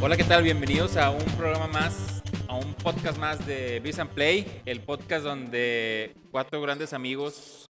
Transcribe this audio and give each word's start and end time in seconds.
Hola, 0.00 0.16
¿qué 0.16 0.24
tal? 0.24 0.42
Bienvenidos 0.42 0.96
a 0.96 1.10
un 1.10 1.24
programa 1.36 1.66
más, 1.66 2.22
a 2.48 2.54
un 2.54 2.72
podcast 2.72 3.18
más 3.18 3.46
de 3.46 3.78
Biz 3.80 3.98
and 3.98 4.10
Play, 4.10 4.62
el 4.64 4.80
podcast 4.80 5.22
donde 5.22 6.14
cuatro 6.30 6.62
grandes 6.62 6.94
amigos 6.94 7.66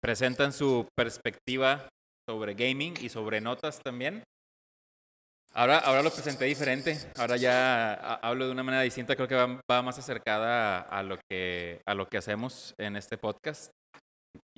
presentan 0.00 0.52
su 0.54 0.86
perspectiva 0.96 1.86
sobre 2.26 2.54
gaming 2.54 2.94
y 3.02 3.10
sobre 3.10 3.42
notas 3.42 3.80
también. 3.82 4.22
Ahora, 5.56 5.78
ahora 5.78 6.02
lo 6.02 6.10
presenté 6.10 6.46
diferente, 6.46 6.98
ahora 7.16 7.36
ya 7.36 7.94
ha- 7.94 8.14
hablo 8.28 8.46
de 8.46 8.50
una 8.52 8.64
manera 8.64 8.82
distinta, 8.82 9.14
creo 9.14 9.28
que 9.28 9.36
va, 9.36 9.60
va 9.70 9.82
más 9.82 9.96
acercada 9.98 10.80
a, 10.80 11.02
lo 11.04 11.16
que, 11.30 11.80
a 11.86 11.94
lo 11.94 12.06
que 12.08 12.18
hacemos 12.18 12.74
en 12.76 12.96
este 12.96 13.16
podcast. 13.18 13.70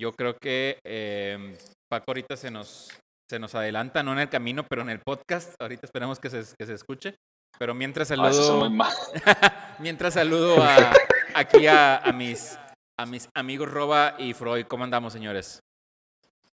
Yo 0.01 0.11
creo 0.13 0.35
que 0.41 0.79
eh, 0.83 1.55
Paco 1.87 2.05
ahorita 2.07 2.35
se 2.35 2.49
nos, 2.49 2.89
se 3.29 3.37
nos 3.37 3.53
adelanta, 3.53 4.01
no 4.01 4.13
en 4.13 4.19
el 4.19 4.29
camino, 4.29 4.63
pero 4.67 4.81
en 4.81 4.89
el 4.89 4.99
podcast. 5.05 5.53
Ahorita 5.61 5.85
esperamos 5.85 6.19
que 6.19 6.31
se, 6.31 6.43
que 6.57 6.65
se 6.65 6.73
escuche. 6.73 7.15
Pero 7.59 7.73
mientras 7.75 8.09
Ah, 8.11 8.15
saludo, 8.15 8.69
mientras 9.79 10.13
saludo 10.15 10.63
a, 10.63 10.93
aquí 11.35 11.67
a, 11.67 11.97
a 11.97 12.11
mis, 12.11 12.57
a 12.99 13.05
mis 13.05 13.27
amigos 13.35 13.69
Roba 13.69 14.15
y 14.17 14.33
Freud. 14.33 14.65
¿Cómo 14.67 14.83
andamos, 14.83 15.13
señores? 15.13 15.59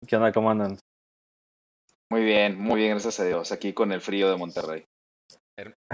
¿Qué 0.06 0.16
onda? 0.16 0.32
¿Cómo 0.32 0.50
andan? 0.50 0.78
Muy 2.14 2.22
bien, 2.24 2.56
muy 2.56 2.76
bien, 2.78 2.90
gracias 2.92 3.18
a 3.18 3.24
Dios. 3.24 3.50
Aquí 3.50 3.72
con 3.72 3.90
el 3.90 4.00
frío 4.00 4.30
de 4.30 4.36
Monterrey. 4.36 4.84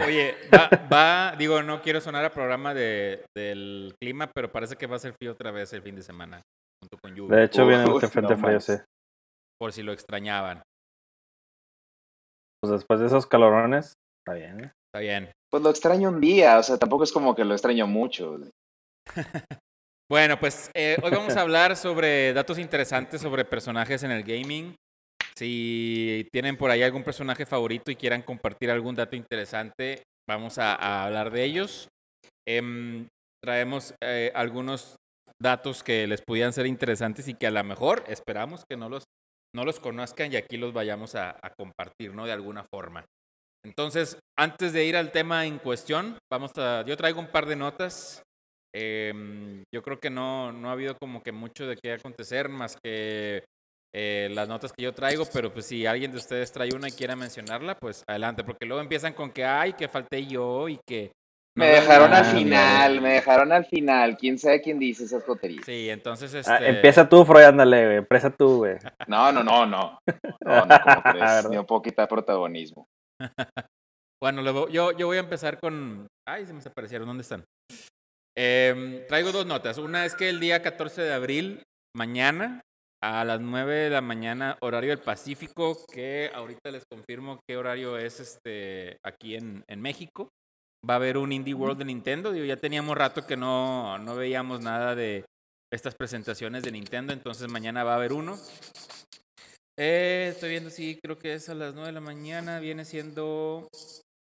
Oye, 0.07 0.35
va, 0.53 0.69
va- 0.93 1.35
digo, 1.39 1.63
no 1.63 1.81
quiero 1.81 1.99
sonar 2.03 2.27
a 2.27 2.31
programa 2.31 2.75
de, 2.75 3.25
del 3.35 3.95
clima, 3.99 4.31
pero 4.35 4.53
parece 4.53 4.77
que 4.77 4.87
va 4.87 4.97
a 4.97 4.99
ser 4.99 5.15
frío 5.15 5.33
otra 5.33 5.51
vez 5.51 5.73
el 5.73 5.81
fin 5.81 5.97
de 5.97 6.03
semana, 6.03 6.43
junto 6.83 6.99
con 7.03 7.15
lluvia, 7.15 7.39
De 7.39 7.45
hecho, 7.45 7.67
viene 7.67 7.85
no 7.87 7.95
este 7.95 8.09
frente 8.09 8.35
frío, 8.37 8.49
manches. 8.53 8.81
sí. 8.81 8.85
por 9.59 9.73
si 9.73 9.83
lo 9.83 9.93
extrañaban. 9.93 10.61
Pues 12.63 12.71
después 12.73 13.01
de 13.01 13.07
esos 13.07 13.27
calorones, 13.27 13.95
está 14.19 14.35
bien. 14.35 14.65
¿eh? 14.65 14.73
Está 14.93 15.01
bien. 15.01 15.33
Pues 15.51 15.63
lo 15.63 15.71
extraño 15.71 16.11
un 16.11 16.21
día, 16.21 16.59
o 16.59 16.63
sea, 16.63 16.77
tampoco 16.77 17.05
es 17.05 17.13
como 17.13 17.35
que 17.35 17.47
lo 17.47 17.55
extraño 17.55 17.87
mucho. 17.87 18.39
Bueno, 20.11 20.41
pues 20.41 20.73
eh, 20.75 20.97
hoy 21.05 21.13
vamos 21.13 21.37
a 21.37 21.43
hablar 21.43 21.77
sobre 21.77 22.33
datos 22.33 22.59
interesantes 22.59 23.21
sobre 23.21 23.45
personajes 23.45 24.03
en 24.03 24.11
el 24.11 24.25
gaming. 24.25 24.75
Si 25.37 26.29
tienen 26.33 26.57
por 26.57 26.71
ahí 26.71 26.83
algún 26.83 27.05
personaje 27.05 27.47
favorito 27.47 27.91
y 27.91 27.97
quieran 27.97 28.23
compartir 28.23 28.71
algún 28.71 28.95
dato 28.95 29.17
interesante, 29.17 30.03
vamos 30.29 30.59
a, 30.59 31.05
hablar 31.05 31.31
de 31.31 31.45
ellos. 31.45 31.89
Em, 32.47 33.09
traemos 33.43 33.95
eh, 34.03 34.33
algunos 34.35 34.97
datos 35.41 35.83
que 35.83 36.07
les 36.07 36.23
pudieran 36.23 36.53
ser 36.53 36.67
interesantes 36.67 37.29
y 37.29 37.35
que 37.35 37.47
a 37.47 37.51
lo 37.51 37.65
mejor 37.65 38.05
esperamos 38.09 38.65
que 38.69 38.77
no 38.77 38.89
los, 38.89 39.05
no 39.55 39.65
los 39.65 39.81
conozcan 39.81 40.33
y 40.33 40.37
aquí 40.37 40.57
los 40.57 40.73
vayamos 40.73 41.15
a, 41.15 41.31
a 41.31 41.51
compartir, 41.57 42.15
¿no? 42.15 42.27
De 42.27 42.33
alguna 42.33 42.65
forma. 42.65 43.05
Entonces, 43.65 44.19
antes 44.39 44.73
de 44.73 44.85
ir 44.85 44.97
al 44.97 45.13
tema 45.13 45.47
en 45.47 45.59
cuestión, 45.59 46.19
vamos 46.31 46.53
a, 46.57 46.85
yo 46.85 46.97
traigo 46.97 47.21
un 47.21 47.31
par 47.31 47.47
de 47.47 47.57
notas 47.57 48.23
Em, 48.73 49.65
yo 49.75 49.83
creo 49.83 49.99
que 49.99 50.11
no, 50.11 50.53
no 50.53 50.69
ha 50.69 50.73
habido 50.73 50.97
como 50.97 51.23
que 51.23 51.33
mucho 51.33 51.67
de 51.67 51.77
qué 51.77 51.93
acontecer 51.93 52.49
más 52.49 52.77
que 52.83 53.45
eh, 53.95 54.29
las 54.33 54.49
notas 54.49 54.73
que 54.73 54.85
yo 54.85 54.93
traigo, 54.95 55.25
pero 55.33 55.53
pues 55.53 55.67
si 55.67 55.85
alguien 55.87 56.11
de 56.13 56.19
ustedes 56.19 56.53
trae 56.53 56.75
una 56.75 56.89
y 56.89 56.93
quiera 56.93 57.17
mencionarla, 57.17 57.75
pues 57.77 58.05
adelante, 58.09 58.45
porque 58.45 58.67
luego 58.67 58.81
empiezan 58.83 59.13
con 59.15 59.31
que, 59.33 59.45
ay, 59.45 59.73
que 59.73 59.89
falté 59.89 60.27
yo 60.27 60.69
y 60.69 60.79
que... 60.87 61.11
no 61.57 61.65
Me 61.65 61.71
dejaron 61.73 62.13
al 62.13 62.23
nada". 62.23 62.33
final, 62.35 63.01
me 63.01 63.13
dejaron 63.15 63.53
al 63.53 63.65
final. 63.67 64.17
¿Quién 64.17 64.39
sabe 64.39 64.61
quién 64.63 64.79
dice 64.79 65.05
esas 65.05 65.25
tonterías? 65.27 65.65
Sí, 65.67 65.91
entonces 65.91 66.33
Ah, 66.49 66.57
este... 66.59 66.69
empieza 66.69 67.09
tú, 67.09 67.25
Freud, 67.25 67.43
ándale, 67.45 67.85
güey. 67.87 67.97
Empieza 67.99 68.31
tú, 68.31 68.59
güey. 68.59 68.77
No, 69.09 69.33
no, 69.33 69.43
no, 69.43 69.67
no. 69.67 69.99
No, 70.45 70.67
no, 70.67 70.81
¿cómo 70.83 71.03
crees? 71.13 71.49
Ni 71.51 71.57
un 71.57 71.67
poco 71.67 71.83
quitar 71.83 72.09
protagonismo. 72.09 72.87
Bueno, 74.23 74.43
luego- 74.43 74.69
yo, 74.69 74.93
yo 74.93 75.07
voy 75.07 75.17
a 75.17 75.21
empezar 75.21 75.59
con... 75.59 76.07
Ay, 76.29 76.45
se 76.45 76.53
me 76.53 76.59
desaparecieron, 76.59 77.09
¿dónde 77.09 77.23
están? 77.23 77.43
Em, 78.37 79.07
traigo 79.07 79.33
dos 79.33 79.47
notas. 79.47 79.79
Una 79.79 80.05
es 80.05 80.15
que 80.15 80.29
el 80.29 80.41
día 80.41 80.61
14 80.63 81.01
de 81.03 81.13
abril, 81.15 81.63
mañana, 81.97 82.61
a 83.03 83.25
las 83.25 83.41
9 83.41 83.75
de 83.75 83.91
la 83.91 84.01
mañana, 84.01 84.59
horario 84.61 84.91
del 84.91 84.99
Pacífico, 84.99 85.79
que 85.87 86.31
ahorita 86.35 86.71
les 86.71 86.85
confirmo 86.91 87.41
qué 87.49 87.57
horario 87.57 87.97
es 87.99 88.21
este 88.21 88.99
aquí 89.05 89.37
en, 89.37 89.65
en 89.69 89.81
México. 89.81 90.29
Va 90.89 90.95
a 90.95 90.97
haber 90.97 91.19
un 91.19 91.33
Indie 91.33 91.55
World 91.55 91.79
de 91.79 91.85
Nintendo. 91.85 92.33
Digo, 92.33 92.45
ya 92.47 92.57
teníamos 92.57 92.97
rato 92.97 93.27
que 93.27 93.37
no, 93.37 93.99
no 93.99 94.17
veíamos 94.17 94.61
nada 94.61 94.95
de 94.95 95.25
estas 95.73 95.95
presentaciones 95.95 96.63
de 96.63 96.73
Nintendo, 96.73 97.13
entonces 97.13 97.49
mañana 97.49 97.85
va 97.85 97.93
a 97.93 97.97
haber 97.97 98.13
uno. 98.13 98.37
Eh, 99.79 100.29
estoy 100.33 100.51
viendo, 100.51 100.69
sí, 100.71 100.99
creo 101.03 101.17
que 101.17 101.35
es 101.35 101.49
a 101.49 101.55
las 101.55 101.75
9 101.75 101.89
de 101.89 101.93
la 101.93 102.01
mañana, 102.01 102.61
viene 102.61 102.85
siendo 102.85 103.69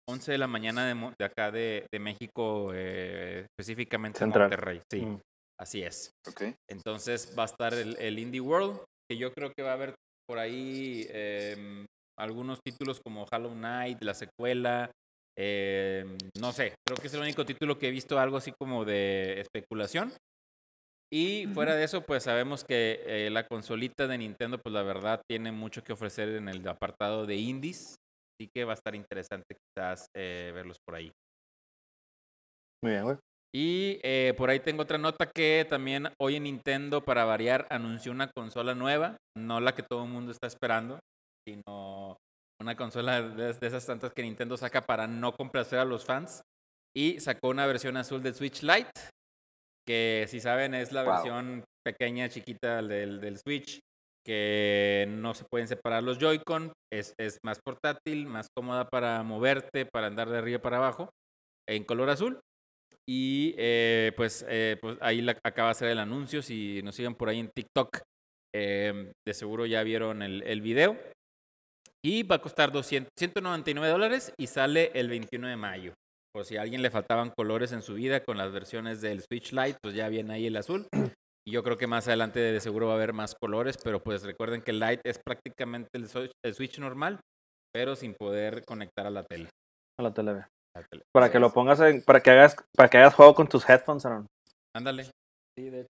11 0.08 0.32
de 0.32 0.38
la 0.38 0.47
mañana 0.47 0.86
de, 0.86 0.94
de 1.18 1.24
acá 1.24 1.50
de, 1.50 1.86
de 1.92 1.98
México, 1.98 2.70
eh, 2.72 3.47
específicamente 3.50 4.18
en 4.18 4.26
Central. 4.32 4.48
Monterrey. 4.48 4.80
Sí, 4.91 5.02
Mm. 5.02 5.20
Así 5.60 5.82
es. 5.82 6.10
¿Ok? 6.26 6.43
Entonces 6.69 7.34
va 7.38 7.43
a 7.43 7.47
estar 7.47 7.75
el, 7.75 7.97
el 7.98 8.19
Indie 8.19 8.41
World, 8.41 8.81
que 9.09 9.19
yo 9.19 9.32
creo 9.32 9.53
que 9.53 9.62
va 9.62 9.71
a 9.71 9.75
haber 9.75 9.94
por 10.26 10.38
ahí 10.38 11.06
em, 11.10 11.84
algunos 12.16 12.60
títulos 12.62 13.00
como 13.00 13.26
Hollow 13.31 13.53
Knight, 13.53 14.03
la 14.03 14.15
secuela. 14.15 14.91
em, 15.37 16.16
no 16.41 16.53
sé, 16.53 16.75
creo 16.87 16.97
que 17.00 17.09
es 17.09 17.15
el 17.15 17.21
único 17.21 17.44
título 17.44 17.78
que 17.78 17.88
he 17.88 17.91
visto 17.91 18.19
algo 18.19 18.37
así 18.37 18.53
como 18.59 18.84
de 18.84 19.41
especulación. 19.41 20.12
Y 21.12 21.48
fuera 21.48 21.75
de 21.75 21.82
eso, 21.82 22.03
pues 22.03 22.22
sabemos 22.22 22.62
que 22.62 23.03
eh, 23.04 23.31
la 23.31 23.48
consolita 23.48 24.06
de 24.06 24.19
Nintendo, 24.19 24.59
pues 24.59 24.72
la 24.72 24.84
verdad 24.84 25.21
tiene 25.28 25.50
mucho 25.50 25.82
que 25.82 25.92
ofrecer 25.92 26.28
en 26.28 26.48
el 26.48 26.66
apartado 26.69 27.27
de 27.27 27.34
indies. 27.34 27.97
Así 28.38 28.48
que 28.54 28.65
va 28.65 28.75
a 28.75 28.75
estar 28.75 28.94
interesante 28.94 29.56
quizás 29.56 30.06
eh, 30.15 30.53
verlos 30.54 30.77
por 30.87 30.94
ahí. 30.94 31.10
Muy 32.82 32.92
bien, 32.92 33.04
güey. 33.04 33.16
Y 33.55 33.99
eh, 34.03 34.34
por 34.37 34.49
ahí 34.50 34.61
tengo 34.61 34.83
otra 34.83 34.99
nota 34.99 35.27
que 35.27 35.66
también 35.69 36.09
hoy 36.21 36.37
en 36.37 36.44
Nintendo, 36.44 37.03
para 37.05 37.25
variar, 37.25 37.66
anunció 37.71 38.12
una 38.12 38.31
consola 38.31 38.75
nueva, 38.75 39.16
no 39.37 39.61
la 39.61 39.75
que 39.75 39.83
todo 39.83 40.05
el 40.05 40.11
mundo 40.11 40.31
está 40.31 40.47
esperando, 40.47 41.00
sino 41.47 42.16
una 42.60 42.77
consola 42.77 43.22
de, 43.22 43.53
de 43.53 43.66
esas 43.66 43.87
tantas 43.87 44.12
que 44.12 44.22
Nintendo 44.22 44.56
saca 44.56 44.83
para 44.83 45.06
no 45.09 45.33
complacer 45.33 45.78
a 45.78 45.84
los 45.84 46.05
fans. 46.05 46.43
Y 46.97 47.21
sacó 47.21 47.49
una 47.49 47.66
versión 47.66 47.97
azul 47.97 48.22
del 48.22 48.34
Switch 48.34 48.62
Lite, 48.62 48.91
que 49.87 50.27
si 50.28 50.41
saben 50.41 50.75
es 50.75 50.93
la 50.93 51.03
Wow. 51.05 51.12
versión 51.12 51.65
pequeña, 51.84 52.28
chiquita 52.28 52.83
del, 52.83 53.21
del 53.21 53.39
Switch, 53.39 53.81
que 54.27 55.06
no 55.09 55.34
se 55.34 55.44
pueden 55.50 55.66
separar 55.66 56.03
los 56.03 56.19
Joy-Con, 56.19 56.72
es, 56.93 57.15
es 57.19 57.39
más 57.44 57.59
portátil, 57.65 58.27
más 58.27 58.49
cómoda 58.56 58.89
para 58.89 59.22
moverte, 59.22 59.87
para 59.87 60.09
andar 60.09 60.28
de 60.28 60.39
arriba 60.39 60.60
para 60.60 60.77
abajo, 60.77 61.10
en 61.69 61.84
color 61.84 62.10
azul. 62.10 62.41
Y 63.12 63.56
eh, 63.59 64.12
pues, 64.16 64.44
eh, 64.48 64.76
pues 64.81 64.97
ahí 65.00 65.21
la- 65.21 65.37
acaba 65.43 65.69
de 65.71 65.72
hacer 65.72 65.88
el 65.88 65.98
anuncio. 65.98 66.43
Si 66.43 66.81
nos 66.84 66.94
siguen 66.94 67.16
por 67.16 67.28
ahí 67.28 67.41
en 67.41 67.50
TikTok, 67.53 68.03
eh, 68.54 69.12
de 69.26 69.34
seguro 69.34 69.66
ya 69.66 69.82
vieron 69.82 70.22
el, 70.22 70.44
el 70.44 70.60
video. 70.60 70.97
Y 72.06 72.22
va 72.22 72.37
a 72.37 72.41
costar 72.41 72.71
200, 72.71 73.10
199 73.19 73.93
dólares 73.93 74.32
y 74.38 74.47
sale 74.47 74.93
el 74.94 75.09
21 75.09 75.48
de 75.48 75.56
mayo. 75.56 75.93
Por 76.32 76.44
si 76.44 76.56
a 76.56 76.62
alguien 76.62 76.82
le 76.82 76.91
faltaban 76.93 77.32
colores 77.37 77.72
en 77.72 77.82
su 77.82 77.94
vida 77.94 78.22
con 78.22 78.38
las 78.38 78.53
versiones 78.53 79.00
del 79.00 79.22
Switch 79.22 79.53
Lite, 79.53 79.78
pues 79.82 79.97
ya 79.97 80.09
viene 80.09 80.34
ahí 80.34 80.47
el 80.47 80.56
azul. 80.56 80.87
Y 81.48 81.53
yo 81.53 81.62
creo 81.62 81.78
que 81.78 81.87
más 81.87 82.06
adelante 82.06 82.38
de 82.38 82.60
seguro 82.60 82.88
va 82.88 82.92
a 82.92 82.97
haber 82.97 83.15
más 83.15 83.34
colores, 83.34 83.78
pero 83.82 83.98
pues 83.98 84.22
recuerden 84.22 84.60
que 84.60 84.72
el 84.72 84.78
Lite 84.78 85.00
es 85.09 85.19
prácticamente 85.19 85.88
el 85.94 86.06
Switch, 86.54 86.78
normal, 86.78 87.19
pero 87.75 87.97
sin 87.97 88.15
poder 88.15 88.62
conectar 88.66 89.06
a 89.06 89.10
la 89.10 89.25
tele. 89.25 89.48
A 89.98 90.03
la 90.03 90.12
tele, 90.12 90.44
Para 91.12 91.31
que 91.31 91.38
lo 91.38 91.53
pongas 91.53 91.81
en, 91.81 92.03
para 92.03 92.20
que 92.20 92.31
hagas, 92.31 92.56
para 92.76 92.88
que 92.88 92.98
hagas 92.98 93.14
juego 93.14 93.34
con 93.34 93.48
tus 93.48 93.69
headphones, 93.69 94.04
Aaron. 94.06 94.27
Ándale. 94.74 95.04
Sí, 95.59 95.71
de 95.71 95.80
hecho. 95.80 95.89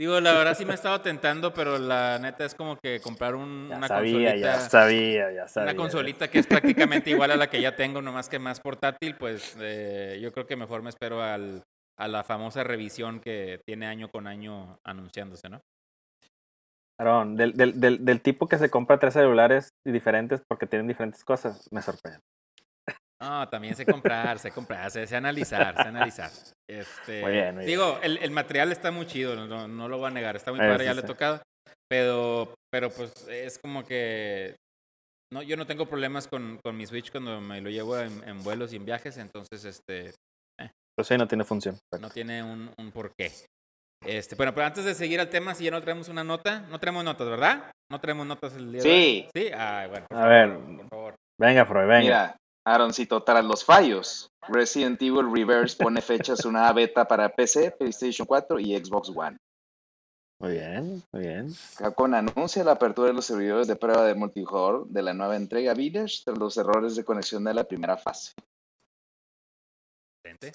Digo, 0.00 0.20
la 0.20 0.32
verdad 0.32 0.56
sí 0.56 0.64
me 0.64 0.72
he 0.72 0.74
estado 0.74 1.00
tentando, 1.00 1.54
pero 1.54 1.78
la 1.78 2.18
neta 2.18 2.44
es 2.44 2.56
como 2.56 2.76
que 2.82 3.00
comprar 3.00 3.36
un- 3.36 3.68
Ya 3.70 3.76
una 3.76 3.86
sabía, 3.86 4.12
consolita. 4.30 4.54
ya 4.54 4.60
sabía, 4.60 5.32
ya 5.32 5.46
sabía. 5.48 5.70
Una 5.70 5.76
consolita 5.76 6.28
que 6.28 6.40
es 6.40 6.46
prácticamente 6.48 7.10
igual 7.10 7.30
a 7.30 7.36
la 7.36 7.48
que 7.48 7.60
ya 7.60 7.76
tengo, 7.76 8.02
nomás 8.02 8.28
que 8.28 8.40
más 8.40 8.58
portátil, 8.60 9.14
pues 9.16 9.56
eh, 9.60 10.18
yo 10.20 10.32
creo 10.32 10.46
que 10.46 10.56
mejor 10.56 10.82
me 10.82 10.90
espero 10.90 11.22
al, 11.22 11.62
a 11.96 12.08
la 12.08 12.24
famosa 12.24 12.64
revisión 12.64 13.20
que 13.20 13.60
tiene 13.64 13.86
año 13.86 14.08
con 14.10 14.26
año 14.26 14.76
anunciándose, 14.84 15.48
¿no? 15.48 15.60
Aaron, 16.98 17.36
del, 17.36 17.52
del, 17.52 17.78
del, 17.80 18.04
del 18.04 18.20
tipo 18.20 18.48
que 18.48 18.58
se 18.58 18.70
compra 18.70 18.98
tres 18.98 19.14
celulares 19.14 19.68
diferentes 19.86 20.42
porque 20.48 20.66
tienen 20.66 20.88
diferentes 20.88 21.22
cosas, 21.24 21.68
me 21.72 21.82
sorprende. 21.82 22.18
No, 23.24 23.48
también 23.48 23.74
sé 23.74 23.86
comprar, 23.86 24.38
sé 24.38 24.50
comprar, 24.50 24.90
sé, 24.90 25.06
sé 25.06 25.16
analizar, 25.16 25.74
sé 25.76 25.88
analizar. 25.88 26.30
Este, 26.68 27.22
Muy 27.22 27.32
bien, 27.32 27.54
muy 27.54 27.64
digo, 27.64 27.98
el, 28.02 28.18
el 28.18 28.30
material 28.30 28.70
está 28.72 28.90
muy 28.90 29.06
chido, 29.06 29.34
no, 29.46 29.66
no 29.68 29.88
lo 29.88 29.98
voy 29.98 30.08
a 30.08 30.10
negar, 30.10 30.36
está 30.36 30.50
muy 30.50 30.60
Eh, 30.60 30.64
padre, 30.68 30.78
sí, 30.80 30.84
ya 30.84 30.94
le 30.94 31.00
he 31.00 31.02
sí. 31.02 31.06
tocado, 31.06 31.42
pero, 31.88 32.54
pero 32.70 32.90
pues 32.90 33.12
es 33.28 33.58
como 33.58 33.84
que 33.84 34.54
no, 35.32 35.42
yo 35.42 35.56
no 35.56 35.66
tengo 35.66 35.86
problemas 35.86 36.28
con, 36.28 36.58
con 36.62 36.76
mi 36.76 36.86
Switch 36.86 37.10
cuando 37.10 37.40
me 37.40 37.60
lo 37.60 37.70
llevo 37.70 37.98
en, 37.98 38.22
en 38.28 38.42
vuelos 38.44 38.72
y 38.72 38.76
en 38.76 38.84
viajes, 38.84 39.16
entonces 39.16 39.64
este, 39.64 40.08
eh, 40.60 40.70
Pues 40.96 41.08
sí, 41.08 41.16
no 41.16 41.26
tiene 41.26 41.44
función. 41.44 41.76
No 42.00 42.08
tiene 42.10 42.42
un, 42.42 42.70
un 42.78 42.90
porqué. 42.92 43.32
Este, 44.06 44.36
bueno, 44.36 44.54
pero 44.54 44.66
antes 44.66 44.84
de 44.84 44.94
seguir 44.94 45.18
al 45.18 45.30
tema, 45.30 45.54
si 45.54 45.64
ya 45.64 45.70
no 45.70 45.80
traemos 45.80 46.08
una 46.08 46.22
nota, 46.24 46.60
no 46.70 46.78
traemos 46.78 47.04
notas, 47.04 47.26
¿verdad? 47.26 47.70
No 47.90 48.00
traemos 48.00 48.26
notas 48.26 48.54
el 48.54 48.70
día 48.70 48.82
de 48.82 48.88
Sí. 48.88 48.88
hoy. 48.90 49.30
Sí. 49.34 49.50
Ay, 49.56 49.88
bueno. 49.88 50.06
por 50.08 50.18
A 50.18 50.26
ver. 50.26 50.48
favor, 50.50 50.76
Por 50.76 50.88
favor. 50.88 51.14
Venga, 51.40 51.64
Freud, 51.64 51.86
venga. 51.88 52.00
Mira, 52.00 52.36
Aaroncito, 52.66 53.22
tras 53.22 53.44
los 53.44 53.64
fallos, 53.64 54.30
Resident 54.48 55.00
Evil 55.02 55.30
Reverse 55.30 55.76
pone 55.76 56.00
fechas 56.00 56.44
una 56.44 56.72
beta 56.72 57.06
para 57.06 57.28
PC, 57.28 57.72
PlayStation 57.72 58.26
4 58.26 58.58
y 58.58 58.76
Xbox 58.76 59.10
One. 59.14 59.36
Muy 60.40 60.52
bien, 60.52 61.02
muy 61.12 61.22
bien. 61.22 61.52
Capcom 61.78 62.12
anuncia 62.12 62.64
la 62.64 62.72
apertura 62.72 63.08
de 63.08 63.14
los 63.14 63.24
servidores 63.24 63.66
de 63.66 63.76
prueba 63.76 64.04
de 64.04 64.14
multijugador 64.14 64.86
de 64.88 65.02
la 65.02 65.14
nueva 65.14 65.36
entrega 65.36 65.74
Village 65.74 66.22
tras 66.24 66.38
los 66.38 66.56
errores 66.56 66.96
de 66.96 67.04
conexión 67.04 67.44
de 67.44 67.54
la 67.54 67.64
primera 67.64 67.96
fase. 67.96 68.32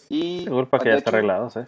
Y 0.10 0.44
Seguro 0.44 0.70
para 0.70 0.84
que 0.84 0.90
de 0.90 0.96
ya 0.96 0.98
está 0.98 1.12
arreglado, 1.12 1.50
¿sí? 1.50 1.60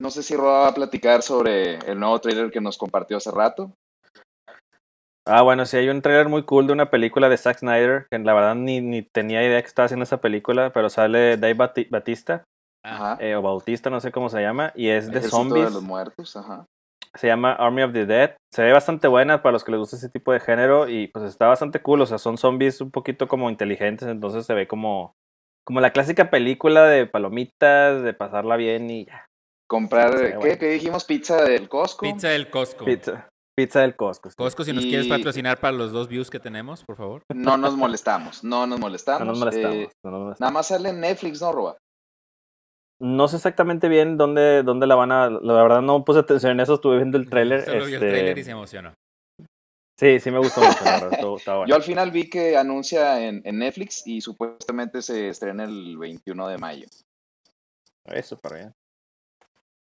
No 0.00 0.10
sé 0.10 0.22
si 0.22 0.34
Roa 0.34 0.60
va 0.60 0.68
a 0.68 0.74
platicar 0.74 1.22
sobre 1.22 1.76
el 1.90 2.00
nuevo 2.00 2.20
trailer 2.20 2.50
que 2.50 2.60
nos 2.60 2.76
compartió 2.76 3.18
hace 3.18 3.30
rato. 3.30 3.70
Ah, 5.26 5.42
bueno, 5.42 5.64
sí, 5.64 5.76
hay 5.78 5.88
un 5.88 6.02
trailer 6.02 6.28
muy 6.28 6.42
cool 6.44 6.66
de 6.66 6.72
una 6.74 6.90
película 6.90 7.28
de 7.28 7.38
Zack 7.38 7.58
Snyder, 7.58 8.06
que 8.10 8.18
la 8.18 8.34
verdad 8.34 8.54
ni, 8.54 8.80
ni 8.80 9.02
tenía 9.02 9.42
idea 9.42 9.60
que 9.60 9.66
estaba 9.68 9.86
haciendo 9.86 10.02
esa 10.04 10.20
película, 10.20 10.70
pero 10.72 10.90
sale 10.90 11.36
Dave 11.38 11.56
Bati- 11.56 11.88
Batista, 11.88 12.44
Ajá. 12.84 13.16
eh, 13.20 13.34
o 13.34 13.40
Bautista, 13.40 13.88
no 13.88 14.00
sé 14.00 14.12
cómo 14.12 14.28
se 14.28 14.42
llama, 14.42 14.72
y 14.74 14.88
es 14.88 15.06
de 15.06 15.18
Ejército 15.18 15.36
zombies. 15.36 15.64
de 15.66 15.70
los 15.72 15.82
muertos, 15.82 16.36
ajá. 16.36 16.66
Se 17.14 17.28
llama 17.28 17.52
Army 17.52 17.82
of 17.82 17.92
the 17.92 18.06
Dead. 18.06 18.34
Se 18.52 18.62
ve 18.64 18.72
bastante 18.72 19.06
buena 19.06 19.40
para 19.40 19.52
los 19.52 19.62
que 19.64 19.70
les 19.70 19.78
gusta 19.78 19.96
ese 19.96 20.08
tipo 20.08 20.32
de 20.32 20.40
género 20.40 20.88
y 20.88 21.06
pues 21.06 21.24
está 21.24 21.46
bastante 21.46 21.80
cool. 21.80 22.00
O 22.00 22.06
sea, 22.06 22.18
son 22.18 22.36
zombies 22.36 22.80
un 22.80 22.90
poquito 22.90 23.28
como 23.28 23.48
inteligentes, 23.50 24.08
entonces 24.08 24.44
se 24.44 24.52
ve 24.52 24.66
como, 24.66 25.14
como 25.64 25.80
la 25.80 25.90
clásica 25.92 26.28
película 26.28 26.86
de 26.88 27.06
palomitas, 27.06 28.02
de 28.02 28.14
pasarla 28.14 28.56
bien 28.56 28.90
y 28.90 29.04
ya. 29.04 29.26
Comprar, 29.68 30.18
Sí, 30.18 30.24
¿qué, 30.24 30.36
bueno. 30.36 30.56
¿qué 30.58 30.66
dijimos? 30.70 31.04
Pizza 31.04 31.42
del 31.44 31.68
Costco. 31.68 32.00
Pizza 32.04 32.28
del 32.30 32.50
Costco. 32.50 32.84
Pizza, 32.84 33.28
pizza 33.56 33.80
del 33.80 33.96
Costco. 33.96 34.30
sí. 34.30 34.36
Costco, 34.36 34.64
si 34.64 34.72
nos 34.72 34.84
Y- 34.84 34.88
quieres 34.88 35.06
patrocinar 35.06 35.58
para 35.60 35.72
los 35.72 35.92
dos 35.92 36.08
views 36.08 36.30
que 36.30 36.40
tenemos, 36.40 36.84
por 36.84 36.96
favor. 36.96 37.22
No 37.34 37.56
nos 37.56 37.76
molestamos, 37.76 38.42
no 38.44 38.66
nos 38.66 38.80
molestamos. 38.80 39.20
No 39.20 39.26
nos 39.26 39.38
molestamos. 39.38 39.76
Eh, 39.76 39.90
no 40.04 40.10
nos 40.10 40.20
molestamos. 40.20 40.40
nada 40.40 40.52
más 40.52 40.66
sale 40.68 40.88
en 40.90 41.00
Netflix, 41.00 41.40
¿no, 41.40 41.52
Roa? 41.52 41.76
No 43.00 43.28
sé 43.28 43.36
exactamente 43.36 43.88
bien 43.88 44.16
dónde, 44.16 44.62
dónde 44.62 44.86
la 44.86 44.94
van 44.94 45.12
a. 45.12 45.28
La 45.30 45.52
verdad 45.62 45.82
no 45.82 46.04
puse 46.04 46.20
atención 46.20 46.52
en 46.52 46.60
eso, 46.60 46.74
estuve 46.74 46.96
viendo 46.96 47.18
el 47.18 47.28
trailer. 47.30 47.64
Solo 47.64 47.76
vio 47.86 47.86
el 47.86 47.94
este, 47.94 48.08
trailer 48.10 48.38
y 48.38 48.44
se 48.44 48.50
emocionó. 48.52 48.94
Sí, 49.98 50.18
sí 50.18 50.30
me 50.32 50.38
gustó 50.38 50.60
mucho, 50.60 50.84
la 50.84 50.90
verdad, 50.92 51.12
estuvo- 51.12 51.36
estaba 51.38 51.58
bueno. 51.58 51.68
Yo 51.70 51.76
al 51.76 51.82
final 51.82 52.10
vi 52.10 52.28
que 52.28 52.56
anuncia 52.56 53.24
en, 53.26 53.42
en 53.44 53.58
Netflix 53.58 54.04
y 54.06 54.20
supuestamente 54.20 55.02
se 55.02 55.28
estrena 55.28 55.64
el 55.64 55.96
21 55.96 56.48
de 56.48 56.58
mayo. 56.58 56.86
Es 58.06 58.26
súper 58.26 58.54
bien. 58.54 58.72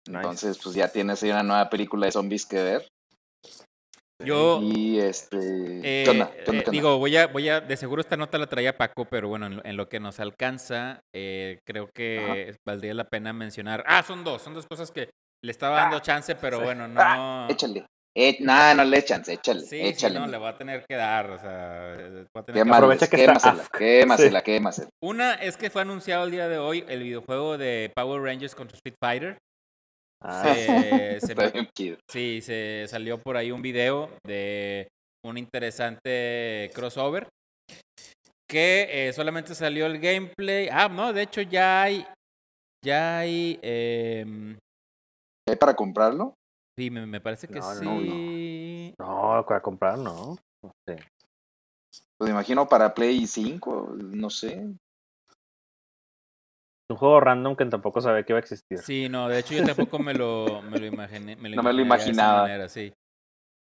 Nice. 0.07 0.19
Entonces, 0.19 0.59
pues 0.63 0.75
ya 0.75 0.89
tienes 0.89 1.23
ahí 1.23 1.31
una 1.31 1.43
nueva 1.43 1.71
película 1.71 2.07
de 2.07 2.13
zombies 2.13 2.45
que 2.45 2.57
ver. 2.63 2.89
Yo, 4.25 4.61
Y 4.63 4.99
este. 5.01 5.37
eh, 5.39 6.03
¿Qué 6.05 6.11
onda? 6.11 6.31
¿Qué 6.33 6.51
onda? 6.51 6.61
eh, 6.61 6.65
¿Qué 6.65 6.71
onda? 6.71 6.71
digo, 6.71 6.99
voy 6.99 7.17
a, 7.17 7.27
voy 7.27 7.49
a, 7.49 7.61
de 7.61 7.77
seguro 7.77 8.01
esta 8.01 8.17
nota 8.17 8.39
la 8.39 8.47
traía 8.47 8.77
Paco, 8.77 9.05
pero 9.07 9.29
bueno, 9.29 9.47
en, 9.47 9.57
lo- 9.57 9.65
en 9.65 9.77
lo 9.77 9.89
que 9.89 10.01
nos 10.01 10.21
alcanza, 10.21 11.01
eh, 11.15 11.59
creo 11.67 11.89
que 11.95 12.57
valdría 12.67 12.95
la 12.95 13.05
pena 13.05 13.33
mencionar. 13.33 13.83
Ah, 13.87 14.03
son 14.03 14.25
dos, 14.25 14.43
son 14.43 14.55
dos 14.55 14.67
cosas 14.67 14.91
que 14.91 15.11
le 15.45 15.51
estaba 15.51 15.81
dando 15.81 15.99
chance, 16.01 16.35
pero 16.37 16.59
sí. 16.59 16.63
bueno, 16.65 16.87
no. 16.89 17.01
Ah, 17.03 17.49
échale. 17.51 17.87
Eh, 18.15 18.37
nah, 18.41 18.75
no 18.75 18.85
le 18.85 18.99
echan, 18.99 19.23
échale. 19.27 19.61
Sí, 19.61 19.69
sí, 19.69 19.77
échale. 19.81 20.19
no, 20.21 20.27
le 20.27 20.37
voy 20.37 20.49
a 20.49 20.59
tener 20.59 20.85
que 20.87 20.97
dar, 20.97 21.31
o 21.31 21.39
sea, 21.39 21.97
voy 21.97 22.43
a 22.43 22.43
tener 22.45 22.63
que 22.63 22.71
Aprovecha 22.71 23.09
que 23.09 23.17
está 23.17 23.33
quémasela, 23.33 23.63
afk. 23.63 23.79
quémasela, 23.79 24.43
quémasela. 24.43 24.89
Una 25.03 25.35
es 25.35 25.57
que 25.57 25.71
fue 25.71 25.81
anunciado 25.83 26.25
el 26.25 26.31
día 26.31 26.47
de 26.47 26.59
hoy 26.59 26.85
el 26.89 27.03
videojuego 27.03 27.57
de 27.57 27.91
Power 27.97 28.21
Rangers 28.23 28.55
contra 28.55 28.77
Street 28.77 28.97
Fighter. 29.03 29.39
Ah, 30.25 30.43
Se- 30.43 31.19
se 31.21 31.35
sí, 32.11 32.41
se 32.43 32.87
salió 32.89 33.19
por 33.19 33.37
ahí 33.37 33.51
un 33.51 33.63
video 33.63 34.11
de 34.25 34.89
un 35.25 35.39
interesante 35.39 36.71
crossover 36.75 37.29
que 38.49 39.09
eh, 39.09 39.13
solamente 39.13 39.55
salió 39.55 39.87
el 39.87 39.99
gameplay. 39.99 40.69
Ah, 40.71 40.89
no, 40.89 41.13
de 41.13 41.23
hecho 41.23 41.41
ya 41.41 41.83
hay, 41.83 42.07
ya 42.85 43.19
hay, 43.19 43.59
em, 43.63 44.57
¿Hay 45.49 45.57
para 45.57 45.75
comprarlo? 45.75 46.35
sí, 46.79 46.91
me, 46.91 47.07
me 47.07 47.21
parece 47.21 47.49
que 47.49 47.59
No, 47.61 47.75
sí. 47.75 48.95
no, 48.99 49.37
no, 49.39 49.47
para 49.47 49.61
comprar, 49.61 49.99
no. 49.99 50.37
No 50.63 50.73
sé. 50.87 50.99
Pues 52.19 52.29
me 52.29 52.31
imagino 52.31 52.69
para 52.69 52.95
Play 52.95 53.27
5, 53.27 53.89
no 53.97 54.31
sé. 54.31 54.69
Un 56.93 56.99
juego 56.99 57.21
random 57.21 57.57
que 57.57 57.65
tampoco 57.67 58.01
sabía 58.01 58.23
que 58.23 58.33
iba 58.33 58.39
a 58.39 58.41
existir. 58.43 58.79
Sí, 58.79 59.09
no, 59.09 59.29
de 59.29 59.39
hecho 59.41 59.55
yo 59.55 59.65
tampoco 59.65 59.99
me 59.99 60.13
lo, 60.15 60.63
me 60.63 60.79
lo 60.79 60.87
imaginé. 60.87 61.37
Me 61.37 61.49
lo 61.49 61.57
No 61.57 61.63
me 61.63 61.73
lo 61.73 61.81
imaginaría 61.83 62.05
de 62.07 62.11
esa 62.13 62.23
imaginaba. 62.23 62.43
manera, 62.43 62.69
sí. 62.69 62.93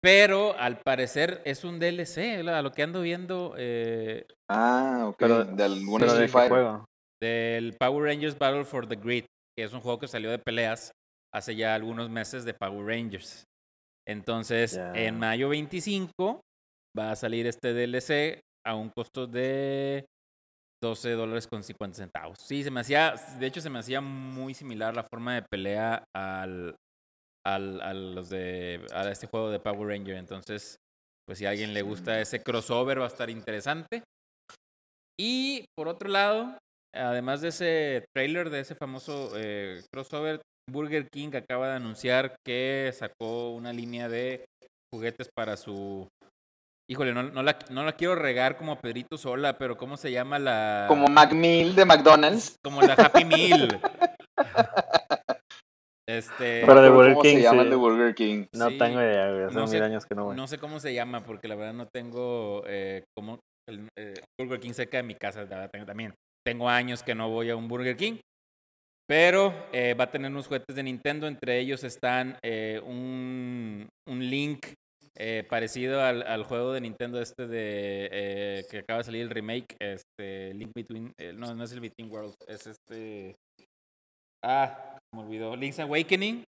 Pero 0.03 0.57
al 0.59 0.79
parecer 0.79 1.43
es 1.45 1.63
un 1.65 1.79
DLC, 1.79 2.41
a 2.49 2.63
lo 2.63 2.73
que 2.73 2.83
ando 2.83 3.03
viendo 3.03 3.55
eh, 3.59 4.27
Ah, 4.51 5.05
ok. 5.09 5.17
Pero- 5.19 5.45
de 5.45 5.63
algún 5.65 6.01
Pero 6.01 6.13
¿de 6.15 6.25
Street 6.25 6.27
qué 6.27 6.33
Fighter. 6.33 6.51
juego? 6.51 6.85
del 7.23 7.77
Power 7.79 8.05
Rangers 8.09 8.39
Battle 8.39 8.65
for 8.65 8.87
the 8.89 8.97
Grid, 8.97 9.27
que 9.57 9.65
es 9.65 9.73
un 9.75 9.81
juego 9.83 9.99
que 9.99 10.09
salió 10.09 10.31
de 10.31 10.39
peleas 10.39 10.91
hace 11.35 11.55
ya 11.55 11.75
algunos 11.75 12.09
meses 12.09 12.47
de 12.47 12.55
Power 12.55 12.87
Rangers. 12.87 13.45
Entonces, 14.09 14.81
en 14.95 15.19
mayo 15.19 15.51
25 15.51 16.41
va 16.99 17.11
a 17.13 17.17
salir 17.17 17.47
este 17.47 17.75
DLC 17.75 18.41
a 18.67 18.75
un 18.75 18.89
costo 18.89 19.27
de 19.27 20.07
12 20.83 21.11
dólares 21.13 21.47
con 21.47 21.63
50 21.63 21.97
centavos. 21.97 22.39
Sí, 22.39 22.63
se 22.63 22.71
me 22.71 22.81
hacía, 22.81 23.15
de 23.39 23.47
hecho 23.47 23.61
se 23.61 23.71
me 23.71 23.79
hacía 23.79 24.01
muy 24.01 24.55
similar 24.55 24.95
la 24.95 25.05
forma 25.05 25.35
de 25.35 25.43
pelea 25.43 26.05
al, 26.15 26.75
al, 27.47 27.81
a 27.81 27.95
los 27.95 28.31
de, 28.31 28.85
a 28.93 29.09
este 29.11 29.27
juego 29.27 29.51
de 29.51 29.61
Power 29.61 29.89
Ranger. 29.89 30.17
Entonces, 30.17 30.77
pues 31.27 31.39
si 31.39 31.47
a 31.47 31.51
alguien 31.51 31.75
le 31.75 31.83
gusta 31.83 32.21
ese 32.21 32.43
crossover 32.43 33.01
va 33.01 33.05
a 33.05 33.09
estar 33.09 33.31
interesante. 33.31 34.03
Y 35.19 35.67
por 35.77 35.89
otro 35.89 36.09
lado, 36.09 36.57
además 36.95 37.41
de 37.41 37.49
ese 37.49 38.05
trailer, 38.15 38.51
de 38.51 38.61
ese 38.61 38.75
famoso 38.75 39.33
eh, 39.37 39.83
crossover, 39.93 40.41
Burger 40.71 41.09
King 41.13 41.31
acaba 41.35 41.69
de 41.69 41.77
anunciar 41.77 42.37
que 42.45 42.91
sacó 42.95 43.51
una 43.51 43.73
línea 43.73 44.09
de 44.09 44.47
juguetes 44.93 45.29
para 45.35 45.57
su... 45.57 46.09
Híjole, 46.91 47.15
no, 47.15 47.23
no, 47.23 47.43
la, 47.45 47.57
no 47.71 47.85
la 47.85 47.93
quiero 47.93 48.17
regar 48.17 48.57
como 48.57 48.81
Pedrito 48.81 49.17
Sola, 49.17 49.57
pero 49.57 49.77
¿cómo 49.77 49.97
se 49.97 50.11
llama 50.11 50.41
la...? 50.41 50.87
Como 50.89 51.07
Macmill 51.07 51.75
de 51.77 51.85
McDonald's. 51.85 52.57
Como 52.65 52.83
la 52.83 52.95
Happy 52.95 53.25
Meal. 53.25 53.81
Este... 56.09 56.65
Pero 56.67 56.83
de 56.83 56.91
Burger 56.91 57.13
¿Cómo 57.13 57.23
King, 57.23 57.37
se 57.37 57.43
llama 57.43 57.59
sí. 57.61 57.65
el 57.67 57.71
de 57.71 57.77
Burger 57.77 58.15
King? 58.17 58.47
No 58.53 58.69
Sí, 58.71 58.79
tengo 58.79 59.01
idea, 59.01 59.31
güey. 59.31 59.45
Hace 59.45 59.55
no 59.55 59.61
mil 59.61 59.69
sé- 59.71 59.83
años 59.85 60.05
que 60.07 60.15
no 60.17 60.25
voy. 60.25 60.37
No 60.37 60.49
sé 60.49 60.59
cómo 60.59 60.81
se 60.81 60.93
llama, 60.93 61.23
porque 61.23 61.47
la 61.47 61.55
verdad 61.55 61.73
no 61.73 61.87
tengo 61.87 62.65
eh, 62.67 63.05
como 63.17 63.39
el 63.69 63.87
eh, 63.97 64.15
Burger 64.41 64.59
King 64.59 64.73
cerca 64.73 64.97
de 64.97 65.05
mi 65.05 65.15
casa. 65.15 65.43
la 65.43 65.47
verdad, 65.47 65.71
tengo- 65.71 65.87
también 65.87 66.15
tengo 66.45 66.69
años 66.69 67.05
que 67.05 67.15
no 67.15 67.29
voy 67.31 67.51
a 67.51 67.55
un 67.57 67.69
Burger 67.69 67.97
King. 67.97 68.19
Pero 69.09 69.55
eh, 69.73 69.95
va 69.95 70.05
a 70.05 70.11
tener 70.11 70.33
unos 70.33 70.47
juguetes 70.49 70.75
de 70.75 70.83
Nintendo. 70.83 71.29
Entre 71.29 71.61
ellos 71.61 71.85
están 71.85 72.37
eh, 72.43 72.81
un, 72.85 73.89
un 74.09 74.19
Link 74.29 74.67
eh, 75.17 75.45
parecido 75.49 76.03
al, 76.03 76.23
al 76.23 76.45
juego 76.45 76.73
de 76.73 76.81
Nintendo 76.81 77.21
este 77.21 77.47
de 77.47 78.09
eh, 78.13 78.65
que 78.71 78.79
acaba 78.79 78.99
de 78.99 79.05
salir 79.05 79.23
el 79.23 79.31
remake. 79.31 79.77
Este 79.81 80.55
Link 80.55 80.73
Between. 80.75 81.13
eh, 81.19 81.33
no, 81.33 81.55
no 81.55 81.65
es 81.65 81.73
el 81.73 81.81
Between 81.81 82.11
Worlds. 82.11 82.37
Es 82.47 82.67
este. 82.67 83.37
Ah, 84.45 84.99
me 85.15 85.23
olvidó. 85.23 85.57
Link's 85.57 85.81
Awakening. 85.81 86.45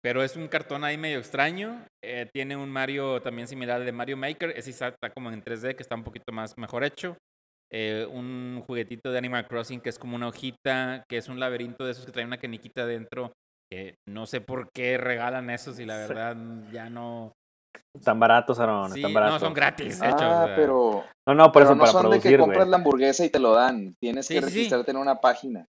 Pero 0.00 0.22
es 0.22 0.36
un 0.36 0.46
cartón 0.46 0.84
ahí 0.84 0.96
medio 0.96 1.18
extraño. 1.18 1.84
tiene 2.32 2.56
un 2.56 2.70
Mario 2.70 3.20
también 3.20 3.48
similar 3.48 3.80
al 3.80 3.84
de 3.84 3.92
Mario 3.92 4.16
Maker. 4.16 4.50
Ese 4.56 4.70
está, 4.70 4.88
está 4.88 5.10
como 5.10 5.30
en 5.30 5.42
3D, 5.42 5.74
que 5.74 5.82
está 5.82 5.96
un 5.96 6.04
poquito 6.04 6.32
más 6.32 6.56
mejor 6.56 6.84
hecho. 6.84 7.16
Un 7.72 8.62
juguetito 8.64 9.10
de 9.10 9.18
Animal 9.18 9.48
Crossing 9.48 9.80
que 9.80 9.88
es 9.88 9.98
como 9.98 10.14
una 10.14 10.28
hojita, 10.28 11.04
que 11.08 11.16
es 11.16 11.28
un 11.28 11.40
laberinto 11.40 11.84
de 11.84 11.90
esos 11.92 12.06
que 12.06 12.12
trae 12.12 12.24
una 12.24 12.38
caniquita 12.38 12.86
dentro. 12.86 13.32
Que 13.70 13.96
no 14.08 14.24
sé 14.26 14.40
por 14.40 14.70
qué 14.72 14.98
regalan 14.98 15.50
esos 15.50 15.80
y 15.80 15.84
la 15.84 15.96
verdad 15.96 16.36
ya 16.72 16.88
no. 16.88 17.32
Están 17.94 18.20
baratos, 18.20 18.58
Aaron. 18.60 18.92
Sí, 18.92 18.98
están 19.00 19.12
no, 19.12 19.20
baratos. 19.20 19.40
son 19.40 19.54
gratis, 19.54 19.98
de 20.00 20.06
hecho. 20.08 20.16
Ah, 20.20 20.42
o 20.42 20.46
sea, 20.46 20.56
pero, 20.56 21.04
No, 21.26 21.34
no, 21.34 21.44
por 21.52 21.62
pero 21.62 21.64
eso, 21.64 21.74
no 21.74 21.80
para 21.80 21.92
son 21.92 22.10
de 22.10 22.20
que 22.20 22.38
compras 22.38 22.68
la 22.68 22.76
hamburguesa 22.76 23.24
y 23.24 23.30
te 23.30 23.38
lo 23.38 23.52
dan. 23.54 23.94
Tienes 24.00 24.26
Sí, 24.26 24.34
que 24.34 24.40
registrarte 24.40 24.90
en 24.90 24.96
una 24.98 25.20
página. 25.20 25.66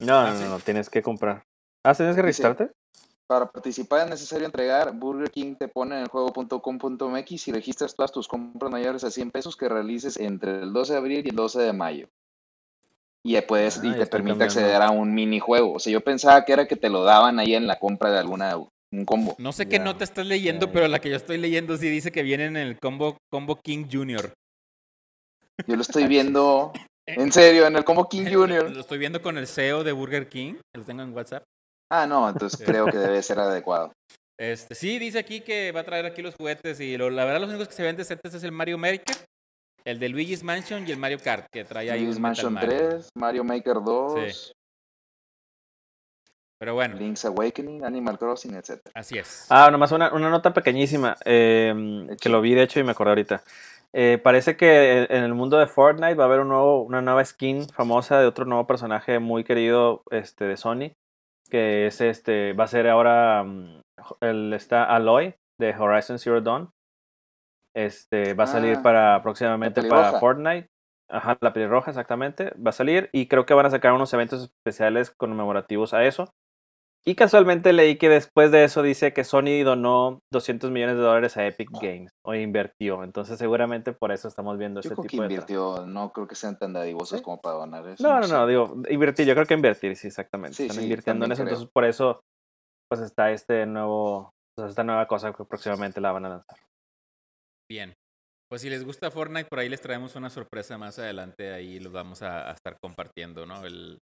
No, 0.00 0.18
Ah, 0.18 0.30
no, 0.30 0.36
sí. 0.36 0.44
no, 0.44 0.50
no, 0.50 0.58
tienes 0.60 0.90
que 0.90 1.02
comprar. 1.02 1.44
Ah, 1.84 1.94
¿tienes 1.94 2.16
que 2.16 2.22
registrarte? 2.22 2.70
Para 3.28 3.46
participar 3.46 4.04
es 4.04 4.10
necesario 4.10 4.46
entregar. 4.46 4.92
Burger 4.94 5.30
King 5.30 5.54
te 5.56 5.68
pone 5.68 5.96
en 5.96 6.02
el 6.02 6.08
juego.com.mx 6.08 7.48
y 7.48 7.52
registras 7.52 7.94
todas 7.94 8.10
tus 8.10 8.26
compras 8.26 8.70
mayores 8.72 9.04
a 9.04 9.10
100 9.10 9.30
pesos 9.30 9.54
que 9.56 9.68
realices 9.68 10.16
entre 10.16 10.62
el 10.62 10.72
12 10.72 10.92
de 10.94 10.98
abril 10.98 11.26
y 11.26 11.30
el 11.30 11.36
12 11.36 11.60
de 11.60 11.72
mayo. 11.72 12.08
Y 13.24 13.38
puedes, 13.42 13.78
Ah, 13.78 13.80
y 13.84 13.90
te 13.90 14.06
permite 14.06 14.10
cambiando. 14.38 14.44
acceder 14.44 14.80
a 14.82 14.90
un 14.90 15.12
minijuego. 15.12 15.74
O 15.74 15.78
sea, 15.78 15.92
yo 15.92 16.00
pensaba 16.00 16.44
que 16.44 16.52
era 16.54 16.66
que 16.66 16.76
te 16.76 16.88
lo 16.88 17.04
daban 17.04 17.38
ahí 17.38 17.54
en 17.54 17.66
la 17.66 17.78
compra 17.78 18.10
de 18.10 18.18
alguna 18.18 18.56
un 18.92 19.04
combo. 19.04 19.34
No 19.38 19.52
sé 19.52 19.68
qué 19.68 19.78
nota 19.78 20.04
estás 20.04 20.26
leyendo, 20.26 20.66
Ya, 20.66 20.72
pero 20.72 20.88
la 20.88 20.98
que 21.00 21.10
yo 21.10 21.16
estoy 21.16 21.38
leyendo 21.38 21.76
sí 21.76 21.88
dice 21.88 22.10
que 22.12 22.22
viene 22.22 22.46
en 22.46 22.56
el 22.56 22.78
combo, 22.78 23.16
combo 23.30 23.60
King 23.62 23.86
Junior. 23.90 24.32
Yo 25.66 25.76
lo 25.76 25.82
estoy 25.82 26.06
viendo 26.08 26.72
En 27.06 27.32
serio, 27.32 27.66
en 27.66 27.76
el 27.76 27.84
Combo 27.84 28.08
King 28.08 28.26
Junior. 28.30 28.70
Lo 28.70 28.80
estoy 28.80 28.98
viendo 28.98 29.20
con 29.22 29.38
el 29.38 29.46
CEO 29.46 29.82
de 29.84 29.92
Burger 29.92 30.28
King, 30.28 30.54
lo 30.76 30.82
tengo 30.84 31.02
en 31.02 31.14
WhatsApp. 31.14 31.42
Ah, 31.90 32.06
no, 32.06 32.28
entonces 32.28 32.60
creo 32.66 32.86
que 32.86 32.98
debe 32.98 33.22
ser 33.22 33.38
adecuado. 33.38 33.92
Este, 34.40 34.76
sí, 34.76 35.00
dice 35.00 35.18
aquí 35.18 35.40
que 35.40 35.72
va 35.72 35.80
a 35.80 35.84
traer 35.84 36.06
aquí 36.06 36.22
los 36.22 36.36
juguetes 36.36 36.78
y 36.78 36.96
lo- 36.96 37.10
la 37.10 37.24
verdad 37.24 37.40
los 37.40 37.48
únicos 37.50 37.66
que 37.66 37.74
se 37.74 37.82
ven 37.82 37.96
decentes 37.96 38.32
es 38.34 38.44
el 38.44 38.52
Mario 38.52 38.78
Maker, 38.78 39.16
el 39.84 39.98
de 39.98 40.08
Luigi's 40.08 40.44
Mansion 40.44 40.86
y 40.86 40.92
el 40.92 40.96
Mario 40.96 41.18
Kart, 41.18 41.46
que 41.52 41.64
trae 41.64 41.90
ahí 41.90 42.02
Luigi's 42.04 42.20
Mansion 42.20 42.52
Mario. 42.54 42.70
3, 42.70 43.08
Mario 43.16 43.42
Maker 43.42 43.78
2, 43.84 44.52
Pero 46.58 46.74
bueno, 46.74 46.96
Link's 46.96 47.24
Awakening, 47.24 47.84
Animal 47.84 48.18
Crossing, 48.18 48.54
etc. 48.56 48.80
así 48.94 49.18
es. 49.18 49.46
Ah, 49.48 49.70
nomás 49.70 49.92
una, 49.92 50.12
una 50.12 50.28
nota 50.28 50.52
pequeñísima, 50.52 51.16
eh, 51.24 52.06
que 52.20 52.28
lo 52.28 52.40
vi 52.40 52.54
de 52.54 52.62
hecho 52.62 52.80
y 52.80 52.82
me 52.84 52.90
acordé 52.90 53.10
ahorita. 53.10 53.42
Eh, 53.92 54.20
parece 54.22 54.56
que 54.56 55.04
en 55.08 55.24
el 55.24 55.34
mundo 55.34 55.56
de 55.58 55.66
Fortnite 55.66 56.14
va 56.14 56.24
a 56.24 56.26
haber 56.26 56.40
un 56.40 56.48
nuevo, 56.48 56.82
una 56.82 57.00
nueva 57.00 57.24
skin 57.24 57.68
famosa 57.68 58.18
de 58.18 58.26
otro 58.26 58.44
nuevo 58.44 58.66
personaje 58.66 59.18
muy 59.18 59.44
querido 59.44 60.02
este, 60.10 60.44
de 60.44 60.56
Sony, 60.56 60.92
que 61.48 61.86
es 61.86 62.00
este, 62.00 62.52
va 62.52 62.64
a 62.64 62.68
ser 62.68 62.88
ahora 62.88 63.44
mm, 63.44 63.80
el 64.20 64.52
está 64.52 64.84
Aloy 64.84 65.34
de 65.58 65.74
Horizon 65.74 66.18
Zero 66.18 66.40
Dawn. 66.40 66.70
Este 67.74 68.34
va 68.34 68.44
a 68.44 68.48
salir 68.48 68.76
Ah, 68.78 68.82
para 68.82 69.22
próximamente 69.22 69.82
para. 69.84 70.18
Fortnite. 70.18 70.68
Ajá, 71.10 71.38
la 71.40 71.52
pelirroja, 71.52 71.90
exactamente. 71.90 72.52
Va 72.54 72.70
a 72.70 72.72
salir 72.72 73.08
y 73.12 73.28
creo 73.28 73.46
que 73.46 73.54
van 73.54 73.64
a 73.64 73.70
sacar 73.70 73.92
unos 73.92 74.12
eventos 74.12 74.42
especiales 74.42 75.10
conmemorativos 75.10 75.94
a 75.94 76.04
eso. 76.04 76.30
Y 77.06 77.14
casualmente 77.14 77.72
leí 77.72 77.96
que 77.96 78.08
después 78.08 78.50
de 78.50 78.64
eso 78.64 78.82
dice 78.82 79.12
que 79.14 79.24
Sony 79.24 79.62
donó 79.64 80.18
200 80.32 80.70
millones 80.70 80.96
de 80.96 81.02
dólares 81.02 81.36
a 81.36 81.46
Epic 81.46 81.70
Games 81.80 82.10
o 82.24 82.34
invirtió. 82.34 83.02
Entonces 83.02 83.38
seguramente 83.38 83.92
por 83.92 84.12
eso 84.12 84.28
estamos 84.28 84.58
viendo 84.58 84.80
Yo 84.80 84.90
este 84.90 84.94
creo 84.94 85.02
que 85.04 85.08
tipo 85.08 85.22
de... 85.22 85.28
invirtió, 85.28 85.86
no 85.86 86.12
creo 86.12 86.26
que 86.26 86.34
sean 86.34 86.58
tan 86.58 86.72
dadivosos 86.72 87.18
¿Sí? 87.18 87.24
como 87.24 87.40
para 87.40 87.56
donar 87.56 87.86
eso. 87.88 88.02
No, 88.06 88.20
no, 88.20 88.26
no, 88.26 88.46
digo, 88.46 88.76
invertir, 88.90 89.26
yo 89.26 89.34
creo 89.34 89.46
que 89.46 89.54
invertir, 89.54 89.96
sí, 89.96 90.08
exactamente. 90.08 90.56
Sí, 90.56 90.62
Están 90.64 90.78
sí, 90.78 90.82
invirtiendo 90.82 91.24
en 91.24 91.32
eso, 91.32 91.42
creo. 91.44 91.54
entonces 91.54 91.70
por 91.72 91.84
eso 91.84 92.20
pues 92.90 93.00
está 93.02 93.30
este 93.32 93.64
nuevo, 93.66 94.30
pues, 94.56 94.70
esta 94.70 94.84
nueva 94.84 95.06
cosa 95.06 95.32
que 95.32 95.44
próximamente 95.44 96.00
la 96.00 96.12
van 96.12 96.26
a 96.26 96.28
lanzar. 96.30 96.58
Bien. 97.70 97.94
Pues 98.50 98.62
si 98.62 98.70
les 98.70 98.84
gusta 98.84 99.10
Fortnite, 99.10 99.48
por 99.48 99.58
ahí 99.58 99.68
les 99.68 99.80
traemos 99.82 100.16
una 100.16 100.30
sorpresa 100.30 100.78
más 100.78 100.98
adelante. 100.98 101.52
Ahí 101.52 101.80
los 101.80 101.92
vamos 101.92 102.22
a, 102.22 102.48
a 102.48 102.52
estar 102.52 102.78
compartiendo, 102.82 103.44
¿no? 103.44 103.62
El, 103.64 103.98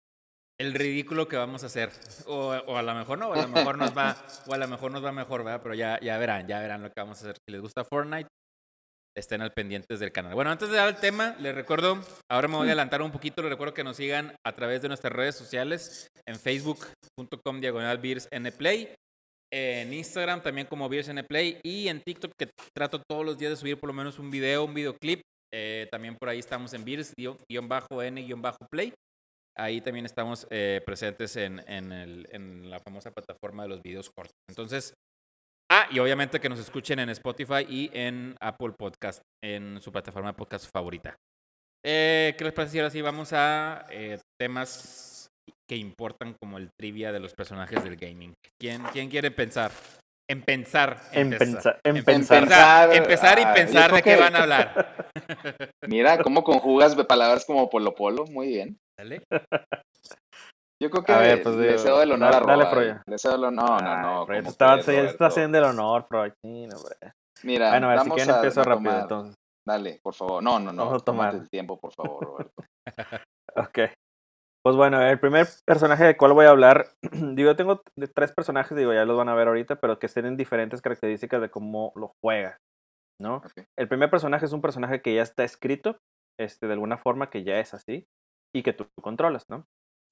el 0.60 0.74
ridículo 0.74 1.26
que 1.26 1.36
vamos 1.36 1.62
a 1.62 1.66
hacer. 1.66 1.90
O, 2.26 2.48
o 2.66 2.76
a 2.76 2.82
lo 2.82 2.94
mejor 2.94 3.18
no, 3.18 3.28
o 3.28 3.32
a 3.32 3.42
lo 3.42 3.48
mejor 3.48 3.78
nos 3.78 3.96
va, 3.96 4.14
o 4.46 4.52
a 4.52 4.58
lo 4.58 4.68
mejor 4.68 4.92
nos 4.92 5.02
va 5.02 5.10
mejor, 5.10 5.42
¿verdad? 5.42 5.60
Pero 5.62 5.74
ya, 5.74 5.98
ya 6.00 6.18
verán, 6.18 6.46
ya 6.46 6.60
verán 6.60 6.82
lo 6.82 6.90
que 6.90 7.00
vamos 7.00 7.18
a 7.18 7.20
hacer. 7.22 7.36
Si 7.46 7.52
les 7.52 7.62
gusta 7.62 7.82
Fortnite, 7.82 8.28
estén 9.16 9.40
al 9.40 9.52
pendientes 9.52 10.00
del 10.00 10.12
canal. 10.12 10.34
Bueno, 10.34 10.50
antes 10.50 10.68
de 10.68 10.76
dar 10.76 10.88
el 10.88 10.96
tema, 10.96 11.34
les 11.40 11.54
recuerdo, 11.54 11.98
ahora 12.30 12.46
me 12.46 12.56
voy 12.56 12.66
a 12.66 12.70
adelantar 12.72 13.00
un 13.00 13.10
poquito, 13.10 13.40
les 13.40 13.50
recuerdo 13.50 13.72
que 13.72 13.84
nos 13.84 13.96
sigan 13.96 14.34
a 14.46 14.54
través 14.54 14.82
de 14.82 14.88
nuestras 14.88 15.12
redes 15.14 15.34
sociales, 15.34 16.08
en 16.26 16.38
facebook.com 16.38 17.60
diagonal 17.60 17.98
nplay, 17.98 18.94
en 19.52 19.92
Instagram 19.94 20.42
también 20.42 20.66
como 20.66 20.88
Play 20.88 21.58
y 21.64 21.88
en 21.88 22.00
TikTok 22.02 22.32
que 22.38 22.50
trato 22.76 23.02
todos 23.08 23.24
los 23.24 23.38
días 23.38 23.50
de 23.50 23.56
subir 23.56 23.80
por 23.80 23.88
lo 23.88 23.94
menos 23.94 24.18
un 24.18 24.30
video, 24.30 24.64
un 24.64 24.74
videoclip. 24.74 25.22
Eh, 25.52 25.88
también 25.90 26.16
por 26.16 26.28
ahí 26.28 26.38
estamos 26.38 26.72
en 26.74 26.84
Beers 26.84 27.12
Ahí 29.60 29.80
también 29.80 30.06
estamos 30.06 30.46
eh, 30.50 30.80
presentes 30.86 31.36
en, 31.36 31.62
en, 31.68 31.92
el- 31.92 32.26
en 32.32 32.70
la 32.70 32.80
famosa 32.80 33.10
plataforma 33.10 33.64
de 33.64 33.68
los 33.68 33.82
videos 33.82 34.10
cortos. 34.10 34.32
Entonces, 34.48 34.94
ah, 35.70 35.86
y 35.90 35.98
obviamente 35.98 36.40
que 36.40 36.48
nos 36.48 36.58
escuchen 36.58 36.98
en 36.98 37.10
Spotify 37.10 37.66
y 37.68 37.90
en 37.92 38.36
Apple 38.40 38.72
Podcast, 38.78 39.20
en 39.44 39.80
su 39.82 39.92
plataforma 39.92 40.30
de 40.30 40.34
podcast 40.38 40.66
favorita. 40.72 41.16
Eh, 41.84 42.34
¿Qué 42.36 42.44
les 42.44 42.52
parece 42.52 42.72
si 42.72 42.78
ahora 42.78 42.90
sí 42.90 43.00
vamos 43.02 43.32
a 43.32 43.86
eh, 43.90 44.18
temas 44.40 45.28
que 45.68 45.76
importan 45.76 46.34
como 46.42 46.58
el 46.58 46.70
trivia 46.78 47.12
de 47.12 47.20
los 47.20 47.34
personajes 47.34 47.82
del 47.84 47.96
gaming? 47.96 48.32
¿Quién, 48.60 48.82
quién 48.92 49.08
quiere 49.08 49.30
pensar? 49.30 49.70
En 50.30 50.42
pensar. 50.42 51.00
En 51.12 51.30
pensar, 51.30 51.80
en 51.84 51.96
En 51.96 52.04
pensar. 52.04 52.40
pensar, 52.40 52.94
empezar 52.94 53.38
y 53.38 53.42
Ah, 53.42 53.52
pensar 53.54 53.92
de 53.92 54.02
qué 54.02 54.10
que- 54.14 54.20
van 54.20 54.36
a 54.36 54.42
hablar. 54.42 55.10
Mira 55.88 56.18
cómo 56.22 56.44
conjugas 56.44 56.94
palabras 57.04 57.44
como 57.44 57.68
polo 57.68 57.94
polo, 57.94 58.24
muy 58.26 58.46
bien. 58.48 58.78
¿Sale? 59.00 59.22
Yo 60.82 60.90
creo 60.90 61.04
que 61.04 61.12
A 61.12 61.18
ver, 61.18 61.42
pues, 61.42 61.56
le 61.56 61.78
cedo 61.78 62.02
el 62.02 62.12
honor 62.12 62.32
dale- 62.32 62.44
a 62.44 62.46
dale, 62.46 62.62
Roa, 62.64 62.70
Froya. 62.72 62.92
eh. 62.96 63.02
Le 63.06 63.18
cedo 63.18 63.34
el 63.36 63.44
honor. 63.44 63.82
No, 63.82 63.96
no, 63.96 64.00
no. 64.02 64.20
Ay, 64.20 64.26
Freud, 64.26 64.38
¿cómo 64.40 64.50
estaba- 64.50 64.72
crees, 64.72 64.86
ya 64.86 64.92
está 64.92 65.02
Roberto? 65.04 65.24
haciendo 65.26 65.58
el 65.58 65.64
honor, 65.64 66.04
Freud. 66.04 66.32
Sí, 66.44 66.66
no. 66.66 66.76
Mira, 67.42 67.70
Bueno, 67.70 67.86
a 67.86 67.90
ver, 67.90 67.98
si 68.00 68.04
vamos 68.04 68.16
quieren 68.16 68.34
a- 68.34 68.36
empiezo 68.36 68.60
a 68.60 68.64
rápido, 68.64 68.90
tomar. 68.90 69.02
entonces. 69.02 69.34
Dale, 69.66 70.00
por 70.02 70.14
favor. 70.14 70.42
No, 70.42 70.58
no, 70.58 70.72
no. 70.72 70.84
Vamos 70.84 71.02
a 71.02 71.04
tomar. 71.04 71.34
el 71.34 71.48
tiempo, 71.50 71.78
por 71.80 71.92
favor, 71.94 72.24
Roberto. 72.24 72.52
Ok. 73.56 73.78
Pues 74.62 74.76
bueno, 74.76 75.00
el 75.02 75.18
primer 75.18 75.46
personaje 75.66 76.04
del 76.04 76.16
cual 76.18 76.34
voy 76.34 76.44
a 76.46 76.50
hablar, 76.50 76.86
digo, 77.36 77.50
yo 77.50 77.56
tengo 77.56 77.82
de 77.98 78.08
tres 78.08 78.32
personajes, 78.32 78.76
digo, 78.76 78.92
ya 78.92 79.04
los 79.06 79.16
van 79.16 79.28
a 79.30 79.34
ver 79.34 79.48
ahorita, 79.48 79.76
pero 79.80 79.98
que 79.98 80.08
tienen 80.08 80.36
diferentes 80.36 80.82
características 80.82 81.40
de 81.40 81.50
cómo 81.50 81.92
lo 81.96 82.12
juega, 82.22 82.58
¿no? 83.20 83.36
Ok. 83.36 83.64
El 83.78 83.88
primer 83.88 84.10
personaje 84.10 84.44
es 84.44 84.52
un 84.52 84.60
personaje 84.60 85.00
que 85.02 85.14
ya 85.14 85.22
está 85.22 85.44
escrito, 85.44 85.96
este, 86.38 86.66
de 86.66 86.74
alguna 86.74 86.96
forma 86.98 87.28
que 87.30 87.42
ya 87.42 87.58
es 87.58 87.72
así, 87.74 88.04
y 88.54 88.62
que 88.62 88.72
tú 88.72 88.86
controlas, 89.00 89.44
¿no? 89.48 89.66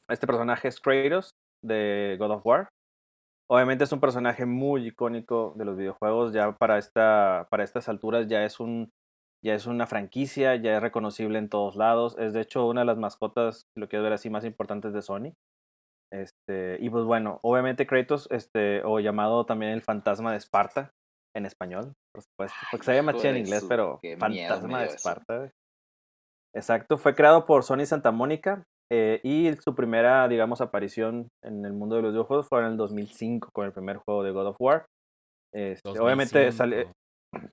Este 0.09 0.27
personaje 0.27 0.69
es 0.69 0.81
Kratos, 0.81 1.35
de 1.63 2.17
God 2.19 2.31
of 2.33 2.47
War. 2.47 2.69
Obviamente 3.51 3.85
es 3.85 3.93
un 3.93 4.01
personaje 4.01 4.47
muy 4.47 4.89
icónico 4.89 5.55
de 5.57 5.65
los 5.65 5.77
videojuegos, 5.77 6.33
ya 6.33 6.53
para, 6.53 6.79
esta, 6.79 7.47
para 7.51 7.65
estas 7.65 7.89
alturas 7.89 8.29
ya 8.29 8.45
es 8.45 8.61
un 8.61 8.91
ya 9.45 9.55
es 9.55 9.67
una 9.67 9.87
franquicia, 9.87 10.57
ya 10.57 10.77
es 10.77 10.83
reconocible 10.83 11.39
en 11.39 11.49
todos 11.49 11.77
lados. 11.77 12.17
Es 12.19 12.33
de 12.33 12.41
hecho 12.41 12.67
una 12.67 12.81
de 12.81 12.87
las 12.87 12.99
mascotas, 12.99 13.69
si 13.73 13.81
lo 13.81 13.89
quieres 13.89 14.03
ver 14.03 14.13
así, 14.13 14.31
más 14.31 14.45
importantes 14.45 14.93
de 14.93 15.03
Sony. 15.03 15.33
Este, 16.11 16.79
y 16.81 16.91
pues 16.91 17.05
bueno, 17.05 17.39
obviamente 17.43 17.87
Kratos, 17.87 18.29
este, 18.31 18.83
o 18.85 18.99
llamado 18.99 19.47
también 19.47 19.73
el 19.73 19.83
fantasma 19.83 20.33
de 20.33 20.39
Esparta, 20.39 20.93
en 21.37 21.47
español, 21.47 21.95
por 22.13 22.25
supuesto. 22.25 22.59
Porque 22.71 22.87
se 22.87 22.95
llama 22.95 23.15
chido 23.15 23.31
en 23.31 23.37
inglés, 23.39 23.65
pero 23.69 24.01
fantasma 24.19 24.81
de. 24.81 24.87
Esparta. 24.87 25.53
Exacto, 26.55 26.99
fue 26.99 27.15
creado 27.15 27.47
por 27.47 27.63
Sony 27.63 27.85
Santa 27.85 28.11
Mónica 28.11 28.65
eh, 28.91 29.21
y 29.23 29.53
su 29.63 29.75
primera, 29.75 30.27
digamos, 30.29 30.61
aparición 30.61 31.29
en 31.45 31.65
el 31.65 31.73
mundo 31.73 31.97
de 31.97 32.03
los 32.03 32.13
videojuegos 32.13 32.47
fue 32.49 32.61
en 32.61 32.67
el 32.67 32.77
2005 32.77 33.51
con 33.53 33.67
el 33.67 33.73
primer 33.73 33.99
juego 33.99 34.23
de 34.23 34.31
God 34.31 34.47
of 34.49 34.57
War. 34.59 34.87
Este, 35.55 35.89
obviamente 35.89 36.47
2005. 36.47 36.57
sale, 36.57 36.93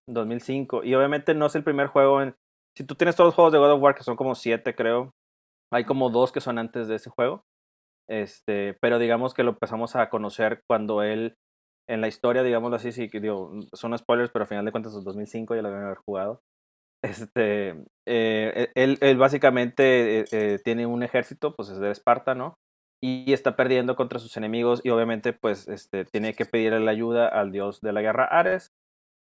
2005. 0.09 0.83
Y 0.83 0.95
obviamente 0.95 1.33
no 1.33 1.45
es 1.47 1.55
el 1.55 1.63
primer 1.63 1.87
juego 1.87 2.21
en... 2.21 2.35
Si 2.77 2.85
tú 2.85 2.95
tienes 2.95 3.15
todos 3.15 3.29
los 3.29 3.35
juegos 3.35 3.53
de 3.53 3.59
God 3.59 3.71
of 3.71 3.81
War, 3.81 3.95
que 3.95 4.03
son 4.03 4.15
como 4.15 4.35
siete, 4.35 4.75
creo, 4.75 5.11
hay 5.73 5.85
como 5.85 6.09
dos 6.09 6.31
que 6.31 6.41
son 6.41 6.57
antes 6.57 6.87
de 6.87 6.95
ese 6.95 7.09
juego. 7.09 7.43
Este, 8.09 8.77
pero 8.81 8.99
digamos 8.99 9.33
que 9.33 9.43
lo 9.43 9.51
empezamos 9.51 9.95
a 9.95 10.09
conocer 10.09 10.61
cuando 10.69 11.01
él, 11.01 11.35
en 11.89 12.01
la 12.01 12.07
historia, 12.07 12.43
digámoslo 12.43 12.75
así, 12.75 12.91
sí, 12.91 13.09
que 13.09 13.19
digo, 13.19 13.51
son 13.73 13.97
spoilers, 13.97 14.31
pero 14.31 14.43
al 14.43 14.49
final 14.49 14.65
de 14.65 14.71
cuentas 14.71 14.93
es 14.93 15.03
2005, 15.03 15.55
ya 15.55 15.61
lo 15.61 15.69
deben 15.69 15.85
haber 15.85 15.99
jugado. 16.05 16.39
Este, 17.05 17.75
eh, 18.07 18.71
él, 18.73 19.17
básicamente 19.17 20.21
eh, 20.21 20.25
eh, 20.31 20.59
tiene 20.63 20.87
un 20.87 21.03
ejército, 21.03 21.55
pues 21.55 21.69
es 21.69 21.79
de 21.79 21.91
Esparta, 21.91 22.33
¿no? 22.33 22.55
Y 23.03 23.31
está 23.31 23.55
perdiendo 23.55 23.95
contra 23.95 24.17
sus 24.17 24.35
enemigos 24.37 24.81
y 24.83 24.89
obviamente 24.89 25.33
pues 25.33 25.67
este, 25.67 26.05
tiene 26.05 26.33
que 26.33 26.45
pedirle 26.45 26.79
la 26.79 26.91
ayuda 26.91 27.27
al 27.27 27.51
dios 27.51 27.81
de 27.81 27.93
la 27.93 28.01
guerra 28.01 28.25
Ares 28.25 28.71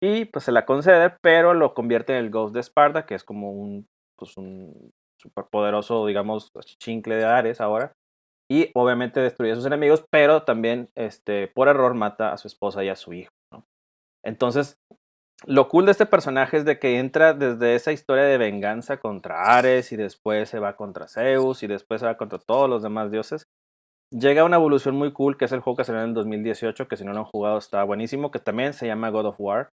y 0.02 0.24
pues 0.26 0.46
se 0.46 0.52
la 0.52 0.64
concede, 0.64 1.14
pero 1.20 1.52
lo 1.52 1.74
convierte 1.74 2.14
en 2.14 2.24
el 2.24 2.30
Ghost 2.30 2.54
de 2.54 2.60
Esparta, 2.60 3.04
que 3.04 3.14
es 3.14 3.24
como 3.24 3.50
un, 3.50 3.86
pues 4.16 4.36
un 4.38 4.92
superpoderoso, 5.20 6.06
digamos, 6.06 6.50
chincle 6.82 7.16
de 7.16 7.24
Ares 7.24 7.60
ahora. 7.60 7.92
Y 8.50 8.70
obviamente 8.74 9.20
destruye 9.20 9.52
a 9.52 9.56
sus 9.56 9.66
enemigos, 9.66 10.04
pero 10.10 10.44
también 10.44 10.88
este, 10.94 11.48
por 11.48 11.68
error 11.68 11.94
mata 11.94 12.32
a 12.32 12.36
su 12.36 12.46
esposa 12.46 12.84
y 12.84 12.88
a 12.88 12.96
su 12.96 13.12
hijo. 13.12 13.32
¿no? 13.52 13.64
Entonces, 14.24 14.76
lo 15.44 15.68
cool 15.68 15.84
de 15.84 15.92
este 15.92 16.06
personaje 16.06 16.56
es 16.56 16.64
de 16.64 16.78
que 16.78 16.98
entra 16.98 17.34
desde 17.34 17.74
esa 17.74 17.92
historia 17.92 18.24
de 18.24 18.38
venganza 18.38 18.98
contra 18.98 19.56
Ares 19.56 19.92
y 19.92 19.96
después 19.96 20.48
se 20.48 20.58
va 20.58 20.76
contra 20.76 21.08
Zeus 21.08 21.62
y 21.62 21.66
después 21.66 22.00
se 22.00 22.06
va 22.06 22.16
contra 22.16 22.38
todos 22.38 22.70
los 22.70 22.82
demás 22.82 23.10
dioses. 23.10 23.46
Llega 24.10 24.42
a 24.42 24.44
una 24.44 24.56
evolución 24.56 24.96
muy 24.96 25.12
cool 25.12 25.36
que 25.36 25.44
es 25.44 25.52
el 25.52 25.60
juego 25.60 25.76
que 25.76 25.84
salió 25.84 26.00
en 26.00 26.08
el 26.08 26.14
2018, 26.14 26.88
que 26.88 26.96
si 26.96 27.04
no 27.04 27.12
lo 27.12 27.18
han 27.18 27.24
jugado 27.24 27.58
está 27.58 27.84
buenísimo, 27.84 28.30
que 28.30 28.38
también 28.38 28.72
se 28.72 28.86
llama 28.86 29.10
God 29.10 29.26
of 29.26 29.36
War, 29.38 29.68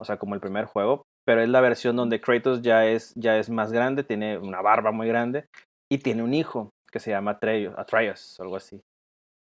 o 0.00 0.04
sea, 0.04 0.18
como 0.18 0.34
el 0.34 0.40
primer 0.40 0.64
juego, 0.64 1.02
pero 1.26 1.42
es 1.42 1.48
la 1.48 1.60
versión 1.60 1.96
donde 1.96 2.20
Kratos 2.20 2.62
ya 2.62 2.86
es, 2.86 3.12
ya 3.14 3.38
es 3.38 3.50
más 3.50 3.70
grande, 3.70 4.04
tiene 4.04 4.38
una 4.38 4.62
barba 4.62 4.92
muy 4.92 5.08
grande 5.08 5.46
y 5.90 5.98
tiene 5.98 6.22
un 6.22 6.32
hijo 6.32 6.70
que 6.90 7.00
se 7.00 7.10
llama 7.10 7.32
Atreus, 7.32 7.74
Atreus 7.76 8.40
algo 8.40 8.56
así. 8.56 8.80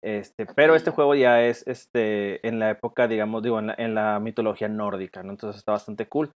Este, 0.04 0.46
pero 0.46 0.76
este 0.76 0.92
juego 0.92 1.16
ya 1.16 1.44
es 1.44 1.66
este, 1.68 2.46
en 2.48 2.60
la 2.60 2.70
época, 2.70 3.08
digamos, 3.08 3.42
digo, 3.44 3.60
en 3.60 3.68
la, 3.68 3.76
en 3.78 3.96
la 3.96 4.20
mitología 4.20 4.70
nórdica, 4.70 5.24
¿no? 5.24 5.32
Entonces 5.32 5.60
está 5.60 5.72
bastante 5.72 6.08
cool. 6.08 6.32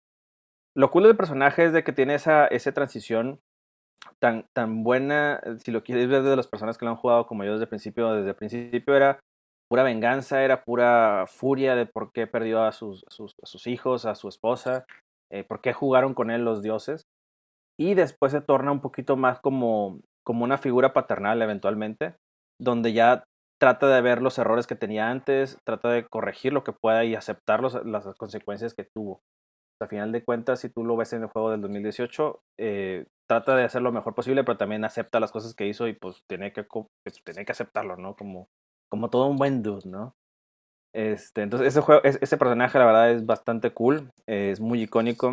Lo 0.74 0.90
cool 0.90 1.04
del 1.04 1.16
personaje 1.16 1.64
es 1.64 1.72
de 1.72 1.84
que 1.84 1.92
tiene 1.92 2.14
esa, 2.14 2.46
esa 2.46 2.72
transición 2.72 3.40
tan, 4.18 4.46
tan 4.54 4.82
buena, 4.82 5.40
eh, 5.44 5.56
si 5.58 5.70
lo 5.72 5.82
quieres 5.82 6.08
ver 6.08 6.22
desde 6.22 6.36
las 6.36 6.46
personas 6.46 6.78
que 6.78 6.84
lo 6.84 6.92
han 6.92 6.96
jugado 6.96 7.26
como 7.26 7.44
yo 7.44 7.52
desde 7.52 7.64
el 7.64 7.68
principio, 7.68 8.12
desde 8.12 8.30
el 8.30 8.36
principio 8.36 8.94
era 8.96 9.20
pura 9.68 9.82
venganza, 9.82 10.42
era 10.42 10.64
pura 10.64 11.26
furia 11.28 11.76
de 11.76 11.86
por 11.86 12.12
qué 12.12 12.26
perdió 12.26 12.62
a 12.62 12.72
sus, 12.72 13.04
a 13.06 13.10
sus, 13.10 13.34
a 13.42 13.46
sus 13.46 13.66
hijos, 13.66 14.04
a 14.04 14.14
su 14.14 14.28
esposa, 14.28 14.84
eh, 15.30 15.44
por 15.44 15.60
qué 15.60 15.72
jugaron 15.72 16.14
con 16.14 16.30
él 16.30 16.44
los 16.44 16.62
dioses. 16.62 17.04
y 17.78 17.94
después 17.94 18.32
se 18.32 18.42
torna 18.42 18.72
un 18.72 18.80
poquito 18.80 19.16
más 19.16 19.40
como, 19.40 20.00
como 20.24 20.44
una 20.44 20.58
figura 20.58 20.92
paternal 20.92 21.40
eventualmente, 21.42 22.14
donde 22.60 22.92
ya 22.92 23.24
trata 23.60 23.88
de 23.88 24.00
ver 24.00 24.22
los 24.22 24.38
errores 24.38 24.66
que 24.66 24.74
tenía 24.74 25.10
antes, 25.10 25.58
trata 25.64 25.90
de 25.90 26.06
corregir 26.06 26.52
lo 26.52 26.64
que 26.64 26.72
pueda 26.72 27.04
y 27.04 27.14
aceptar 27.14 27.62
las 27.62 28.06
consecuencias 28.16 28.74
que 28.74 28.84
tuvo. 28.84 29.20
Al 29.80 29.88
final 29.88 30.12
de 30.12 30.24
cuentas, 30.24 30.60
si 30.60 30.68
tú 30.68 30.84
lo 30.84 30.96
ves 30.96 31.12
en 31.12 31.22
el 31.22 31.28
juego 31.28 31.50
del 31.50 31.60
2018, 31.62 32.40
eh, 32.58 33.06
trata 33.28 33.56
de 33.56 33.64
hacer 33.64 33.82
lo 33.82 33.92
mejor 33.92 34.14
posible, 34.14 34.44
pero 34.44 34.58
también 34.58 34.84
acepta 34.84 35.20
las 35.20 35.32
cosas 35.32 35.54
que 35.54 35.66
hizo 35.66 35.88
y 35.88 35.94
pues 35.94 36.22
tiene 36.28 36.52
que, 36.52 36.64
pues, 36.64 37.22
tiene 37.24 37.44
que 37.44 37.52
aceptarlo, 37.52 37.96
¿no? 37.96 38.14
Como, 38.14 38.48
como 38.90 39.08
todo 39.08 39.26
un 39.26 39.36
buen 39.36 39.62
dude, 39.62 39.88
¿no? 39.88 40.14
Este, 40.94 41.42
entonces, 41.42 41.68
ese, 41.68 41.80
juego, 41.80 42.02
ese 42.02 42.36
personaje, 42.36 42.78
la 42.78 42.86
verdad, 42.86 43.10
es 43.10 43.24
bastante 43.24 43.72
cool, 43.72 44.10
es 44.26 44.60
muy 44.60 44.82
icónico, 44.82 45.30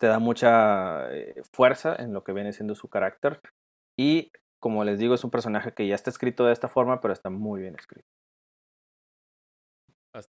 te 0.00 0.06
da 0.06 0.18
mucha 0.18 1.10
eh, 1.14 1.42
fuerza 1.52 1.94
en 1.96 2.12
lo 2.12 2.24
que 2.24 2.32
viene 2.32 2.52
siendo 2.52 2.74
su 2.74 2.88
carácter. 2.88 3.40
Y 3.98 4.32
como 4.60 4.84
les 4.84 4.98
digo, 4.98 5.14
es 5.14 5.24
un 5.24 5.30
personaje 5.30 5.72
que 5.72 5.86
ya 5.86 5.94
está 5.94 6.10
escrito 6.10 6.46
de 6.46 6.52
esta 6.52 6.68
forma, 6.68 7.00
pero 7.00 7.12
está 7.12 7.30
muy 7.30 7.60
bien 7.60 7.74
escrito. 7.74 8.06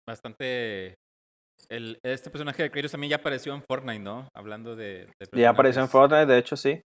Bastante. 0.07 0.95
El, 1.69 1.99
este 2.03 2.29
personaje 2.29 2.63
de 2.63 2.71
Kratos 2.71 2.91
también 2.91 3.11
ya 3.11 3.17
apareció 3.17 3.53
en 3.53 3.63
Fortnite, 3.63 3.99
¿no? 3.99 4.27
Hablando 4.35 4.75
de. 4.75 5.07
ya 5.33 5.49
apareció 5.49 5.81
en 5.81 5.89
Fortnite, 5.89 6.25
de 6.25 6.37
hecho, 6.37 6.55
sí. 6.55 6.81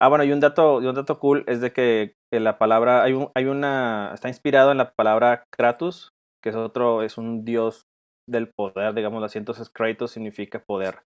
Ah, 0.00 0.08
bueno, 0.08 0.24
y 0.24 0.32
un 0.32 0.40
dato, 0.40 0.82
y 0.82 0.86
un 0.86 0.94
dato 0.94 1.18
cool 1.18 1.44
es 1.46 1.60
de 1.60 1.72
que, 1.72 2.14
que, 2.32 2.40
la 2.40 2.58
palabra, 2.58 3.02
hay, 3.02 3.12
un, 3.12 3.30
hay 3.34 3.46
una, 3.46 4.10
está 4.12 4.28
inspirado 4.28 4.72
en 4.72 4.78
la 4.78 4.92
palabra 4.92 5.44
Kratos, 5.50 6.10
que 6.42 6.50
es 6.50 6.56
otro, 6.56 7.02
es 7.02 7.16
un 7.16 7.44
dios 7.44 7.84
del 8.28 8.50
poder, 8.50 8.94
digamos 8.94 9.22
así, 9.22 9.38
entonces 9.38 9.70
Kratos 9.70 10.10
significa 10.10 10.62
poder. 10.64 11.02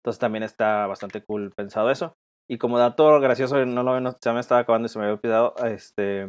Entonces 0.00 0.18
también 0.18 0.42
está 0.42 0.86
bastante 0.86 1.22
cool 1.22 1.52
pensado 1.54 1.90
eso. 1.90 2.14
Y 2.50 2.58
como 2.58 2.80
dato 2.80 3.20
gracioso, 3.20 3.64
no 3.64 3.84
lo 3.84 4.00
no, 4.00 4.18
ya 4.20 4.32
me 4.32 4.40
estaba 4.40 4.62
acabando 4.62 4.86
y 4.86 4.88
se 4.88 4.98
me 4.98 5.04
había 5.04 5.14
olvidado, 5.14 5.54
este, 5.64 6.26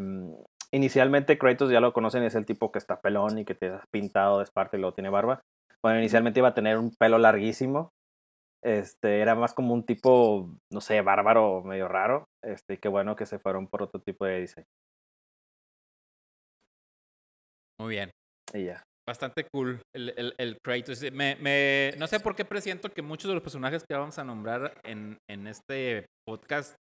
inicialmente 0.72 1.40
Kratos 1.40 1.72
ya 1.72 1.80
lo 1.80 1.94
conocen, 1.94 2.22
es 2.22 2.36
el 2.36 2.46
tipo 2.46 2.72
que 2.72 2.78
está 2.78 3.02
pelón 3.02 3.40
y 3.40 3.44
que 3.44 3.56
te 3.56 3.70
ha 3.70 3.84
pintado 3.90 4.38
de 4.38 4.46
y 4.46 4.78
luego 4.78 4.94
tiene 4.94 5.10
barba. 5.10 5.42
Bueno, 5.82 5.98
inicialmente 5.98 6.40
iba 6.40 6.50
a 6.50 6.54
tener 6.54 6.78
un 6.78 6.92
pelo 6.92 7.18
larguísimo, 7.18 7.90
este, 8.64 9.22
era 9.22 9.34
más 9.34 9.56
como 9.56 9.74
un 9.74 9.84
tipo, 9.84 10.48
no 10.72 10.80
sé, 10.80 11.02
bárbaro, 11.02 11.64
medio 11.64 11.88
raro, 11.88 12.26
este, 12.44 12.78
qué 12.78 12.88
bueno 12.88 13.16
que 13.16 13.26
se 13.26 13.40
fueron 13.40 13.68
por 13.68 13.82
otro 13.82 14.00
tipo 14.00 14.24
de 14.26 14.42
diseño. 14.42 14.68
Muy 17.80 17.90
bien. 17.90 18.12
Y 18.54 18.66
ya. 18.66 18.84
Bastante 19.12 19.46
cool 19.54 19.82
el, 19.94 20.14
el, 20.16 20.34
el 20.38 20.58
Kratos. 20.64 21.02
Me, 21.12 21.36
me, 21.36 21.92
no 21.98 22.08
sé 22.08 22.22
por 22.22 22.34
qué 22.34 22.46
presiento 22.46 22.88
que 22.88 23.02
muchos 23.02 23.28
de 23.28 23.34
los 23.34 23.44
personajes 23.44 23.84
que 23.84 23.94
vamos 23.94 24.18
a 24.18 24.24
nombrar 24.24 24.80
en, 24.86 25.18
en 25.30 25.48
este 25.48 26.06
podcast 26.26 26.78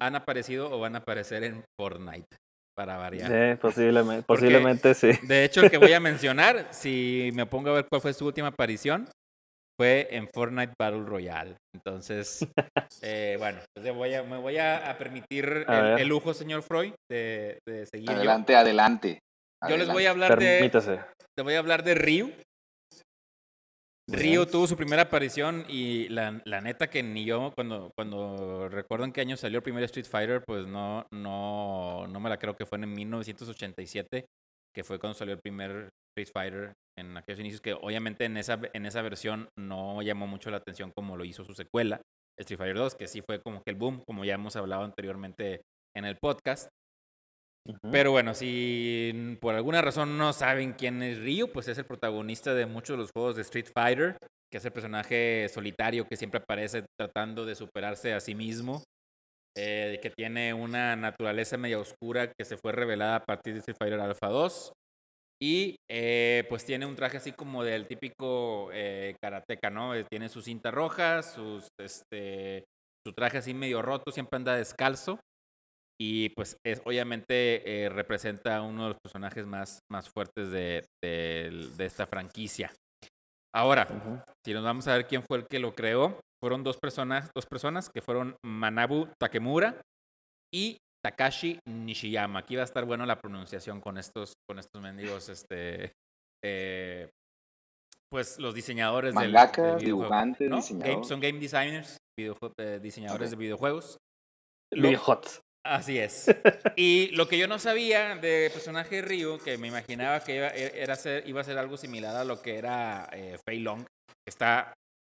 han 0.00 0.16
aparecido 0.16 0.70
o 0.70 0.80
van 0.80 0.94
a 0.94 1.00
aparecer 1.00 1.44
en 1.44 1.64
Fortnite, 1.78 2.34
para 2.74 2.96
variar. 2.96 3.28
Sí, 3.28 3.60
posiblemente, 3.60 4.22
posiblemente 4.22 4.94
sí. 4.94 5.10
De 5.24 5.44
hecho, 5.44 5.60
el 5.60 5.70
que 5.70 5.76
voy 5.76 5.92
a 5.92 6.00
mencionar, 6.00 6.68
si 6.70 7.30
me 7.34 7.44
pongo 7.44 7.68
a 7.68 7.74
ver 7.74 7.86
cuál 7.90 8.00
fue 8.00 8.14
su 8.14 8.24
última 8.24 8.48
aparición, 8.48 9.06
fue 9.78 10.08
en 10.12 10.30
Fortnite 10.32 10.72
Battle 10.80 11.04
Royale. 11.04 11.56
Entonces, 11.74 12.46
eh, 13.02 13.36
bueno, 13.38 13.60
pues 13.76 13.94
voy 13.94 14.14
a, 14.14 14.22
me 14.22 14.38
voy 14.38 14.56
a, 14.56 14.96
permitir 14.96 15.66
el, 15.68 16.08
lujo, 16.08 16.32
señor 16.32 16.62
Freud, 16.62 16.94
de, 17.10 17.58
de 17.68 17.84
seguir. 17.84 18.08
Adelante, 18.12 18.56
adelante. 18.56 19.18
Yo 19.68 19.76
les 19.76 19.88
voy 19.88 20.06
a 20.06 20.10
hablar 20.10 20.38
de. 20.38 20.70
Te 21.34 21.42
voy 21.42 21.54
a 21.54 21.58
hablar 21.58 21.82
de 21.82 21.94
Ryu. 21.94 22.32
Ryu 24.08 24.46
tuvo 24.46 24.66
su 24.66 24.76
primera 24.76 25.02
aparición 25.02 25.64
y 25.68 26.08
la, 26.08 26.42
la, 26.44 26.60
neta 26.60 26.90
que 26.90 27.02
ni 27.02 27.24
yo, 27.24 27.52
cuando, 27.54 27.92
cuando 27.96 28.68
recuerdo 28.68 29.04
en 29.04 29.12
qué 29.12 29.20
año 29.20 29.36
salió 29.36 29.58
el 29.58 29.62
primer 29.62 29.84
Street 29.84 30.06
Fighter, 30.06 30.42
pues 30.44 30.66
no, 30.66 31.06
no, 31.12 32.06
no 32.08 32.20
me 32.20 32.28
la 32.28 32.38
creo 32.38 32.56
que 32.56 32.66
fue 32.66 32.78
en 32.78 32.92
1987, 32.92 34.26
que 34.74 34.84
fue 34.84 34.98
cuando 34.98 35.16
salió 35.16 35.34
el 35.34 35.40
primer 35.40 35.90
Street 36.10 36.32
Fighter 36.34 36.72
en 36.98 37.16
aquellos 37.16 37.40
inicios, 37.40 37.60
que 37.60 37.74
obviamente 37.74 38.24
en 38.24 38.36
esa, 38.36 38.60
en 38.72 38.86
esa 38.86 39.02
versión 39.02 39.48
no 39.56 40.02
llamó 40.02 40.26
mucho 40.26 40.50
la 40.50 40.58
atención 40.58 40.90
como 40.94 41.16
lo 41.16 41.24
hizo 41.24 41.44
su 41.44 41.54
secuela, 41.54 42.02
Street 42.38 42.58
Fighter 42.58 42.76
2, 42.76 42.94
que 42.96 43.06
sí 43.06 43.22
fue 43.22 43.40
como 43.40 43.62
que 43.62 43.70
el 43.70 43.76
boom, 43.76 44.02
como 44.04 44.24
ya 44.24 44.34
hemos 44.34 44.56
hablado 44.56 44.82
anteriormente 44.82 45.62
en 45.94 46.04
el 46.04 46.16
podcast. 46.16 46.68
Pero 47.92 48.10
bueno, 48.10 48.34
si 48.34 49.38
por 49.40 49.54
alguna 49.54 49.82
razón 49.82 50.18
no 50.18 50.32
saben 50.32 50.72
quién 50.72 51.02
es 51.02 51.18
Ryu, 51.22 51.52
pues 51.52 51.68
es 51.68 51.78
el 51.78 51.84
protagonista 51.84 52.54
de 52.54 52.66
muchos 52.66 52.94
de 52.94 53.02
los 53.02 53.10
juegos 53.12 53.36
de 53.36 53.42
Street 53.42 53.68
Fighter, 53.72 54.16
que 54.50 54.58
es 54.58 54.64
el 54.64 54.72
personaje 54.72 55.48
solitario 55.48 56.06
que 56.06 56.16
siempre 56.16 56.40
aparece 56.42 56.84
tratando 56.98 57.46
de 57.46 57.54
superarse 57.54 58.14
a 58.14 58.20
sí 58.20 58.34
mismo, 58.34 58.82
eh, 59.56 60.00
que 60.02 60.10
tiene 60.10 60.54
una 60.54 60.96
naturaleza 60.96 61.56
media 61.56 61.78
oscura 61.78 62.32
que 62.32 62.44
se 62.44 62.56
fue 62.56 62.72
revelada 62.72 63.16
a 63.16 63.24
partir 63.24 63.54
de 63.54 63.60
Street 63.60 63.76
Fighter 63.78 64.00
Alpha 64.00 64.28
2. 64.28 64.72
Y 65.40 65.76
eh, 65.90 66.44
pues 66.48 66.64
tiene 66.64 66.86
un 66.86 66.94
traje 66.94 67.16
así 67.16 67.32
como 67.32 67.64
del 67.64 67.86
típico 67.86 68.70
eh, 68.72 69.16
karateca, 69.20 69.70
¿no? 69.70 69.92
tiene 70.04 70.28
su 70.28 70.40
cinta 70.40 70.70
roja, 70.70 71.22
sus, 71.22 71.66
este, 71.80 72.64
su 73.04 73.12
traje 73.12 73.38
así 73.38 73.52
medio 73.52 73.82
roto, 73.82 74.12
siempre 74.12 74.36
anda 74.36 74.54
descalzo. 74.54 75.18
Y 76.04 76.30
pues 76.30 76.56
es, 76.66 76.82
obviamente 76.84 77.84
eh, 77.84 77.88
representa 77.88 78.60
uno 78.62 78.82
de 78.82 78.88
los 78.88 78.98
personajes 79.00 79.46
más, 79.46 79.78
más 79.88 80.10
fuertes 80.10 80.50
de, 80.50 80.84
de, 81.00 81.86
esta 81.86 82.06
franquicia. 82.06 82.72
Ahora, 83.54 83.86
si 84.44 84.52
nos 84.52 84.64
vamos 84.64 84.88
a 84.88 84.94
ver 84.94 85.06
quién 85.06 85.22
fue 85.22 85.38
el 85.38 85.46
que 85.46 85.60
lo 85.60 85.76
creó, 85.76 86.18
fueron 86.42 86.64
dos 86.64 86.76
personas, 86.78 87.30
dos 87.36 87.46
personas 87.46 87.88
que 87.88 88.02
fueron 88.02 88.34
Manabu 88.44 89.10
Takemura 89.16 89.80
y 90.52 90.78
Takashi 91.04 91.60
Nishiyama. 91.68 92.40
Aquí 92.40 92.56
va 92.56 92.62
a 92.62 92.64
estar 92.64 92.84
bueno 92.84 93.06
la 93.06 93.20
pronunciación 93.20 93.80
con 93.80 93.96
estos, 93.96 94.32
con 94.48 94.58
estos 94.58 94.82
mendigos, 94.82 95.28
este, 95.28 95.92
eh, 96.44 97.10
pues 98.10 98.40
los 98.40 98.56
diseñadores 98.56 99.14
del, 99.14 99.30
del 99.30 101.04
son 101.04 101.20
game 101.20 101.38
designers, 101.38 101.96
eh, 102.18 102.80
diseñadores 102.82 103.30
de 103.30 103.36
videojuegos. 103.36 103.98
Hot. 104.96 105.42
Así 105.64 105.98
es. 105.98 106.26
Y 106.76 107.08
lo 107.14 107.28
que 107.28 107.38
yo 107.38 107.46
no 107.46 107.58
sabía 107.58 108.16
de 108.16 108.50
personaje 108.52 108.96
de 108.96 109.02
Ryu, 109.02 109.38
que 109.38 109.58
me 109.58 109.68
imaginaba 109.68 110.20
que 110.20 110.36
iba, 110.36 110.48
e, 110.48 110.82
era 110.82 110.96
ser, 110.96 111.28
iba 111.28 111.40
a 111.40 111.44
ser 111.44 111.58
algo 111.58 111.76
similar 111.76 112.16
a 112.16 112.24
lo 112.24 112.40
que 112.40 112.56
era 112.56 113.08
eh, 113.12 113.36
Fei 113.46 113.60
Long, 113.60 113.82
que 113.82 114.30
está 114.30 114.72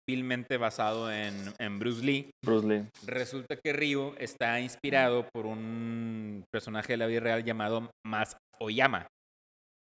vilmente 0.08 0.58
basado 0.58 1.12
en, 1.12 1.54
en, 1.60 1.80
Bruce 1.80 2.04
Lee. 2.04 2.30
Bruce 2.46 2.68
Lee. 2.68 2.84
Resulta 3.06 3.58
que 3.58 3.74
Ryu 3.74 4.16
está 4.18 4.60
inspirado 4.62 5.28
por 5.34 5.46
un 5.46 6.46
personaje 6.52 6.94
de 6.94 6.98
la 6.98 7.08
vida 7.08 7.20
real 7.20 7.44
llamado 7.44 7.90
Mas 8.06 8.38
Oyama. 8.60 9.08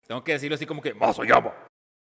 Tengo 0.08 0.24
que 0.24 0.34
decirlo 0.34 0.56
así 0.56 0.66
como 0.66 0.82
que 0.82 0.94
Mas 0.94 1.20
Oyama. 1.20 1.54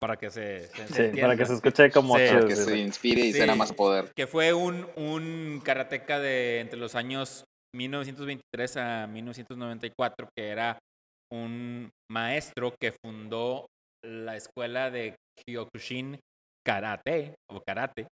Para 0.00 0.16
que 0.16 0.30
se, 0.30 0.68
sí, 0.68 1.20
para 1.20 1.36
que 1.36 1.44
se 1.44 1.54
escuche 1.54 1.90
como 1.90 2.16
sí, 2.16 2.24
que 2.46 2.54
se 2.54 2.78
inspire 2.78 3.26
y 3.26 3.32
tenga 3.32 3.56
más 3.56 3.72
poder. 3.72 4.12
Que 4.14 4.28
fue 4.28 4.54
un, 4.54 4.86
un 4.94 5.60
karateca 5.64 6.20
de 6.20 6.60
entre 6.60 6.78
los 6.78 6.94
años 6.94 7.44
1923 7.74 8.76
a 8.76 9.06
1994, 9.06 10.28
que 10.36 10.48
era 10.48 10.78
un 11.32 11.90
maestro 12.10 12.74
que 12.80 12.94
fundó 13.04 13.66
la 14.04 14.36
escuela 14.36 14.90
de 14.90 15.16
Kyokushin 15.46 16.18
Karate, 16.66 17.34
o 17.50 17.60
Karate, 17.66 18.06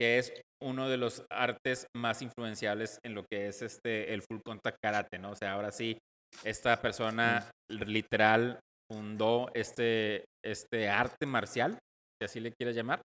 que 0.00 0.18
es 0.18 0.32
uno 0.62 0.88
de 0.88 0.96
los 0.96 1.24
artes 1.30 1.86
más 1.96 2.22
influenciables 2.22 2.98
en 3.04 3.14
lo 3.14 3.24
que 3.30 3.48
es 3.48 3.62
este, 3.62 4.12
el 4.12 4.22
full 4.22 4.40
contact 4.44 4.78
karate, 4.82 5.18
¿no? 5.18 5.30
O 5.30 5.36
sea, 5.36 5.52
ahora 5.52 5.70
sí, 5.70 5.98
esta 6.42 6.80
persona 6.80 7.50
literal 7.70 8.58
fundó 8.90 9.50
este, 9.54 10.24
este 10.44 10.88
arte 10.88 11.26
marcial, 11.26 11.78
si 12.20 12.24
así 12.24 12.40
le 12.40 12.52
quieres 12.52 12.76
llamar. 12.76 13.02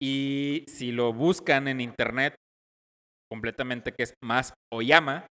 Y 0.00 0.64
si 0.68 0.92
lo 0.92 1.12
buscan 1.12 1.68
en 1.68 1.80
internet, 1.80 2.34
completamente, 3.32 3.92
que 3.92 4.02
es 4.02 4.12
más 4.22 4.52
Oyama, 4.70 5.26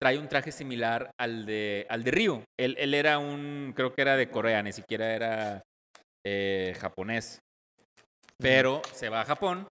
trae 0.00 0.16
un 0.16 0.26
traje 0.26 0.52
similar 0.52 1.10
al 1.20 1.44
de, 1.44 1.86
al 1.90 2.02
de 2.02 2.10
Ryu. 2.10 2.44
Él, 2.58 2.76
él 2.78 2.94
era 2.94 3.18
un, 3.18 3.74
creo 3.76 3.92
que 3.92 4.00
era 4.00 4.16
de 4.16 4.30
Corea, 4.30 4.62
ni 4.62 4.72
siquiera 4.72 5.14
era 5.14 5.62
eh, 6.24 6.74
japonés. 6.80 7.40
Pero 8.38 8.80
se 8.94 9.10
va 9.10 9.20
a 9.20 9.26
Japón, 9.26 9.68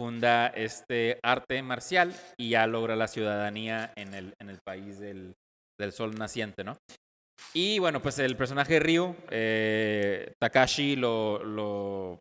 funda 0.00 0.46
este 0.46 1.18
arte 1.24 1.60
marcial 1.62 2.14
y 2.38 2.50
ya 2.50 2.68
logra 2.68 2.94
la 2.94 3.08
ciudadanía 3.08 3.92
en 3.96 4.14
el, 4.14 4.34
en 4.40 4.48
el 4.48 4.60
país 4.64 5.00
del, 5.00 5.34
del 5.76 5.90
sol 5.90 6.14
naciente, 6.14 6.62
¿no? 6.62 6.76
Y 7.52 7.80
bueno, 7.80 8.00
pues 8.00 8.20
el 8.20 8.36
personaje 8.36 8.74
de 8.74 8.80
Ryu, 8.80 9.16
eh, 9.30 10.32
Takashi, 10.40 10.94
lo, 10.94 11.42
lo, 11.42 12.20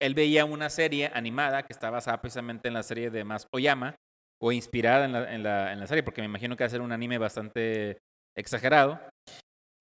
él 0.00 0.14
veía 0.14 0.44
una 0.44 0.70
serie 0.70 1.10
animada 1.12 1.64
que 1.64 1.72
está 1.72 1.90
basada 1.90 2.20
precisamente 2.20 2.68
en 2.68 2.74
la 2.74 2.84
serie 2.84 3.10
de 3.10 3.24
Mas 3.24 3.48
Oyama, 3.52 3.96
o 4.42 4.50
inspirada 4.50 5.04
en 5.04 5.12
la, 5.12 5.34
en 5.34 5.42
la, 5.42 5.72
en 5.72 5.78
la 5.78 5.86
serie, 5.86 6.02
porque 6.02 6.20
me 6.20 6.26
imagino 6.26 6.56
que 6.56 6.64
va 6.64 6.66
a 6.66 6.70
ser 6.70 6.80
un 6.80 6.90
anime 6.90 7.16
bastante 7.16 7.98
exagerado 8.36 9.00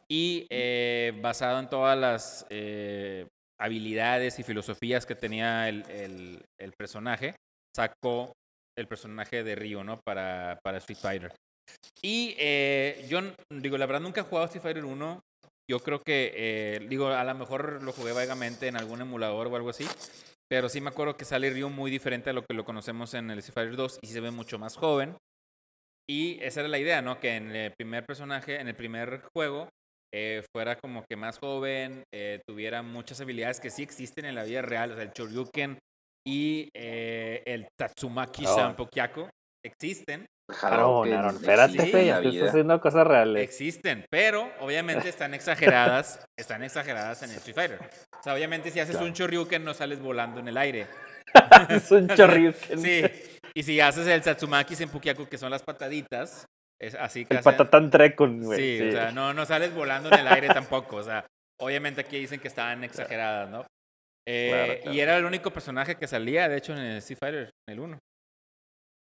y 0.08 0.46
eh, 0.50 1.14
basado 1.22 1.60
en 1.60 1.70
todas 1.70 1.98
las 1.98 2.46
eh, 2.50 3.26
habilidades 3.60 4.38
y 4.38 4.44
filosofías 4.44 5.06
que 5.06 5.16
tenía 5.16 5.68
el, 5.68 5.84
el, 5.90 6.46
el, 6.60 6.74
personaje, 6.74 7.36
sacó 7.76 8.34
el 8.78 8.88
personaje 8.88 9.44
de 9.44 9.56
Ryu, 9.56 9.84
¿no? 9.84 9.98
Para, 10.06 10.60
para 10.64 10.78
Street 10.78 11.00
Fighter. 11.00 11.34
Y 12.04 12.36
eh, 12.38 13.06
yo, 13.10 13.22
digo, 13.50 13.78
la 13.78 13.86
verdad 13.88 14.02
nunca 14.02 14.22
he 14.22 14.26
jugado 14.26 14.46
Street 14.46 14.62
Fighter 14.62 14.86
1. 14.86 15.22
Yo 15.70 15.80
creo 15.80 16.00
que, 16.00 16.34
eh, 16.36 16.86
digo, 16.88 17.08
a 17.08 17.24
lo 17.24 17.36
mejor 17.36 17.82
lo 17.82 17.94
jugué 17.94 18.12
vagamente 18.12 18.68
en 18.68 18.76
algún 18.76 19.02
emulador 19.02 19.48
o 19.48 19.56
algo 19.56 19.70
así. 19.70 19.88
Pero 20.52 20.68
sí 20.68 20.82
me 20.82 20.90
acuerdo 20.90 21.16
que 21.16 21.24
sale 21.24 21.50
Ryu 21.50 21.70
muy 21.70 21.90
diferente 21.90 22.30
a 22.30 22.34
lo 22.34 22.44
que 22.44 22.54
lo 22.54 22.66
conocemos 22.66 23.14
en 23.14 23.32
el 23.32 23.40
Street 23.40 23.54
Fighter 23.54 23.78
2 23.78 24.00
y 24.02 24.08
se 24.08 24.20
ve 24.20 24.32
mucho 24.32 24.60
más 24.60 24.76
joven. 24.76 25.16
Y 26.10 26.40
esa 26.42 26.60
era 26.60 26.68
la 26.68 26.78
idea, 26.78 27.02
¿no? 27.02 27.22
Que 27.22 27.38
en 27.38 27.56
el 27.56 27.72
primer 27.72 28.06
personaje, 28.06 28.60
en 28.60 28.68
el 28.68 28.76
primer 28.76 29.22
juego, 29.34 29.70
eh, 30.14 30.44
fuera 30.54 30.76
como 30.76 31.06
que 31.10 31.16
más 31.16 31.40
joven, 31.40 32.04
eh, 32.14 32.42
tuviera 32.46 32.82
muchas 32.82 33.22
habilidades 33.22 33.62
que 33.62 33.70
sí 33.70 33.82
existen 33.82 34.26
en 34.26 34.36
la 34.36 34.44
vida 34.44 34.62
real, 34.62 34.92
o 34.92 34.96
sea, 34.96 35.06
el 35.06 35.14
Choryuken 35.14 35.80
y 36.28 36.68
eh, 36.76 37.44
el 37.46 37.70
Tatsumaki 37.80 38.46
Oh. 38.46 38.54
Sanpokiako 38.54 39.30
existen, 39.66 40.26
Aaron, 40.62 41.08
espérate, 41.36 41.74
existe 41.74 41.92
güey, 41.92 42.02
en 42.04 42.08
ya 42.08 42.16
la 42.16 42.22
te 42.22 42.30
estás 42.30 42.50
haciendo 42.50 42.82
cosas 42.82 43.08
reales. 43.08 43.44
existen, 43.44 44.06
pero 44.10 44.52
obviamente 44.60 45.08
están 45.10 45.34
exageradas, 45.34 46.26
están 46.38 46.64
exageradas 46.64 47.24
en 47.24 47.30
el 47.32 47.38
Street 47.38 47.56
Fighter. 47.56 47.80
O 48.20 48.24
sea, 48.24 48.34
obviamente 48.34 48.70
si 48.72 48.80
haces 48.80 48.96
Claro. 48.96 49.08
un 49.08 49.14
Choryuken 49.14 49.64
no 49.64 49.74
sales 49.74 50.00
volando 50.02 50.40
en 50.40 50.48
el 50.50 50.58
aire. 50.58 50.88
es 51.70 51.90
un 51.92 52.08
chorriuken. 52.16 52.82
Sí, 52.82 53.02
y 53.54 53.64
si 53.64 53.80
haces 53.80 54.08
el 54.08 54.22
Tatsumaki 54.22 54.76
Senpukiaku, 54.76 55.28
que 55.28 55.38
son 55.38 55.52
las 55.52 55.64
pataditas, 55.64 56.46
es 56.82 56.96
así 56.96 57.26
que 57.26 57.34
El 57.36 57.40
hacen- 57.40 57.44
patatán 57.44 57.90
trecon, 57.90 58.44
güey. 58.44 58.60
Sí, 58.60 58.78
sí. 58.80 58.90
o 58.90 58.92
sea, 58.92 59.12
no, 59.12 59.34
no 59.34 59.46
sales 59.46 59.74
volando 59.74 60.10
en 60.12 60.20
el 60.20 60.28
aire 60.28 60.48
tampoco. 60.50 60.98
O 60.98 61.04
sea, 61.04 61.26
obviamente 61.60 62.02
aquí 62.02 62.18
dicen 62.20 62.40
que 62.40 62.48
estaban 62.50 62.84
exageradas, 62.84 63.50
¿no? 63.50 63.66
Eh, 64.28 64.50
Claro, 64.52 64.74
claro. 64.82 64.96
Y 64.96 65.00
era 65.00 65.18
el 65.18 65.26
único 65.26 65.52
personaje 65.52 65.96
que 65.96 66.08
salía, 66.08 66.50
de 66.50 66.58
hecho, 66.58 66.74
en 66.74 66.80
el 66.80 66.98
Street 66.98 67.20
Fighter, 67.20 67.50
en 67.70 67.74
el 67.74 67.80
1. 67.80 67.98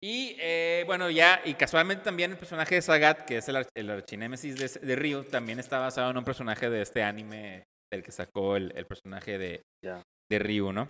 Y 0.03 0.35
eh, 0.39 0.83
bueno, 0.87 1.09
ya, 1.11 1.41
y 1.45 1.53
casualmente 1.53 2.03
también 2.03 2.31
el 2.31 2.37
personaje 2.37 2.75
de 2.75 2.81
Sagat, 2.81 3.25
que 3.25 3.37
es 3.37 3.47
el, 3.49 3.55
arch- 3.57 3.69
el 3.75 3.89
archinémesis 3.91 4.57
de, 4.57 4.87
de 4.87 4.95
Ryu, 4.95 5.23
también 5.23 5.59
está 5.59 5.77
basado 5.79 6.09
en 6.09 6.17
un 6.17 6.23
personaje 6.25 6.69
de 6.69 6.81
este 6.81 7.03
anime 7.03 7.65
del 7.91 8.01
que 8.03 8.11
sacó 8.11 8.55
el, 8.55 8.71
el 8.75 8.85
personaje 8.87 9.37
de, 9.37 9.61
de 10.29 10.39
Ryu, 10.39 10.71
¿no? 10.73 10.89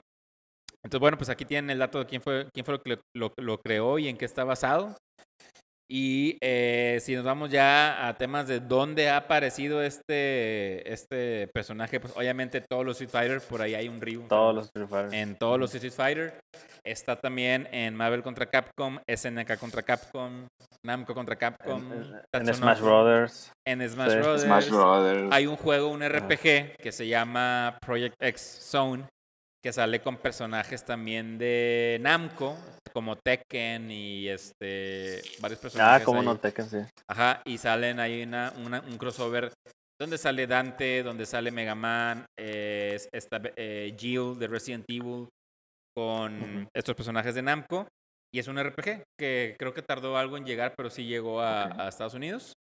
Entonces, 0.84 1.00
bueno, 1.02 1.18
pues 1.18 1.30
aquí 1.30 1.44
tienen 1.46 1.70
el 1.72 1.80
dato 1.80 2.00
de 2.00 2.06
quién 2.06 2.22
fue, 2.22 2.48
quién 2.54 2.66
fue 2.66 2.76
lo 2.76 2.82
que 2.82 3.00
lo- 3.16 3.34
lo 3.38 3.58
creó 3.60 4.00
y 4.00 4.08
en 4.08 4.18
qué 4.18 4.26
está 4.26 4.44
basado. 4.46 4.96
Y 5.94 6.38
eh, 6.40 7.00
si 7.02 7.16
nos 7.16 7.26
vamos 7.26 7.50
ya 7.50 8.08
a 8.08 8.18
temas 8.18 8.48
de 8.48 8.62
dónde 8.62 9.10
ha 9.10 9.18
aparecido 9.18 9.84
este, 9.84 10.90
este 10.90 11.50
personaje, 11.54 12.00
pues 12.00 12.14
obviamente 12.16 12.62
todos 12.62 12.86
los 12.86 13.02
Street 13.02 13.10
Fighter, 13.10 13.42
por 13.42 13.62
ahí 13.62 13.76
hay 13.76 13.90
un 13.90 14.00
Ryu. 14.00 14.22
Todos 14.30 14.56
los 14.56 14.66
Street 14.68 14.88
Fighter. 14.88 15.14
En 15.20 15.36
todos 15.36 15.60
los 15.60 15.76
Street 15.76 15.92
Fighter. 15.94 16.34
Está 16.86 17.18
también 17.20 17.68
en 17.74 17.94
Marvel 17.94 18.24
contra 18.24 18.46
Capcom, 18.46 19.00
SNK 19.06 19.58
contra 19.60 19.84
Capcom, 19.84 20.48
Namco 20.86 21.14
contra 21.14 21.36
Capcom, 21.36 21.82
En, 21.92 21.92
en- 21.92 22.04
en 22.16 22.22
Tatsunoko, 22.32 22.58
Smash 22.58 22.80
Brothers. 22.80 23.52
En 23.68 23.90
Smash 23.90 24.12
Sí. 24.12 24.18
Brothers. 24.18 24.42
Smash 24.44 24.70
Brothers. 24.70 25.28
Hay 25.34 25.46
un 25.46 25.58
juego, 25.58 25.90
un 25.90 26.02
RPG, 26.08 26.78
que 26.82 26.92
se 26.94 27.06
llama 27.08 27.78
Project 27.86 28.16
X 28.20 28.42
Zone, 28.42 29.04
que 29.64 29.72
sale 29.72 30.02
con 30.02 30.18
personajes 30.18 30.84
también 30.84 31.38
de 31.38 32.00
Namco, 32.02 32.58
como 32.94 33.16
Tekken 33.18 33.92
y 33.92 34.28
este 34.28 35.22
varios 35.40 35.60
Ah, 35.60 35.62
personajes. 35.62 36.06
como 36.06 36.20
ahí. 36.22 36.26
no 36.26 36.38
Tekken, 36.40 36.70
sí. 36.70 36.78
Ajá, 37.08 37.42
y 37.46 37.58
salen 37.58 38.00
ahí 38.00 38.24
una, 38.24 38.54
una- 38.58 38.82
un 38.82 38.98
crossover 38.98 39.54
donde 40.00 40.18
sale 40.18 40.48
Dante, 40.48 41.04
donde 41.04 41.28
sale 41.28 41.52
Mega 41.52 41.76
Man, 41.76 42.26
eh, 42.40 42.94
es- 42.96 43.08
está 43.14 43.40
eh, 43.56 43.96
Jill 44.00 44.38
de 44.40 44.48
Resident 44.48 44.86
Evil 44.90 45.28
con 45.96 46.68
estos 46.74 46.96
personajes 46.96 47.36
de 47.36 47.42
Namco. 47.44 47.88
Y 48.34 48.40
es 48.40 48.48
un 48.48 48.58
RPG 48.58 49.04
que 49.20 49.56
creo 49.60 49.74
que 49.74 49.82
tardó 49.82 50.18
algo 50.18 50.38
en 50.38 50.46
llegar, 50.46 50.74
pero 50.78 50.90
sí 50.90 51.06
llegó 51.06 51.42
a 51.42 51.88
Estados 51.90 52.14
Unidos. 52.14 52.54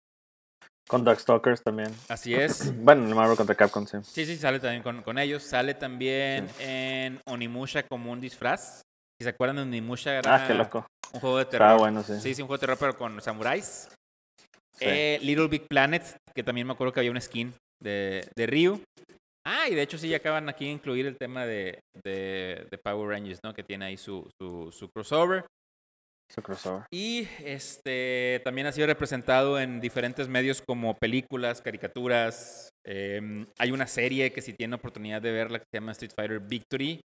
Con 0.87 1.03
Darkstalkers 1.03 1.61
también. 1.63 1.93
Así 2.09 2.33
es. 2.33 2.73
Bueno, 2.75 3.07
el 3.07 3.15
Marvel 3.15 3.37
contra 3.37 3.55
Capcom, 3.55 3.85
sí. 3.87 3.97
Sí, 4.03 4.25
sí, 4.25 4.37
sale 4.37 4.59
también 4.59 4.83
con, 4.83 5.01
con 5.03 5.17
ellos. 5.17 5.43
Sale 5.43 5.73
también 5.73 6.47
en 6.59 7.19
Onimusha 7.25 7.83
como 7.83 8.11
un 8.11 8.19
disfraz. 8.19 8.81
Si 9.19 9.23
se 9.23 9.29
acuerdan 9.29 9.57
de 9.57 9.61
Onimusha, 9.63 10.17
era 10.17 10.35
Ah, 10.35 10.47
qué 10.47 10.53
loco. 10.53 10.85
un 11.13 11.19
juego 11.19 11.37
de 11.37 11.45
terror. 11.45 11.67
Estaba 11.67 11.79
bueno, 11.79 12.03
sí. 12.03 12.13
Sí, 12.19 12.33
sí, 12.35 12.41
un 12.41 12.47
juego 12.47 12.57
de 12.57 12.61
terror, 12.61 12.77
pero 12.79 12.97
con 12.97 13.21
samuráis. 13.21 13.89
Sí. 14.77 14.85
Eh, 14.87 15.19
Little 15.21 15.47
Big 15.47 15.67
Planet, 15.67 16.03
que 16.35 16.43
también 16.43 16.65
me 16.67 16.73
acuerdo 16.73 16.91
que 16.93 16.99
había 17.01 17.11
una 17.11 17.21
skin 17.21 17.53
de, 17.81 18.27
de 18.35 18.47
Ryu. 18.47 18.81
Ah, 19.45 19.67
y 19.69 19.75
de 19.75 19.81
hecho 19.81 19.97
sí, 19.97 20.07
ya 20.09 20.17
acaban 20.17 20.49
aquí 20.49 20.65
de 20.65 20.71
incluir 20.71 21.05
el 21.05 21.17
tema 21.17 21.45
de, 21.45 21.79
de, 22.03 22.67
de 22.69 22.77
Power 22.83 23.09
Rangers, 23.09 23.39
¿no? 23.43 23.53
Que 23.53 23.63
tiene 23.63 23.85
ahí 23.85 23.97
su, 23.97 24.27
su, 24.39 24.71
su 24.71 24.89
crossover. 24.89 25.45
Y 26.91 27.27
este 27.43 28.41
también 28.43 28.67
ha 28.67 28.71
sido 28.71 28.87
representado 28.87 29.59
en 29.59 29.81
diferentes 29.81 30.27
medios 30.27 30.61
como 30.61 30.97
películas, 30.97 31.61
caricaturas. 31.61 32.69
em, 32.85 33.45
hay 33.59 33.71
una 33.71 33.85
serie 33.87 34.31
que 34.31 34.41
si 34.41 34.53
tienen 34.53 34.73
oportunidad 34.73 35.21
de 35.21 35.31
verla 35.31 35.59
que 35.59 35.65
se 35.71 35.79
llama 35.79 35.91
Street 35.91 36.13
Fighter 36.15 36.39
Victory. 36.39 37.01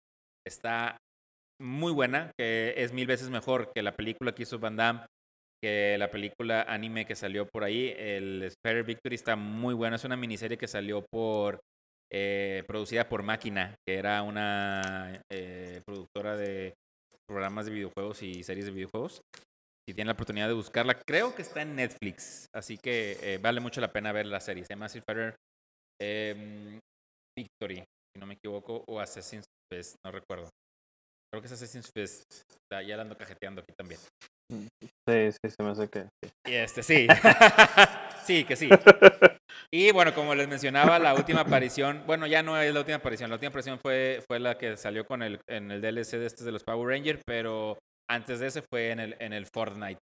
Está 0.46 0.96
muy 1.60 1.92
buena, 1.92 2.30
que 2.38 2.74
es 2.76 2.92
mil 2.92 3.06
veces 3.06 3.28
mejor 3.30 3.72
que 3.74 3.82
la 3.82 3.96
película 3.96 4.32
que 4.32 4.44
hizo 4.44 4.58
Van 4.58 4.76
Damme, 4.76 5.06
que 5.62 5.96
la 5.98 6.10
película 6.10 6.62
anime 6.62 7.06
que 7.06 7.16
salió 7.16 7.46
por 7.46 7.64
ahí. 7.64 7.94
El 7.96 8.42
Street 8.44 8.60
Fighter 8.64 8.84
Victory 8.84 9.14
está 9.16 9.36
muy 9.36 9.74
buena. 9.74 9.96
Es 9.96 10.04
una 10.04 10.16
miniserie 10.16 10.58
que 10.58 10.68
salió 10.68 11.04
por 11.10 11.60
eh, 12.12 12.62
producida 12.68 13.08
por 13.08 13.22
Máquina, 13.22 13.74
que 13.86 13.96
era 13.96 14.22
una 14.22 15.20
eh, 15.30 15.82
productora 15.84 16.36
de 16.36 16.74
programas 17.28 17.66
de 17.66 17.72
videojuegos 17.72 18.22
y 18.22 18.42
series 18.42 18.66
de 18.66 18.72
videojuegos. 18.72 19.20
Si 19.88 19.94
tienen 19.94 20.08
la 20.08 20.14
oportunidad 20.14 20.48
de 20.48 20.54
buscarla, 20.54 20.98
creo 21.06 21.34
que 21.34 21.42
está 21.42 21.62
en 21.62 21.76
Netflix, 21.76 22.48
así 22.52 22.76
que 22.76 23.18
eh, 23.22 23.38
vale 23.38 23.60
mucho 23.60 23.80
la 23.80 23.92
pena 23.92 24.12
ver 24.12 24.26
la 24.26 24.40
serie. 24.40 24.64
Se 24.64 24.74
llama 24.74 24.86
Street 24.86 25.04
Fighter 25.06 25.36
em, 26.00 26.80
Victory, 27.38 27.76
si 27.76 28.20
no 28.20 28.26
me 28.26 28.34
equivoco, 28.34 28.82
o 28.88 28.98
Assassin's 28.98 29.44
Fest, 29.72 29.94
no 30.04 30.10
recuerdo. 30.10 30.48
Creo 31.30 31.40
que 31.40 31.46
es 31.46 31.52
Assassin's 31.52 31.90
Fest. 31.94 32.24
Ya 32.72 32.82
ya 32.82 32.96
la 32.96 33.02
ando 33.02 33.16
cajeteando 33.16 33.62
aquí 33.62 33.72
también. 33.78 34.00
Sí, 34.50 35.32
sí, 35.32 35.50
se 35.50 35.62
me 35.62 35.70
hace 35.70 35.88
que. 35.88 36.02
sí. 36.22 36.30
Y 36.46 36.54
este, 36.54 36.82
sí. 36.82 37.06
sí, 38.24 38.44
que 38.44 38.56
sí. 38.56 38.68
Y 39.70 39.90
bueno, 39.90 40.14
como 40.14 40.34
les 40.34 40.48
mencionaba, 40.48 40.98
la 40.98 41.14
última 41.14 41.40
aparición, 41.40 42.04
bueno, 42.06 42.26
ya 42.26 42.42
no 42.42 42.60
es 42.60 42.72
la 42.72 42.80
última 42.80 42.98
aparición, 42.98 43.30
la 43.30 43.36
última 43.36 43.48
aparición 43.48 43.78
fue, 43.80 44.22
fue 44.26 44.38
la 44.38 44.56
que 44.58 44.76
salió 44.76 45.04
con 45.04 45.22
el, 45.22 45.40
en 45.48 45.70
el 45.70 45.80
DLC 45.80 46.18
de 46.18 46.26
este 46.26 46.44
de 46.44 46.52
los 46.52 46.62
Power 46.62 46.88
Rangers, 46.88 47.20
pero 47.26 47.78
antes 48.08 48.38
de 48.38 48.46
ese 48.46 48.62
fue 48.62 48.90
en 48.90 49.00
el, 49.00 49.16
en 49.18 49.32
el 49.32 49.46
Fortnite, 49.46 50.00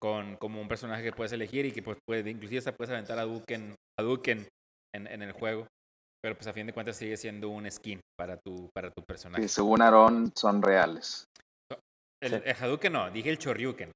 con 0.00 0.36
como 0.36 0.60
un 0.60 0.68
personaje 0.68 1.04
que 1.04 1.12
puedes 1.12 1.32
elegir 1.32 1.64
y 1.64 1.72
que 1.72 1.82
pues 1.82 1.96
puede, 2.04 2.28
inclusive 2.28 2.58
hasta 2.58 2.72
puedes 2.72 2.90
aventar 2.90 3.18
a 3.18 3.22
Duken, 3.22 3.74
a 3.98 4.02
Duken 4.02 4.48
en, 4.94 5.06
en 5.06 5.22
el 5.22 5.32
juego, 5.32 5.68
pero 6.22 6.34
pues 6.36 6.46
a 6.48 6.52
fin 6.52 6.66
de 6.66 6.72
cuentas 6.72 6.96
sigue 6.96 7.16
siendo 7.16 7.50
un 7.50 7.70
skin 7.70 8.00
para 8.18 8.36
tu, 8.36 8.68
para 8.74 8.90
tu 8.90 9.02
personaje. 9.04 9.42
Que 9.42 9.48
según 9.48 9.80
Aaron 9.80 10.32
son 10.34 10.60
reales. 10.60 11.26
El, 12.22 12.30
Sí. 12.30 12.42
el 12.44 12.56
Hadouken 12.56 12.92
no, 12.92 13.10
dije 13.10 13.30
el 13.30 13.38
Choryuken. 13.38 13.90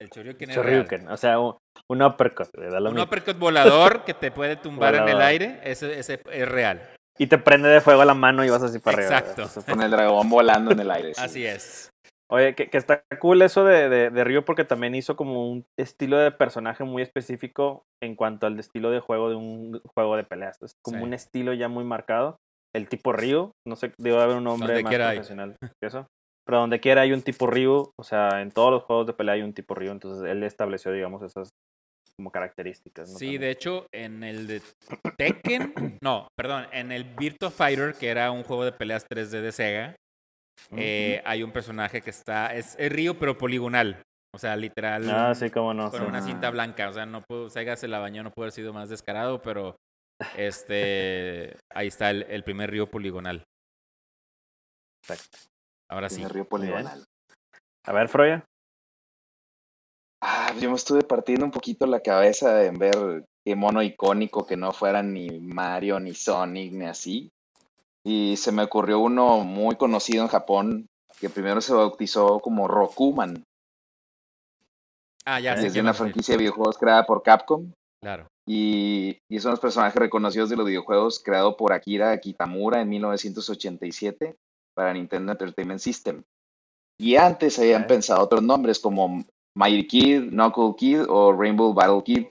El 0.00 0.10
Choryuken 0.10 0.50
es 0.50 0.56
real. 0.56 0.66
Shoryuken, 0.84 1.08
o 1.08 1.16
sea, 1.16 1.38
un, 1.38 1.56
un 1.90 2.02
uppercut, 2.02 2.48
güey, 2.56 2.70
da 2.70 2.80
lo 2.80 2.88
Un 2.88 2.96
mismo. 2.96 3.06
uppercut 3.06 3.38
volador 3.38 4.04
que 4.04 4.14
te 4.14 4.30
puede 4.32 4.56
tumbar 4.56 4.94
en 4.96 5.08
el 5.08 5.20
aire, 5.22 5.60
ese, 5.62 5.98
ese 5.98 6.20
es 6.32 6.48
real. 6.48 6.82
Y 7.18 7.26
te 7.28 7.38
prende 7.38 7.68
de 7.68 7.80
fuego 7.80 8.04
la 8.04 8.14
mano 8.14 8.44
y 8.44 8.50
vas 8.50 8.62
así 8.62 8.78
para 8.80 8.96
arriba. 8.98 9.18
Exacto. 9.18 9.62
Con 9.70 9.80
el 9.82 9.90
dragón 9.90 10.28
volando 10.28 10.72
en 10.72 10.80
el 10.80 10.90
aire. 10.90 11.14
sí. 11.14 11.20
Así 11.22 11.46
es. 11.46 11.90
Oye, 12.30 12.54
que, 12.54 12.70
que 12.70 12.78
está 12.78 13.04
cool 13.20 13.42
eso 13.42 13.62
de, 13.64 13.90
de, 13.90 14.08
de 14.10 14.24
Ryu 14.24 14.42
porque 14.42 14.64
también 14.64 14.94
hizo 14.94 15.14
como 15.16 15.50
un 15.52 15.64
estilo 15.78 16.16
de 16.16 16.30
personaje 16.32 16.82
muy 16.82 17.02
específico 17.02 17.82
en 18.02 18.16
cuanto 18.16 18.46
al 18.46 18.58
estilo 18.58 18.90
de 18.90 19.00
juego 19.00 19.28
de 19.28 19.34
un 19.36 19.78
juego 19.94 20.16
de 20.16 20.24
peleas. 20.24 20.56
Es 20.62 20.72
como 20.82 20.96
Sí. 20.98 21.04
un 21.04 21.12
estilo 21.14 21.52
ya 21.52 21.68
muy 21.68 21.84
marcado. 21.84 22.38
El 22.74 22.88
tipo 22.88 23.12
Ryu, 23.12 23.52
no 23.68 23.76
sé, 23.76 23.92
debe 23.98 24.20
haber 24.22 24.38
un 24.38 24.44
nombre 24.44 24.82
más 24.82 24.94
profesional 24.94 25.56
que 25.60 25.86
eso. 25.86 26.06
Pero 26.44 26.58
donde 26.58 26.80
quiera 26.80 27.02
hay 27.02 27.12
un 27.12 27.22
tipo 27.22 27.46
Ryu, 27.46 27.92
o 27.96 28.04
sea, 28.04 28.40
en 28.42 28.50
todos 28.50 28.70
los 28.72 28.82
juegos 28.82 29.06
de 29.06 29.12
pelea 29.12 29.34
hay 29.34 29.42
un 29.42 29.52
tipo 29.52 29.74
Ryu, 29.74 29.90
entonces 29.92 30.28
él 30.28 30.42
estableció, 30.42 30.90
digamos, 30.92 31.22
esas 31.22 31.50
como 32.18 32.30
características. 32.30 33.10
¿no? 33.10 33.18
Sí, 33.18 33.24
También. 33.26 33.40
de 33.42 33.50
hecho, 33.50 33.86
en 33.94 34.22
el 34.24 34.46
de 34.46 34.62
Tekken, 35.16 35.72
no, 36.02 36.28
perdón, 36.36 36.66
en 36.72 36.92
el 36.92 37.04
Virtua 37.04 37.50
Fighter, 37.50 37.94
que 37.94 38.08
era 38.08 38.30
un 38.30 38.42
juego 38.42 38.64
de 38.64 38.72
peleas 38.72 39.06
3D 39.08 39.40
de 39.40 39.52
Sega, 39.52 39.96
eh, 40.76 41.22
hay 41.24 41.42
un 41.42 41.52
personaje 41.52 42.02
que 42.02 42.10
está, 42.10 42.54
es, 42.54 42.76
es 42.78 42.92
Ryu, 42.92 43.14
pero 43.18 43.38
poligonal. 43.38 44.02
O 44.34 44.38
sea, 44.38 44.56
literal, 44.56 45.08
Ah, 45.10 45.34
sí, 45.34 45.50
cómo 45.50 45.74
no. 45.74 45.90
con 45.90 46.00
sí. 46.00 46.06
una 46.06 46.22
cinta 46.22 46.48
blanca. 46.50 46.88
O 46.88 46.92
sea, 46.92 47.04
no 47.06 47.20
pudo, 47.22 47.50
Sega 47.50 47.76
se 47.76 47.86
la 47.88 47.98
bañó, 47.98 48.22
no 48.22 48.30
puede 48.30 48.46
haber 48.46 48.52
sido 48.52 48.72
más 48.72 48.88
descarado, 48.88 49.42
pero 49.42 49.76
este, 50.36 51.54
ahí 51.74 51.88
está 51.88 52.10
el, 52.10 52.22
el 52.24 52.42
primer 52.44 52.70
Ryu 52.70 52.86
poligonal. 52.88 53.44
Perfecto. 55.06 55.38
Ahora 55.92 56.08
sí. 56.08 56.24
Río 56.24 56.46
poligonal. 56.46 57.04
A 57.84 57.92
ver, 57.92 58.08
Froya. 58.08 58.44
Ah, 60.22 60.54
yo 60.58 60.70
me 60.70 60.76
estuve 60.76 61.02
partiendo 61.02 61.44
un 61.44 61.50
poquito 61.50 61.84
la 61.84 62.00
cabeza 62.00 62.64
en 62.64 62.78
ver 62.78 63.24
qué 63.44 63.54
mono 63.56 63.82
icónico 63.82 64.46
que 64.46 64.56
no 64.56 64.72
fuera 64.72 65.02
ni 65.02 65.38
Mario, 65.38 66.00
ni 66.00 66.14
Sonic, 66.14 66.72
ni 66.72 66.86
así. 66.86 67.28
Y 68.06 68.38
se 68.38 68.52
me 68.52 68.62
ocurrió 68.62 69.00
uno 69.00 69.40
muy 69.40 69.76
conocido 69.76 70.22
en 70.22 70.28
Japón, 70.28 70.86
que 71.20 71.28
primero 71.28 71.60
se 71.60 71.74
bautizó 71.74 72.40
como 72.40 72.68
Rokuman, 72.68 73.44
Ah, 75.24 75.40
ya, 75.40 75.54
es 75.54 75.60
sé 75.60 75.70
de 75.70 75.80
una 75.80 75.94
franquicia 75.94 76.34
de 76.34 76.38
videojuegos 76.38 76.78
creada 76.78 77.04
por 77.04 77.22
Capcom. 77.22 77.70
Claro. 78.00 78.26
Y, 78.48 79.18
y 79.30 79.38
son 79.38 79.52
los 79.52 79.60
personajes 79.60 79.94
reconocidos 79.94 80.48
de 80.48 80.56
los 80.56 80.66
videojuegos 80.66 81.20
creado 81.20 81.56
por 81.56 81.72
Akira 81.72 82.18
Kitamura 82.18 82.80
en 82.80 82.88
1987 82.88 84.34
para 84.74 84.92
Nintendo 84.92 85.32
Entertainment 85.32 85.80
System. 85.80 86.22
Y 86.98 87.16
antes 87.16 87.58
habían 87.58 87.86
pensado 87.86 88.22
otros 88.22 88.42
nombres 88.42 88.78
como 88.78 89.24
Mighty 89.56 89.86
Kid, 89.86 90.30
Knuckle 90.30 90.74
Kid 90.76 91.02
o 91.08 91.32
Rainbow 91.32 91.74
Battle 91.74 92.02
Kid. 92.04 92.26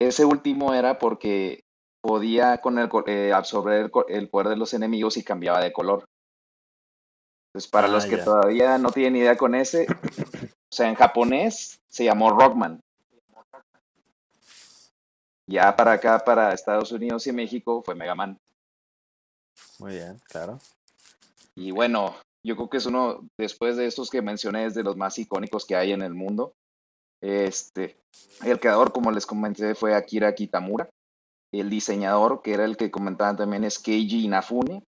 Ese 0.00 0.24
último 0.24 0.74
era 0.74 0.98
porque 0.98 1.64
podía 2.02 2.58
con 2.58 2.78
el, 2.78 2.88
eh, 3.06 3.32
absorber 3.32 3.90
el, 4.08 4.28
poder 4.28 4.48
de 4.48 4.56
los 4.56 4.74
enemigos 4.74 5.16
y 5.16 5.24
cambiaba 5.24 5.60
de 5.60 5.72
color. 5.72 6.04
Entonces, 7.48 7.70
para 7.70 7.88
Ah, 7.88 7.90
los 7.90 8.04
que 8.06 8.18
ya. 8.18 8.24
todavía 8.24 8.78
no 8.78 8.90
tienen 8.90 9.16
idea 9.16 9.36
con 9.36 9.54
ese, 9.54 9.86
o 9.88 10.74
sea, 10.74 10.88
en 10.88 10.94
japonés 10.94 11.80
se 11.88 12.04
llamó 12.04 12.30
Rockman. 12.30 12.80
Ya 15.48 15.74
para 15.74 15.92
acá, 15.92 16.18
para 16.24 16.52
Estados 16.52 16.92
Unidos 16.92 17.26
y 17.26 17.32
México, 17.32 17.82
fue 17.82 17.94
Mega 17.94 18.14
Man. 18.14 18.38
Muy 19.78 19.92
bien, 19.92 20.18
claro. 20.24 20.58
Y 21.56 21.70
bueno, 21.70 22.14
yo 22.46 22.54
creo 22.56 22.68
que 22.68 22.76
es 22.76 22.86
uno, 22.86 23.26
después 23.38 23.76
de 23.76 23.86
estos 23.86 24.10
que 24.10 24.22
mencioné, 24.22 24.66
es 24.66 24.74
de 24.74 24.82
los 24.82 24.96
más 24.96 25.18
icónicos 25.18 25.64
que 25.64 25.76
hay 25.76 25.92
en 25.92 26.02
el 26.02 26.14
mundo. 26.14 26.52
Este, 27.22 27.96
el 28.44 28.60
creador, 28.60 28.92
como 28.92 29.10
les 29.10 29.26
comenté, 29.26 29.74
fue 29.74 29.94
Akira 29.94 30.34
Kitamura. 30.34 30.88
El 31.54 31.70
diseñador, 31.70 32.42
que 32.42 32.52
era 32.52 32.64
el 32.64 32.76
que 32.76 32.90
comentaban 32.90 33.36
también, 33.36 33.64
es 33.64 33.78
Keiji 33.78 34.24
Inafune. 34.24 34.82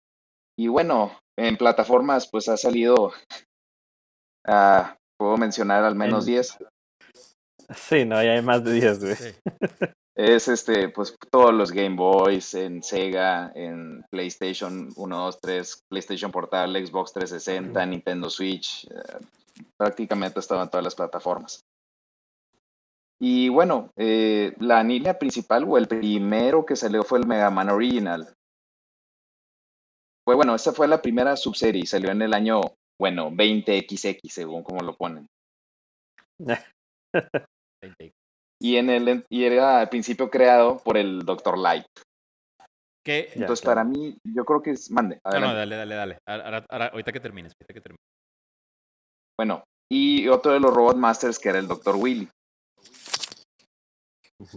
Y 0.58 0.68
bueno, 0.68 1.18
en 1.38 1.56
plataformas, 1.56 2.28
pues 2.30 2.48
ha 2.48 2.56
salido, 2.56 3.12
ah, 4.46 4.96
puedo 5.18 5.36
mencionar 5.36 5.84
al 5.84 5.94
menos 5.94 6.26
En- 6.26 6.34
10. 6.34 6.58
Sí, 7.74 8.04
no, 8.04 8.22
ya 8.22 8.32
hay 8.32 8.42
más 8.42 8.62
de 8.64 8.72
10, 8.72 9.00
güey. 9.00 9.14
Sí. 9.16 9.34
Es 10.16 10.48
este, 10.48 10.88
pues 10.88 11.14
todos 11.30 11.52
los 11.52 11.70
Game 11.70 11.94
Boys, 11.94 12.54
en 12.54 12.82
Sega, 12.82 13.52
en 13.54 14.02
PlayStation 14.10 14.88
1, 14.96 15.18
2, 15.18 15.40
3, 15.42 15.82
PlayStation 15.90 16.32
Portable, 16.32 16.86
Xbox 16.86 17.12
360, 17.12 17.84
Nintendo 17.84 18.30
Switch, 18.30 18.86
eh, 18.86 19.18
prácticamente 19.76 20.40
estaba 20.40 20.62
en 20.62 20.70
todas 20.70 20.84
las 20.84 20.94
plataformas. 20.94 21.60
Y 23.20 23.50
bueno, 23.50 23.90
eh, 23.96 24.54
la 24.58 24.82
línea 24.82 25.18
principal 25.18 25.64
o 25.68 25.76
el 25.76 25.86
primero 25.86 26.64
que 26.64 26.76
salió 26.76 27.02
fue 27.02 27.18
el 27.18 27.26
Mega 27.26 27.50
Man 27.50 27.68
Original. 27.68 28.26
Fue 30.24 30.34
bueno, 30.34 30.54
esa 30.54 30.72
fue 30.72 30.88
la 30.88 31.02
primera 31.02 31.36
subserie 31.36 31.84
salió 31.86 32.10
en 32.10 32.22
el 32.22 32.32
año, 32.32 32.62
bueno, 32.98 33.30
20XX, 33.30 34.30
según 34.30 34.62
como 34.62 34.82
lo 34.82 34.96
ponen. 34.96 35.26
Y, 38.60 38.76
en 38.76 38.88
el, 38.90 39.24
y 39.28 39.44
era 39.44 39.80
al 39.80 39.88
principio 39.88 40.30
creado 40.30 40.78
por 40.78 40.96
el 40.96 41.20
Dr. 41.24 41.58
Light. 41.58 41.86
¿Qué? 43.04 43.28
Ya, 43.34 43.42
Entonces, 43.42 43.62
claro. 43.62 43.80
para 43.82 43.84
mí, 43.88 44.16
yo 44.24 44.44
creo 44.44 44.62
que 44.62 44.70
es. 44.70 44.90
Mande, 44.90 45.20
No, 45.24 45.30
no, 45.40 45.46
adelante. 45.48 45.56
dale, 45.58 45.76
dale, 45.76 45.94
dale. 45.94 46.18
Ahora- 46.26 46.66
ahora- 46.68 46.86
ahorita 46.88 47.12
que 47.12 47.20
termines, 47.20 47.52
ahorita 47.60 47.74
que 47.74 47.80
termines. 47.80 48.00
Bueno, 49.38 49.62
y 49.92 50.26
otro 50.28 50.52
de 50.52 50.60
los 50.60 50.74
Robot 50.74 50.96
Masters 50.96 51.38
que 51.38 51.50
era 51.50 51.58
el 51.58 51.68
Dr. 51.68 51.94
Willy. 51.96 52.28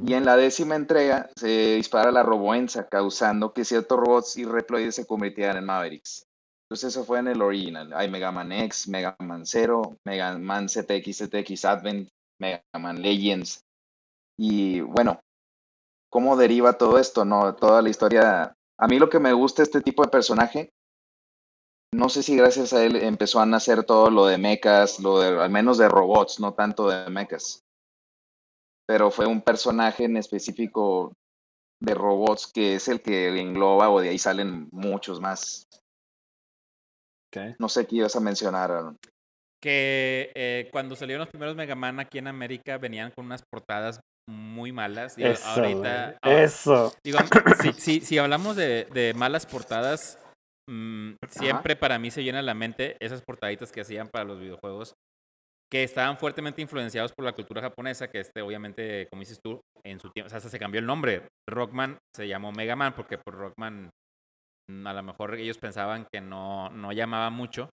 Y 0.05 0.13
en 0.13 0.25
la 0.25 0.35
décima 0.35 0.75
entrega 0.75 1.29
se 1.37 1.75
dispara 1.75 2.11
la 2.11 2.23
Roboenza, 2.23 2.87
causando 2.89 3.53
que 3.53 3.63
ciertos 3.63 3.97
robots 3.97 4.37
y 4.37 4.43
reploides 4.45 4.95
se 4.95 5.05
convirtieran 5.07 5.57
en 5.57 5.65
Mavericks. 5.65 6.23
Entonces, 6.69 6.89
eso 6.95 7.05
fue 7.05 7.19
en 7.19 7.27
el 7.29 7.41
original. 7.41 7.93
Hay 7.93 8.09
Mega 8.09 8.31
Man 8.31 8.51
X, 8.51 8.87
Mega 8.89 9.15
Man 9.19 9.45
Zero, 9.45 9.97
Mega 10.05 10.37
Man 10.37 10.67
ZX, 10.69 11.17
ZX 11.29 11.65
Advent, 11.65 12.09
Mega 12.41 12.61
Man 12.77 13.01
Legends. 13.01 13.61
Y 14.41 14.79
bueno, 14.79 15.19
¿cómo 16.09 16.37
deriva 16.37 16.77
todo 16.77 16.97
esto? 16.97 17.25
No, 17.25 17.53
toda 17.55 17.81
la 17.81 17.89
historia. 17.89 18.55
A 18.77 18.87
mí 18.87 18.97
lo 18.97 19.09
que 19.09 19.19
me 19.19 19.33
gusta 19.33 19.63
este 19.63 19.81
tipo 19.81 20.01
de 20.01 20.07
personaje, 20.07 20.69
no 21.93 22.07
sé 22.07 22.23
si 22.23 22.37
gracias 22.37 22.71
a 22.71 22.85
él 22.85 22.95
empezó 22.95 23.41
a 23.41 23.45
nacer 23.45 23.83
todo 23.83 24.09
lo 24.09 24.27
de 24.27 24.37
mechas, 24.37 25.01
lo 25.01 25.19
de, 25.19 25.41
al 25.41 25.49
menos 25.49 25.77
de 25.77 25.89
robots, 25.89 26.39
no 26.39 26.53
tanto 26.53 26.87
de 26.87 27.09
mechas. 27.09 27.65
Pero 28.87 29.11
fue 29.11 29.27
un 29.27 29.41
personaje 29.41 30.05
en 30.05 30.15
específico 30.15 31.11
de 31.81 31.93
robots 31.93 32.47
que 32.47 32.75
es 32.75 32.87
el 32.87 33.01
que 33.01 33.27
engloba 33.37 33.89
o 33.89 33.99
de 33.99 34.09
ahí 34.09 34.17
salen 34.17 34.69
muchos 34.71 35.19
más. 35.19 35.67
No 37.59 37.67
sé 37.67 37.85
qué 37.85 37.97
ibas 37.97 38.15
a 38.15 38.21
mencionar. 38.21 38.71
Aaron. 38.71 38.97
Que 39.61 40.31
eh, 40.33 40.69
cuando 40.71 40.95
salieron 40.95 41.19
los 41.19 41.29
primeros 41.29 41.57
Mega 41.57 41.75
Man 41.75 41.99
aquí 41.99 42.19
en 42.19 42.27
América 42.27 42.77
venían 42.77 43.11
con 43.11 43.25
unas 43.25 43.43
portadas 43.43 43.99
muy 44.29 44.71
malas. 44.71 45.17
Y 45.17 45.23
Eso, 45.23 45.47
ahorita. 45.49 46.17
ah, 46.21 46.31
Eso. 46.31 46.93
Digo, 47.03 47.19
si, 47.61 47.73
si, 47.73 47.99
si 48.01 48.17
hablamos 48.17 48.55
de, 48.55 48.85
de 48.93 49.13
malas 49.13 49.45
portadas, 49.45 50.17
mm, 50.69 51.13
siempre 51.27 51.75
para 51.75 51.99
mí 51.99 52.11
se 52.11 52.23
llena 52.23 52.41
la 52.41 52.53
mente 52.53 52.95
esas 52.99 53.21
portaditas 53.21 53.71
que 53.71 53.81
hacían 53.81 54.07
para 54.07 54.25
los 54.25 54.39
videojuegos 54.39 54.93
que 55.71 55.83
estaban 55.83 56.17
fuertemente 56.17 56.61
influenciados 56.61 57.13
por 57.13 57.25
la 57.25 57.33
cultura 57.33 57.61
japonesa, 57.61 58.09
que 58.09 58.19
este, 58.19 58.41
obviamente, 58.41 59.07
como 59.11 59.19
dices 59.19 59.39
tú, 59.43 59.61
en 59.83 59.99
su 59.99 60.09
tiempo, 60.09 60.25
o 60.25 60.29
sea, 60.29 60.37
hasta 60.37 60.49
se 60.49 60.57
cambió 60.59 60.79
el 60.79 60.87
nombre. 60.87 61.27
Rockman 61.47 61.99
se 62.15 62.27
llamó 62.27 62.51
Mega 62.51 62.75
Man 62.75 62.93
porque 62.95 63.19
por 63.19 63.35
Rockman 63.35 63.89
mm, 64.69 64.87
a 64.87 64.93
lo 64.93 65.03
mejor 65.03 65.35
ellos 65.35 65.57
pensaban 65.59 66.07
que 66.11 66.21
no, 66.21 66.69
no 66.71 66.91
llamaba 66.91 67.29
mucho. 67.29 67.69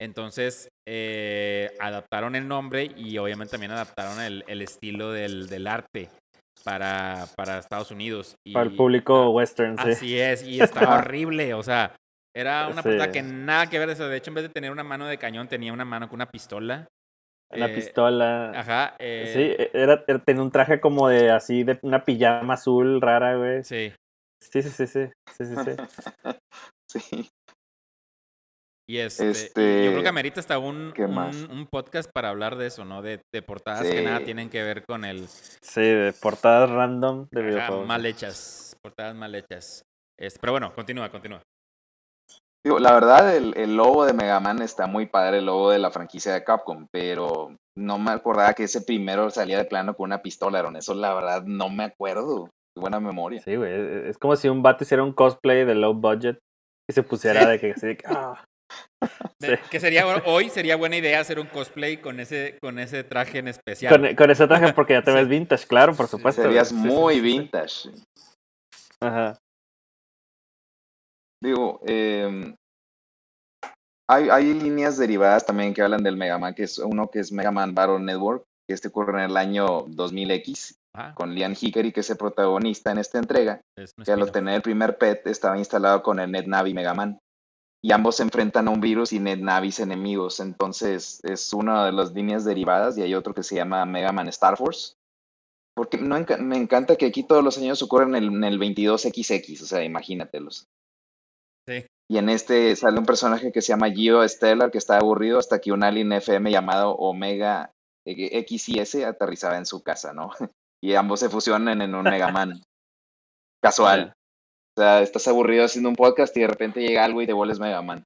Entonces 0.00 0.68
eh, 0.88 1.70
adaptaron 1.80 2.34
el 2.34 2.48
nombre 2.48 2.90
y 2.96 3.18
obviamente 3.18 3.52
también 3.52 3.72
adaptaron 3.72 4.20
el, 4.20 4.44
el 4.48 4.62
estilo 4.62 5.12
del, 5.12 5.48
del 5.48 5.66
arte 5.66 6.08
para, 6.64 7.26
para 7.36 7.58
Estados 7.58 7.90
Unidos. 7.90 8.34
Y, 8.46 8.52
Para 8.54 8.66
el 8.66 8.76
público 8.76 9.30
western, 9.30 9.78
sí. 9.78 9.90
Así 9.90 10.18
es, 10.20 10.42
y 10.42 10.60
estaba 10.60 10.94
horrible, 10.98 11.54
o 11.54 11.62
sea, 11.62 11.94
era 12.34 12.68
una 12.68 12.82
Sí. 12.82 12.88
portada 12.88 13.12
que 13.12 13.22
nada 13.22 13.68
que 13.68 13.78
ver 13.78 13.90
eso. 13.90 14.08
De 14.08 14.16
hecho, 14.16 14.30
en 14.30 14.34
vez 14.34 14.44
de 14.44 14.48
tener 14.50 14.70
una 14.72 14.84
mano 14.84 15.06
de 15.06 15.18
cañón, 15.18 15.48
tenía 15.48 15.72
una 15.72 15.84
mano 15.84 16.08
con 16.08 16.16
una 16.16 16.30
pistola. 16.30 16.88
Una 17.54 17.66
Eh, 17.66 17.74
pistola. 17.74 18.50
Ajá. 18.58 18.96
eh, 18.98 19.30
Sí, 19.58 19.68
era, 19.78 20.02
era- 20.08 20.18
tenía 20.24 20.42
un 20.42 20.50
traje 20.50 20.80
como 20.80 21.08
de 21.08 21.30
así, 21.30 21.64
de 21.64 21.78
una 21.82 22.04
pijama 22.04 22.54
azul 22.54 23.00
rara, 23.00 23.36
güey. 23.36 23.62
sí. 23.62 23.92
Sí, 24.40 24.62
sí, 24.62 24.70
sí, 24.70 24.86
sí. 24.86 25.08
Sí, 25.36 25.44
sí, 25.44 25.54
sí. 25.64 25.70
Sí. 26.88 27.30
Y 28.88 28.98
este, 28.98 29.30
Este, 29.30 29.84
yo 29.84 29.90
creo 29.92 30.02
que 30.02 30.08
amerita 30.08 30.40
hasta 30.40 30.58
un, 30.58 30.92
un, 30.98 31.50
un 31.50 31.66
podcast 31.70 32.10
para 32.12 32.30
hablar 32.30 32.56
de 32.56 32.66
eso, 32.66 32.84
¿no? 32.84 33.00
De, 33.00 33.20
de 33.32 33.42
portadas 33.42 33.82
que 33.82 34.02
nada 34.02 34.20
tienen 34.24 34.50
que 34.50 34.62
ver 34.62 34.84
con 34.84 35.04
el 35.04 35.26
Sí, 35.28 35.80
de 35.82 36.12
portadas 36.20 36.68
random 36.68 37.28
de 37.30 37.40
ajá, 37.40 37.48
videojuegos. 37.48 37.86
mal 37.86 38.04
hechas. 38.06 38.76
Portadas 38.82 39.14
mal 39.14 39.34
hechas. 39.34 39.82
Este, 40.18 40.38
pero 40.40 40.52
bueno, 40.52 40.72
continúa, 40.74 41.08
continúa. 41.10 41.40
Digo, 42.64 42.78
la 42.78 42.92
verdad, 42.92 43.34
el, 43.36 43.54
el 43.56 43.76
logo 43.76 44.04
de 44.04 44.12
Mega 44.12 44.38
Man 44.38 44.62
está 44.62 44.86
muy 44.86 45.06
padre, 45.06 45.38
el 45.38 45.46
logo 45.46 45.70
de 45.70 45.78
la 45.80 45.90
franquicia 45.90 46.32
de 46.32 46.44
Capcom, 46.44 46.86
pero 46.92 47.54
no 47.76 47.98
me 47.98 48.12
acordaba 48.12 48.54
que 48.54 48.64
ese 48.64 48.82
primero 48.82 49.30
salía 49.30 49.58
de 49.58 49.64
plano 49.64 49.94
con 49.94 50.04
una 50.06 50.22
pistola, 50.22 50.58
Aaron. 50.60 50.76
Eso 50.76 50.94
la 50.94 51.12
verdad 51.14 51.42
no 51.44 51.68
me 51.70 51.84
acuerdo. 51.84 52.46
Qué 52.74 52.80
buena 52.80 53.00
memoria. 53.00 53.40
Sí, 53.42 53.56
güey. 53.56 53.72
Es 53.72 54.04
es 54.10 54.18
como 54.18 54.36
si 54.36 54.48
un 54.48 54.62
vato 54.62 54.84
hiciera 54.84 55.02
un 55.02 55.12
cosplay 55.12 55.64
de 55.64 55.74
low 55.74 55.92
budget 55.94 56.38
y 56.88 56.92
se 56.92 57.02
pusiera 57.02 57.40
Sí. 57.42 57.46
de 57.48 57.58
que 57.60 57.70
así 57.72 57.86
de 57.88 57.96
que, 57.96 58.06
ah, 58.06 58.44
De- 59.40 59.56
Sí. 59.56 59.62
Que 59.70 59.80
sería 59.80 60.06
hoy 60.26 60.48
sería 60.50 60.76
buena 60.76 60.96
idea 60.96 61.20
hacer 61.20 61.38
un 61.40 61.46
cosplay 61.46 61.96
con 61.98 62.20
ese 62.20 62.58
con 62.60 62.78
ese 62.78 63.02
traje 63.04 63.38
en 63.38 63.48
especial. 63.48 63.92
con, 64.00 64.14
con 64.14 64.30
ese 64.30 64.46
traje 64.46 64.72
porque 64.72 64.92
ya 64.94 65.02
te 65.02 65.10
Sí. 65.12 65.16
ves 65.16 65.28
vintage, 65.28 65.66
claro, 65.66 65.94
por 65.94 66.06
supuesto. 66.08 66.42
Serías 66.42 66.72
muy 66.72 67.14
sí, 67.14 67.20
sí. 67.20 67.26
vintage. 67.26 67.90
Ajá. 69.00 69.36
Digo, 71.42 71.80
eh, 71.86 72.54
hay, 74.08 74.28
hay 74.30 74.54
líneas 74.54 74.96
derivadas 74.98 75.44
también 75.44 75.74
que 75.74 75.82
hablan 75.82 76.02
del 76.02 76.16
Mega 76.16 76.38
Man, 76.38 76.54
que 76.54 76.62
es 76.64 76.78
uno 76.78 77.08
que 77.08 77.18
es 77.20 77.32
Mega 77.32 77.50
Man 77.50 77.74
Battle 77.74 77.98
Network, 77.98 78.44
que 78.68 78.74
este 78.74 78.88
ocurre 78.88 79.24
en 79.24 79.30
el 79.30 79.36
año 79.36 79.86
2000X, 79.86 80.76
Ajá, 80.94 81.14
con 81.14 81.34
Lian 81.34 81.56
Hickory, 81.60 81.90
que 81.92 82.00
es 82.00 82.10
el 82.10 82.16
protagonista 82.16 82.92
en 82.92 82.98
esta 82.98 83.18
entrega. 83.18 83.60
es 83.76 83.92
que 84.04 84.12
al 84.12 84.22
obtener 84.22 84.54
el 84.54 84.62
primer 84.62 84.98
PET 84.98 85.26
estaba 85.26 85.58
instalado 85.58 86.02
con 86.02 86.20
el 86.20 86.30
NetNavi 86.30 86.74
Mega 86.74 86.94
Man. 86.94 87.18
Y 87.84 87.92
ambos 87.92 88.16
se 88.16 88.22
enfrentan 88.22 88.68
a 88.68 88.70
un 88.70 88.80
virus 88.80 89.12
y 89.12 89.18
NetNavis 89.18 89.80
enemigos. 89.80 90.38
Entonces 90.40 91.20
es 91.24 91.52
una 91.52 91.84
de 91.84 91.92
las 91.92 92.12
líneas 92.12 92.44
derivadas 92.44 92.96
y 92.96 93.02
hay 93.02 93.14
otro 93.14 93.34
que 93.34 93.42
se 93.42 93.56
llama 93.56 93.84
Mega 93.84 94.12
Man 94.12 94.28
Star 94.28 94.56
Force. 94.56 94.94
Porque 95.74 95.98
no 95.98 96.16
me 96.40 96.56
encanta 96.56 96.96
que 96.96 97.06
aquí 97.06 97.24
todos 97.24 97.42
los 97.42 97.58
años 97.58 97.82
ocurren 97.82 98.14
en 98.14 98.24
el, 98.24 98.28
en 98.28 98.44
el 98.44 98.60
22XX, 98.60 99.62
o 99.62 99.66
sea, 99.66 99.82
imagínatelos. 99.82 100.68
Sí. 101.66 101.86
Y 102.10 102.18
en 102.18 102.28
este 102.28 102.76
sale 102.76 102.98
un 102.98 103.06
personaje 103.06 103.52
que 103.52 103.62
se 103.62 103.68
llama 103.68 103.90
Gio 103.90 104.28
Stellar, 104.28 104.70
que 104.70 104.78
está 104.78 104.98
aburrido 104.98 105.38
hasta 105.38 105.60
que 105.60 105.72
un 105.72 105.82
alien 105.82 106.12
FM 106.12 106.50
llamado 106.50 106.94
Omega 106.96 107.72
XIS 108.04 109.04
aterrizaba 109.06 109.56
en 109.56 109.66
su 109.66 109.82
casa, 109.82 110.12
¿no? 110.12 110.30
Y 110.84 110.94
ambos 110.94 111.20
se 111.20 111.28
fusionan 111.28 111.80
en 111.80 111.94
un 111.94 112.02
Mega 112.02 112.32
Man. 112.32 112.60
Casual. 113.62 114.14
O 114.76 114.80
sea, 114.80 115.02
estás 115.02 115.28
aburrido 115.28 115.64
haciendo 115.64 115.88
un 115.90 115.96
podcast 115.96 116.36
y 116.36 116.40
de 116.40 116.46
repente 116.46 116.80
llega 116.80 117.04
algo 117.04 117.20
y 117.22 117.26
te 117.26 117.32
vuelves 117.32 117.60
Mega 117.60 117.82
Man. 117.82 118.04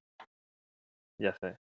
Ya 1.21 1.35
sé. 1.41 1.57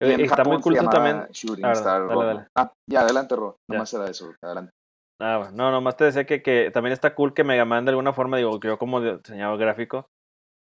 Y 0.00 0.12
en 0.12 0.20
Está 0.20 0.44
muy 0.44 0.60
cool 0.60 0.74
también. 0.90 1.26
Shooting 1.32 1.64
A 1.64 1.68
ver, 1.68 1.76
Star 1.76 2.00
dale, 2.02 2.12
Robo. 2.12 2.24
dale. 2.24 2.46
Ah, 2.56 2.72
ya, 2.90 3.00
adelante, 3.02 3.36
Ro. 3.36 3.56
Ya. 3.70 3.74
Nomás 3.76 3.94
era 3.94 4.06
eso, 4.10 4.32
adelante. 4.42 4.72
Ah, 5.20 5.38
bueno, 5.38 5.52
no, 5.56 5.70
nomás 5.70 5.96
te 5.96 6.04
decía 6.04 6.26
que, 6.26 6.42
que 6.42 6.70
también 6.72 6.92
está 6.92 7.14
cool 7.14 7.34
que 7.34 7.44
Mega 7.44 7.64
Man 7.64 7.84
de 7.84 7.90
alguna 7.90 8.12
forma, 8.12 8.36
digo, 8.38 8.58
yo 8.60 8.78
como 8.78 9.00
diseñador 9.00 9.58
gráfico, 9.58 10.06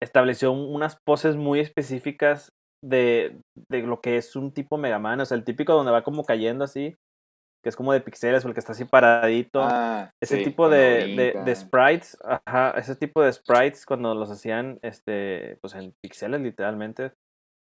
estableció 0.02 0.52
un- 0.52 0.76
unas 0.76 0.97
poses 1.06 1.36
muy 1.36 1.60
específicas 1.60 2.52
de, 2.84 3.39
de 3.69 3.82
lo 3.82 4.02
que 4.02 4.17
es 4.17 4.36
un 4.36 4.52
tipo 4.54 4.78
Mega 4.78 4.99
Man, 4.99 5.21
o 5.21 5.26
sea, 5.26 5.38
el 5.38 5.43
típico 5.43 5.73
donde 5.73 5.91
va 5.91 6.04
como 6.04 6.23
cayendo 6.26 6.65
así, 6.65 6.95
que 7.63 7.69
es 7.69 7.76
como 7.76 7.93
de 7.93 8.02
pixeles 8.02 8.43
o 8.43 8.49
el 8.49 8.54
que 8.54 8.60
está 8.60 8.73
así 8.73 8.84
paradito. 8.84 9.62
Ah, 9.63 10.12
ese 10.21 10.38
sí, 10.38 10.43
tipo 10.43 10.69
de, 10.69 11.15
de, 11.15 11.41
de 11.43 11.56
sprites, 11.56 12.17
ajá, 12.23 12.71
ese 12.78 12.95
tipo 12.95 13.21
de 13.21 13.32
sprites 13.32 13.86
cuando 13.86 14.13
los 14.13 14.30
hacían 14.30 14.78
este, 14.82 15.58
pues 15.62 15.73
en 15.76 15.93
pixeles 16.02 16.41
literalmente. 16.41 17.13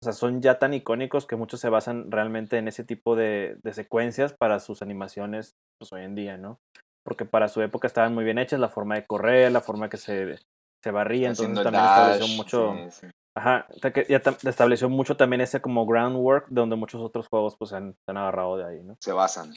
O 0.03 0.05
sea, 0.05 0.13
son 0.13 0.43
ya 0.43 0.59
tan 0.59 0.75
icónicos 0.75 1.27
que 1.27 1.37
muchos 1.37 1.61
se 1.61 1.71
basan 1.71 2.11
realmente 2.11 2.59
en 2.59 2.69
ese 2.69 2.85
tipo 2.85 3.17
de, 3.17 3.57
de 3.63 3.73
secuencias 3.73 4.35
para 4.35 4.61
sus 4.61 4.83
animaciones 4.83 5.55
pues 5.79 5.93
hoy 5.93 6.03
en 6.03 6.15
día, 6.15 6.37
¿no? 6.37 6.59
Porque 7.05 7.25
para 7.25 7.49
su 7.49 7.63
época 7.63 7.87
estaban 7.87 8.13
muy 8.15 8.25
bien 8.25 8.39
hechas, 8.39 8.61
la 8.61 8.69
forma 8.69 8.97
de 8.97 9.07
correr, 9.07 9.53
la 9.53 9.61
forma 9.61 9.89
que 9.89 9.97
se, 9.97 10.37
se 10.83 10.91
barría, 10.91 11.29
entonces 11.29 11.57
Haciendo 11.57 11.63
también 11.63 11.85
estableció 11.85 12.37
mucho, 12.37 12.75
sí, 12.91 13.07
sí. 13.07 13.07
ajá, 13.39 13.67
o 13.71 13.79
sea, 13.79 13.93
que 13.93 14.07
ya 14.09 14.17
estableció 14.17 14.89
mucho 14.89 15.17
también 15.17 15.41
ese 15.41 15.61
como 15.61 15.87
groundwork 15.87 16.49
donde 16.51 16.77
muchos 16.77 17.01
otros 17.01 17.27
juegos 17.29 17.57
pues 17.57 17.71
se 17.71 17.77
han, 17.77 17.93
se 17.93 18.11
han 18.11 18.17
agarrado 18.19 18.57
de 18.57 18.65
ahí, 18.65 18.83
¿no? 18.83 18.97
Se 19.01 19.13
basan. 19.13 19.55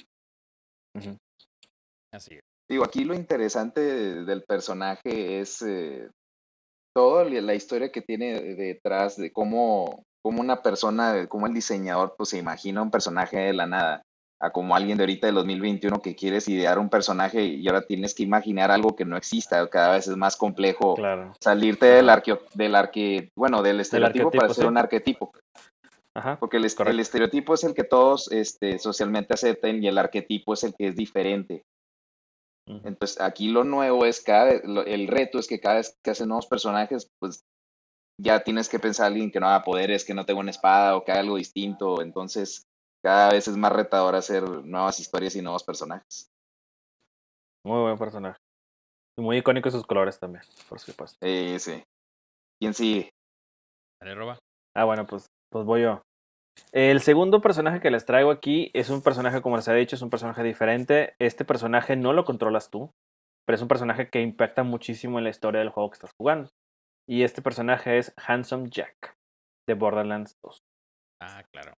Ujú. 0.97 1.17
Así 2.11 2.35
es. 2.35 2.41
Digo, 2.69 2.83
aquí 2.83 3.05
lo 3.05 3.13
interesante 3.13 3.81
del 3.81 4.43
personaje 4.43 5.39
es 5.39 5.61
eh, 5.61 6.09
toda 6.93 7.25
la 7.25 7.53
historia 7.53 7.91
que 7.91 8.01
tiene 8.01 8.41
detrás 8.55 9.15
de 9.15 9.31
cómo, 9.31 10.03
cómo 10.21 10.41
una 10.41 10.61
persona, 10.61 11.27
cómo 11.27 11.47
el 11.47 11.53
diseñador 11.53 12.15
pues 12.17 12.29
se 12.29 12.39
imagina 12.39 12.81
un 12.81 12.91
personaje 12.91 13.37
de 13.37 13.53
la 13.53 13.67
nada, 13.67 14.03
a 14.39 14.51
como 14.51 14.75
alguien 14.75 14.97
de 14.97 15.03
ahorita 15.03 15.27
de 15.27 15.33
2021 15.33 16.01
que 16.01 16.15
quieres 16.15 16.47
idear 16.47 16.77
un 16.77 16.89
personaje 16.89 17.43
y 17.43 17.67
ahora 17.67 17.85
tienes 17.85 18.13
que 18.13 18.23
imaginar 18.23 18.69
algo 18.71 18.95
que 18.95 19.05
no 19.05 19.17
exista, 19.17 19.67
cada 19.69 19.95
vez 19.95 20.07
es 20.07 20.17
más 20.17 20.35
complejo 20.35 20.95
Claro, 20.95 21.33
salirte 21.39 21.87
del 21.87 22.09
arqueo, 22.09 22.41
del 22.53 22.75
arque, 22.75 23.31
bueno, 23.35 23.63
del 23.63 23.79
estereotipo 23.79 24.31
para 24.31 24.53
ser 24.53 24.65
sí. 24.65 24.67
un 24.67 24.77
arquetipo. 24.77 25.31
Ajá, 26.17 26.37
Porque 26.39 26.57
el, 26.57 26.65
est- 26.65 26.77
Correcto. 26.77 26.93
el 26.93 26.99
estereotipo 26.99 27.53
es 27.53 27.63
el 27.63 27.73
que 27.73 27.83
todos 27.83 28.31
este, 28.31 28.79
socialmente 28.79 29.33
acepten 29.33 29.83
y 29.83 29.87
el 29.87 29.97
arquetipo 29.97 30.53
es 30.53 30.63
el 30.63 30.73
que 30.75 30.87
es 30.87 30.95
diferente. 30.95 31.63
Entonces, 32.83 33.21
aquí 33.21 33.47
lo 33.47 33.63
nuevo 33.63 34.05
es 34.05 34.21
cada, 34.21 34.59
lo- 34.65 34.83
el 34.85 35.07
reto 35.07 35.39
es 35.39 35.47
que 35.47 35.59
cada 35.61 35.75
vez 35.75 35.95
que 36.03 36.11
hacen 36.11 36.27
nuevos 36.27 36.47
personajes, 36.47 37.07
pues 37.19 37.39
ya 38.21 38.41
tienes 38.43 38.67
que 38.67 38.79
pensar 38.79 39.05
a 39.05 39.07
alguien 39.07 39.31
que 39.31 39.39
no 39.39 39.47
haga 39.47 39.63
poderes, 39.63 40.03
que 40.03 40.13
no 40.13 40.25
tenga 40.25 40.41
una 40.41 40.51
espada 40.51 40.97
o 40.97 41.05
que 41.05 41.11
haga 41.11 41.21
algo 41.21 41.37
distinto. 41.37 42.01
Entonces, 42.01 42.63
cada 43.03 43.31
vez 43.31 43.47
es 43.47 43.55
más 43.55 43.71
retador 43.71 44.15
hacer 44.15 44.43
nuevas 44.65 44.99
historias 44.99 45.35
y 45.35 45.41
nuevos 45.41 45.63
personajes. 45.63 46.27
muy 47.65 47.81
buen 47.81 47.97
personaje. 47.97 48.37
Y 49.17 49.21
muy 49.21 49.37
icónico 49.37 49.69
sus 49.71 49.85
colores 49.85 50.19
también, 50.19 50.43
por 50.69 50.79
supuesto. 50.79 51.17
Eh, 51.21 51.57
sí. 51.59 51.83
¿Quién 52.59 52.73
sigue? 52.73 53.09
Dale, 54.01 54.15
roba. 54.15 54.39
Ah, 54.75 54.83
bueno, 54.85 55.05
pues, 55.07 55.25
pues 55.51 55.65
voy 55.65 55.81
yo. 55.83 56.01
El 56.71 57.01
segundo 57.01 57.41
personaje 57.41 57.79
que 57.79 57.91
les 57.91 58.05
traigo 58.05 58.31
aquí 58.31 58.69
es 58.73 58.89
un 58.89 59.01
personaje, 59.01 59.41
como 59.41 59.55
les 59.55 59.67
he 59.67 59.73
dicho, 59.73 59.95
es 59.95 60.01
un 60.01 60.09
personaje 60.09 60.43
diferente. 60.43 61.13
Este 61.19 61.45
personaje 61.45 61.95
no 61.95 62.13
lo 62.13 62.25
controlas 62.25 62.69
tú, 62.69 62.91
pero 63.45 63.55
es 63.55 63.61
un 63.61 63.67
personaje 63.67 64.09
que 64.09 64.21
impacta 64.21 64.63
muchísimo 64.63 65.17
en 65.17 65.23
la 65.23 65.29
historia 65.29 65.59
del 65.59 65.69
juego 65.69 65.89
que 65.89 65.95
estás 65.95 66.11
jugando. 66.19 66.49
Y 67.09 67.23
este 67.23 67.41
personaje 67.41 67.97
es 67.97 68.13
Handsome 68.17 68.69
Jack, 68.69 69.15
de 69.67 69.75
Borderlands 69.75 70.35
2. 70.43 70.57
Ah, 71.21 71.43
claro. 71.53 71.73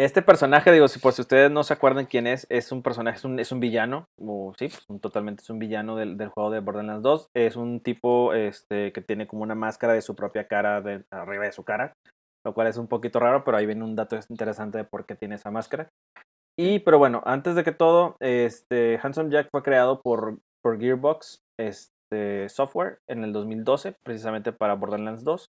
Este 0.00 0.22
personaje, 0.22 0.72
digo, 0.72 0.88
si 0.88 0.98
por 0.98 1.12
si 1.12 1.20
ustedes 1.20 1.50
no 1.50 1.62
se 1.62 1.74
acuerdan 1.74 2.06
quién 2.06 2.26
es, 2.26 2.46
es 2.48 2.72
un 2.72 2.82
personaje, 2.82 3.18
es 3.18 3.24
un, 3.26 3.38
es 3.38 3.52
un 3.52 3.60
villano, 3.60 4.06
o 4.18 4.54
sí, 4.58 4.68
pues, 4.68 4.82
un- 4.88 4.98
totalmente 4.98 5.42
es 5.42 5.50
un 5.50 5.58
villano 5.58 5.94
del, 5.94 6.16
del 6.16 6.30
juego 6.30 6.50
de 6.50 6.60
Borderlands 6.60 7.02
2. 7.02 7.28
Es 7.36 7.56
un 7.56 7.80
tipo 7.80 8.32
este, 8.32 8.92
que 8.92 9.02
tiene 9.02 9.26
como 9.26 9.42
una 9.42 9.54
máscara 9.54 9.92
de 9.92 10.00
su 10.00 10.16
propia 10.16 10.48
cara 10.48 10.80
de, 10.80 11.04
arriba 11.10 11.44
de 11.44 11.52
su 11.52 11.64
cara, 11.64 11.92
lo 12.44 12.54
cual 12.54 12.66
es 12.68 12.76
un 12.76 12.88
poquito 12.88 13.20
raro, 13.20 13.44
pero 13.44 13.56
ahí 13.56 13.66
viene 13.66 13.84
un 13.84 13.96
dato 13.96 14.18
interesante 14.28 14.78
de 14.78 14.84
por 14.84 15.06
qué 15.06 15.14
tiene 15.14 15.34
esa 15.36 15.50
máscara. 15.50 15.88
Y, 16.58 16.80
pero 16.80 16.98
bueno, 16.98 17.22
antes 17.24 17.54
de 17.54 17.64
que 17.64 17.72
todo, 17.72 18.16
este, 18.20 18.98
Handsome 19.02 19.30
Jack 19.30 19.48
fue 19.50 19.62
creado 19.62 20.00
por, 20.02 20.38
por 20.62 20.78
Gearbox 20.78 21.40
este, 21.58 22.48
Software 22.48 22.98
en 23.08 23.24
el 23.24 23.32
2012, 23.32 23.94
precisamente 24.04 24.52
para 24.52 24.74
Borderlands 24.74 25.24
2. 25.24 25.46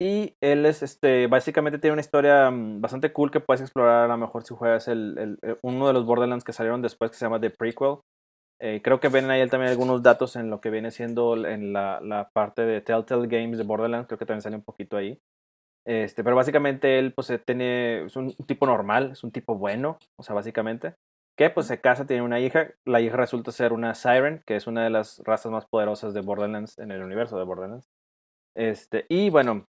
Y 0.00 0.36
él 0.40 0.64
es, 0.66 0.82
este, 0.84 1.26
básicamente 1.26 1.78
tiene 1.78 1.92
una 1.94 2.00
historia 2.02 2.50
mm, 2.50 2.80
bastante 2.80 3.12
cool 3.12 3.30
que 3.32 3.40
puedes 3.40 3.60
explorar 3.62 4.04
a 4.04 4.08
lo 4.08 4.16
mejor 4.16 4.44
si 4.44 4.54
juegas 4.54 4.86
el, 4.88 5.18
el- 5.18 5.38
el- 5.42 5.58
uno 5.62 5.88
de 5.88 5.92
los 5.92 6.04
Borderlands 6.06 6.44
que 6.44 6.52
salieron 6.52 6.82
después 6.82 7.10
que 7.10 7.16
se 7.16 7.24
llama 7.24 7.40
The 7.40 7.50
Prequel. 7.50 7.96
Eh, 8.60 8.80
creo 8.82 9.00
que 9.00 9.08
ven 9.08 9.30
ahí 9.30 9.46
también 9.48 9.70
algunos 9.72 10.02
datos 10.02 10.36
en 10.36 10.50
lo 10.50 10.60
que 10.60 10.70
viene 10.70 10.90
siendo 10.90 11.36
en 11.46 11.72
la, 11.72 12.00
la 12.00 12.30
parte 12.32 12.62
de 12.62 12.80
Telltale 12.80 13.28
Games 13.28 13.58
de 13.58 13.64
Borderlands, 13.64 14.06
creo 14.08 14.18
que 14.18 14.26
también 14.26 14.42
sale 14.42 14.56
un 14.56 14.64
poquito 14.64 14.96
ahí. 14.96 15.18
Este, 15.88 16.22
pero 16.22 16.36
básicamente 16.36 16.98
él 16.98 17.14
pues 17.14 17.30
eh, 17.30 17.38
tiene, 17.38 18.04
es 18.04 18.16
un 18.16 18.30
tipo 18.46 18.66
normal, 18.66 19.12
es 19.12 19.24
un 19.24 19.30
tipo 19.32 19.54
bueno, 19.56 19.96
o 20.18 20.22
sea, 20.22 20.34
básicamente, 20.34 20.94
que 21.38 21.48
pues 21.48 21.66
se 21.66 21.80
casa, 21.80 22.06
tiene 22.06 22.22
una 22.22 22.40
hija, 22.40 22.72
la 22.86 23.00
hija 23.00 23.16
resulta 23.16 23.52
ser 23.52 23.72
una 23.72 23.94
Siren, 23.94 24.42
que 24.46 24.56
es 24.56 24.66
una 24.66 24.84
de 24.84 24.90
las 24.90 25.20
razas 25.24 25.50
más 25.50 25.64
poderosas 25.66 26.12
de 26.12 26.20
Borderlands 26.20 26.78
en 26.78 26.90
el 26.90 27.02
universo 27.02 27.38
de 27.38 27.44
Borderlands. 27.44 27.86
Este, 28.54 29.06
y 29.08 29.30
bueno, 29.30 29.64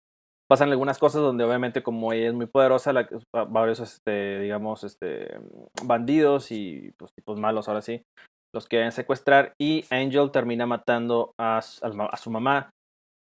pasan 0.48 0.70
algunas 0.70 0.98
cosas 0.98 1.20
donde 1.22 1.44
obviamente 1.44 1.82
como 1.82 2.12
ella 2.12 2.28
es 2.28 2.34
muy 2.34 2.46
poderosa, 2.46 2.92
la- 2.94 3.08
va- 3.34 3.44
varios, 3.44 3.80
este, 3.80 4.40
digamos, 4.40 4.84
este, 4.84 5.38
bandidos 5.84 6.50
y 6.50 6.92
pues, 6.98 7.12
tipos 7.12 7.38
malos 7.38 7.68
ahora 7.68 7.82
sí, 7.82 8.02
los 8.54 8.68
quieren 8.68 8.92
secuestrar 8.92 9.52
y 9.60 9.84
Angel 9.90 10.30
termina 10.30 10.66
matando 10.66 11.32
a 11.38 11.60
su 11.62 12.30
mamá, 12.30 12.70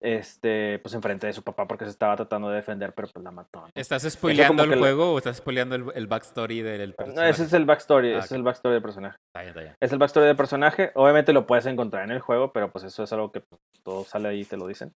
este, 0.04 0.80
pues 0.80 0.94
enfrente 0.94 1.28
de 1.28 1.34
su 1.34 1.42
papá 1.44 1.66
porque 1.66 1.86
se 1.86 1.92
estaba 1.92 2.16
tratando 2.18 2.50
de 2.50 2.58
defender, 2.58 2.94
pero 2.94 3.08
pues 3.08 3.24
la 3.24 3.32
mató. 3.32 3.62
¿no? 3.62 3.68
¿Estás 3.74 4.04
spoileando 4.04 4.64
el 4.64 4.72
la- 4.72 4.78
juego 4.78 5.14
o 5.14 5.18
estás 5.18 5.38
spoileando 5.38 5.76
el, 5.76 5.86
el 5.96 6.08
backstory 6.08 6.62
del 6.62 6.90
No, 6.90 6.96
personaje? 6.96 7.30
ese 7.30 7.44
es 7.46 7.54
el 7.54 7.66
backstory, 7.66 8.10
Ah, 8.14 8.18
ese 8.18 8.26
es 8.26 8.32
el 8.34 8.44
backstory 8.44 8.74
del 8.74 8.82
personaje. 8.84 9.18
Está 9.30 9.40
bien, 9.42 9.50
está 9.50 9.62
bien. 9.62 9.76
Es 9.82 9.92
el 9.94 9.98
backstory 10.00 10.26
del 10.28 10.36
personaje. 10.36 10.92
Obviamente 10.96 11.32
lo 11.32 11.48
puedes 11.48 11.66
encontrar 11.66 12.04
en 12.04 12.12
el 12.12 12.20
juego, 12.20 12.52
pero 12.52 12.70
pues 12.72 12.84
eso 12.84 13.04
es 13.04 13.14
algo 13.14 13.32
que 13.32 13.40
pues, 13.40 13.62
todo 13.84 14.04
sale 14.04 14.28
ahí 14.28 14.42
y 14.42 14.46
te 14.46 14.58
lo 14.58 14.68
dicen. 14.68 14.92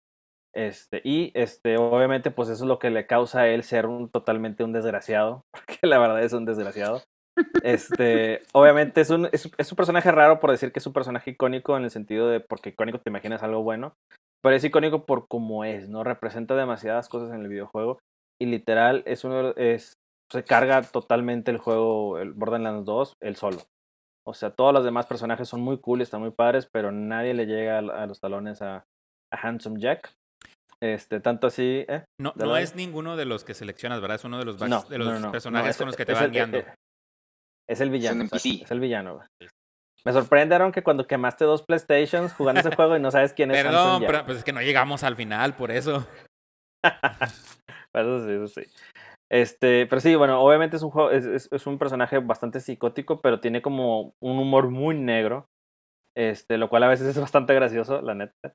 Este, 0.53 1.01
y 1.03 1.31
este, 1.35 1.77
obviamente, 1.77 2.31
pues 2.31 2.49
eso 2.49 2.63
es 2.63 2.67
lo 2.67 2.79
que 2.79 2.89
le 2.89 3.05
causa 3.07 3.41
a 3.41 3.47
él 3.47 3.63
ser 3.63 3.85
un 3.85 4.09
totalmente 4.09 4.63
un 4.63 4.73
desgraciado. 4.73 5.43
Porque 5.53 5.77
la 5.87 5.99
verdad 5.99 6.21
es 6.23 6.33
un 6.33 6.45
desgraciado. 6.45 7.01
Este, 7.63 8.41
obviamente 8.53 9.01
es 9.01 9.09
un, 9.11 9.29
es, 9.31 9.49
es 9.57 9.71
un 9.71 9.75
personaje 9.75 10.11
raro 10.11 10.39
por 10.39 10.49
decir 10.51 10.71
que 10.71 10.79
es 10.79 10.87
un 10.87 10.93
personaje 10.93 11.31
icónico 11.31 11.77
en 11.77 11.83
el 11.83 11.91
sentido 11.91 12.27
de 12.29 12.39
porque 12.39 12.69
icónico 12.69 12.99
te 12.99 13.09
imaginas 13.09 13.43
algo 13.43 13.61
bueno. 13.63 13.93
Pero 14.43 14.55
es 14.55 14.63
icónico 14.63 15.05
por 15.05 15.27
cómo 15.27 15.63
es, 15.65 15.89
¿no? 15.89 16.03
Representa 16.03 16.55
demasiadas 16.55 17.09
cosas 17.09 17.31
en 17.33 17.41
el 17.41 17.47
videojuego. 17.49 17.99
Y 18.39 18.45
literal, 18.45 19.03
es 19.05 19.23
uno, 19.23 19.49
es, 19.55 19.93
se 20.31 20.43
carga 20.43 20.81
totalmente 20.83 21.49
el 21.51 21.57
juego, 21.57 22.19
el 22.19 22.33
Borderlands 22.33 22.85
2, 22.85 23.13
él 23.21 23.35
solo. 23.35 23.57
O 24.27 24.33
sea, 24.33 24.51
todos 24.51 24.73
los 24.73 24.83
demás 24.83 25.05
personajes 25.07 25.47
son 25.49 25.61
muy 25.61 25.79
cool, 25.79 26.01
están 26.01 26.21
muy 26.21 26.31
padres, 26.31 26.67
pero 26.71 26.91
nadie 26.91 27.33
le 27.33 27.45
llega 27.45 27.77
a, 27.77 28.03
a 28.03 28.05
los 28.05 28.19
talones 28.19 28.61
a, 28.61 28.83
a 29.33 29.37
Handsome 29.47 29.79
Jack. 29.79 30.13
Este, 30.79 31.19
tanto 31.19 31.47
así, 31.47 31.85
¿eh? 31.87 32.03
No, 32.21 32.33
¿De 32.35 32.45
no 32.45 32.55
es 32.57 32.75
ninguno 32.75 33.15
de 33.17 33.25
los 33.25 33.43
que 33.43 33.55
seleccionas, 33.55 33.99
¿verdad? 33.99 34.15
Es 34.17 34.25
uno 34.25 34.37
de 34.37 34.45
los, 34.45 34.59
No, 34.59 34.83
de 34.83 34.97
los 34.99 35.07
no, 35.07 35.13
no, 35.13 35.19
no. 35.21 35.31
personajes 35.31 35.75
No, 35.75 35.79
con 35.79 35.87
los 35.87 35.95
que 35.97 36.05
te 36.05 36.13
van 36.13 36.25
el- 36.25 36.31
guiando. 36.31 36.57
eh, 36.59 36.73
Es 37.67 37.81
el 37.81 37.89
villano. 37.89 38.21
NPC. 38.25 38.61
Es 38.63 38.69
el 38.71 38.79
villano. 38.79 39.21
Me 40.05 40.13
sorprendieron 40.13 40.71
que 40.71 40.83
cuando 40.83 41.05
quemaste 41.07 41.43
dos 41.45 41.63
PlayStations 41.63 42.33
jugando 42.33 42.61
ese 42.61 42.75
juego 42.75 42.95
y 42.95 42.99
no 42.99 43.11
sabes 43.11 43.33
quién 43.33 43.51
es 43.51 43.63
Perdón, 43.63 44.03
pero 44.07 44.25
pues 44.25 44.37
es 44.39 44.43
que 44.43 44.53
no 44.53 44.61
llegamos 44.61 45.03
al 45.03 45.15
final, 45.15 45.53
por 45.55 45.71
eso. 45.71 46.07
Eso 47.93 48.25
sí, 48.25 48.31
eso 48.33 48.47
sí. 48.47 48.61
Este, 49.31 49.87
pero 49.87 49.99
sí, 49.99 50.15
bueno, 50.15 50.39
obviamente 50.41 50.77
es 50.77 50.83
un 50.83 50.91
juego, 50.91 51.09
es, 51.11 51.25
es- 51.25 51.49
es 51.51 51.65
un 51.67 51.77
personaje 51.79 52.19
bastante 52.19 52.59
psicótico, 52.59 53.21
pero 53.21 53.39
tiene 53.39 53.61
como 53.61 54.13
un 54.21 54.37
humor 54.39 54.69
muy 54.69 54.95
negro. 54.95 55.47
Este, 56.15 56.57
lo 56.57 56.69
cual 56.69 56.83
a 56.83 56.87
veces 56.87 57.07
es 57.07 57.19
bastante 57.19 57.53
gracioso, 57.53 58.01
la 58.01 58.13
neta. 58.15 58.53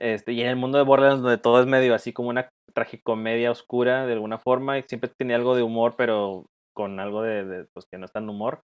Este, 0.00 0.32
y 0.32 0.40
en 0.42 0.48
el 0.48 0.56
mundo 0.56 0.78
de 0.78 0.84
Borderlands, 0.84 1.22
donde 1.22 1.38
todo 1.38 1.60
es 1.60 1.66
medio 1.66 1.94
así 1.94 2.12
como 2.12 2.28
una 2.30 2.48
tragicomedia 2.74 3.50
oscura 3.50 4.06
de 4.06 4.12
alguna 4.14 4.38
forma, 4.38 4.78
y 4.78 4.82
siempre 4.84 5.10
tiene 5.18 5.34
algo 5.34 5.54
de 5.56 5.62
humor, 5.62 5.94
pero 5.96 6.46
con 6.74 6.98
algo 7.00 7.22
de, 7.22 7.44
de, 7.44 7.64
pues 7.74 7.86
que 7.90 7.98
no 7.98 8.04
es 8.06 8.12
tan 8.12 8.28
humor. 8.28 8.60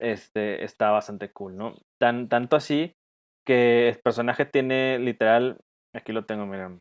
Este, 0.00 0.64
está 0.64 0.90
bastante 0.90 1.30
cool, 1.32 1.56
¿no? 1.56 1.74
Tan, 2.00 2.28
tanto 2.28 2.56
así 2.56 2.94
que 3.44 3.88
el 3.88 3.98
personaje 4.00 4.44
tiene 4.44 4.98
literal, 4.98 5.58
aquí 5.94 6.12
lo 6.12 6.24
tengo, 6.24 6.46
miren. 6.46 6.80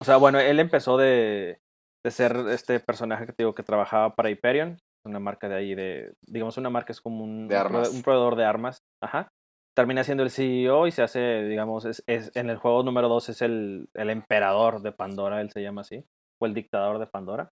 O 0.00 0.04
sea, 0.04 0.16
bueno, 0.16 0.38
él 0.38 0.60
empezó 0.60 0.96
de, 0.96 1.58
de 2.04 2.10
ser 2.10 2.36
este 2.50 2.78
personaje 2.80 3.26
que 3.26 3.32
te 3.32 3.42
digo 3.42 3.54
que 3.54 3.62
trabajaba 3.62 4.14
para 4.14 4.30
Hyperion, 4.30 4.78
una 5.04 5.18
marca 5.18 5.48
de 5.48 5.56
ahí 5.56 5.74
de, 5.74 6.12
digamos, 6.26 6.56
una 6.56 6.70
marca 6.70 6.92
es 6.92 7.00
como 7.00 7.24
un, 7.24 7.48
De 7.48 7.56
armas. 7.56 7.90
un 7.90 8.02
proveedor 8.02 8.36
de 8.36 8.44
armas, 8.44 8.82
ajá. 9.02 9.28
Termina 9.76 10.04
siendo 10.04 10.22
el 10.22 10.30
CEO 10.30 10.86
y 10.86 10.92
se 10.92 11.02
hace, 11.02 11.44
digamos, 11.44 11.84
es, 11.84 12.02
es 12.06 12.30
en 12.36 12.48
el 12.48 12.58
juego 12.58 12.82
número 12.82 13.08
2 13.08 13.30
es 13.30 13.42
el, 13.42 13.88
el 13.94 14.10
emperador 14.10 14.82
de 14.82 14.92
Pandora, 14.92 15.40
él 15.40 15.50
se 15.50 15.62
llama 15.62 15.80
así, 15.80 16.04
o 16.40 16.46
el 16.46 16.54
dictador 16.54 16.98
de 16.98 17.06
Pandora. 17.06 17.50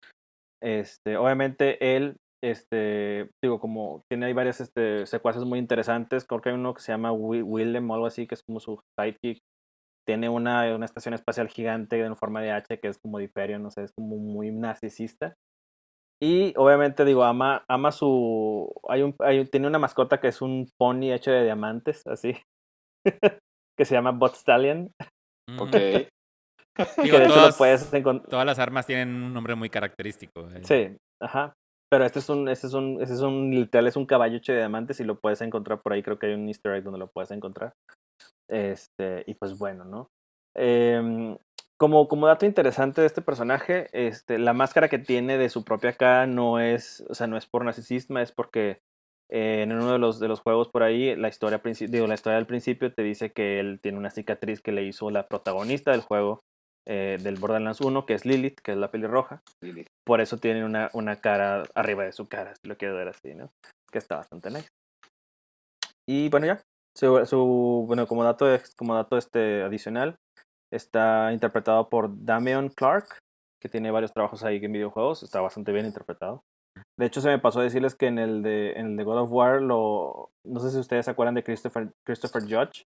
Este, 0.61 1.17
obviamente 1.17 1.95
él, 1.95 2.17
este, 2.49 3.29
digo, 3.43 3.59
como 3.59 4.03
tiene 4.09 4.25
ahí 4.25 4.33
varias 4.33 4.61
este, 4.61 5.05
secuaces 5.05 5.43
muy 5.43 5.59
interesantes, 5.59 6.25
creo 6.25 6.41
que 6.41 6.49
hay 6.49 6.55
uno 6.55 6.73
que 6.73 6.81
se 6.81 6.91
llama 6.91 7.11
Willem 7.11 7.89
o 7.89 7.93
algo 7.93 8.05
así, 8.05 8.27
que 8.27 8.35
es 8.35 8.43
como 8.43 8.59
su 8.59 8.79
sidekick. 8.99 9.39
Tiene 10.07 10.29
una, 10.29 10.73
una 10.73 10.85
estación 10.85 11.13
espacial 11.13 11.49
gigante 11.49 11.99
en 11.99 12.15
forma 12.15 12.41
de 12.41 12.51
H 12.51 12.79
que 12.79 12.87
es 12.87 12.97
como 12.97 13.19
de 13.19 13.29
no 13.59 13.71
sé, 13.71 13.83
es 13.83 13.91
como 13.91 14.15
muy 14.17 14.51
narcisista. 14.51 15.35
Y 16.21 16.53
obviamente 16.57 17.05
digo, 17.05 17.23
ama, 17.23 17.63
ama 17.67 17.91
su. 17.91 18.73
Hay 18.89 19.03
un, 19.03 19.15
hay, 19.19 19.45
tiene 19.45 19.67
una 19.67 19.79
mascota 19.79 20.19
que 20.19 20.29
es 20.29 20.41
un 20.41 20.67
pony 20.77 21.13
hecho 21.13 21.31
de 21.31 21.43
diamantes, 21.43 22.07
así. 22.07 22.35
que 23.77 23.85
se 23.85 23.93
llama 23.93 24.11
Bot 24.11 24.33
Stallion. 24.33 24.91
Ok. 25.59 25.75
Digo, 27.03 27.17
todas, 27.23 27.57
todas 28.29 28.45
las 28.45 28.59
armas 28.59 28.85
tienen 28.85 29.09
un 29.09 29.33
nombre 29.33 29.55
muy 29.55 29.69
característico. 29.69 30.47
Eh. 30.49 30.63
Sí, 30.63 30.97
ajá. 31.19 31.53
Pero 31.89 32.05
este 32.05 32.19
es 32.19 32.29
un, 32.29 32.49
este 32.49 32.67
es 32.67 32.73
un, 32.73 33.01
este 33.01 33.15
es 33.15 33.21
un, 33.21 33.51
literal, 33.51 33.87
es 33.87 33.95
un 33.95 34.05
caballo 34.05 34.37
hecho 34.37 34.51
de 34.51 34.59
diamantes 34.59 34.99
y 34.99 35.03
lo 35.03 35.19
puedes 35.19 35.41
encontrar 35.41 35.81
por 35.81 35.93
ahí. 35.93 36.03
Creo 36.03 36.19
que 36.19 36.27
hay 36.27 36.33
un 36.33 36.47
easter 36.47 36.73
egg 36.73 36.83
donde 36.83 36.99
lo 36.99 37.07
puedes 37.07 37.31
encontrar. 37.31 37.73
Este, 38.49 39.23
y 39.27 39.35
pues 39.35 39.57
bueno, 39.57 39.85
¿no? 39.85 40.09
Eh, 40.55 41.37
como, 41.77 42.07
como 42.07 42.27
dato 42.27 42.45
interesante 42.45 43.01
de 43.01 43.07
este 43.07 43.21
personaje, 43.21 43.87
este, 43.93 44.39
la 44.39 44.53
máscara 44.53 44.89
que 44.89 44.97
tiene 44.97 45.37
de 45.37 45.49
su 45.49 45.63
propia 45.63 45.93
cara 45.93 46.25
no 46.25 46.59
es, 46.59 47.05
o 47.07 47.13
sea, 47.13 47.27
no 47.27 47.37
es 47.37 47.45
por 47.45 47.63
narcisismo, 47.63 48.17
es 48.17 48.31
porque 48.31 48.79
eh, 49.29 49.61
en 49.61 49.71
uno 49.71 49.91
de 49.91 49.99
los, 49.99 50.19
de 50.19 50.27
los 50.27 50.39
juegos 50.39 50.69
por 50.69 50.81
ahí, 50.81 51.15
la 51.15 51.27
historia, 51.27 51.61
digo, 51.87 52.07
la 52.07 52.15
historia 52.15 52.37
del 52.37 52.47
principio 52.47 52.91
te 52.91 53.03
dice 53.03 53.31
que 53.31 53.59
él 53.59 53.79
tiene 53.79 53.99
una 53.99 54.09
cicatriz 54.09 54.59
que 54.61 54.71
le 54.71 54.83
hizo 54.83 55.11
la 55.11 55.27
protagonista 55.27 55.91
del 55.91 56.01
juego 56.01 56.41
eh, 56.87 57.17
del 57.21 57.35
Borderlands 57.35 57.81
1, 57.81 58.05
que 58.05 58.13
es 58.13 58.25
Lilith, 58.25 58.59
que 58.61 58.71
es 58.71 58.77
la 58.77 58.89
pelirroja. 58.89 59.41
Por 60.05 60.21
eso 60.21 60.37
tiene 60.37 60.65
una, 60.65 60.89
una 60.93 61.17
cara 61.17 61.63
arriba 61.75 62.03
de 62.03 62.13
su 62.13 62.27
cara, 62.27 62.55
si 62.55 62.67
lo 62.67 62.77
quiero 62.77 62.95
ver 62.95 63.09
así, 63.09 63.35
¿no? 63.35 63.51
Que 63.91 63.99
está 63.99 64.15
bastante 64.17 64.49
nice. 64.49 64.69
Y 66.09 66.29
bueno, 66.29 66.47
ya. 66.47 66.61
Su, 66.97 67.23
su, 67.25 67.83
bueno, 67.85 68.07
como 68.07 68.23
dato, 68.23 68.47
como 68.75 68.95
dato 68.95 69.17
este 69.17 69.61
adicional, 69.61 70.17
Está 70.71 71.31
interpretado 71.31 71.87
por 71.89 72.09
Damian 72.25 72.69
Clark, 72.69 73.19
que 73.61 73.69
tiene 73.69 73.91
varios 73.91 74.11
trabajos 74.11 74.43
ahí 74.43 74.57
en 74.61 74.73
videojuegos. 74.73 75.23
Está 75.23 75.39
bastante 75.39 75.71
bien 75.71 75.85
interpretado. 75.85 76.43
De 76.99 77.05
hecho, 77.05 77.21
se 77.21 77.29
me 77.29 77.39
pasó 77.39 77.61
a 77.61 77.63
decirles 77.63 77.95
que 77.95 78.07
en 78.07 78.19
el 78.19 78.43
de, 78.43 78.73
en 78.73 78.87
el 78.87 78.97
de 78.97 79.03
God 79.03 79.21
of 79.21 79.31
War, 79.31 79.61
lo, 79.61 80.29
no 80.45 80.59
sé 80.59 80.71
si 80.71 80.77
ustedes 80.77 81.05
se 81.05 81.11
acuerdan 81.11 81.35
de 81.35 81.43
Christopher, 81.43 81.91
Christopher 82.05 82.43
Judge. 82.43 82.83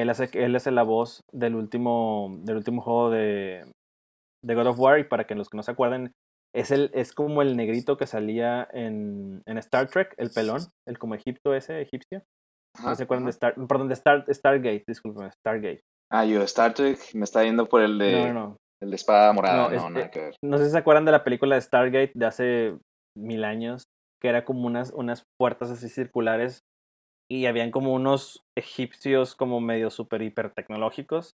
Él, 0.00 0.10
hace, 0.10 0.30
él 0.34 0.54
es 0.54 0.66
la 0.66 0.82
voz 0.82 1.24
del 1.32 1.54
último, 1.56 2.36
del 2.42 2.56
último 2.56 2.82
juego 2.82 3.10
de, 3.10 3.64
de 4.44 4.54
God 4.54 4.68
of 4.68 4.78
War. 4.78 4.98
Y 5.00 5.04
para 5.04 5.26
que 5.26 5.34
los 5.34 5.48
que 5.48 5.56
no 5.56 5.62
se 5.62 5.72
acuerden, 5.72 6.12
es, 6.54 6.70
el, 6.70 6.90
es 6.94 7.12
como 7.12 7.42
el 7.42 7.56
negrito 7.56 7.96
que 7.96 8.06
salía 8.06 8.68
en, 8.72 9.42
en 9.46 9.58
Star 9.58 9.88
Trek, 9.88 10.14
el 10.16 10.30
pelón, 10.30 10.60
el 10.86 10.98
como 10.98 11.14
Egipto 11.14 11.54
ese, 11.54 11.80
egipcio. 11.80 12.22
no 12.82 12.94
se 12.94 13.02
acuerdan 13.02 13.24
de 13.24 13.30
Star, 13.30 13.54
perdón, 13.66 13.88
de 13.88 13.94
Star, 13.94 14.24
Stargate, 14.28 14.84
disculpen, 14.86 15.32
Stargate. 15.32 15.80
Ah, 16.10 16.24
yo, 16.24 16.42
Star 16.42 16.74
Trek 16.74 16.98
me 17.14 17.24
está 17.24 17.42
yendo 17.44 17.68
por 17.68 17.82
el 17.82 17.98
de. 17.98 18.54
El 18.80 18.90
de 18.90 18.96
espada 18.96 19.32
morada, 19.32 19.68
no, 19.70 19.90
nada 19.90 20.08
que 20.08 20.20
ver. 20.20 20.34
No 20.44 20.56
sé 20.56 20.66
si 20.66 20.70
se 20.70 20.78
acuerdan 20.78 21.04
de 21.04 21.10
la 21.10 21.24
película 21.24 21.56
de 21.56 21.60
Stargate 21.60 22.12
de 22.14 22.26
hace 22.26 22.78
mil 23.16 23.42
años, 23.42 23.88
que 24.22 24.28
era 24.28 24.44
como 24.44 24.68
unas, 24.68 24.92
unas 24.92 25.24
puertas 25.36 25.72
así 25.72 25.88
circulares 25.88 26.60
y 27.30 27.46
habían 27.46 27.70
como 27.70 27.92
unos 27.92 28.42
egipcios 28.56 29.34
como 29.34 29.60
medio 29.60 29.90
super 29.90 30.22
hiper 30.22 30.50
tecnológicos. 30.50 31.36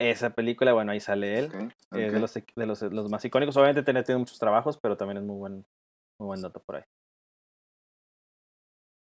Esa 0.00 0.30
película, 0.30 0.72
bueno, 0.72 0.90
ahí 0.90 1.00
sale 1.00 1.38
él. 1.38 1.72
Eh, 1.92 2.10
de, 2.10 2.18
los, 2.18 2.34
de 2.34 2.66
los, 2.66 2.82
los, 2.82 3.10
más 3.10 3.24
icónicos. 3.24 3.56
Obviamente 3.56 3.84
tiene, 3.84 4.02
tiene 4.02 4.18
muchos 4.18 4.38
trabajos, 4.38 4.78
pero 4.78 4.96
también 4.96 5.18
es 5.18 5.22
muy 5.22 5.36
buen, 5.36 5.64
muy 6.18 6.26
buen 6.26 6.42
dato 6.42 6.60
por 6.60 6.76
ahí. 6.76 6.82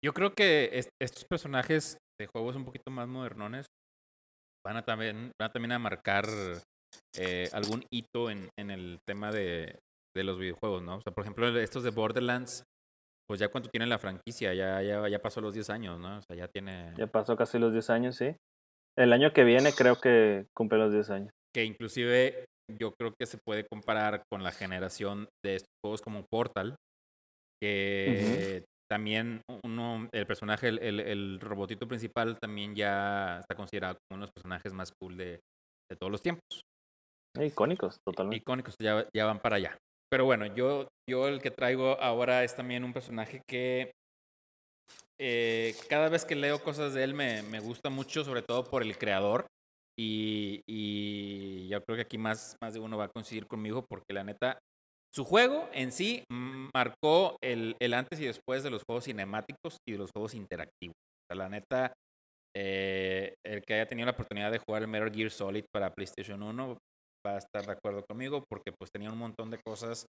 Yo 0.04 0.14
creo 0.14 0.34
que 0.34 0.88
estos 1.02 1.26
personajes 1.26 1.98
de 2.20 2.28
juegos 2.28 2.56
un 2.56 2.64
poquito 2.64 2.92
más 2.92 3.08
modernones 3.08 3.66
van 4.66 4.78
a 4.78 4.86
también, 4.86 5.32
van 5.40 5.50
a, 5.50 5.52
también 5.52 5.72
a 5.74 5.80
marcar 5.80 6.26
eh, 7.18 7.50
algún 7.54 7.84
hito 7.92 8.30
en, 8.30 8.50
en 8.58 8.72
el 8.72 9.00
tema 9.06 9.32
de, 9.32 9.80
de, 10.16 10.24
los 10.24 10.38
videojuegos, 10.38 10.84
¿no? 10.84 10.98
O 10.98 11.02
sea, 11.02 11.12
por 11.12 11.24
ejemplo, 11.24 11.48
estos 11.60 11.84
de 11.84 11.90
Borderlands, 11.90 12.64
pues 13.28 13.40
ya 13.40 13.50
cuánto 13.50 13.70
tiene 13.70 13.88
la 13.88 13.98
franquicia, 13.98 14.54
ya, 14.54 14.82
ya, 14.82 15.08
ya 15.08 15.20
pasó 15.20 15.42
los 15.42 15.54
10 15.54 15.70
años, 15.70 16.00
¿no? 16.00 16.18
O 16.18 16.22
sea, 16.22 16.36
ya 16.36 16.48
tiene... 16.48 16.94
Ya 16.98 17.08
pasó 17.08 17.36
casi 17.36 17.58
los 17.60 17.72
10 17.72 17.90
años, 17.90 18.16
sí. 18.16 18.36
El 18.98 19.12
año 19.14 19.34
que 19.34 19.44
viene 19.44 19.74
creo 19.74 20.00
que 20.00 20.46
cumple 20.54 20.78
los 20.78 20.94
10 20.94 21.10
años. 21.10 21.32
Que 21.54 21.66
inclusive 21.66 22.46
yo 22.80 22.94
creo 22.94 23.12
que 23.18 23.26
se 23.26 23.38
puede 23.46 23.66
comparar 23.68 24.24
con 24.32 24.44
la 24.44 24.52
generación 24.52 25.28
de 25.44 25.56
estos 25.56 25.70
juegos 25.84 26.02
como 26.02 26.26
Portal, 26.32 26.76
que 27.62 28.66
también 28.90 29.42
uno, 29.64 30.08
el 30.12 30.28
personaje, 30.28 30.68
el, 30.68 31.00
el, 31.00 31.40
robotito 31.40 31.88
principal 31.88 32.38
también 32.40 32.76
ya 32.76 33.40
está 33.40 33.56
considerado 33.56 33.96
como 33.96 34.18
uno 34.18 34.26
de 34.26 34.28
los 34.28 34.34
personajes 34.34 34.74
más 34.74 34.92
cool 35.00 35.18
de, 35.18 35.40
de 35.90 35.96
todos 36.00 36.12
los 36.12 36.22
tiempos. 36.22 36.62
Icónicos, 37.40 37.98
totalmente. 38.06 38.38
Icónicos, 38.38 38.76
ya, 38.80 39.08
ya 39.14 39.26
van 39.26 39.40
para 39.40 39.58
allá. 39.58 39.78
Pero 40.10 40.26
bueno, 40.26 40.46
yo, 40.46 40.88
yo 41.10 41.28
el 41.28 41.42
que 41.42 41.52
traigo 41.52 42.00
ahora 42.02 42.44
es 42.44 42.56
también 42.56 42.84
un 42.84 42.94
personaje 42.94 43.42
que 43.48 43.92
eh, 45.20 45.74
cada 45.90 46.10
vez 46.10 46.26
que 46.26 46.36
leo 46.36 46.62
cosas 46.64 46.94
de 46.94 47.04
él 47.04 47.14
me, 47.14 47.42
me, 47.44 47.60
gusta 47.60 47.90
mucho, 47.90 48.24
sobre 48.24 48.42
todo 48.42 48.64
por 48.70 48.84
el 48.84 48.98
creador. 48.98 49.48
Y, 49.98 50.62
y 50.68 51.68
yo 51.70 51.82
creo 51.84 51.96
que 51.96 52.02
aquí 52.02 52.18
más, 52.18 52.58
más 52.62 52.74
de 52.74 52.82
uno 52.82 52.98
va 52.98 53.06
a 53.06 53.10
coincidir 53.10 53.48
conmigo 53.48 53.86
porque 53.88 54.14
la 54.14 54.26
neta 54.26 54.60
su 55.16 55.24
juego 55.24 55.70
en 55.72 55.94
sí 55.94 56.26
marcó 56.30 57.38
el, 57.42 57.78
el, 57.80 57.94
antes 57.94 58.20
y 58.20 58.26
después 58.26 58.64
de 58.64 58.70
los 58.70 58.84
juegos 58.84 59.06
cinemáticos 59.06 59.78
y 59.88 59.94
de 59.94 59.98
los 59.98 60.12
juegos 60.12 60.34
interactivos. 60.34 60.98
O 60.98 61.28
sea, 61.30 61.38
la 61.38 61.48
neta, 61.48 61.94
eh, 62.54 63.36
el 63.46 63.62
que 63.62 63.76
haya 63.76 63.88
tenido 63.88 64.08
la 64.08 64.12
oportunidad 64.12 64.52
de 64.52 64.60
jugar 64.60 64.82
el 64.82 64.90
Metal 64.90 65.10
Gear 65.10 65.32
Solid 65.32 65.64
para 65.74 65.94
PlayStation 65.94 66.44
1 66.44 66.78
va 67.26 67.36
a 67.36 67.38
estar 67.38 67.66
de 67.66 67.72
acuerdo 67.72 68.04
conmigo 68.08 68.44
porque 68.50 68.72
pues 68.72 68.92
tenía 68.92 69.12
un 69.12 69.18
montón 69.18 69.50
de 69.50 69.60
cosas 69.66 70.06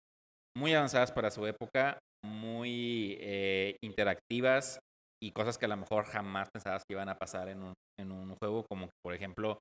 muy 0.58 0.74
avanzadas 0.74 1.12
para 1.12 1.32
su 1.32 1.46
época, 1.48 2.00
muy 2.26 3.18
eh, 3.20 3.78
interactivas 3.84 4.80
y 5.24 5.32
cosas 5.32 5.58
que 5.58 5.66
a 5.66 5.70
lo 5.70 5.78
mejor 5.78 6.06
jamás 6.06 6.50
pensabas 6.54 6.84
que 6.88 6.94
iban 6.94 7.10
a 7.10 7.18
pasar 7.18 7.50
en 7.50 7.64
un, 7.64 7.74
en 8.00 8.12
un 8.12 8.36
juego, 8.36 8.66
como 8.70 8.90
por 9.04 9.14
ejemplo 9.14 9.60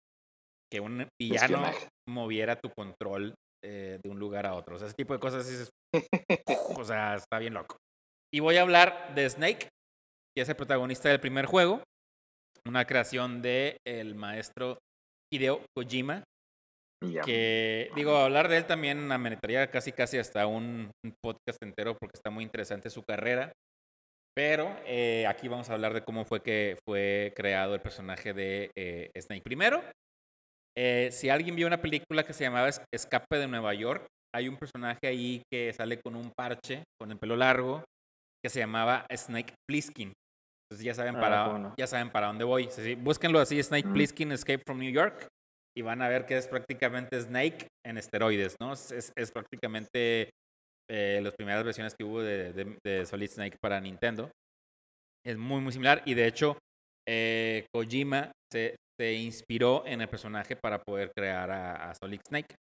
que 0.73 0.81
un 0.81 1.07
villano 1.21 1.63
moviera 2.09 2.57
tu 2.57 2.71
control 2.71 3.35
eh, 3.65 3.99
de 4.03 4.11
un 4.11 4.19
lugar 4.19 4.47
a 4.47 4.55
otro. 4.55 4.77
O 4.77 4.79
sea, 4.79 4.87
ese 4.87 4.97
tipo 4.97 5.13
de 5.13 5.21
cosas 5.21 5.47
es, 5.49 5.71
o 6.77 6.85
sea, 6.85 7.17
está 7.17 7.39
bien 7.39 7.55
loco. 7.55 7.77
Y 8.33 8.41
voy 8.41 8.57
a 8.57 8.63
hablar 8.63 9.15
de 9.15 9.29
Snake, 9.29 9.69
que 10.35 10.43
es 10.43 10.49
el 10.49 10.57
protagonista 10.57 11.09
del 11.09 11.21
primer 11.21 11.47
juego, 11.47 11.83
una 12.67 12.87
creación 12.87 13.43
de 13.43 13.79
el 13.85 14.15
maestro 14.15 14.79
Hideo 15.33 15.65
Kojima, 15.77 16.23
que 17.25 17.91
digo, 17.95 18.17
hablar 18.17 18.49
de 18.49 18.59
él 18.59 18.67
también 18.67 19.11
ameritaría 19.11 19.71
casi 19.71 19.93
casi 19.93 20.19
hasta 20.19 20.47
un, 20.47 20.91
podcast 21.23 21.63
entero 21.63 21.97
porque 21.99 22.17
está 22.17 22.31
muy 22.31 22.45
interesante 22.45 22.91
su 22.91 23.03
carrera. 23.03 23.53
Pero 24.37 24.75
eh, 24.87 25.27
aquí 25.27 25.49
vamos 25.49 25.69
a 25.71 25.75
hablar 25.75 25.93
de 25.93 26.05
cómo 26.05 26.25
fue 26.25 26.41
que 26.41 26.77
fue 26.87 27.33
creado 27.35 27.75
el 27.75 27.81
personaje 27.81 28.33
de 28.33 28.71
eh, 28.77 29.11
Snake. 29.19 29.43
Primero, 29.43 29.83
eh, 30.79 31.11
si 31.13 31.29
alguien 31.29 31.57
vio 31.57 31.67
una 31.67 31.83
película 31.83 32.23
que 32.23 32.33
se 32.33 32.45
llamaba 32.45 32.71
Escape 32.93 33.39
de 33.39 33.49
Nueva 33.49 33.75
York, 33.75 34.07
hay 34.35 34.49
un 34.49 34.57
personaje 34.57 35.09
ahí 35.09 35.43
que 35.53 35.73
sale 35.73 36.01
con 36.01 36.15
un 36.15 36.31
parche, 36.37 36.85
con 37.01 37.11
el 37.11 37.19
pelo 37.19 37.37
largo, 37.37 37.83
que 38.43 38.51
se 38.51 38.61
llamaba 38.61 39.05
Snake 39.13 39.55
Plissken. 39.69 40.13
Entonces 40.71 40.85
ya 40.85 40.95
saben, 40.95 41.17
ah, 41.17 41.21
para, 41.21 41.75
ya 41.77 41.87
saben 41.89 42.11
para 42.11 42.29
dónde 42.29 42.45
voy. 42.45 42.69
búsquenlo 42.99 43.41
así, 43.41 43.61
Snake 43.61 43.89
Plissken 43.89 44.31
Escape 44.31 44.63
from 44.65 44.79
New 44.79 44.93
York, 44.93 45.27
y 45.77 45.83
van 45.83 46.03
a 46.03 46.09
ver 46.09 46.27
que 46.27 46.37
es 46.37 46.49
prácticamente 46.49 47.21
Snake 47.21 47.67
en 47.87 47.99
esteroides, 47.99 48.57
¿no? 48.61 48.73
Es, 48.73 49.13
es 49.15 49.31
prácticamente 49.31 50.31
eh, 50.93 51.21
las 51.23 51.35
primeras 51.37 51.63
versiones 51.63 51.95
que 51.95 52.05
hubo 52.05 52.21
de, 52.21 52.53
de, 52.85 53.07
Solid 53.07 53.31
Snake 53.31 53.57
para 53.63 53.81
Nintendo. 53.81 54.29
Es 55.25 55.39
muy, 55.39 55.61
muy 55.61 55.73
similar, 55.73 56.03
y 56.05 56.15
de 56.15 56.27
hecho, 56.27 56.59
eh, 57.09 57.67
Kojima 57.73 58.33
se, 58.53 58.75
se 58.99 59.13
inspiró 59.13 59.85
en 59.87 60.01
el 60.01 60.09
personaje 60.09 60.57
para 60.57 60.81
poder 60.83 61.13
crear 61.17 61.49
a, 61.49 61.95
Solid 61.95 62.21
Snake. 62.27 62.57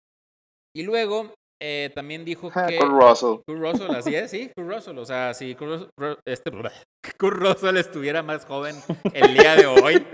Y 0.76 0.84
luego 0.84 1.34
eh, 1.62 1.90
también 1.96 2.26
dijo 2.26 2.52
que. 2.52 2.78
Kurt 2.78 3.02
Russell. 3.02 3.38
Kurt 3.48 3.62
Russell, 3.62 3.96
así 3.96 4.14
es, 4.14 4.30
sí, 4.30 4.52
Kurt 4.54 4.74
Russell. 4.74 4.98
O 4.98 5.06
sea, 5.06 5.34
si 5.34 5.56
Kurt, 5.56 5.90
este, 6.28 6.52
Russell 7.20 7.78
estuviera 7.78 8.24
más 8.24 8.44
joven 8.44 8.76
el 9.14 9.36
día 9.36 9.56
de 9.56 9.68
hoy, 9.68 10.06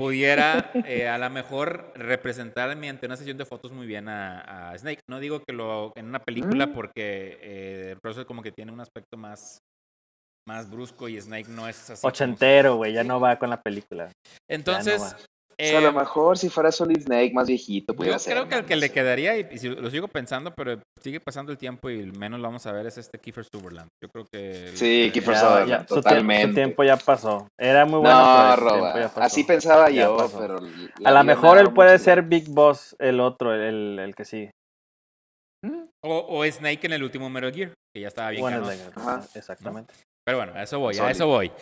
pudiera 0.00 0.70
eh, 0.86 1.08
a 1.08 1.18
lo 1.18 1.28
mejor 1.30 1.92
representar 1.94 2.74
mediante 2.76 3.06
una 3.06 3.16
sesión 3.16 3.36
de 3.36 3.44
fotos 3.44 3.72
muy 3.72 3.86
bien 3.86 4.08
a, 4.08 4.74
Snake. 4.76 5.00
No 5.08 5.20
digo 5.20 5.40
que 5.40 5.52
lo 5.52 5.92
en 5.94 6.06
una 6.06 6.20
película 6.20 6.66
mm. 6.66 6.72
porque 6.72 7.38
eh, 7.40 7.96
Russell 8.02 8.24
como 8.24 8.42
que 8.42 8.52
tiene 8.52 8.72
un 8.72 8.80
aspecto 8.80 9.16
más 9.16 9.62
más 10.48 10.70
brusco 10.70 11.08
y 11.08 11.20
Snake 11.20 11.48
no 11.48 11.68
es 11.68 11.90
así. 11.90 12.06
Ochentero, 12.06 12.76
güey, 12.76 12.94
ya 12.94 13.04
no 13.04 13.20
va 13.20 13.38
con 13.38 13.50
la 13.50 13.62
película. 13.62 14.10
Entonces, 14.48 15.14
o 15.60 15.64
sea, 15.66 15.78
a 15.78 15.80
lo 15.82 15.88
Eh, 15.88 15.92
mejor 15.92 16.38
si 16.38 16.48
fuera 16.48 16.72
Solid 16.72 17.02
Snake 17.02 17.32
más 17.34 17.46
viejito, 17.48 17.92
Yo 17.92 17.96
pudiera 17.96 18.18
ser. 18.18 18.34
creo 18.34 18.48
que 18.48 18.54
el 18.56 18.64
que 18.64 18.74
No 18.74 18.80
le 18.80 18.90
quedaría, 18.90 19.38
y, 19.38 19.46
y 19.52 19.58
si 19.58 19.68
lo 19.68 19.90
sigo 19.90 20.08
pensando, 20.08 20.52
pero 20.54 20.78
sigue 21.02 21.20
pasando 21.20 21.52
el 21.52 21.58
tiempo 21.58 21.90
y 21.90 22.10
menos 22.12 22.40
lo 22.40 22.48
vamos 22.48 22.66
a 22.66 22.72
ver, 22.72 22.86
es 22.86 22.98
este 22.98 23.18
Kiefer 23.18 23.44
Sutherland. 23.44 23.88
Yo 24.02 24.08
creo 24.10 24.24
que... 24.32 24.72
Sí, 24.74 25.04
le 25.06 25.12
Kiefer 25.12 25.36
Sutherland, 25.36 25.68
ya, 25.68 25.78
su, 25.80 25.86
tiempo, 25.86 25.94
su 25.94 26.02
totalmente. 26.02 26.54
tiempo 26.54 26.84
ya 26.84 26.96
pasó. 26.96 27.48
Era 27.58 27.84
muy 27.86 28.00
bueno. 28.00 28.14
No, 28.20 28.56
Roba. 28.56 28.92
Así 29.16 29.44
pensaba 29.44 29.90
Ya 29.90 30.02
yo, 30.04 30.16
pasó. 30.16 30.38
pero. 30.38 30.58
A 31.04 31.10
lo 31.10 31.24
mejor 31.24 31.56
me 31.56 31.62
él 31.62 31.72
puede 31.72 31.92
mucho 31.92 32.04
ser. 32.04 32.22
Big 32.22 32.48
Boss, 32.48 32.96
el 32.98 33.20
otro, 33.20 33.54
el, 33.54 33.98
el 33.98 34.14
que 34.14 34.24
sí. 34.24 34.50
O, 36.02 36.26
o 36.38 36.44
Snake 36.50 36.86
en 36.86 36.94
el 36.94 37.02
último 37.02 37.28
Metal 37.28 37.52
Gear, 37.52 37.72
que 37.94 38.00
ya 38.00 38.08
estaba 38.08 38.30
bien 38.30 38.40
Bueno, 38.42 38.64
exactamente. 39.34 39.92
Pero 40.24 40.38
bueno, 40.38 40.52
a 40.54 40.62
eso 40.62 40.78
voy, 40.78 40.96
a 40.96 41.10
eso 41.10 41.26
voy. 41.26 41.52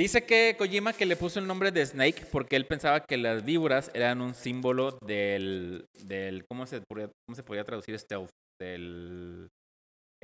Dice 0.00 0.24
que 0.24 0.56
Kojima 0.56 0.94
que 0.94 1.04
le 1.04 1.14
puso 1.14 1.40
el 1.40 1.46
nombre 1.46 1.72
de 1.72 1.84
Snake 1.84 2.24
porque 2.32 2.56
él 2.56 2.64
pensaba 2.64 3.00
que 3.00 3.18
las 3.18 3.44
víboras 3.44 3.90
eran 3.92 4.22
un 4.22 4.32
símbolo 4.32 4.92
del, 5.04 5.84
del 6.06 6.46
¿cómo 6.46 6.64
se 6.64 6.80
podría, 6.80 7.10
cómo 7.28 7.36
se 7.36 7.42
podría 7.42 7.64
traducir 7.64 7.98
stealth? 7.98 8.30
Del, 8.58 9.48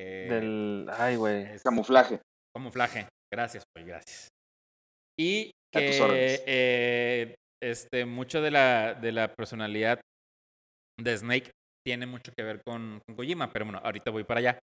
eh, 0.01 0.29
Del. 0.31 0.89
Ay, 0.91 1.17
güey. 1.17 1.59
Camuflaje. 1.63 2.23
camuflaje. 2.57 3.07
Gracias, 3.31 3.65
pues 3.75 3.87
gracias. 3.87 4.29
Y 5.21 5.51
A 5.75 5.81
tus 5.81 6.01
órdenes. 6.01 6.41
que 6.41 6.45
eh, 6.47 7.35
este, 7.63 8.07
mucho 8.07 8.41
de 8.41 8.53
la, 8.53 8.95
de 8.95 9.13
la 9.13 9.35
personalidad 9.35 10.01
de 10.99 11.19
Snake 11.19 11.51
tiene 11.87 12.07
mucho 12.07 12.33
que 12.35 12.45
ver 12.45 12.63
con, 12.67 13.01
con 13.07 13.15
Kojima, 13.15 13.53
pero 13.53 13.67
bueno, 13.67 13.83
ahorita 13.85 14.11
voy 14.11 14.25
para 14.25 14.41
allá. 14.41 14.59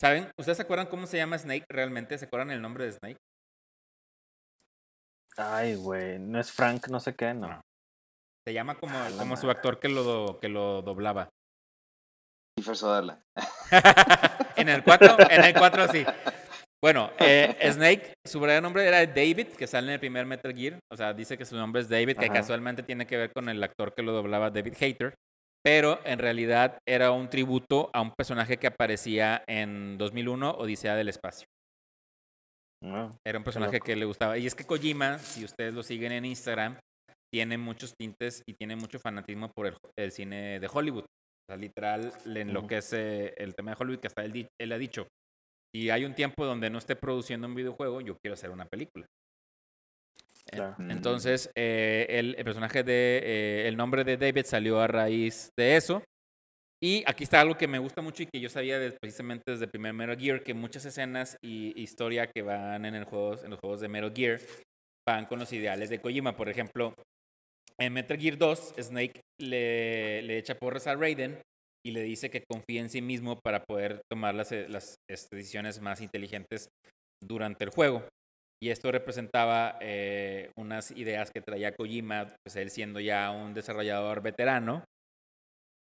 ¿Saben? 0.00 0.30
¿Ustedes 0.38 0.56
se 0.56 0.62
acuerdan 0.62 0.86
cómo 0.86 1.06
se 1.06 1.18
llama 1.18 1.36
Snake 1.36 1.66
realmente? 1.70 2.16
¿Se 2.16 2.24
acuerdan 2.24 2.50
el 2.50 2.62
nombre 2.62 2.84
de 2.84 2.92
Snake? 2.92 3.18
Ay, 5.38 5.76
güey. 5.76 6.18
No 6.18 6.40
es 6.40 6.50
Frank, 6.50 6.88
no 6.88 6.98
sé 6.98 7.14
qué, 7.14 7.32
no. 7.32 7.48
No. 7.48 7.60
Se 8.46 8.52
llama 8.52 8.74
como, 8.74 8.98
como 9.16 9.36
su 9.36 9.48
actor 9.48 9.78
que 9.78 9.88
lo, 9.88 10.38
que 10.40 10.48
lo 10.48 10.82
doblaba. 10.82 11.28
Kiefer 12.56 12.76
Sutherland. 12.76 13.22
en 14.56 14.68
el 14.68 14.82
4, 14.82 15.16
en 15.30 15.44
el 15.44 15.54
4 15.54 15.88
sí. 15.88 16.04
Bueno, 16.82 17.10
eh, 17.20 17.56
Snake, 17.72 18.14
su 18.26 18.40
verdadero 18.40 18.62
nombre 18.62 18.86
era 18.86 19.06
David, 19.06 19.48
que 19.48 19.66
sale 19.66 19.88
en 19.88 19.92
el 19.94 20.00
primer 20.00 20.26
Metal 20.26 20.52
Gear. 20.52 20.80
O 20.90 20.96
sea, 20.96 21.14
dice 21.14 21.38
que 21.38 21.44
su 21.44 21.56
nombre 21.56 21.82
es 21.82 21.88
David, 21.88 22.16
que 22.16 22.26
Ajá. 22.26 22.34
casualmente 22.34 22.82
tiene 22.82 23.06
que 23.06 23.16
ver 23.16 23.32
con 23.32 23.48
el 23.48 23.62
actor 23.62 23.94
que 23.94 24.02
lo 24.02 24.12
doblaba, 24.12 24.50
David 24.50 24.74
Hater. 24.78 25.14
Pero 25.62 26.00
en 26.04 26.18
realidad 26.18 26.78
era 26.88 27.12
un 27.12 27.30
tributo 27.30 27.90
a 27.92 28.00
un 28.00 28.12
personaje 28.12 28.56
que 28.56 28.68
aparecía 28.68 29.44
en 29.46 29.98
2001, 29.98 30.50
Odisea 30.52 30.96
del 30.96 31.08
Espacio. 31.08 31.46
No. 32.82 33.10
Era 33.26 33.38
un 33.38 33.44
personaje 33.44 33.80
que 33.80 33.96
le 33.96 34.04
gustaba. 34.04 34.38
Y 34.38 34.46
es 34.46 34.54
que 34.54 34.64
Kojima, 34.64 35.18
si 35.18 35.44
ustedes 35.44 35.74
lo 35.74 35.82
siguen 35.82 36.12
en 36.12 36.24
Instagram, 36.24 36.76
tiene 37.32 37.58
muchos 37.58 37.94
tintes 37.98 38.42
y 38.46 38.54
tiene 38.54 38.76
mucho 38.76 38.98
fanatismo 38.98 39.48
por 39.48 39.66
el, 39.66 39.74
el 39.98 40.12
cine 40.12 40.60
de 40.60 40.70
Hollywood. 40.72 41.04
O 41.04 41.50
sea, 41.50 41.56
literal, 41.56 42.12
le 42.24 42.42
enloquece 42.42 43.34
el 43.36 43.54
tema 43.54 43.72
de 43.72 43.76
Hollywood, 43.80 44.00
que 44.00 44.06
hasta 44.06 44.24
él, 44.24 44.72
ha 44.72 44.78
dicho, 44.78 45.08
si 45.74 45.90
hay 45.90 46.04
un 46.04 46.14
tiempo 46.14 46.44
donde 46.44 46.70
no 46.70 46.78
esté 46.78 46.94
produciendo 46.94 47.46
un 47.46 47.54
videojuego, 47.54 48.00
yo 48.00 48.16
quiero 48.22 48.34
hacer 48.34 48.50
una 48.50 48.66
película. 48.66 49.06
Claro. 50.46 50.76
Entonces, 50.78 51.50
eh, 51.54 52.06
el, 52.08 52.34
el 52.38 52.44
personaje 52.44 52.82
de, 52.82 53.20
eh, 53.22 53.68
el 53.68 53.76
nombre 53.76 54.04
de 54.04 54.16
David 54.16 54.46
salió 54.46 54.80
a 54.80 54.86
raíz 54.86 55.50
de 55.58 55.76
eso. 55.76 56.02
Y 56.80 57.02
aquí 57.06 57.24
está 57.24 57.40
algo 57.40 57.56
que 57.56 57.66
me 57.66 57.80
gusta 57.80 58.02
mucho 58.02 58.22
y 58.22 58.26
que 58.26 58.40
yo 58.40 58.48
sabía 58.48 58.78
precisamente 59.00 59.50
desde 59.50 59.66
primer 59.66 59.94
Metal 59.94 60.16
Gear, 60.16 60.44
que 60.44 60.54
muchas 60.54 60.84
escenas 60.84 61.36
y 61.42 61.80
historia 61.80 62.28
que 62.28 62.42
van 62.42 62.84
en, 62.84 62.94
el 62.94 63.04
juegos, 63.04 63.42
en 63.42 63.50
los 63.50 63.58
juegos 63.58 63.80
de 63.80 63.88
Metal 63.88 64.12
Gear 64.14 64.38
van 65.08 65.26
con 65.26 65.40
los 65.40 65.52
ideales 65.52 65.90
de 65.90 66.00
Kojima. 66.00 66.36
Por 66.36 66.48
ejemplo, 66.48 66.94
en 67.80 67.92
Metal 67.92 68.16
Gear 68.16 68.38
2, 68.38 68.74
Snake 68.80 69.20
le, 69.40 70.22
le 70.22 70.38
echa 70.38 70.54
porras 70.54 70.86
a 70.86 70.94
Raiden 70.94 71.40
y 71.84 71.90
le 71.90 72.02
dice 72.02 72.30
que 72.30 72.44
confía 72.48 72.80
en 72.80 72.90
sí 72.90 73.02
mismo 73.02 73.40
para 73.42 73.64
poder 73.64 74.00
tomar 74.10 74.34
las, 74.34 74.52
eh, 74.52 74.68
las 74.68 74.96
este, 75.10 75.36
decisiones 75.36 75.80
más 75.80 76.00
inteligentes 76.00 76.68
durante 77.20 77.64
el 77.64 77.70
juego. 77.70 78.06
Y 78.62 78.70
esto 78.70 78.90
representaba 78.90 79.78
eh, 79.80 80.50
unas 80.56 80.90
ideas 80.92 81.30
que 81.32 81.40
traía 81.40 81.74
Kojima, 81.74 82.34
pues 82.44 82.56
él 82.56 82.70
siendo 82.70 83.00
ya 83.00 83.30
un 83.30 83.54
desarrollador 83.54 84.20
veterano, 84.20 84.84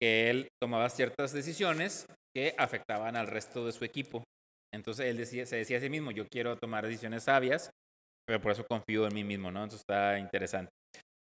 que 0.03 0.31
él 0.31 0.49
tomaba 0.61 0.91
ciertas 0.91 1.33
decisiones 1.33 2.07
que 2.35 2.57
afectaban 2.59 3.15
al 3.15 3.29
resto 3.29 3.65
de 3.65 3.71
su 3.71 3.85
equipo. 3.85 4.25
Entonces 4.75 5.07
él 5.07 5.17
decía, 5.17 5.47
se 5.47 5.55
decía 5.55 5.79
a 5.79 5.81
sí 5.81 5.89
mismo, 5.89 6.11
yo 6.11 6.27
quiero 6.27 6.57
tomar 6.57 6.85
decisiones 6.85 7.23
sabias, 7.23 7.71
pero 8.27 8.41
por 8.41 8.51
eso 8.51 8.67
confío 8.69 9.07
en 9.07 9.15
mí 9.15 9.23
mismo, 9.23 9.53
¿no? 9.53 9.63
Entonces 9.63 9.83
está 9.89 10.19
interesante. 10.19 10.73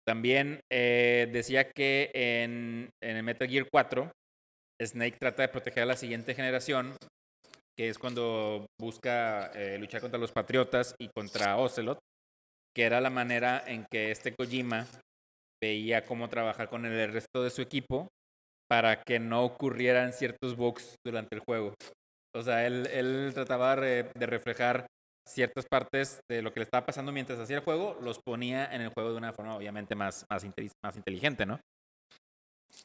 También 0.08 0.60
eh, 0.72 1.28
decía 1.32 1.72
que 1.72 2.12
en, 2.14 2.92
en 3.02 3.18
el 3.18 3.24
Metal 3.24 3.50
Gear 3.50 3.66
4, 3.72 4.12
Snake 4.84 5.18
trata 5.20 5.42
de 5.42 5.48
proteger 5.48 5.84
a 5.84 5.88
la 5.88 5.98
siguiente 5.98 6.36
generación, 6.36 6.96
que 7.76 7.90
es 7.90 7.98
cuando 7.98 8.68
busca 8.80 9.48
eh, 9.56 9.80
luchar 9.80 10.02
contra 10.02 10.20
los 10.20 10.32
Patriotas 10.32 10.94
y 11.00 11.10
contra 11.10 11.58
Ocelot, 11.58 11.98
que 12.76 12.84
era 12.84 13.02
la 13.02 13.10
manera 13.10 13.64
en 13.66 13.88
que 13.90 14.12
este 14.12 14.36
Kojima 14.36 14.86
veía 15.60 16.06
cómo 16.06 16.30
trabajar 16.30 16.70
con 16.70 16.86
el 16.86 17.12
resto 17.12 17.42
de 17.42 17.50
su 17.50 17.64
equipo 17.64 18.10
para 18.70 19.02
que 19.02 19.20
no 19.20 19.44
ocurrieran 19.44 20.14
ciertos 20.14 20.56
bugs 20.56 20.96
durante 21.06 21.36
el 21.36 21.42
juego. 21.42 21.74
O 22.36 22.44
sea, 22.44 22.68
él, 22.68 22.88
él 22.94 23.32
trataba 23.34 23.76
de, 23.76 24.12
de 24.14 24.26
reflejar 24.26 24.86
ciertas 25.28 25.66
partes 25.66 26.22
de 26.30 26.42
lo 26.42 26.52
que 26.52 26.60
le 26.60 26.64
estaba 26.64 26.86
pasando 26.86 27.12
mientras 27.12 27.40
hacía 27.40 27.58
el 27.58 27.64
juego, 27.64 27.98
los 28.02 28.20
ponía 28.20 28.66
en 28.74 28.82
el 28.82 28.90
juego 28.90 29.12
de 29.12 29.18
una 29.18 29.34
forma 29.34 29.56
obviamente 29.56 29.96
más, 29.96 30.26
más 30.30 30.44
inteligente, 30.96 31.46
¿no? 31.46 31.60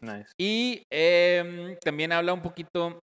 Nice. 0.01 0.32
Y 0.39 0.82
em, 0.91 1.76
también 1.78 2.12
habla 2.12 2.32
un 2.32 2.43
poquito 2.43 3.01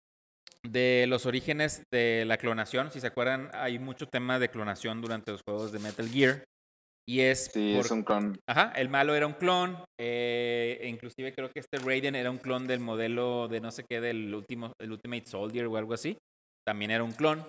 de 0.64 1.06
los 1.08 1.26
orígenes 1.26 1.84
de 1.92 2.24
la 2.26 2.38
clonación. 2.38 2.92
Si 2.92 3.00
se 3.00 3.08
acuerdan, 3.08 3.50
hay 3.54 3.80
mucho 3.80 4.08
tema 4.08 4.40
de 4.40 4.50
clonación 4.50 5.02
durante 5.02 5.32
los 5.32 5.42
juegos 5.48 5.72
de 5.72 5.80
Metal 5.80 6.08
Gear. 6.10 6.44
Y 7.08 7.22
es, 7.22 7.51
Sí, 7.53 7.76
es 7.78 7.88
por- 7.88 7.97
un 7.97 8.03
clon. 8.03 8.39
Ajá, 8.49 8.74
el 8.76 8.89
malo 8.89 9.14
era 9.16 9.28
un 9.28 9.34
clon. 9.34 9.78
eh, 9.99 10.80
e 10.82 10.88
inclusive 10.88 11.34
creo 11.34 11.49
que 11.49 11.60
este 11.60 11.78
Raiden 11.78 12.16
era 12.16 12.32
un 12.32 12.38
clon 12.39 12.66
del 12.68 12.80
modelo 12.80 13.47
de 13.47 13.62
no 13.62 13.72
sé 13.72 13.84
qué, 13.89 14.01
del 14.01 14.34
último, 14.34 14.74
el 14.82 14.91
Ultimate 14.91 15.26
Soldier 15.28 15.68
o 15.68 15.78
algo 15.78 15.93
así. 15.93 16.18
También 16.68 16.91
era 16.91 17.03
un 17.03 17.12
clon. 17.12 17.43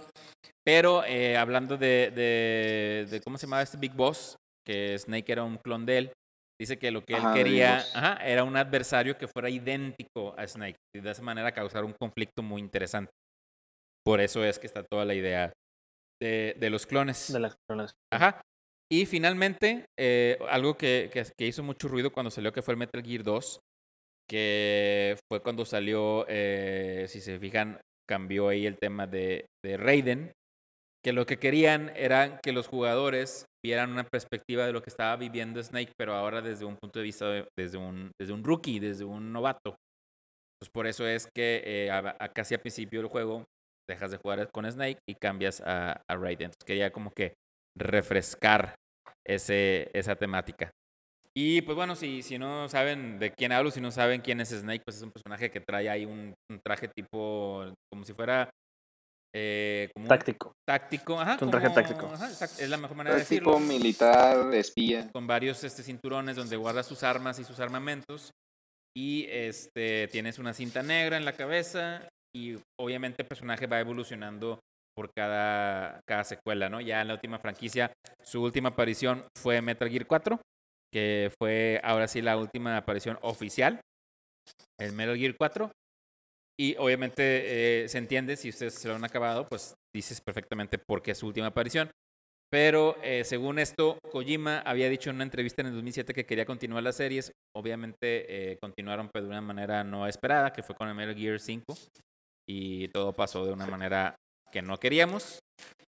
Pero 0.65 1.05
eh, 1.05 1.37
hablando 1.37 1.77
de, 1.79 2.11
de, 2.15 3.07
de 3.11 3.21
cómo 3.23 3.39
se 3.39 3.47
llamaba 3.47 3.63
este 3.63 3.79
Big 3.79 3.93
Boss, 3.95 4.37
que 4.67 4.99
Snake 4.99 5.33
era 5.33 5.43
un 5.45 5.57
clon 5.57 5.87
de 5.87 5.99
él, 5.99 6.13
dice 6.61 6.79
que 6.79 6.91
lo 6.91 7.03
que 7.03 7.15
Ajá, 7.15 7.29
él 7.31 7.35
quería 7.35 7.79
ajá, 7.95 8.15
era 8.27 8.45
un 8.45 8.57
adversario 8.57 9.17
que 9.17 9.27
fuera 9.29 9.49
idéntico 9.49 10.35
a 10.37 10.47
Snake. 10.47 10.77
Y 10.95 11.01
de 11.01 11.11
esa 11.11 11.23
manera 11.23 11.53
causar 11.53 11.85
un 11.85 11.95
conflicto 11.99 12.43
muy 12.43 12.61
interesante. 12.61 13.11
Por 14.05 14.21
eso 14.21 14.45
es 14.45 14.59
que 14.59 14.67
está 14.67 14.83
toda 14.85 15.05
la 15.05 15.15
idea 15.15 15.53
de, 16.23 16.55
de 16.59 16.71
los 16.71 16.87
clones. 16.87 17.33
De 17.33 17.41
las 17.41 17.57
clonas. 17.69 17.93
Ajá. 18.13 18.41
Y 18.91 19.07
finalmente, 19.07 19.87
eh, 19.99 20.39
algo 20.49 20.77
que, 20.77 21.11
que- 21.13 21.47
hizo 21.47 21.63
mucho 21.63 21.89
ruido 21.89 22.13
cuando 22.13 22.31
salió, 22.31 22.53
que 22.53 22.63
fue 22.63 22.73
el 22.75 22.79
Metal 22.79 23.03
Gear 23.03 23.23
2, 23.25 23.61
que 24.29 25.17
fue 25.31 25.43
cuando 25.43 25.65
salió, 25.65 26.25
eh, 26.29 27.07
si 27.09 27.21
se 27.21 27.39
fijan, 27.39 27.81
cambió 28.09 28.49
ahí 28.49 28.67
el 28.67 28.79
tema 28.79 29.07
de, 29.07 29.47
de 29.65 29.77
Raiden, 29.77 30.33
que 31.05 31.13
lo 31.13 31.27
que 31.27 31.39
querían 31.39 31.93
era 31.97 32.41
que 32.43 32.53
los 32.53 32.69
jugadores 32.69 33.47
vieran 33.65 33.93
una 33.93 34.05
perspectiva 34.05 34.67
de 34.67 34.73
lo 34.73 34.83
que 34.83 34.91
estaba 34.91 35.17
viviendo 35.17 35.63
Snake, 35.63 35.93
pero 35.99 36.15
ahora 36.15 36.43
desde 36.43 36.65
un 36.65 36.77
punto 36.77 37.01
de 37.01 37.05
vista, 37.05 37.29
de- 37.31 37.49
desde, 37.59 37.79
un, 37.79 38.13
desde 38.21 38.33
un 38.35 38.45
rookie, 38.45 38.81
desde 38.81 39.05
un 39.05 39.33
novato. 39.33 39.77
Pues 40.61 40.71
por 40.71 40.87
eso 40.87 41.07
es 41.07 41.29
que 41.35 41.63
eh, 41.65 41.91
a 41.91 42.29
casi 42.33 42.55
al 42.55 42.61
principio 42.61 43.01
del 43.01 43.11
juego 43.11 43.45
dejas 43.89 44.11
de 44.11 44.17
jugar 44.19 44.51
con 44.53 44.71
Snake 44.71 44.99
y 45.09 45.15
cambias 45.15 45.61
a, 45.61 46.03
a 46.09 46.17
Raiden. 46.17 46.47
Entonces 46.47 46.65
quería 46.67 46.91
como 46.91 47.11
que 47.11 47.35
refrescar 47.77 48.75
ese, 49.27 49.91
esa 49.93 50.17
temática. 50.17 50.71
Y 51.37 51.61
pues 51.63 51.77
bueno, 51.77 51.95
si, 51.97 52.23
si 52.23 52.39
no 52.39 52.69
saben 52.69 53.19
de 53.19 53.31
quién 53.33 53.53
hablo, 53.53 53.71
si 53.71 53.81
no 53.81 53.91
saben 53.91 54.23
quién 54.23 54.41
es 54.41 54.49
Snake, 54.51 54.83
pues 54.87 54.97
es 54.97 55.03
un 55.03 55.11
personaje 55.13 55.51
que 55.51 55.61
trae 55.61 55.89
ahí 55.91 56.07
un, 56.07 56.33
un 56.51 56.61
traje 56.65 56.89
tipo, 56.89 57.65
como 57.93 58.05
si 58.05 58.15
fuera 58.15 58.49
eh, 59.35 59.91
como 59.95 60.09
Táctico. 60.09 60.53
táctico. 60.67 61.21
Ajá, 61.21 61.35
Es 61.35 61.43
un 61.43 61.51
traje 61.51 61.67
como- 61.67 61.75
táctico. 61.75 62.07
ajá, 62.07 62.29
es 62.31 62.69
la 62.71 62.79
mejor 62.79 62.97
manera 62.97 63.17
de 63.17 63.23
Es 63.23 63.29
tipo 63.29 63.53
decirlo. 63.53 63.69
militar, 63.75 64.55
espía. 64.55 65.11
Con 65.13 65.27
varios 65.27 65.63
este, 65.63 65.83
cinturones 65.83 66.37
donde 66.37 66.57
guarda 66.57 66.83
sus 66.83 67.03
armas 67.03 67.39
y 67.39 67.45
sus 67.45 67.61
armamentos. 67.61 68.31
Y 68.97 69.27
este, 69.29 70.09
tienes 70.11 70.39
una 70.39 70.55
cinta 70.55 70.83
negra 70.83 71.19
en 71.19 71.27
la 71.27 71.35
cabeza. 71.35 72.09
Y 72.35 72.57
obviamente 72.81 73.21
el 73.23 73.29
personaje 73.29 73.67
va 73.67 73.79
evolucionando 73.81 74.59
por 74.97 75.13
cada, 75.13 76.01
cada 76.09 76.25
secuela, 76.25 76.71
¿no? 76.71 76.81
Ya 76.81 77.03
en 77.03 77.09
la 77.09 77.15
última 77.15 77.39
franquicia, 77.39 77.93
su 78.23 78.43
última 78.43 78.71
aparición 78.71 79.27
fue 79.37 79.61
Metal 79.61 79.91
Gear 79.91 80.07
4, 80.07 80.41
que 80.93 81.31
fue 81.39 81.81
ahora 81.85 82.09
sí 82.09 82.23
la 82.23 82.39
última 82.39 82.77
aparición 82.77 83.19
oficial, 83.21 83.81
el 84.81 84.93
Metal 84.93 85.17
Gear 85.17 85.37
4. 85.37 85.71
Y 86.59 86.75
obviamente 86.79 87.85
eh, 87.85 87.89
se 87.89 87.99
entiende, 87.99 88.37
si 88.37 88.49
ustedes 88.49 88.75
se 88.75 88.89
lo 88.89 88.95
han 88.95 89.05
acabado, 89.05 89.47
pues 89.47 89.75
dices 89.95 90.23
perfectamente 90.23 90.79
por 90.79 91.03
qué 91.03 91.11
es 91.11 91.19
su 91.19 91.27
última 91.27 91.49
aparición. 91.49 91.91
Pero 92.51 92.97
eh, 93.03 93.25
según 93.25 93.59
esto, 93.59 93.99
Kojima 94.11 94.61
había 94.61 94.89
dicho 94.89 95.11
en 95.11 95.17
una 95.17 95.25
entrevista 95.25 95.61
en 95.61 95.69
el 95.69 95.75
2007 95.75 96.15
que 96.15 96.25
quería 96.25 96.47
continuar 96.47 96.83
las 96.83 96.97
series. 96.97 97.33
Obviamente 97.55 98.53
eh, 98.53 98.59
continuaron 98.59 99.11
pero 99.13 99.27
de 99.27 99.33
una 99.33 99.41
manera 99.41 99.85
no 99.85 100.07
esperada, 100.07 100.53
que 100.53 100.63
fue 100.63 100.77
con 100.77 100.89
el 100.89 100.95
Metal 100.95 101.15
Gear 101.15 101.41
5. 101.41 101.77
Y 102.49 102.89
todo 102.89 103.13
pasó 103.13 103.45
de 103.45 103.53
una 103.53 103.67
manera 103.67 104.15
que 104.57 104.63
no 104.63 104.79
queríamos. 104.81 105.41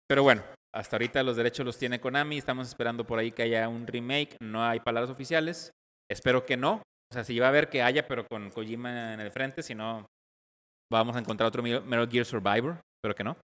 Pero 0.09 0.25
bueno, 0.25 0.43
hasta 0.75 0.97
ahorita 0.97 1.23
los 1.23 1.37
derechos 1.37 1.65
los 1.65 1.79
tiene 1.79 2.01
Konami. 2.01 2.39
Estamos 2.39 2.67
esperando 2.67 3.07
por 3.07 3.21
ahí 3.21 3.31
que 3.31 3.45
haya 3.45 3.69
un 3.69 3.87
remake. 3.87 4.37
No 4.43 4.65
hay 4.65 4.81
palabras 4.81 5.11
oficiales. 5.13 5.71
Espero 6.11 6.45
que 6.45 6.57
no. 6.57 6.83
O 7.13 7.15
sea, 7.15 7.23
si 7.23 7.39
va 7.39 7.47
a 7.47 7.51
haber 7.51 7.69
que 7.69 7.83
haya, 7.83 8.09
pero 8.09 8.27
con 8.27 8.51
Kojima 8.51 9.15
en 9.15 9.21
el 9.21 9.31
frente. 9.31 9.63
Si 9.63 9.77
no, 9.77 10.07
vamos 10.93 11.15
a 11.15 11.21
encontrar 11.21 11.47
otro 11.47 11.63
Metal 11.63 12.09
Gear 12.11 12.25
Survivor. 12.27 12.81
Espero 13.01 13.15
que 13.15 13.23
no. 13.25 13.37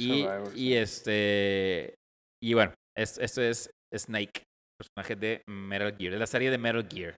Y, 0.00 0.22
Survivor, 0.24 0.52
y 0.56 0.58
sí. 0.70 0.76
este. 0.76 1.94
Y 2.42 2.54
bueno, 2.54 2.72
es- 2.98 3.18
esto 3.18 3.40
es 3.40 3.70
Snake, 3.94 4.42
personaje 4.76 5.14
de 5.14 5.42
Metal 5.48 5.96
Gear, 5.96 6.12
de 6.14 6.18
la 6.18 6.26
serie 6.26 6.50
de 6.50 6.58
Metal 6.58 6.88
Gear. 6.90 7.14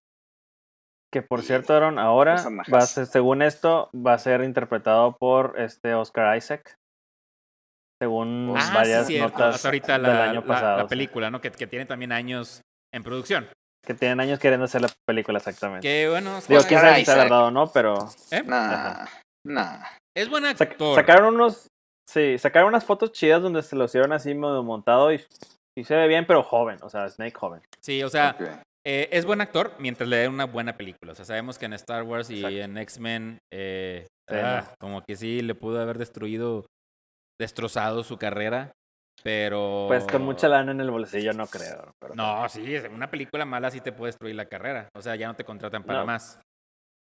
Que 1.10 1.22
por 1.22 1.40
cierto, 1.40 1.72
Aaron, 1.72 1.98
ahora, 1.98 2.34
Personajes. 2.34 2.74
va 2.74 2.78
a 2.78 2.86
ser- 2.86 3.06
según 3.06 3.40
esto, 3.40 3.88
va 3.94 4.12
a 4.12 4.18
ser 4.18 4.42
interpretado 4.42 5.16
por 5.18 5.58
este 5.58 5.94
Oscar 5.94 6.36
Isaac. 6.36 6.74
Según 8.00 8.52
Ah, 8.56 8.60
sí, 8.60 8.74
varias 8.74 9.06
cierto, 9.06 9.28
notas 9.38 9.54
hasta 9.56 9.68
ahorita 9.68 9.92
del 9.94 10.02
la, 10.02 10.24
año 10.24 10.40
la- 10.40 10.46
pasado. 10.46 10.76
la 10.78 10.82
sí. 10.84 10.88
película, 10.88 11.30
¿no? 11.30 11.40
Que, 11.40 11.50
que 11.50 11.66
tiene 11.66 11.86
también 11.86 12.12
años 12.12 12.60
en 12.92 13.02
producción. 13.02 13.48
Que 13.86 13.94
tienen 13.94 14.20
años 14.20 14.38
queriendo 14.38 14.64
hacer 14.64 14.82
la 14.82 14.90
película 15.06 15.38
exactamente. 15.38 15.86
Que 15.86 16.08
bueno, 16.08 16.40
Digo, 16.48 16.60
quién 16.66 16.80
sabe 16.80 16.96
si 16.96 17.04
sea 17.04 17.14
Isaac. 17.14 17.18
verdad 17.30 17.44
o 17.46 17.50
no, 17.50 17.72
pero 17.72 18.08
¿eh? 18.32 18.42
Nah, 18.44 19.04
nah. 19.46 19.78
es 20.16 20.28
buen 20.28 20.44
sac- 20.44 20.60
actor. 20.62 20.94
sacaron 20.94 21.34
unos. 21.34 21.68
Sí, 22.08 22.38
sacaron 22.38 22.68
unas 22.68 22.84
fotos 22.84 23.12
chidas 23.12 23.42
donde 23.42 23.62
se 23.62 23.74
lo 23.76 23.84
hicieron 23.86 24.12
así 24.12 24.32
medio 24.34 24.62
montado 24.62 25.12
y, 25.12 25.24
y 25.76 25.84
se 25.84 25.94
ve 25.96 26.06
bien, 26.08 26.26
pero 26.26 26.42
joven. 26.42 26.78
O 26.82 26.88
sea, 26.90 27.08
Snake 27.08 27.34
joven. 27.36 27.60
Sí, 27.80 28.02
o 28.02 28.08
sea, 28.08 28.36
eh, 28.86 29.08
es 29.10 29.24
buen 29.24 29.40
actor 29.40 29.72
mientras 29.78 30.08
le 30.08 30.16
dé 30.18 30.28
una 30.28 30.44
buena 30.46 30.76
película. 30.76 31.12
O 31.12 31.14
sea, 31.16 31.24
sabemos 31.24 31.58
que 31.58 31.64
en 31.66 31.72
Star 31.72 32.02
Wars 32.04 32.30
y 32.30 32.38
Exacto. 32.44 32.58
en 32.58 32.78
X-Men, 32.78 33.38
eh, 33.52 34.06
Sí, 34.28 34.36
ah, 34.40 34.64
no. 34.68 34.74
como 34.80 35.02
que 35.02 35.16
sí 35.16 35.42
le 35.42 35.54
pudo 35.56 35.80
haber 35.80 35.98
destruido, 35.98 36.66
destrozado 37.40 38.02
su 38.04 38.16
carrera. 38.18 38.72
Pero. 39.22 39.86
Pues 39.88 40.04
con 40.04 40.22
mucha 40.22 40.48
lana 40.48 40.72
en 40.72 40.80
el 40.80 40.90
bolsillo 40.90 41.32
no 41.32 41.46
creo. 41.46 41.92
pero- 42.00 42.14
No, 42.14 42.48
sí, 42.48 42.76
una 42.92 43.10
película 43.10 43.44
mala 43.44 43.70
sí 43.70 43.80
te 43.80 43.92
puede 43.92 44.10
destruir 44.10 44.34
la 44.36 44.46
carrera. 44.46 44.88
O 44.94 45.02
sea, 45.02 45.16
ya 45.16 45.26
no 45.26 45.34
te 45.34 45.44
contratan 45.44 45.82
para 45.84 46.00
No, 46.00 46.06
más. 46.06 46.40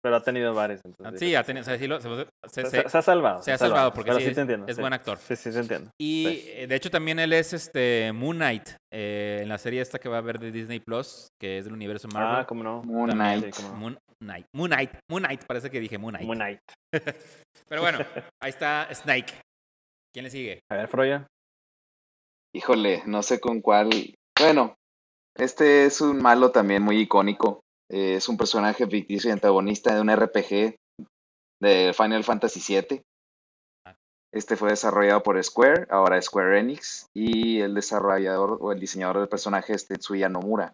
Pero 0.05 0.17
ha 0.17 0.23
tenido 0.23 0.55
varios. 0.55 0.81
Ah, 0.85 0.89
entonces, 0.99 1.19
Sí, 1.21 1.35
ha 1.35 1.43
tenido, 1.43 1.63
o 1.63 1.65
sea, 1.65 1.79
sí 1.79 1.89
lo- 1.89 2.01
se, 2.01 2.09
se- 2.09 2.27
se, 2.49 2.61
se- 2.65 2.83
se- 2.83 2.89
se 2.91 2.99
ha 2.99 3.03
salvado. 3.03 3.43
se 3.43 3.51
ha 3.51 3.59
salvado 3.59 3.93
porque 3.93 4.11
pero 4.11 4.19
sí, 4.19 4.25
sí 4.27 4.31
es, 4.31 4.35
te 4.37 4.41
entiendo. 4.43 4.67
es 4.69 4.77
sí. 4.77 4.81
buen 4.81 4.93
actor. 4.93 5.19
Sí, 5.19 5.35
sí, 5.35 5.51
te 5.51 5.59
entiendo. 5.59 5.91
Y 6.01 6.25
Sí. 6.29 6.45
eh, 6.49 6.67
de 6.69 6.75
hecho 6.77 6.91
también 6.91 7.19
él 7.19 7.33
es 7.33 7.53
este 7.55 8.13
Moon 8.13 8.37
Knight 8.37 8.69
eh, 8.93 9.41
en 9.43 9.49
la 9.49 9.59
serie 9.59 9.81
esta 9.81 9.99
que 9.99 10.09
va 10.09 10.17
a 10.17 10.19
haber 10.21 10.39
de 10.39 10.53
Disney 10.53 10.79
Plus, 10.79 11.27
que 11.41 11.59
es 11.59 11.65
del 11.65 11.73
universo 11.75 12.07
Marvel. 12.09 12.37
Ah, 12.43 12.47
cómo 12.47 12.63
no. 12.63 12.83
Moon 12.85 13.09
También, 13.09 13.41
Knight. 13.41 13.55
sí, 13.55 13.63
cómo 13.63 13.75
no. 13.75 13.81
Moon 13.81 13.99
Knight. 14.23 14.47
Moon 14.55 14.71
Knight. 14.71 14.91
Moon 15.11 15.23
Knight, 15.25 15.45
parece 15.49 15.71
que 15.71 15.81
dije 15.81 15.99
Moon 15.99 16.13
Knight. 16.15 16.27
Moon 16.27 16.39
Knight. 16.39 16.61
Pero 17.69 17.81
bueno, 17.83 17.99
ahí 18.43 18.51
está 18.51 18.87
Snake. 18.95 19.33
¿Quién 20.17 20.25
le 20.25 20.31
sigue? 20.31 20.61
A 20.71 20.77
ver, 20.77 20.89
Froya. 20.89 21.27
Híjole, 22.55 23.03
no 23.05 23.23
sé 23.23 23.39
con 23.39 23.61
cuál. 23.61 23.91
Bueno, 24.41 24.75
este 25.37 25.85
es 25.85 26.01
un 26.01 26.23
malo 26.23 26.53
también 26.53 26.83
muy 26.83 27.01
icónico. 27.01 27.61
Eh, 27.93 28.15
es 28.15 28.27
un 28.31 28.39
personaje 28.39 28.87
ficticio 28.87 29.29
y 29.29 29.35
antagonista 29.35 29.95
de 29.95 30.01
un 30.01 30.09
RPG 30.09 30.77
de 31.61 31.93
Final 31.95 32.25
Fantasy 32.25 32.61
VII. 32.67 33.03
Este 34.33 34.57
fue 34.57 34.71
desarrollado 34.71 35.23
por 35.23 35.45
Square, 35.45 35.87
ahora 35.91 36.23
Square 36.23 36.61
Enix, 36.61 37.09
y 37.15 37.61
el 37.61 37.75
desarrollador 37.75 38.57
o 38.63 38.73
el 38.73 38.81
diseñador 38.81 39.19
del 39.19 39.29
personaje 39.29 39.75
es 39.75 39.87
Tetsuya 39.87 40.31
Nomura. 40.31 40.73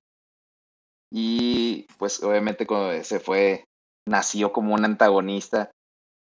Y 1.13 1.89
pues 1.99 2.23
obviamente 2.23 2.65
cuando 2.65 3.03
se 3.03 3.19
fue, 3.19 3.65
nació 4.09 4.53
como 4.53 4.75
un 4.75 4.85
antagonista. 4.85 5.73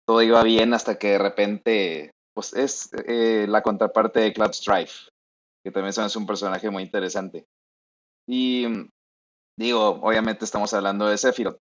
Todo 0.05 0.21
iba 0.21 0.43
bien 0.43 0.73
hasta 0.73 0.99
que 0.99 1.11
de 1.11 1.17
repente, 1.17 2.11
pues 2.35 2.53
es 2.53 2.89
eh, 3.07 3.45
la 3.47 3.61
contraparte 3.63 4.19
de 4.19 4.33
Cloud 4.33 4.53
Strife 4.53 5.09
que 5.65 5.71
también 5.71 5.93
se 5.93 6.01
hace 6.01 6.19
un 6.19 6.27
personaje 6.27 6.69
muy 6.69 6.83
interesante. 6.83 7.45
Y 8.29 8.67
digo, 9.59 9.99
obviamente 10.03 10.45
estamos 10.45 10.71
hablando 10.75 11.07
de 11.07 11.17
Sephiroth. 11.17 11.57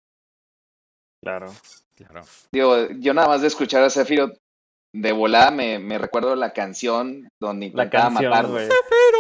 Claro. 1.23 1.53
Claro. 1.95 2.25
Digo, 2.53 2.89
yo 2.99 3.14
nada 3.14 3.29
más 3.29 3.43
de 3.43 3.47
escuchar 3.47 3.85
a 3.85 3.91
Sephiroth 3.91 4.37
de 4.95 5.12
volada 5.12 5.53
me, 5.53 5.79
me 5.79 5.99
recuerdo 5.99 6.35
la 6.35 6.53
canción 6.53 7.29
donde 7.41 7.66
intentaba 7.66 8.11
matarlo. 8.11 8.59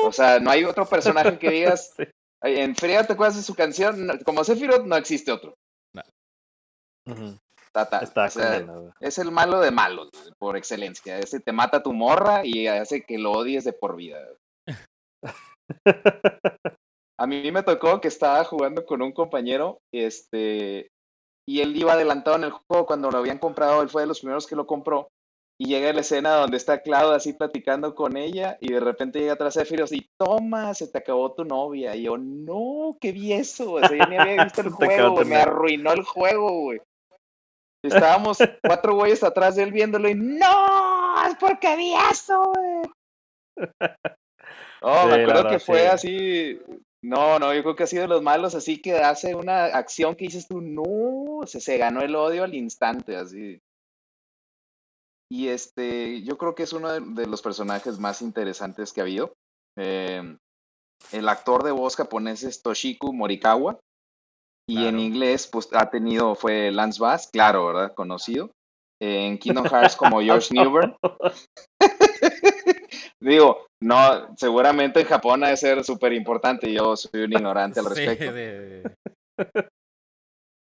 O 0.04 0.12
sea, 0.12 0.40
no 0.40 0.50
hay 0.50 0.64
otro 0.64 0.84
personaje 0.86 1.38
que 1.38 1.50
digas, 1.50 1.94
Sí. 1.96 2.02
"Ay, 2.42 2.58
en 2.58 2.74
fría 2.74 3.04
te 3.06 3.12
acuerdas 3.12 3.36
de 3.36 3.42
su 3.42 3.54
canción, 3.54 4.04
No, 4.06 4.18
como 4.24 4.42
Sephiroth 4.42 4.84
no 4.84 4.96
existe 4.96 5.30
otro. 5.30 5.54
Ta, 5.94 6.04
Está 7.74 8.26
O 8.26 8.30
sea, 8.30 8.66
es 9.00 9.18
el 9.18 9.30
malo 9.30 9.60
de 9.60 9.70
malos, 9.70 10.10
por 10.38 10.56
excelencia. 10.56 11.18
Ese 11.18 11.40
te 11.40 11.52
mata 11.52 11.78
a 11.78 11.82
tu 11.82 11.92
morra 11.92 12.44
y 12.44 12.66
hace 12.66 13.02
que 13.02 13.18
lo 13.18 13.32
odies 13.32 13.64
de 13.64 13.72
por 13.72 13.96
vida. 13.96 14.18
A 17.18 17.26
mí 17.26 17.52
me 17.52 17.62
tocó 17.62 18.00
que 18.00 18.08
estaba 18.08 18.42
jugando 18.44 18.84
con 18.84 19.00
un 19.00 19.12
compañero, 19.12 19.80
este, 19.94 20.90
y 21.48 21.60
él 21.60 21.76
iba 21.76 21.92
adelantado 21.92 22.36
en 22.36 22.44
el 22.44 22.50
juego 22.50 22.84
cuando 22.84 23.12
lo 23.12 23.18
habían 23.18 23.38
comprado, 23.38 23.80
él 23.82 23.88
fue 23.88 24.02
de 24.02 24.08
los 24.08 24.20
primeros 24.20 24.46
que 24.46 24.56
lo 24.56 24.66
compró, 24.66 25.08
y 25.56 25.66
llega 25.66 25.92
la 25.92 26.00
escena 26.00 26.34
donde 26.34 26.56
está 26.56 26.82
Cloud 26.82 27.12
así 27.12 27.34
platicando 27.34 27.94
con 27.94 28.16
ella, 28.16 28.58
y 28.60 28.72
de 28.72 28.80
repente 28.80 29.20
llega 29.20 29.34
atrás 29.34 29.54
Sephiroth 29.54 29.92
y 29.92 30.10
toma, 30.18 30.74
se 30.74 30.88
te 30.88 30.98
acabó 30.98 31.32
tu 31.32 31.44
novia, 31.44 31.94
y 31.94 32.02
yo, 32.02 32.18
no, 32.18 32.96
qué 33.00 33.12
vi 33.12 33.34
eso, 33.34 33.74
o 33.74 33.78
sea, 33.78 33.90
yo 33.90 34.04
ni 34.06 34.16
había 34.16 34.42
visto 34.42 34.62
el 34.62 34.70
juego, 34.70 35.24
me 35.24 35.36
arruinó 35.36 35.92
el 35.92 36.02
juego, 36.02 36.62
güey. 36.62 36.80
Estábamos 37.82 38.38
cuatro 38.62 38.94
güeyes 38.94 39.22
atrás 39.22 39.56
de 39.56 39.64
él 39.64 39.72
viéndolo 39.72 40.08
y 40.08 40.14
no, 40.14 41.26
es 41.26 41.36
porque 41.38 41.76
vi 41.76 41.92
eso, 42.10 42.52
güey. 42.54 42.82
Oh, 44.80 45.02
Sí, 45.02 45.08
me 45.08 45.14
acuerdo 45.14 45.44
verdad, 45.44 45.50
que 45.50 45.58
fue 45.60 45.80
sí. 45.80 45.86
así. 45.86 46.60
No, 47.04 47.38
no, 47.38 47.52
yo 47.52 47.62
creo 47.62 47.74
que 47.76 47.82
ha 47.82 47.88
sido 47.88 48.02
de 48.02 48.08
los 48.08 48.22
malos, 48.22 48.54
así 48.54 48.80
que 48.80 48.94
hace 48.98 49.34
una 49.34 49.64
acción 49.66 50.14
que 50.14 50.26
dices 50.26 50.46
tú, 50.46 50.60
no, 50.60 51.44
se, 51.46 51.60
se 51.60 51.76
ganó 51.76 52.00
el 52.00 52.14
odio 52.14 52.44
al 52.44 52.54
instante, 52.54 53.16
así. 53.16 53.60
Y 55.30 55.48
este, 55.48 56.22
yo 56.22 56.36
creo 56.38 56.54
que 56.54 56.62
es 56.62 56.72
uno 56.72 56.92
de, 56.92 57.00
de 57.00 57.26
los 57.26 57.42
personajes 57.42 57.98
más 57.98 58.22
interesantes 58.22 58.92
que 58.92 59.00
ha 59.00 59.04
habido. 59.04 59.34
Eh, 59.76 60.36
el 61.12 61.28
actor 61.28 61.64
de 61.64 61.72
voz 61.72 61.96
japonés 61.96 62.44
es 62.44 62.62
Toshiku 62.62 63.12
Morikawa. 63.12 63.80
Y 64.72 64.86
en 64.86 64.98
inglés, 64.98 65.48
pues 65.50 65.68
ha 65.72 65.90
tenido, 65.90 66.34
fue 66.34 66.70
Lance 66.70 67.00
Bass, 67.00 67.28
claro, 67.30 67.66
¿verdad? 67.66 67.94
Conocido. 67.94 68.50
En 69.00 69.38
Kingdom 69.38 69.66
Hearts 69.66 69.96
como 69.96 70.20
George 70.22 70.48
Newbern. 70.54 70.94
Digo, 73.20 73.66
no, 73.82 74.34
seguramente 74.36 75.00
en 75.00 75.06
Japón 75.06 75.44
ha 75.44 75.48
de 75.48 75.56
ser 75.56 75.84
súper 75.84 76.12
importante. 76.12 76.72
Yo 76.72 76.96
soy 76.96 77.22
un 77.22 77.32
ignorante 77.32 77.80
al 77.80 77.86
Sí, 77.94 77.94
respecto. 77.94 78.32
de- 78.32 78.94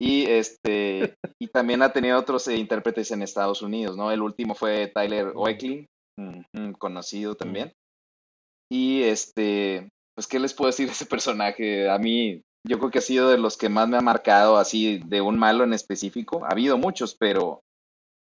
Y 0.01 0.25
este, 0.25 1.15
y 1.41 1.47
también 1.47 1.81
ha 1.81 1.93
tenido 1.93 2.19
otros 2.19 2.47
eh, 2.49 2.57
intérpretes 2.57 3.11
en 3.11 3.21
Estados 3.21 3.61
Unidos, 3.61 3.95
¿no? 3.95 4.11
El 4.11 4.21
último 4.21 4.53
fue 4.53 4.91
Tyler 4.93 5.31
Oakley, 5.35 5.85
ujú, 6.19 6.73
conocido 6.77 7.35
también. 7.35 7.71
Y 8.69 9.03
este, 9.03 9.87
pues, 10.15 10.27
¿qué 10.27 10.39
les 10.39 10.53
puedo 10.53 10.67
decir 10.67 10.87
de 10.87 10.91
ese 10.91 11.05
personaje? 11.05 11.89
A 11.89 11.97
mí, 11.97 12.41
yo 12.67 12.79
creo 12.79 12.91
que 12.91 12.99
ha 12.99 13.01
sido 13.01 13.29
de 13.29 13.37
los 13.37 13.57
que 13.57 13.69
más 13.69 13.87
me 13.87 13.97
ha 13.97 14.01
marcado 14.01 14.57
así 14.57 14.99
de 15.05 15.21
un 15.21 15.37
malo 15.37 15.63
en 15.63 15.73
específico. 15.73 16.43
Ha 16.45 16.51
habido 16.51 16.77
muchos, 16.77 17.15
pero 17.15 17.61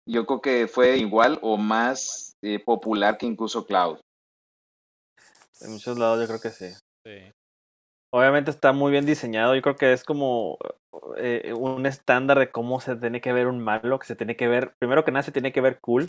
yo 0.08 0.26
creo 0.26 0.42
que 0.42 0.68
fue 0.68 0.98
igual 0.98 1.40
o 1.42 1.58
más 1.58 2.34
eh, 2.42 2.60
popular 2.60 3.18
que 3.18 3.26
incluso 3.26 3.66
Cloud. 3.66 4.00
En 5.62 5.72
muchos 5.72 5.98
lados 5.98 6.22
yo 6.22 6.28
creo 6.28 6.40
que 6.40 6.52
sí. 6.52 6.74
sí. 7.06 7.32
Obviamente 8.12 8.50
está 8.50 8.72
muy 8.72 8.92
bien 8.92 9.06
diseñado. 9.06 9.56
Yo 9.56 9.62
creo 9.62 9.76
que 9.76 9.92
es 9.92 10.06
como 10.06 10.58
eh, 11.18 11.54
un 11.54 11.86
estándar 11.86 12.40
de 12.40 12.50
cómo 12.50 12.80
se 12.80 12.96
tiene 12.96 13.20
que 13.20 13.34
ver 13.34 13.48
un 13.48 13.60
malo, 13.60 14.00
que 14.00 14.08
se 14.08 14.16
tiene 14.16 14.38
que 14.38 14.48
ver, 14.48 14.74
primero 14.80 15.04
que 15.04 15.12
nada 15.12 15.24
se 15.24 15.34
tiene 15.34 15.52
que 15.52 15.62
ver 15.62 15.80
cool. 15.82 16.08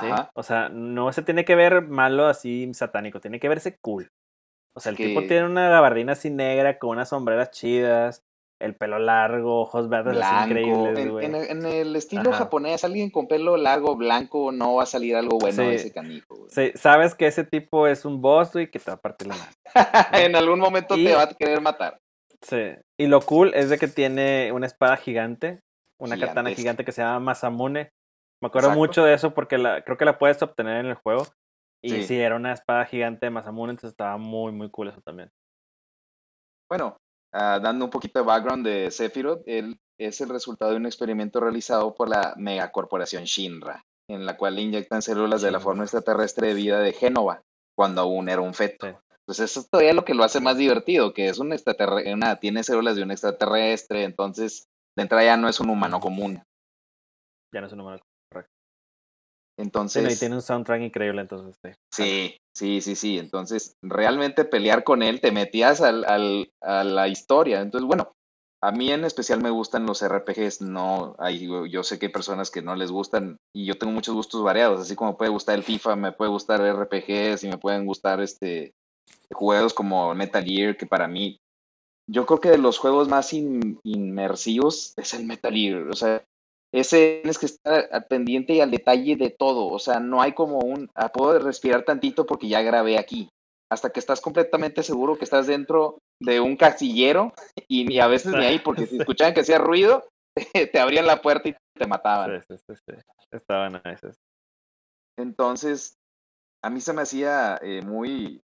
¿sí? 0.00 0.06
Ajá. 0.06 0.30
O 0.34 0.42
sea, 0.42 0.70
no 0.70 1.12
se 1.12 1.22
tiene 1.22 1.44
que 1.44 1.54
ver 1.54 1.82
malo 1.82 2.26
así 2.26 2.72
satánico, 2.72 3.20
tiene 3.20 3.38
que 3.38 3.48
verse 3.50 3.76
cool. 3.82 4.10
O 4.74 4.80
sea, 4.80 4.90
el 4.90 4.96
Que- 4.96 5.08
tipo 5.08 5.20
tiene 5.22 5.44
una 5.44 5.68
gabardina 5.68 6.12
así 6.12 6.30
negra 6.30 6.78
con 6.78 6.90
unas 6.90 7.08
sombreras 7.10 7.50
chidas, 7.50 8.22
el 8.60 8.76
pelo 8.76 8.98
largo, 9.00 9.60
ojos 9.62 9.88
verdes 9.88 10.14
Blanco. 10.14 10.46
increíbles, 10.48 10.98
En, 10.98 11.10
güey. 11.10 11.26
en 11.26 11.34
el, 11.34 11.50
en 11.50 11.66
el 11.66 11.96
estilo 11.96 12.30
Ajá. 12.30 12.38
japonés, 12.38 12.84
alguien 12.84 13.10
con 13.10 13.26
pelo 13.26 13.56
largo, 13.56 13.96
blanco, 13.96 14.52
no 14.52 14.76
va 14.76 14.84
a 14.84 14.86
salir 14.86 15.16
algo 15.16 15.38
bueno 15.38 15.62
de 15.64 15.74
ese 15.74 15.92
canijo. 15.92 16.36
güey. 16.36 16.50
Sí, 16.50 16.72
sabes 16.78 17.14
que 17.16 17.26
ese 17.26 17.42
tipo 17.44 17.86
es 17.88 18.04
un 18.04 18.20
boss, 18.20 18.52
güey, 18.52 18.70
que 18.70 18.78
te 18.78 18.90
va 18.90 18.94
a 18.96 19.00
partir 19.00 19.26
la 19.28 19.34
madre. 19.36 19.52
en 20.26 20.36
algún 20.36 20.60
momento 20.60 20.96
Y- 20.96 21.04
te 21.06 21.14
va 21.14 21.22
a 21.24 21.28
querer 21.34 21.60
matar. 21.60 21.98
Sí. 22.40 22.72
Y 22.98 23.06
lo 23.08 23.20
cool 23.20 23.52
es 23.54 23.68
de 23.68 23.78
que 23.78 23.88
tiene 23.88 24.52
una 24.52 24.66
espada 24.66 24.96
gigante, 24.96 25.58
una 25.98 26.18
katana 26.18 26.50
gigante 26.50 26.84
que 26.84 26.92
se 26.92 27.02
llama 27.02 27.20
Masamune. 27.20 27.90
Me 28.40 28.46
acuerdo 28.48 28.68
Exacto. 28.70 28.78
mucho 28.80 29.04
de 29.04 29.14
eso 29.14 29.34
porque 29.34 29.58
la, 29.58 29.82
creo 29.82 29.96
que 29.96 30.04
la 30.04 30.18
puedes 30.18 30.40
obtener 30.42 30.78
en 30.78 30.86
el 30.86 30.94
juego. 30.94 31.26
Y 31.82 31.90
Sí. 31.90 32.04
sí. 32.04 32.18
era 32.18 32.36
una 32.36 32.52
espada 32.52 32.84
gigante 32.84 33.26
de 33.26 33.30
Masamune, 33.30 33.72
entonces 33.72 33.90
estaba 33.90 34.16
muy, 34.16 34.52
muy 34.52 34.70
cool 34.70 34.88
eso 34.88 35.00
también. 35.00 35.30
Bueno, 36.68 36.96
ah, 37.32 37.58
dando 37.60 37.84
un 37.84 37.90
poquito 37.90 38.20
de 38.20 38.24
background 38.24 38.64
de 38.64 38.90
Sephiroth, 38.90 39.42
él 39.46 39.78
es 39.98 40.20
el 40.20 40.28
resultado 40.28 40.70
de 40.70 40.78
un 40.78 40.86
experimento 40.86 41.40
realizado 41.40 41.94
por 41.94 42.08
la 42.08 42.34
megacorporación 42.36 43.24
Shinra, 43.24 43.84
en 44.08 44.24
la 44.26 44.36
cual 44.36 44.56
le 44.56 44.62
inyectan 44.62 45.02
células 45.02 45.42
de 45.42 45.50
la 45.50 45.60
forma 45.60 45.82
extraterrestre 45.82 46.48
de 46.48 46.54
vida 46.54 46.80
de 46.80 46.92
Génova, 46.92 47.42
cuando 47.76 48.00
aún 48.00 48.28
era 48.28 48.40
un 48.40 48.54
feto. 48.54 48.86
Sí. 48.86 48.94
Pues 49.24 49.40
eso 49.40 49.60
es 49.60 49.70
todavía 49.70 49.92
lo 49.92 50.04
que 50.04 50.14
lo 50.14 50.24
hace 50.24 50.40
más 50.40 50.56
divertido, 50.56 51.12
que 51.14 51.28
es 51.28 51.38
un 51.38 51.52
extraterrestre, 51.52 52.12
una, 52.12 52.36
tiene 52.36 52.62
células 52.62 52.96
de 52.96 53.02
un 53.02 53.10
extraterrestre, 53.10 54.04
entonces 54.04 54.68
de 54.96 55.02
entrada 55.02 55.24
ya 55.24 55.36
no 55.36 55.48
es 55.48 55.60
un 55.60 55.70
humano 55.70 56.00
común. 56.00 56.42
Ya 57.52 57.60
no 57.60 57.66
es 57.66 57.72
un 57.72 57.78
número. 57.78 58.02
Entonces, 59.58 60.16
y 60.16 60.18
tiene 60.18 60.36
un 60.36 60.42
soundtrack 60.42 60.82
increíble, 60.82 61.20
entonces 61.22 61.56
sí. 61.62 61.70
Sí, 61.92 62.36
sí, 62.54 62.80
sí, 62.80 62.96
sí. 62.96 63.18
Entonces, 63.18 63.74
realmente 63.82 64.44
pelear 64.44 64.82
con 64.84 65.02
él 65.02 65.20
te 65.20 65.30
metías 65.32 65.80
al, 65.80 66.04
al- 66.06 66.50
a 66.62 66.84
la 66.84 67.08
historia. 67.08 67.60
Entonces, 67.60 67.86
bueno, 67.86 68.12
a 68.62 68.70
mí 68.72 68.90
en 68.90 69.04
especial 69.04 69.42
me 69.42 69.50
gustan 69.50 69.84
los 69.84 70.00
RPGs. 70.02 70.62
No, 70.62 71.14
hay, 71.18 71.46
yo 71.70 71.82
sé 71.82 71.98
que 71.98 72.06
hay 72.06 72.12
personas 72.12 72.50
que 72.50 72.62
no 72.62 72.74
les 72.76 72.90
gustan 72.90 73.36
y 73.54 73.66
yo 73.66 73.76
tengo 73.76 73.92
muchos 73.92 74.14
gustos 74.14 74.42
variados. 74.42 74.80
Así 74.80 74.94
como 74.96 75.16
puede 75.18 75.30
gustar 75.30 75.56
el 75.56 75.64
FIFA, 75.64 75.96
me 75.96 76.12
puede 76.12 76.30
gustar 76.30 76.60
RPGs 76.62 77.44
y 77.44 77.48
me 77.48 77.58
pueden 77.58 77.84
gustar 77.84 78.20
este 78.20 78.72
juegos 79.32 79.74
como 79.74 80.14
Metal 80.14 80.44
Gear, 80.44 80.76
que 80.76 80.86
para 80.86 81.08
mí, 81.08 81.38
yo 82.10 82.26
creo 82.26 82.40
que 82.40 82.50
de 82.50 82.58
los 82.58 82.78
juegos 82.78 83.08
más 83.08 83.32
in- 83.32 83.80
inmersivos 83.82 84.94
es 84.96 85.14
el 85.14 85.24
Metal 85.26 85.52
Gear. 85.52 85.88
O 85.88 85.94
sea, 85.94 86.24
ese 86.72 87.20
tienes 87.22 87.38
que 87.38 87.46
estar 87.46 87.88
al 87.92 88.06
pendiente 88.06 88.54
y 88.54 88.60
al 88.60 88.70
detalle 88.70 89.16
de 89.16 89.30
todo. 89.30 89.66
O 89.66 89.78
sea, 89.78 90.00
no 90.00 90.22
hay 90.22 90.32
como 90.32 90.58
un, 90.58 90.90
ah, 90.94 91.10
puedo 91.10 91.38
respirar 91.38 91.84
tantito 91.84 92.24
porque 92.24 92.48
ya 92.48 92.62
grabé 92.62 92.98
aquí. 92.98 93.28
Hasta 93.70 93.90
que 93.90 94.00
estás 94.00 94.20
completamente 94.20 94.82
seguro 94.82 95.16
que 95.16 95.24
estás 95.24 95.46
dentro 95.46 95.98
de 96.20 96.40
un 96.40 96.56
casillero 96.56 97.32
y 97.68 97.84
ni 97.84 98.00
a 98.00 98.06
veces 98.06 98.32
ni 98.32 98.44
ahí, 98.44 98.58
porque 98.58 98.86
si 98.86 98.96
escuchaban 99.00 99.34
que 99.34 99.40
hacía 99.40 99.58
ruido, 99.58 100.08
te 100.72 100.80
abrían 100.80 101.06
la 101.06 101.20
puerta 101.20 101.48
y 101.48 101.56
te 101.78 101.86
mataban. 101.86 102.42
Sí, 102.42 102.56
sí, 102.56 102.64
sí, 102.66 102.82
sí. 102.86 102.94
Estaban 103.30 103.80
nice. 103.84 104.12
Entonces, 105.18 105.94
a 106.62 106.70
mí 106.70 106.80
se 106.80 106.92
me 106.92 107.02
hacía 107.02 107.58
eh, 107.62 107.82
muy, 107.82 108.40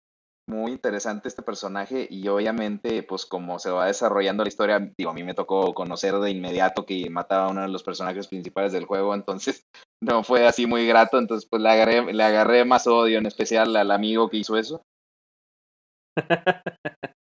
muy 0.49 0.73
interesante 0.73 1.29
este 1.29 1.43
personaje 1.43 2.09
y 2.11 2.27
obviamente, 2.29 3.03
pues 3.03 3.27
como 3.27 3.59
se 3.59 3.71
va 3.71 3.87
desarrollando 3.87 4.43
la 4.43 4.49
historia, 4.49 4.93
digo, 4.97 5.11
a 5.11 5.15
mí 5.15 5.23
me 5.23 5.35
tocó 5.35 5.75
conocer 5.75 6.15
de 6.15 6.31
inmediato 6.31 6.87
que 6.87 7.09
mataba 7.11 7.47
a 7.47 7.51
uno 7.51 7.63
de 7.63 7.69
los 7.69 7.83
personajes 7.83 8.27
principales 8.29 8.73
del 8.73 8.87
juego, 8.87 9.15
entonces 9.15 9.67
no 10.03 10.25
fue 10.25 10.47
así 10.47 10.67
muy 10.67 10.87
grato, 10.87 11.19
entonces 11.19 11.47
pues 11.49 11.63
le 11.63 11.69
agarré, 11.69 12.13
le 12.13 12.23
agarré 12.23 12.65
más 12.65 12.87
odio, 12.87 13.19
en 13.19 13.27
especial 13.27 13.77
al 13.77 13.91
amigo 13.91 14.31
que 14.31 14.39
hizo 14.39 14.57
eso. 14.57 14.83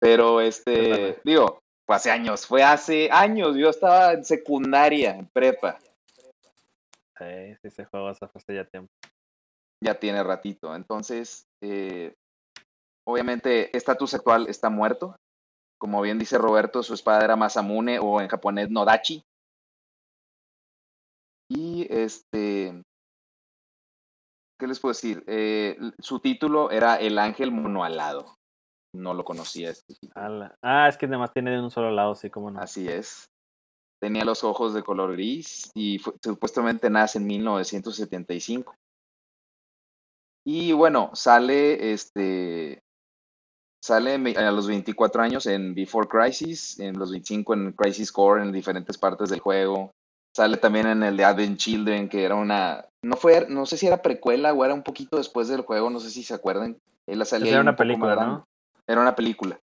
Pero 0.00 0.40
este, 0.40 1.20
digo, 1.24 1.60
fue 1.86 1.96
hace 1.96 2.10
años, 2.10 2.46
fue 2.46 2.62
hace 2.62 3.08
años, 3.10 3.56
yo 3.56 3.70
estaba 3.70 4.12
en 4.12 4.24
secundaria, 4.24 5.14
en 5.16 5.26
prepa. 5.26 5.78
Sí, 7.18 7.54
sí, 7.62 7.68
ese 7.68 7.84
juego 7.86 8.08
hace 8.08 8.26
ya 8.48 8.64
tiempo. 8.64 8.92
ya 9.82 9.94
tiene 9.94 10.22
ratito. 10.22 10.74
Entonces, 10.74 11.45
eh, 11.62 12.14
obviamente, 13.06 13.76
estatus 13.76 14.14
actual 14.14 14.46
está 14.48 14.70
muerto. 14.70 15.16
Como 15.78 16.00
bien 16.00 16.18
dice 16.18 16.38
Roberto, 16.38 16.82
su 16.82 16.94
espada 16.94 17.22
era 17.24 17.36
Masamune 17.36 17.98
o 17.98 18.20
en 18.20 18.28
japonés 18.28 18.70
Nodachi. 18.70 19.22
Y 21.48 21.86
este, 21.90 22.82
¿qué 24.58 24.66
les 24.66 24.80
puedo 24.80 24.92
decir? 24.92 25.22
Eh, 25.26 25.78
su 25.98 26.18
título 26.20 26.70
era 26.70 26.96
El 26.96 27.18
Ángel 27.18 27.52
Monoalado. 27.52 28.34
No 28.94 29.12
lo 29.14 29.24
conocía 29.24 29.70
este. 29.70 29.94
Ah, 30.62 30.88
es 30.88 30.96
que 30.96 31.06
además 31.06 31.32
tiene 31.32 31.50
de 31.50 31.60
un 31.60 31.70
solo 31.70 31.90
lado, 31.90 32.14
sí, 32.14 32.30
como 32.30 32.50
no. 32.50 32.60
Así 32.60 32.88
es. 32.88 33.26
Tenía 34.00 34.24
los 34.24 34.42
ojos 34.44 34.74
de 34.74 34.82
color 34.82 35.12
gris 35.12 35.70
y 35.74 35.98
fue- 35.98 36.14
supuestamente 36.22 36.88
nace 36.90 37.18
en 37.18 37.26
1975. 37.26 38.74
Y 40.46 40.70
bueno, 40.70 41.10
sale 41.12 41.92
este 41.92 42.80
sale 43.82 44.14
a 44.36 44.50
los 44.52 44.68
24 44.68 45.20
años 45.20 45.46
en 45.46 45.74
Before 45.74 46.06
Crisis, 46.06 46.78
en 46.78 46.96
los 46.96 47.10
25 47.10 47.54
en 47.54 47.72
Crisis 47.72 48.12
Core, 48.12 48.42
en 48.42 48.52
diferentes 48.52 48.96
partes 48.96 49.28
del 49.30 49.40
juego. 49.40 49.90
Sale 50.32 50.56
también 50.58 50.86
en 50.86 51.02
el 51.02 51.16
de 51.16 51.24
Advent 51.24 51.58
Children, 51.58 52.08
que 52.08 52.22
era 52.22 52.36
una 52.36 52.84
no 53.02 53.16
fue 53.16 53.48
no 53.48 53.66
sé 53.66 53.76
si 53.76 53.88
era 53.88 54.02
precuela 54.02 54.52
o 54.52 54.64
era 54.64 54.72
un 54.72 54.84
poquito 54.84 55.16
después 55.16 55.48
del 55.48 55.62
juego, 55.62 55.90
no 55.90 55.98
sé 55.98 56.10
si 56.10 56.22
se 56.22 56.34
acuerdan. 56.34 56.78
Él 57.08 57.26
salía 57.26 57.50
era 57.50 57.60
una 57.60 57.72
un 57.72 57.76
película. 57.76 58.14
¿no? 58.14 58.44
Era 58.86 59.00
una 59.00 59.16
película. 59.16 59.58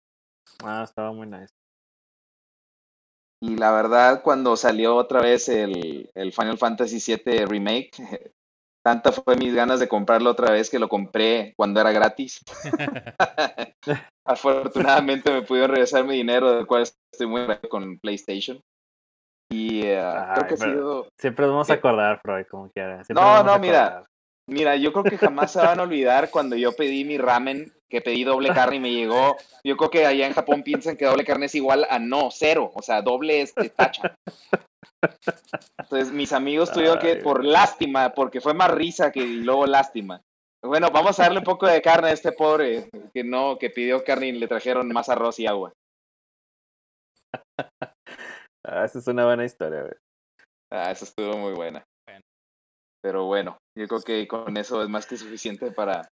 Ah, 0.62 0.82
estaba 0.84 1.12
muy 1.12 1.26
nice. 1.26 1.52
Y 3.40 3.56
la 3.56 3.72
verdad, 3.72 4.22
cuando 4.22 4.56
salió 4.56 4.94
otra 4.94 5.20
vez 5.20 5.48
el, 5.48 6.08
el 6.14 6.32
Final 6.32 6.56
Fantasy 6.56 7.00
VII 7.04 7.46
Remake, 7.46 7.90
tanta 8.88 9.12
fue 9.12 9.36
mis 9.36 9.54
ganas 9.54 9.80
de 9.80 9.88
comprarlo 9.88 10.30
otra 10.30 10.50
vez 10.50 10.70
que 10.70 10.78
lo 10.78 10.88
compré 10.88 11.52
cuando 11.56 11.78
era 11.78 11.92
gratis. 11.92 12.40
Afortunadamente 14.24 15.30
me 15.30 15.42
pudieron 15.42 15.72
regresar 15.72 16.04
mi 16.04 16.14
dinero, 16.14 16.52
del 16.52 16.66
cual 16.66 16.84
estoy 17.12 17.26
muy 17.26 17.42
agradecido 17.42 17.68
con 17.68 17.98
PlayStation. 17.98 18.62
Y 19.50 19.82
eh, 19.82 20.02
creo 20.34 20.46
que 20.46 20.54
ha 20.54 20.56
sido... 20.56 21.08
Siempre 21.18 21.44
nos 21.44 21.52
vamos 21.52 21.70
a 21.70 21.74
acordar, 21.74 22.18
Freud, 22.20 22.46
como 22.50 22.70
quiera. 22.70 23.04
Siempre 23.04 23.22
No, 23.22 23.42
no, 23.42 23.58
mira. 23.58 24.06
Mira, 24.48 24.76
yo 24.76 24.94
creo 24.94 25.04
que 25.04 25.18
jamás 25.18 25.52
se 25.52 25.58
van 25.58 25.78
a 25.78 25.82
olvidar 25.82 26.30
cuando 26.30 26.56
yo 26.56 26.72
pedí 26.72 27.04
mi 27.04 27.18
ramen, 27.18 27.70
que 27.90 28.00
pedí 28.00 28.24
doble 28.24 28.48
carne 28.48 28.76
y 28.76 28.80
me 28.80 28.90
llegó. 28.90 29.36
Yo 29.62 29.76
creo 29.76 29.90
que 29.90 30.06
allá 30.06 30.26
en 30.26 30.32
Japón 30.32 30.62
piensan 30.62 30.96
que 30.96 31.04
doble 31.04 31.26
carne 31.26 31.46
es 31.46 31.54
igual 31.54 31.86
a 31.90 31.98
no, 31.98 32.30
cero. 32.30 32.72
O 32.74 32.80
sea, 32.80 33.02
doble 33.02 33.42
es 33.42 33.54
de 33.54 33.68
tacha. 33.68 34.16
Entonces, 35.78 36.12
mis 36.12 36.32
amigos 36.32 36.72
tuvieron 36.72 36.98
que, 36.98 37.16
por 37.16 37.44
lástima, 37.44 38.14
porque 38.14 38.40
fue 38.40 38.54
más 38.54 38.70
risa 38.70 39.12
que 39.12 39.20
luego 39.20 39.66
lástima. 39.66 40.22
Bueno, 40.64 40.88
vamos 40.90 41.20
a 41.20 41.24
darle 41.24 41.38
un 41.38 41.44
poco 41.44 41.66
de 41.66 41.82
carne 41.82 42.08
a 42.08 42.12
este 42.12 42.32
pobre 42.32 42.88
que 43.14 43.22
no, 43.22 43.58
que 43.58 43.68
pidió 43.68 44.02
carne 44.02 44.28
y 44.28 44.32
le 44.32 44.48
trajeron 44.48 44.88
más 44.88 45.10
arroz 45.10 45.38
y 45.38 45.46
agua. 45.46 45.72
Ah, 48.70 48.84
esa 48.84 48.98
es 48.98 49.06
una 49.06 49.24
buena 49.24 49.46
historia, 49.46 49.80
güey. 49.80 49.94
Ah, 50.70 50.90
eso 50.90 51.06
estuvo 51.06 51.38
muy 51.38 51.54
buena. 51.54 51.82
Bueno. 52.06 52.20
Pero 53.00 53.24
bueno, 53.24 53.56
yo 53.78 53.86
creo 53.86 54.00
que 54.02 54.26
con 54.28 54.56
eso 54.56 54.82
es 54.82 54.88
más 54.88 55.06
que 55.06 55.16
suficiente 55.16 55.70
para. 55.70 56.08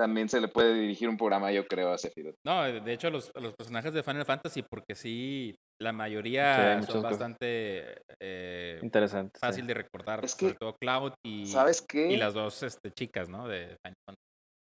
También 0.00 0.28
se 0.28 0.40
le 0.40 0.46
puede 0.46 0.74
dirigir 0.74 1.08
un 1.08 1.16
programa, 1.16 1.50
yo 1.50 1.66
creo, 1.66 1.92
a 1.92 1.98
Sephiroth. 1.98 2.36
No, 2.46 2.62
de 2.62 2.92
hecho, 2.92 3.10
los, 3.10 3.32
los 3.34 3.52
personajes 3.56 3.92
de 3.92 4.04
Final 4.04 4.24
Fantasy, 4.24 4.62
porque 4.62 4.94
sí, 4.94 5.56
la 5.82 5.92
mayoría 5.92 6.80
son 6.82 7.02
bastante 7.02 8.00
eh, 8.22 8.78
Interesante. 8.80 9.32
sí. 9.34 9.40
fácil 9.44 9.66
de 9.66 9.74
recordar. 9.74 10.24
Es 10.24 10.30
sobre 10.32 10.52
que, 10.52 10.58
todo 10.60 10.76
Cloud 10.80 11.14
y, 11.26 11.46
¿Sabes 11.46 11.82
qué? 11.82 12.12
y 12.12 12.16
las 12.16 12.34
dos 12.34 12.62
este, 12.62 12.92
chicas, 12.92 13.28
¿no? 13.28 13.48
De 13.48 13.76
Final 13.82 13.94
Fantasy. 14.06 14.22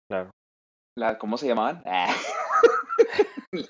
Claro. 0.10 0.32
La- 0.98 1.18
¿Cómo 1.20 1.38
se 1.38 1.48
llamaban? 1.48 1.84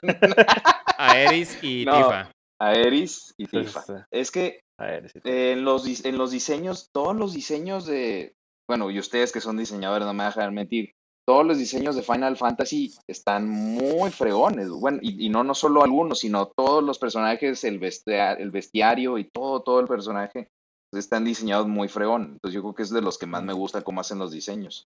Aeris 0.97 1.63
y 1.63 1.85
No. 1.85 1.97
Tifa. 1.97 2.31
Aeris 2.61 3.33
y 3.37 3.45
Tifa. 3.47 4.05
Es 4.11 4.31
que 4.31 4.59
eh, 4.79 5.07
en, 5.23 5.63
los, 5.63 6.05
en 6.05 6.17
los 6.17 6.31
diseños, 6.31 6.89
todos 6.93 7.15
los 7.15 7.33
diseños 7.33 7.85
de. 7.85 8.33
Bueno, 8.69 8.89
y 8.91 8.99
ustedes 8.99 9.31
que 9.31 9.41
son 9.41 9.57
diseñadores, 9.57 10.05
no 10.05 10.13
me 10.13 10.23
dejan 10.25 10.53
mentir. 10.53 10.93
Todos 11.27 11.43
los 11.45 11.57
diseños 11.57 11.95
de 11.95 12.03
Final 12.03 12.37
Fantasy 12.37 12.93
están 13.07 13.49
muy 13.49 14.11
fregones. 14.11 14.69
Bueno, 14.69 14.99
y, 15.01 15.25
y 15.25 15.29
no, 15.29 15.43
no 15.43 15.55
solo 15.55 15.83
algunos, 15.83 16.19
sino 16.19 16.47
todos 16.55 16.83
los 16.83 16.99
personajes, 16.99 17.63
el, 17.63 17.79
vestia- 17.79 18.33
el 18.33 18.51
bestiario 18.51 19.17
y 19.17 19.23
todo, 19.25 19.61
todo 19.63 19.79
el 19.79 19.87
personaje 19.87 20.49
están 20.91 21.25
diseñados 21.25 21.67
muy 21.67 21.87
fregón. 21.87 22.33
Entonces 22.33 22.53
yo 22.53 22.61
creo 22.61 22.75
que 22.75 22.83
es 22.83 22.91
de 22.91 23.01
los 23.01 23.17
que 23.17 23.25
más 23.25 23.41
me 23.43 23.53
gusta 23.53 23.81
cómo 23.83 24.01
hacen 24.01 24.19
los 24.19 24.31
diseños. 24.31 24.85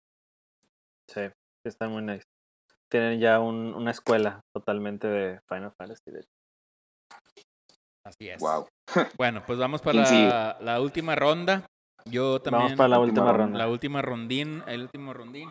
sí, 1.08 1.22
están 1.66 1.90
muy 1.92 2.02
nice. 2.02 2.24
Tienen 2.90 3.18
ya 3.18 3.40
un- 3.40 3.74
una 3.74 3.90
escuela 3.92 4.40
totalmente 4.54 5.08
de 5.08 5.40
Final 5.48 5.72
Fantasy. 5.78 6.10
de 6.10 6.20
hecho. 6.20 6.28
Así 8.04 8.28
es. 8.28 8.40
Wow. 8.40 8.66
Bueno, 9.16 9.42
pues 9.46 9.58
vamos 9.58 9.80
para 9.82 10.58
la 10.60 10.80
última 10.80 11.14
ronda. 11.14 11.66
Yo 12.04 12.40
también. 12.40 12.62
Vamos 12.64 12.76
para 12.76 12.88
la 12.88 12.98
última 12.98 13.22
última 13.22 13.32
ronda. 13.36 13.58
La 13.58 13.68
última 13.68 14.02
rondín, 14.02 14.62
el 14.66 14.82
último 14.82 15.12
rondín. 15.12 15.48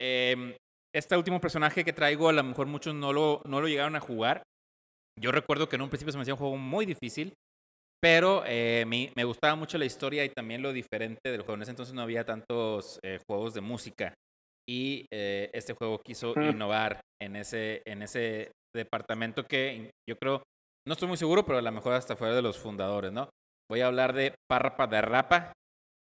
Em, 0.00 0.54
este 0.94 1.16
último 1.16 1.40
personaje 1.40 1.84
que 1.84 1.92
traigo, 1.92 2.28
a 2.28 2.32
lo 2.32 2.42
mejor 2.44 2.66
muchos 2.66 2.94
no 2.94 3.12
lo, 3.12 3.40
no 3.44 3.60
lo 3.60 3.68
llegaron 3.68 3.96
a 3.96 4.00
jugar. 4.00 4.42
Yo 5.20 5.32
recuerdo 5.32 5.68
que 5.68 5.76
en 5.76 5.82
un 5.82 5.88
principio 5.88 6.12
se 6.12 6.18
me 6.18 6.22
hacía 6.22 6.34
un 6.34 6.38
juego 6.38 6.56
muy 6.56 6.86
difícil, 6.86 7.32
pero 8.02 8.42
eh, 8.46 8.84
me, 8.86 9.12
me 9.16 9.24
gustaba 9.24 9.54
mucho 9.54 9.78
la 9.78 9.84
historia 9.84 10.24
y 10.24 10.28
también 10.28 10.62
lo 10.62 10.72
diferente 10.72 11.30
del 11.30 11.42
juego. 11.42 11.54
En 11.54 11.62
ese 11.62 11.70
entonces 11.70 11.94
no 11.94 12.02
había 12.02 12.24
tantos 12.24 12.98
eh, 13.04 13.18
juegos 13.28 13.54
de 13.54 13.60
música 13.60 14.14
y 14.68 15.06
eh, 15.12 15.50
este 15.52 15.74
juego 15.74 16.00
quiso 16.04 16.34
Mm. 16.36 16.50
innovar 16.50 17.00
en 17.22 17.36
ese, 17.36 17.82
en 17.86 18.02
ese 18.02 18.52
departamento 18.74 19.44
que 19.44 19.90
yo 20.08 20.16
creo, 20.16 20.42
no 20.86 20.92
estoy 20.92 21.08
muy 21.08 21.16
seguro, 21.16 21.44
pero 21.46 21.58
a 21.58 21.62
lo 21.62 21.72
mejor 21.72 21.94
hasta 21.94 22.16
fuera 22.16 22.34
de 22.34 22.42
los 22.42 22.58
fundadores, 22.58 23.12
¿no? 23.12 23.28
Voy 23.70 23.80
a 23.80 23.86
hablar 23.86 24.12
de 24.12 24.34
Parrapa 24.48 24.86
de 24.86 25.00
Rapa, 25.00 25.52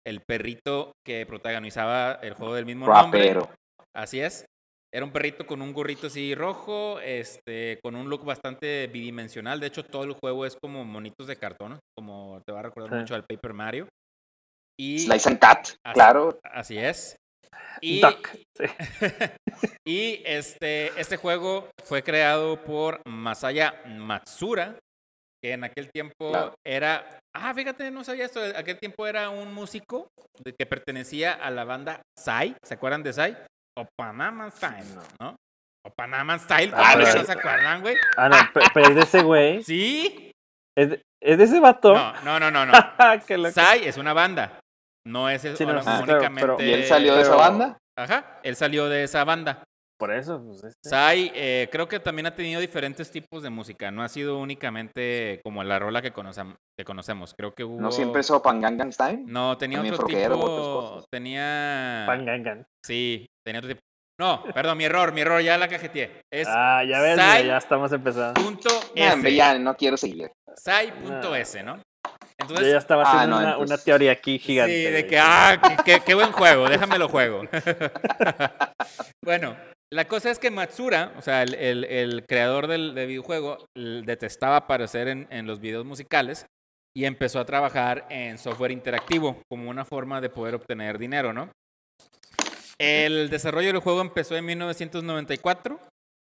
el 0.07 0.21
perrito 0.27 0.93
que 1.07 1.27
protagonizaba 1.27 2.13
el 2.23 2.35
juego 2.35 2.55
del 2.55 2.67
mismo 2.67 2.87
nombre. 2.87 3.37
Así 3.95 4.21
es. 4.21 4.45
Era 4.95 5.07
un 5.07 5.13
perrito 5.13 5.47
con 5.47 5.63
un 5.63 5.73
gorrito 5.73 6.09
así 6.09 6.35
rojo, 6.35 7.01
este, 7.01 7.79
con 7.83 7.95
un 7.97 8.11
look 8.11 8.25
bastante 8.25 8.87
bidimensional. 8.89 9.59
De 9.59 9.69
hecho, 9.69 9.85
todo 9.85 10.05
el 10.05 10.13
juego 10.13 10.45
es 10.45 10.57
como 10.63 10.85
monitos 10.85 11.27
de 11.27 11.37
cartón, 11.37 11.79
como 11.97 12.43
te 12.45 12.53
va 12.53 12.61
a 12.61 12.65
recordar 12.65 12.91
Sí. 12.91 12.97
mucho 12.97 13.15
al 13.15 13.25
Paper 13.25 13.55
Mario. 13.55 13.89
Y 14.79 14.99
Slice 14.99 15.29
and 15.31 15.39
Cat, 15.39 15.69
Así- 15.85 15.95
claro. 15.95 16.39
así 16.45 16.79
es. 16.79 17.17
Y, 17.81 18.01
Duck. 18.01 18.29
Sí. 18.57 18.65
y 19.87 20.23
este, 20.27 20.89
este 21.01 21.17
juego 21.17 21.71
fue 21.85 22.03
creado 22.03 22.63
por 22.63 23.01
Masaya 23.07 23.83
Matsura, 23.87 24.79
que 25.43 25.53
en 25.53 25.65
aquel 25.65 25.91
tiempo 25.91 26.31
Claro. 26.31 26.55
era. 26.67 27.19
Ah, 27.35 27.53
fíjate, 27.55 27.91
no 27.91 28.05
sabía 28.05 28.27
esto. 28.27 28.45
En 28.45 28.55
aquel 28.57 28.79
tiempo 28.79 29.07
era 29.07 29.29
un 29.31 29.53
músico 29.53 30.09
de- 30.45 30.55
que 30.59 30.67
pertenecía 30.67 31.33
a 31.33 31.51
la 31.51 31.65
banda 31.65 32.01
Sai. 32.19 32.55
¿Se 32.65 32.75
acuerdan 32.75 33.03
de 33.03 33.13
Sai? 33.13 33.37
O 33.79 33.87
Panama 33.99 34.51
Style, 34.51 34.85
¿no? 35.21 35.35
O 35.85 35.91
Panama 35.97 36.39
Style, 36.39 36.71
¿cómo 36.71 36.83
Ah, 36.85 36.93
pero- 36.97 37.15
no 37.15 37.25
se 37.25 37.33
acuerdan, 37.33 37.81
güey? 37.81 37.97
Ah, 38.17 38.29
no, 38.29 38.37
pe- 38.55 38.61
pero 38.73 38.89
es 38.91 38.95
de 38.95 39.01
ese 39.03 39.23
güey. 39.23 39.63
¿Sí? 39.65 40.31
¿Es 40.79 40.91
de, 40.91 41.03
es 41.23 41.39
de 41.39 41.45
ese 41.45 41.59
vato? 41.61 41.93
No, 41.95 42.13
no, 42.23 42.39
no, 42.39 42.51
no. 42.51 42.67
no. 42.67 42.73
Sai 43.53 43.85
es 43.89 43.97
una 43.97 44.13
banda. 44.13 44.61
No 45.05 45.29
es 45.29 45.43
Sí, 45.43 45.49
no, 45.65 45.71
ahora 45.71 45.83
sí, 45.83 45.91
únicamente. 46.05 46.41
pero- 46.41 46.57
¿Y 46.61 46.73
él 46.73 46.85
salió 46.85 47.17
de 47.17 47.23
esa 47.23 47.35
banda? 47.35 47.79
Ajá, 47.99 48.39
él 48.45 48.55
salió 48.57 48.89
de 48.89 49.03
esa 49.05 49.25
banda. 49.25 49.65
Por 50.03 50.13
eso, 50.13 50.43
pues 50.45 50.65
este. 50.65 50.89
Sai, 50.91 51.31
eh, 51.33 51.69
creo 51.71 51.87
que 51.87 52.01
también 52.01 52.27
ha 52.27 52.35
tenido 52.35 52.61
diferentes 52.61 53.09
tipos 53.09 53.41
de 53.41 53.51
música. 53.51 53.93
No 53.93 54.03
ha 54.03 54.09
sido 54.09 54.37
únicamente 54.41 55.41
como 55.45 55.63
la 55.63 55.79
rola 55.79 56.03
que, 56.03 56.13
conocem- 56.13 56.57
que 56.77 56.85
conocemos. 56.85 57.35
Creo 57.39 57.55
que 57.55 57.63
hubo. 57.63 57.81
¿No 57.81 57.93
siempre 57.93 58.23
es 58.23 58.31
Opan 58.33 58.61
Gangnam 58.61 58.91
Style? 58.91 59.23
No, 59.27 59.57
tenía 59.57 59.79
también 59.79 59.95
otro 59.95 60.07
tipo. 60.09 60.41
cosas? 60.41 61.05
Tenía. 61.13 62.03
Pangangan. 62.09 62.65
Sí, 62.85 63.27
tenía 63.47 63.61
otro 63.61 63.69
tipo. 63.69 63.81
No, 64.21 64.43
perdón, 64.53 64.77
mi 64.79 64.85
error, 64.87 65.13
mi 65.13 65.21
error, 65.21 65.41
ya 65.41 65.57
la 65.57 65.69
cajeteé. 65.69 66.23
Es 66.33 66.49
Ah, 66.51 66.83
ya 66.83 67.01
ves, 67.01 67.17
Sai- 67.17 67.47
ya 67.47 67.57
estamos 67.59 67.93
empezando. 67.93 68.43
punto 68.43 68.71
No, 68.97 69.05
S. 69.05 69.35
ya 69.37 69.57
no 69.57 69.77
quiero 69.77 69.97
seguir. 69.97 70.33
Sai 70.57 70.91
punto 70.91 71.29
No. 71.31 71.37
S, 71.37 71.63
¿no? 71.63 71.77
Yo 71.77 71.83
Entonces, 72.49 72.73
ya 72.73 72.79
estaba 72.79 73.05
Ah, 73.05 73.13
haciendo 73.15 73.37
no, 73.37 73.43
una, 73.43 73.51
entonces- 73.53 73.77
una 73.79 73.85
teoría 73.85 74.11
aquí 74.13 74.39
gigante. 74.41 74.75
Sí, 74.87 74.91
de 74.91 75.07
que, 75.07 75.17
ah, 75.21 75.61
qué, 75.63 75.77
qué- 75.85 76.01
qué 76.05 76.15
buen 76.15 76.33
juego, 76.33 76.69
déjamelo 76.69 77.09
juego. 77.09 77.43
bueno, 79.25 79.57
la 79.93 80.09
cosa 80.09 80.31
es 80.31 80.39
que 80.39 80.51
Matsura, 80.51 81.13
o 81.19 81.23
sea, 81.23 81.43
el, 81.43 82.25
creador 82.27 82.67
del, 82.67 82.95
videojuego, 82.95 83.67
detestaba 83.75 84.57
aparecer 84.57 85.07
en, 85.09 85.47
los 85.47 85.61
videos 85.61 85.85
musicales 85.85 86.47
y 86.97 87.05
empezó 87.05 87.39
a 87.39 87.45
trabajar 87.45 88.07
en 88.09 88.39
software 88.39 88.71
interactivo 88.71 89.43
como 89.51 89.69
una 89.69 89.85
forma 89.85 90.23
de 90.23 90.31
poder 90.31 90.55
obtener 90.55 90.99
dinero, 90.99 91.35
¿no? 91.35 91.51
El 92.79 93.29
desarrollo 93.29 93.69
del 93.69 93.83
juego 93.83 94.01
empezó 94.01 94.35
en 94.35 94.47
1994, 94.47 95.79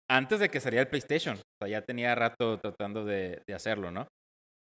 antes 0.08 0.40
de 0.40 0.50
que 0.50 0.60
saliera 0.60 0.84
el 0.84 0.90
PlayStation. 0.90 1.38
O 1.38 1.58
sea, 1.60 1.68
ya 1.68 1.82
tenía 1.82 2.14
rato 2.14 2.60
tratando 2.60 3.06
de, 3.06 3.42
hacerlo, 3.56 3.90
¿no? 3.90 4.08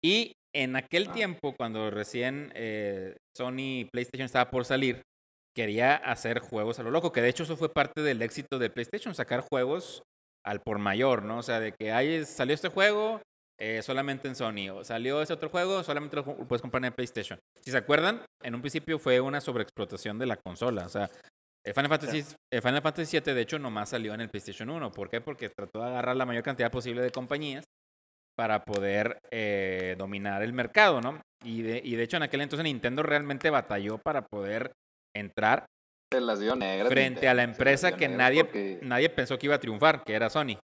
Y 0.04 0.32
en 0.52 0.74
aquel 0.74 1.10
tiempo, 1.12 1.54
cuando 1.56 1.92
recién 1.92 2.50
eh, 2.56 3.14
Sony 3.36 3.88
PlayStation 3.92 4.26
estaba 4.26 4.50
por 4.50 4.64
salir, 4.64 5.00
quería 5.54 5.96
hacer 5.96 6.40
juegos 6.40 6.78
a 6.78 6.82
lo 6.82 6.90
loco, 6.90 7.12
que 7.12 7.22
de 7.22 7.28
hecho 7.28 7.42
eso 7.44 7.56
fue 7.56 7.72
parte 7.72 8.02
del 8.02 8.22
éxito 8.22 8.58
de 8.58 8.70
PlayStation, 8.70 9.14
sacar 9.14 9.40
juegos 9.40 10.02
al 10.44 10.60
por 10.60 10.78
mayor, 10.78 11.22
¿no? 11.22 11.38
O 11.38 11.42
sea, 11.42 11.60
de 11.60 11.72
que 11.72 11.92
ahí 11.92 12.24
salió 12.24 12.54
este 12.54 12.68
juego 12.68 13.20
eh, 13.58 13.82
solamente 13.82 14.26
en 14.26 14.36
Sony, 14.36 14.70
o 14.72 14.84
salió 14.84 15.20
ese 15.20 15.34
otro 15.34 15.50
juego, 15.50 15.82
solamente 15.82 16.16
lo 16.16 16.24
puedes 16.24 16.62
comprar 16.62 16.84
en 16.84 16.92
PlayStation. 16.92 17.38
Si 17.62 17.70
se 17.70 17.76
acuerdan, 17.76 18.22
en 18.42 18.54
un 18.54 18.62
principio 18.62 18.98
fue 18.98 19.20
una 19.20 19.40
sobreexplotación 19.40 20.18
de 20.18 20.26
la 20.26 20.36
consola, 20.36 20.86
o 20.86 20.88
sea, 20.88 21.10
el 21.62 21.74
Final 21.74 21.90
Fantasy, 21.90 22.24
Final 22.50 22.80
Fantasy 22.80 23.20
VII 23.20 23.34
de 23.34 23.40
hecho 23.42 23.58
nomás 23.58 23.90
salió 23.90 24.14
en 24.14 24.22
el 24.22 24.30
PlayStation 24.30 24.70
1, 24.70 24.92
¿por 24.92 25.10
qué? 25.10 25.20
Porque 25.20 25.50
trató 25.50 25.80
de 25.80 25.88
agarrar 25.88 26.16
la 26.16 26.24
mayor 26.24 26.42
cantidad 26.42 26.70
posible 26.70 27.02
de 27.02 27.10
compañías 27.10 27.64
para 28.34 28.64
poder 28.64 29.18
eh, 29.30 29.94
dominar 29.98 30.42
el 30.42 30.54
mercado, 30.54 31.02
¿no? 31.02 31.20
Y 31.44 31.60
de, 31.60 31.82
y 31.84 31.96
de 31.96 32.02
hecho 32.02 32.16
en 32.16 32.22
aquel 32.22 32.40
entonces 32.40 32.64
Nintendo 32.64 33.02
realmente 33.02 33.50
batalló 33.50 33.98
para 33.98 34.26
poder 34.26 34.72
entrar 35.14 35.66
Se 36.12 36.20
las 36.20 36.40
dio 36.40 36.56
negras. 36.56 36.88
frente 36.88 37.28
a 37.28 37.34
la 37.34 37.42
empresa 37.42 37.96
que 37.96 38.08
nadie, 38.08 38.44
porque- 38.44 38.78
nadie 38.82 39.08
pensó 39.10 39.38
que 39.38 39.46
iba 39.46 39.54
a 39.56 39.60
triunfar, 39.60 40.04
que 40.04 40.14
era 40.14 40.28
Sony. 40.30 40.58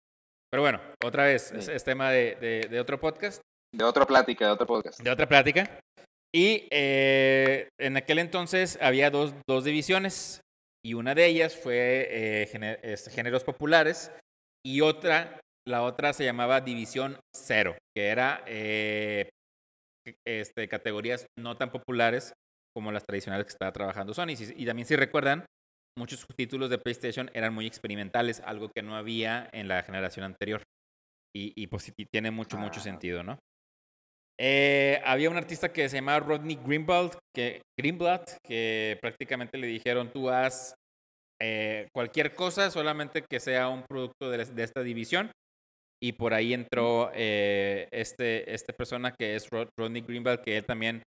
Pero 0.52 0.62
bueno, 0.62 0.80
otra 1.04 1.26
vez, 1.26 1.52
es, 1.52 1.66
Sí. 1.66 1.72
es 1.72 1.84
tema 1.84 2.12
de, 2.12 2.36
de- 2.36 2.68
de 2.70 2.80
otro 2.80 3.00
podcast, 3.00 3.42
De 3.74 3.84
otra 3.84 4.06
plática, 4.06 4.46
de 4.46 4.52
otro 4.52 4.68
podcast. 4.68 5.00
de 5.02 5.10
otra 5.10 5.28
plática. 5.28 5.80
Y 6.36 6.68
eh, 6.72 7.68
en 7.80 7.98
aquel 7.98 8.20
entonces 8.20 8.78
había 8.82 9.10
dos, 9.10 9.34
dos 9.48 9.64
divisiones 9.64 10.42
y 10.86 10.94
una 10.96 11.14
de 11.16 11.26
ellas 11.26 11.56
fue 11.56 12.08
eh, 12.10 12.80
este, 12.84 13.12
géneros 13.12 13.44
populares 13.44 14.12
y 14.66 14.82
otra, 14.82 15.40
la 15.68 15.84
otra 15.84 16.14
se 16.14 16.26
llamaba 16.26 16.62
División 16.62 17.20
Cero, 17.36 17.76
que 17.96 18.08
era 18.08 18.44
eh, 18.48 19.30
este, 20.28 20.68
categorías 20.68 21.26
no 21.40 21.56
tan 21.58 21.72
populares 21.72 22.34
como 22.76 22.92
las 22.92 23.06
tradicionales 23.06 23.46
que 23.46 23.52
estaba 23.54 23.72
trabajando 23.72 24.14
Sony. 24.14 24.36
Y 24.56 24.66
también 24.66 24.88
si 24.88 24.96
recuerdan, 24.96 25.46
muchos 25.98 26.26
títulos 26.36 26.70
de 26.70 26.78
PlayStation 26.80 27.30
eran 27.34 27.54
muy 27.54 27.68
experimentales, 27.68 28.42
algo 28.42 28.70
que 28.76 28.82
no 28.82 28.96
había 28.96 29.50
en 29.52 29.68
la 29.68 29.84
generación 29.84 30.26
anterior. 30.26 30.64
Y, 31.36 31.54
y 31.56 31.68
pues 31.68 31.92
tiene 32.12 32.32
mucho, 32.32 32.58
mucho 32.58 32.80
Ah. 32.80 32.84
sentido, 32.84 33.24
¿no? 33.24 33.38
Eh, 34.40 35.00
había 35.06 35.30
un 35.30 35.38
artista 35.38 35.72
que 35.72 35.88
se 35.90 35.98
llamaba 35.98 36.20
Rodney 36.20 36.56
Greenblatt 36.56 37.18
que, 37.36 37.62
Greenblatt, 37.80 38.38
que 38.44 38.98
prácticamente 39.00 39.58
le 39.58 39.68
dijeron, 39.68 40.12
tú 40.12 40.30
haz 40.30 40.74
eh, 41.42 41.88
cualquier 41.94 42.34
cosa, 42.36 42.72
solamente 42.72 43.24
que 43.30 43.40
sea 43.40 43.70
un 43.70 43.84
producto 43.88 44.30
de, 44.32 44.46
de 44.46 44.64
esta 44.64 44.82
división. 44.82 45.32
Y 46.02 46.14
por 46.14 46.34
ahí 46.34 46.54
entró 46.54 47.12
eh, 47.14 47.88
este, 47.92 48.54
esta 48.54 48.74
persona 48.74 49.14
que 49.18 49.36
es 49.36 49.50
Rod- 49.50 49.70
Rodney 49.80 50.02
Greenblatt, 50.02 50.44
que 50.44 50.58
él 50.58 50.66
también 50.66 51.02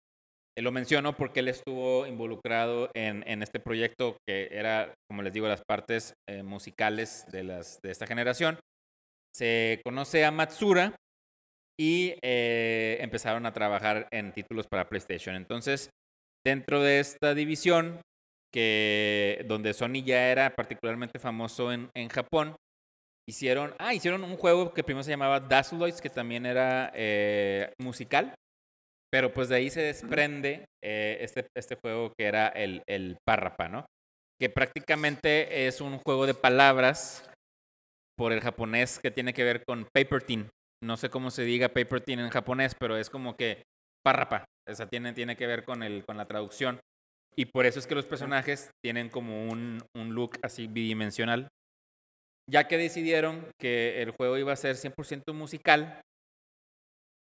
lo 0.57 0.73
menciono 0.73 1.17
porque 1.17 1.41
él 1.41 1.49
estuvo 1.49 2.07
involucrado 2.07 2.91
en, 2.95 3.25
en 3.27 3.43
este 3.43 3.59
proyecto 3.59 4.19
que 4.27 4.49
era, 4.53 4.95
como 5.09 5.23
les 5.23 5.33
digo, 5.33 5.49
las 5.49 5.63
partes 5.67 6.15
eh, 6.29 6.43
musicales 6.43 7.25
de, 7.33 7.45
las, 7.45 7.81
de 7.83 7.91
esta 7.91 8.07
generación. 8.07 8.59
Se 9.35 9.81
conoce 9.83 10.25
a 10.27 10.31
Matsura 10.31 10.95
y 11.81 12.17
eh, 12.23 12.99
empezaron 13.01 13.47
a 13.47 13.53
trabajar 13.55 14.09
en 14.11 14.33
títulos 14.33 14.67
para 14.67 14.89
PlayStation. 14.89 15.35
Entonces, 15.37 15.89
dentro 16.45 16.83
de 16.83 17.01
esta 17.01 17.35
división, 17.35 18.03
que 18.53 19.45
donde 19.49 19.73
Sony 19.73 20.05
ya 20.05 20.31
era 20.31 20.55
particularmente 20.55 21.19
famoso 21.19 21.73
en, 21.73 21.89
en 21.95 22.09
Japón, 22.11 22.57
hicieron, 23.27 23.75
ah, 23.79 23.95
hicieron 23.95 24.25
un 24.25 24.37
juego 24.37 24.75
que 24.75 24.85
primero 24.85 25.03
se 25.03 25.11
llamaba 25.11 25.41
Dazzloids, 25.41 26.03
que 26.03 26.11
también 26.11 26.45
era 26.45 26.93
eh, 26.95 27.73
musical, 27.79 28.35
pero 29.13 29.33
pues 29.33 29.51
de 29.51 29.57
ahí 29.57 29.69
se 29.69 29.83
desprende 29.83 30.65
eh, 30.83 31.19
este, 31.21 31.47
este 31.55 31.77
juego 31.77 32.15
que 32.19 32.27
era 32.27 32.49
el, 32.49 32.83
el 32.89 33.19
Parrapa, 33.27 33.69
¿no? 33.69 33.85
Que 34.41 34.49
prácticamente 34.49 35.67
es 35.67 35.83
un 35.83 35.99
juego 35.99 36.27
de 36.27 36.33
palabras 36.33 37.31
por 38.17 38.33
el 38.33 38.41
japonés 38.41 38.99
que 38.99 39.11
tiene 39.11 39.35
que 39.35 39.45
ver 39.45 39.65
con 39.67 39.87
paper 39.93 40.23
tin. 40.23 40.49
No 40.83 40.97
sé 40.97 41.11
cómo 41.11 41.31
se 41.31 41.43
diga 41.43 41.69
paper 41.69 42.01
tin 42.01 42.21
en 42.21 42.31
japonés, 42.31 42.75
pero 42.81 42.97
es 42.97 43.11
como 43.11 43.37
que 43.37 43.63
Parrapa. 44.03 44.47
O 44.69 44.75
sea, 44.75 44.87
tiene, 44.87 45.13
tiene 45.13 45.37
que 45.37 45.47
ver 45.47 45.65
con, 45.65 45.83
el, 45.83 46.05
con 46.05 46.17
la 46.17 46.27
traducción. 46.27 46.81
Y 47.37 47.47
por 47.47 47.67
eso 47.67 47.79
es 47.79 47.87
que 47.87 47.95
los 47.95 48.07
personajes 48.07 48.71
tienen 48.83 49.11
como 49.11 49.49
un, 49.49 49.83
un 49.95 50.15
look 50.15 50.39
así 50.43 50.67
bidimensional. 50.67 51.49
Ya 52.51 52.67
que 52.67 52.79
decidieron 52.79 53.47
que 53.61 54.03
el 54.03 54.11
juego 54.11 54.39
iba 54.39 54.53
a 54.53 54.57
ser 54.57 54.77
100% 54.77 55.33
musical, 55.33 56.01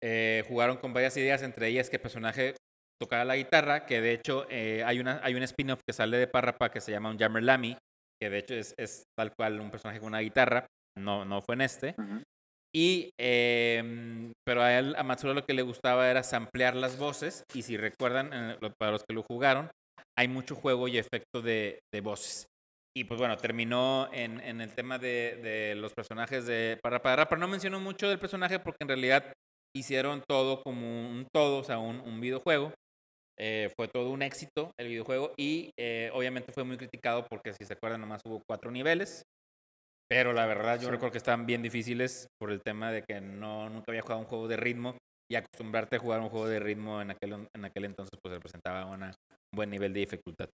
eh, 0.03 0.43
jugaron 0.47 0.77
con 0.77 0.93
varias 0.93 1.15
ideas, 1.17 1.41
entre 1.43 1.67
ellas 1.67 1.89
que 1.89 1.97
el 1.97 2.01
personaje 2.01 2.55
tocara 3.01 3.25
la 3.25 3.37
guitarra, 3.37 3.85
que 3.85 4.01
de 4.01 4.11
hecho 4.11 4.45
eh, 4.49 4.83
hay, 4.85 4.99
una, 4.99 5.21
hay 5.23 5.35
un 5.35 5.43
spin-off 5.43 5.81
que 5.87 5.93
sale 5.93 6.17
de 6.17 6.27
Parrapa 6.27 6.69
que 6.69 6.81
se 6.81 6.91
llama 6.91 7.09
un 7.09 7.17
Jammer 7.17 7.43
Lamy, 7.43 7.77
que 8.21 8.29
de 8.29 8.37
hecho 8.37 8.53
es, 8.53 8.73
es 8.77 9.03
tal 9.17 9.31
cual 9.37 9.59
un 9.61 9.71
personaje 9.71 9.99
con 9.99 10.07
una 10.07 10.19
guitarra, 10.19 10.65
no, 10.97 11.23
no 11.23 11.41
fue 11.41 11.55
en 11.55 11.61
este. 11.61 11.95
Ujú. 11.97 12.21
Y, 12.75 13.09
eh, 13.19 14.31
pero 14.45 14.61
a 14.61 14.77
él, 14.77 14.95
a 14.95 15.03
Matsuro 15.03 15.33
lo 15.33 15.45
que 15.45 15.53
le 15.53 15.63
gustaba 15.63 16.09
era 16.09 16.21
samplear 16.23 16.75
las 16.75 16.99
voces. 16.99 17.43
Y 17.53 17.63
si 17.63 17.77
recuerdan, 17.77 18.57
para 18.77 18.91
los 18.91 19.03
que 19.03 19.15
lo 19.15 19.23
jugaron, 19.23 19.71
hay 20.17 20.27
mucho 20.27 20.55
juego 20.55 20.87
y 20.87 20.97
efecto 20.97 21.41
de, 21.41 21.79
de 21.91 22.01
voces. 22.01 22.45
Y 22.95 23.05
pues 23.05 23.19
bueno, 23.19 23.37
terminó 23.37 24.09
en, 24.11 24.39
en 24.41 24.61
el 24.61 24.73
tema 24.75 24.99
de, 24.99 25.39
de 25.41 25.75
los 25.75 25.93
personajes 25.93 26.45
de 26.45 26.77
Parra 26.83 27.01
Parra. 27.01 27.27
Pero 27.27 27.39
no 27.39 27.47
menciono 27.47 27.79
mucho 27.79 28.07
del 28.07 28.19
personaje 28.19 28.59
porque 28.59 28.83
en 28.83 28.89
realidad 28.89 29.33
hicieron 29.75 30.23
todo 30.27 30.61
como 30.63 31.09
un 31.09 31.27
todo, 31.33 31.59
o 31.59 31.63
sea, 31.63 31.79
un, 31.79 31.99
un 31.99 32.19
videojuego. 32.21 32.73
Eh, 33.41 33.71
fue 33.77 33.87
todo 33.87 34.09
un 34.11 34.21
éxito 34.21 34.71
el 34.77 34.89
videojuego 34.89 35.31
y 35.37 35.71
eh, 35.79 36.11
obviamente 36.13 36.51
fue 36.51 36.65
muy 36.65 36.75
criticado 36.75 37.25
porque 37.29 37.53
si 37.53 37.65
se 37.65 37.73
acuerdan 37.73 38.01
nomás 38.01 38.21
hubo 38.25 38.41
cuatro 38.47 38.69
niveles. 38.69 39.23
Pero 40.09 40.33
la 40.33 40.45
verdad 40.45 40.75
yo 40.79 40.87
Sí. 40.87 40.91
recuerdo 40.91 41.11
que 41.13 41.19
estaban 41.19 41.45
bien 41.45 41.61
difíciles 41.61 42.27
por 42.39 42.51
el 42.51 42.61
tema 42.61 42.91
de 42.91 43.03
que 43.03 43.21
no, 43.21 43.69
nunca 43.69 43.85
había 43.89 44.01
jugado 44.01 44.21
un 44.21 44.27
juego 44.27 44.47
de 44.47 44.57
ritmo 44.57 44.97
y 45.31 45.35
acostumbrarte 45.35 45.97
a 45.97 45.99
jugar 45.99 46.19
un 46.19 46.29
juego 46.29 46.47
de 46.47 46.59
ritmo 46.59 47.01
en 47.01 47.11
aquel, 47.11 47.47
en 47.55 47.65
aquel 47.65 47.85
entonces 47.85 48.17
pues 48.21 48.33
representaba 48.33 48.85
una, 48.87 49.07
un 49.07 49.55
buen 49.55 49.69
nivel 49.69 49.93
de 49.93 49.99
dificultad. 50.01 50.49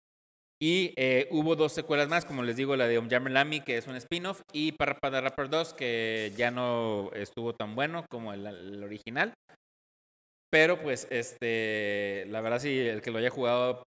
Y 0.64 0.94
eh, 0.96 1.28
hubo 1.32 1.56
dos 1.56 1.72
secuelas 1.72 2.08
más, 2.08 2.24
como 2.24 2.44
les 2.44 2.56
digo, 2.56 2.76
la 2.76 2.88
de 2.88 3.00
Omjammer 3.00 3.32
Lamy, 3.32 3.62
que 3.62 3.78
es 3.78 3.88
un 3.88 3.96
spin-off, 3.96 4.42
y 4.54 4.74
Parappa 4.74 5.10
the 5.10 5.20
Rapper 5.20 5.50
2, 5.50 5.74
que 5.74 6.32
ya 6.38 6.52
no 6.52 7.10
estuvo 7.14 7.56
tan 7.56 7.74
bueno 7.74 8.06
como 8.12 8.32
el, 8.32 8.84
original. 8.84 9.34
Pero 10.52 10.80
pues, 10.80 11.08
este, 11.10 12.26
la 12.28 12.42
verdad, 12.42 12.60
si 12.60 12.78
el 12.78 13.02
que 13.02 13.10
lo 13.10 13.18
haya 13.18 13.32
jugado 13.32 13.82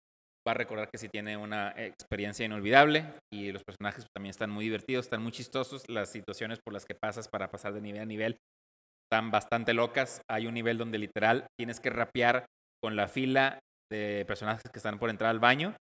va 0.48 0.54
a 0.54 0.56
recordar 0.56 0.90
que 0.90 0.98
sí 0.98 1.10
tiene 1.10 1.38
una 1.38 1.76
experiencia 1.78 2.44
inolvidable 2.44 3.06
y 3.32 3.52
los 3.52 3.64
personajes 3.64 4.08
también 4.12 4.32
están 4.32 4.50
muy 4.50 4.66
divertidos, 4.66 5.06
están 5.06 5.22
muy 5.22 5.32
chistosos. 5.32 5.88
Las 5.90 6.10
situaciones 6.10 6.58
por 6.66 6.74
las 6.74 6.86
que 6.86 6.96
pasas 6.96 7.28
para 7.28 7.52
pasar 7.52 7.74
de 7.74 7.82
nivel 7.82 8.02
a 8.02 8.06
nivel 8.06 8.38
están 9.06 9.30
bastante 9.30 9.76
locas. 9.76 10.22
Hay 10.28 10.48
un 10.48 10.56
nivel 10.56 10.80
donde 10.80 10.98
literal 10.98 11.46
tienes 11.56 11.80
que 11.80 11.92
rapear 11.92 12.48
con 12.82 12.96
la 12.96 13.08
fila 13.08 13.60
de 13.92 14.26
personajes 14.26 14.72
que 14.72 14.80
están 14.80 14.98
por 14.98 15.12
entrar 15.12 15.30
al 15.30 15.40
baño. 15.40 15.76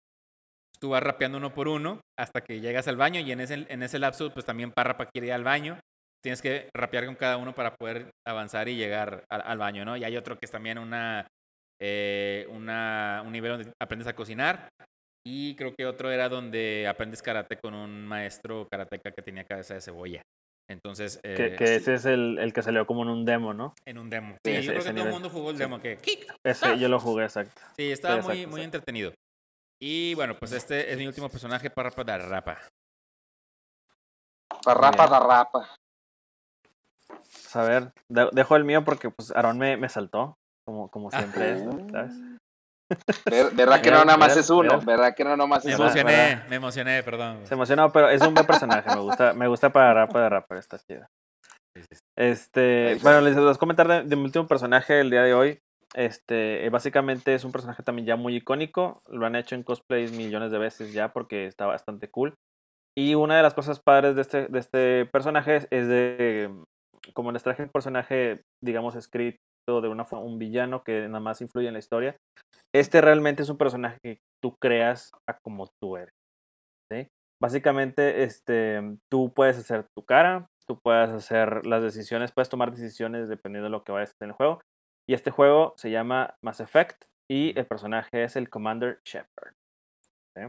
Tú 0.79 0.89
vas 0.89 1.03
rapeando 1.03 1.37
uno 1.37 1.53
por 1.53 1.67
uno 1.67 2.01
hasta 2.17 2.41
que 2.41 2.59
llegas 2.59 2.87
al 2.87 2.97
baño 2.97 3.19
y 3.19 3.31
en 3.31 3.39
ese, 3.39 3.65
en 3.69 3.83
ese 3.83 3.99
lapso 3.99 4.33
pues 4.33 4.45
también 4.45 4.71
Parrapa 4.71 5.05
quiere 5.05 5.27
ir 5.27 5.33
al 5.33 5.43
baño. 5.43 5.79
Tienes 6.23 6.41
que 6.41 6.69
rapear 6.75 7.05
con 7.05 7.15
cada 7.15 7.37
uno 7.37 7.53
para 7.53 7.75
poder 7.75 8.11
avanzar 8.27 8.69
y 8.69 8.75
llegar 8.75 9.23
al, 9.29 9.41
al 9.43 9.57
baño, 9.57 9.85
¿no? 9.85 9.97
Y 9.97 10.03
hay 10.03 10.17
otro 10.17 10.37
que 10.37 10.45
es 10.45 10.51
también 10.51 10.77
una 10.77 11.27
eh, 11.83 12.45
una, 12.49 13.23
un 13.25 13.31
nivel 13.31 13.51
donde 13.53 13.73
aprendes 13.81 14.07
a 14.07 14.13
cocinar 14.13 14.69
y 15.25 15.55
creo 15.55 15.73
que 15.75 15.87
otro 15.87 16.11
era 16.11 16.29
donde 16.29 16.87
aprendes 16.87 17.23
karate 17.23 17.57
con 17.57 17.73
un 17.73 18.05
maestro 18.05 18.67
karateca 18.69 19.11
que 19.11 19.23
tenía 19.23 19.45
cabeza 19.45 19.73
de 19.73 19.81
cebolla. 19.81 20.21
Entonces. 20.69 21.19
Eh, 21.23 21.33
que, 21.35 21.55
que, 21.55 21.75
ese 21.75 21.95
es 21.95 22.05
el, 22.05 22.37
el, 22.37 22.53
que 22.53 22.61
salió 22.61 22.85
como 22.85 23.01
en 23.01 23.09
un 23.09 23.25
demo, 23.25 23.55
¿no? 23.55 23.73
En 23.85 23.97
un 23.97 24.11
demo. 24.11 24.35
Sí, 24.45 24.51
ese, 24.51 24.63
yo 24.63 24.71
creo 24.73 24.83
que 24.83 24.93
todo 24.93 25.05
el 25.05 25.11
mundo 25.11 25.29
jugó 25.31 25.49
el 25.49 25.57
demo. 25.57 25.79
Que, 25.79 25.97
ese, 26.43 26.77
yo 26.77 26.87
lo 26.87 26.99
jugué, 26.99 27.23
exacto. 27.23 27.61
Sí, 27.75 27.91
estaba 27.91 28.21
sí, 28.21 28.27
muy, 28.27 28.45
muy 28.45 28.61
entretenido. 28.61 29.11
Y 29.83 30.13
bueno, 30.13 30.35
pues 30.35 30.51
este 30.51 30.91
es 30.91 30.97
mi 30.97 31.07
último 31.07 31.27
personaje, 31.27 31.71
Parrapa 31.71 32.03
da 32.03 32.19
Rapa. 32.19 32.59
Parrapa 34.63 35.07
da 35.07 35.19
Rapa. 35.19 35.75
Pues 37.07 37.55
a 37.55 37.63
ver, 37.63 37.91
de, 38.07 38.29
dejo 38.31 38.55
el 38.55 38.63
mío 38.63 38.85
porque 38.85 39.09
pues 39.09 39.31
Aaron 39.35 39.57
me, 39.57 39.77
me 39.77 39.89
saltó 39.89 40.37
como, 40.67 40.89
como 40.89 41.09
siempre 41.09 41.53
es, 41.53 41.63
¿sabes? 41.91 42.13
¿Verdad 43.55 43.81
que 43.81 43.89
no 43.91 44.05
nada 44.05 44.17
más 44.17 44.37
es 44.37 44.51
uno? 44.51 44.79
¿Verdad 44.81 45.15
que 45.15 45.23
no 45.23 45.31
nada 45.35 45.47
más 45.47 45.65
me 45.65 45.71
es 45.71 45.79
emocioné, 45.79 46.33
uno? 46.35 46.49
Me 46.49 46.55
emocioné, 46.57 47.03
perdón. 47.03 47.47
Se 47.47 47.55
emocionó, 47.55 47.91
pero 47.91 48.09
es 48.09 48.21
un 48.21 48.35
buen 48.35 48.45
personaje, 48.45 48.87
me 48.87 49.01
gusta, 49.01 49.33
me 49.33 49.47
gusta 49.47 49.71
para 49.71 49.95
rapa 49.95 50.21
de 50.21 50.29
rapper, 50.29 50.57
está 50.59 50.77
chido. 50.77 51.07
Este, 52.15 52.99
bueno, 53.01 53.21
les 53.21 53.35
voy 53.35 53.51
a 53.51 53.55
comentar 53.55 53.87
de, 53.87 54.03
de, 54.03 54.15
mi 54.15 54.25
último 54.25 54.45
personaje 54.45 54.99
el 54.99 55.09
día 55.09 55.23
de 55.23 55.33
hoy. 55.33 55.59
Este, 55.93 56.69
básicamente 56.69 57.33
es 57.33 57.43
un 57.43 57.51
personaje 57.51 57.83
también 57.83 58.07
ya 58.07 58.15
muy 58.15 58.35
icónico. 58.35 59.01
Lo 59.07 59.25
han 59.25 59.35
hecho 59.35 59.55
en 59.55 59.63
cosplays 59.63 60.11
millones 60.11 60.51
de 60.51 60.57
veces 60.57 60.93
ya 60.93 61.11
porque 61.11 61.45
está 61.45 61.65
bastante 61.65 62.09
cool. 62.09 62.35
Y 62.97 63.15
una 63.15 63.37
de 63.37 63.43
las 63.43 63.53
cosas 63.53 63.79
padres 63.79 64.15
de 64.15 64.21
este, 64.21 64.47
de 64.47 64.59
este 64.59 65.05
personaje 65.05 65.67
es 65.69 65.87
de, 65.87 66.49
como 67.13 67.31
les 67.31 67.43
traje 67.43 67.63
un 67.63 67.69
personaje, 67.69 68.41
digamos, 68.61 68.95
escrito 68.95 69.39
de 69.67 69.87
una 69.87 70.05
un 70.11 70.39
villano 70.39 70.83
que 70.83 71.07
nada 71.07 71.19
más 71.19 71.41
influye 71.41 71.67
en 71.67 71.73
la 71.73 71.79
historia. 71.79 72.17
Este 72.73 72.99
realmente 72.99 73.43
es 73.43 73.49
un 73.49 73.57
personaje 73.57 73.97
que 74.03 74.19
tú 74.41 74.55
creas 74.57 75.11
a 75.29 75.37
como 75.39 75.69
tú 75.81 75.97
eres. 75.97 76.13
¿sí? 76.91 77.07
Básicamente, 77.41 78.23
este, 78.23 78.97
tú 79.09 79.33
puedes 79.33 79.57
hacer 79.57 79.85
tu 79.95 80.03
cara, 80.03 80.47
tú 80.67 80.79
puedes 80.83 81.11
hacer 81.11 81.65
las 81.65 81.81
decisiones, 81.83 82.31
puedes 82.33 82.49
tomar 82.49 82.71
decisiones 82.71 83.29
dependiendo 83.29 83.65
de 83.65 83.71
lo 83.71 83.83
que 83.83 83.91
vayas 83.91 84.09
a 84.09 84.13
hacer 84.13 84.25
en 84.25 84.29
el 84.31 84.35
juego. 84.35 84.61
Y 85.11 85.13
este 85.13 85.29
juego 85.29 85.73
se 85.75 85.91
llama 85.91 86.37
Mass 86.41 86.61
Effect 86.61 87.03
y 87.29 87.51
el 87.59 87.65
personaje 87.65 88.23
es 88.23 88.37
el 88.37 88.49
Commander 88.49 89.01
Shepard. 89.03 89.55
¿sí? 90.37 90.43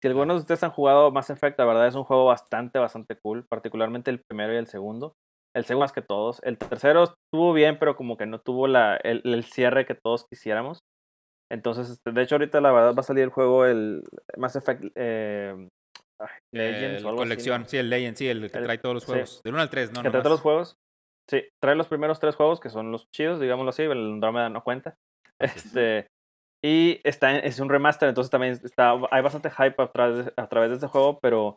Si 0.00 0.06
algunos 0.06 0.36
de 0.36 0.42
ustedes 0.42 0.62
han 0.62 0.70
jugado 0.70 1.10
Mass 1.10 1.30
Effect, 1.30 1.58
la 1.58 1.64
verdad 1.64 1.88
es 1.88 1.96
un 1.96 2.04
juego 2.04 2.26
bastante, 2.26 2.78
bastante 2.78 3.16
cool, 3.16 3.44
particularmente 3.44 4.12
el 4.12 4.20
primero 4.20 4.54
y 4.54 4.58
el 4.58 4.68
segundo. 4.68 5.16
El 5.52 5.64
segundo 5.64 5.82
más 5.82 5.92
que 5.92 6.00
todos. 6.00 6.40
El 6.44 6.58
tercero 6.58 7.02
estuvo 7.02 7.52
bien, 7.52 7.76
pero 7.80 7.96
como 7.96 8.16
que 8.16 8.26
no 8.26 8.38
tuvo 8.38 8.68
la, 8.68 8.94
el, 8.98 9.20
el 9.24 9.42
cierre 9.42 9.84
que 9.84 9.96
todos 9.96 10.28
quisiéramos. 10.30 10.78
Entonces, 11.50 11.90
este, 11.90 12.12
de 12.12 12.22
hecho, 12.22 12.36
ahorita 12.36 12.60
la 12.60 12.70
verdad 12.70 12.94
va 12.94 13.00
a 13.00 13.02
salir 13.02 13.24
el 13.24 13.30
juego, 13.30 13.66
el 13.66 14.04
Mass 14.36 14.54
Effect 14.54 14.92
eh, 14.94 15.68
Legends 16.52 17.00
el 17.00 17.04
o 17.04 17.08
algo 17.08 17.22
colección, 17.22 17.62
así, 17.62 17.64
¿no? 17.64 17.70
sí, 17.70 17.76
el 17.78 17.90
Legends, 17.90 18.18
sí, 18.20 18.28
el 18.28 18.42
que 18.48 18.60
trae 18.60 18.78
todos 18.78 18.94
los 18.94 19.04
juegos. 19.04 19.30
Sí. 19.30 19.40
Del 19.42 19.54
1 19.54 19.62
al 19.62 19.70
3, 19.70 19.92
¿no? 19.92 20.02
Que 20.04 20.10
trae 20.10 20.22
todos 20.22 20.34
los 20.34 20.40
juegos. 20.40 20.76
Sí, 21.28 21.42
trae 21.60 21.74
los 21.74 21.88
primeros 21.88 22.20
tres 22.20 22.36
juegos 22.36 22.60
que 22.60 22.68
son 22.68 22.92
los 22.92 23.10
chidos, 23.10 23.40
digámoslo 23.40 23.70
así, 23.70 23.82
el 23.82 23.92
Andromeda 23.92 24.48
no 24.48 24.62
cuenta. 24.62 24.96
Este, 25.40 26.06
y 26.64 27.00
está 27.02 27.36
es 27.36 27.58
un 27.58 27.68
remaster, 27.68 28.08
entonces 28.08 28.30
también 28.30 28.52
está, 28.62 28.94
hay 29.10 29.20
bastante 29.20 29.50
hype 29.50 29.82
a 29.82 29.90
través, 29.90 30.26
de, 30.26 30.32
a 30.36 30.46
través 30.46 30.70
de 30.70 30.76
este 30.76 30.86
juego, 30.86 31.18
pero 31.20 31.56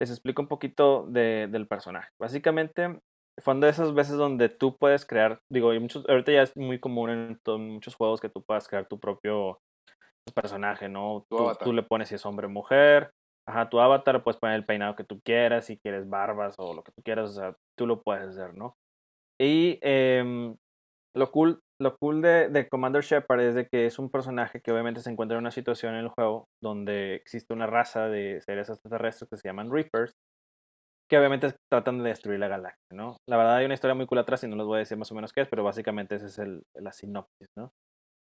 les 0.00 0.10
explico 0.10 0.40
un 0.40 0.48
poquito 0.48 1.06
de, 1.08 1.46
del 1.48 1.68
personaje. 1.68 2.08
Básicamente, 2.18 2.98
fue 3.40 3.54
una 3.54 3.66
de 3.66 3.72
esas 3.72 3.94
veces 3.94 4.16
donde 4.16 4.48
tú 4.48 4.76
puedes 4.76 5.04
crear, 5.04 5.40
digo, 5.52 5.74
y 5.74 5.78
muchos, 5.78 6.08
ahorita 6.08 6.32
ya 6.32 6.42
es 6.42 6.56
muy 6.56 6.80
común 6.80 7.10
en, 7.10 7.40
en 7.44 7.70
muchos 7.74 7.94
juegos 7.94 8.20
que 8.20 8.30
tú 8.30 8.42
puedas 8.42 8.66
crear 8.66 8.88
tu 8.88 8.98
propio 8.98 9.60
personaje, 10.34 10.88
¿no? 10.88 11.24
Tú, 11.28 11.52
tú, 11.62 11.72
le 11.72 11.82
pones 11.82 12.08
si 12.08 12.14
es 12.14 12.26
hombre 12.26 12.46
o 12.46 12.50
mujer, 12.50 13.12
ajá, 13.46 13.68
tu 13.68 13.80
avatar, 13.80 14.22
puedes 14.22 14.40
poner 14.40 14.56
el 14.56 14.66
peinado 14.66 14.96
que 14.96 15.04
tú 15.04 15.20
quieras, 15.20 15.66
si 15.66 15.78
quieres 15.78 16.08
barbas 16.08 16.54
o 16.58 16.74
lo 16.74 16.82
que 16.82 16.92
tú 16.92 17.02
quieras, 17.02 17.30
o 17.30 17.32
sea, 17.34 17.54
tú 17.76 17.86
lo 17.86 18.02
puedes 18.02 18.28
hacer, 18.28 18.54
¿no? 18.54 18.74
Y 19.40 19.78
eh, 19.82 20.54
lo 21.16 21.30
cool, 21.30 21.60
lo 21.80 21.96
cool 21.96 22.22
de, 22.22 22.48
de 22.48 22.68
Commander 22.68 23.02
Shepard 23.02 23.40
es 23.40 23.54
de 23.54 23.66
que 23.66 23.86
es 23.86 23.98
un 23.98 24.10
personaje 24.10 24.60
que 24.60 24.72
obviamente 24.72 25.00
se 25.00 25.10
encuentra 25.10 25.36
en 25.36 25.42
una 25.42 25.50
situación 25.50 25.94
en 25.94 26.00
el 26.00 26.08
juego 26.08 26.46
donde 26.62 27.14
existe 27.14 27.54
una 27.54 27.66
raza 27.66 28.08
de 28.08 28.40
seres 28.40 28.68
extraterrestres 28.68 29.28
que 29.30 29.36
se 29.36 29.48
llaman 29.48 29.70
Reapers, 29.70 30.12
que 31.08 31.18
obviamente 31.18 31.54
tratan 31.70 32.02
de 32.02 32.10
destruir 32.10 32.38
la 32.38 32.48
galaxia, 32.48 32.84
¿no? 32.92 33.16
La 33.28 33.36
verdad 33.36 33.56
hay 33.56 33.64
una 33.64 33.74
historia 33.74 33.94
muy 33.94 34.06
cool 34.06 34.18
atrás 34.18 34.44
y 34.44 34.48
no 34.48 34.56
les 34.56 34.66
voy 34.66 34.76
a 34.76 34.80
decir 34.80 34.98
más 34.98 35.10
o 35.10 35.14
menos 35.14 35.32
qué 35.32 35.42
es, 35.42 35.48
pero 35.48 35.64
básicamente 35.64 36.16
esa 36.16 36.26
es 36.26 36.38
el, 36.38 36.62
la 36.74 36.92
sinopsis, 36.92 37.48
¿no? 37.56 37.70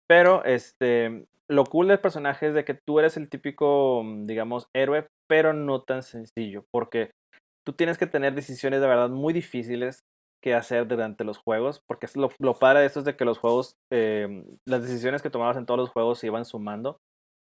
Pero 0.08 0.44
este, 0.44 1.24
lo 1.48 1.64
cool 1.64 1.88
del 1.88 2.00
personaje 2.00 2.48
es 2.48 2.54
de 2.54 2.64
que 2.64 2.78
tú 2.86 2.98
eres 2.98 3.16
el 3.16 3.28
típico, 3.28 4.04
digamos, 4.24 4.66
héroe, 4.74 5.06
pero 5.28 5.52
no 5.52 5.82
tan 5.82 6.02
sencillo, 6.02 6.64
porque 6.72 7.10
tú 7.66 7.72
tienes 7.72 7.98
que 7.98 8.06
tener 8.06 8.34
decisiones 8.34 8.80
de 8.80 8.86
verdad 8.86 9.08
muy 9.08 9.32
difíciles 9.32 10.00
que 10.42 10.54
hacer 10.54 10.86
durante 10.86 11.24
los 11.24 11.38
juegos, 11.38 11.82
porque 11.86 12.06
es 12.06 12.16
lo, 12.16 12.30
lo 12.38 12.54
padre 12.54 12.80
de 12.80 12.86
esto 12.86 13.00
es 13.00 13.04
de 13.04 13.16
que 13.16 13.24
los 13.24 13.38
juegos, 13.38 13.76
eh, 13.92 14.44
las 14.66 14.82
decisiones 14.82 15.22
que 15.22 15.30
tomabas 15.30 15.56
en 15.56 15.66
todos 15.66 15.78
los 15.78 15.90
juegos 15.90 16.18
se 16.18 16.26
iban 16.26 16.44
sumando 16.44 16.98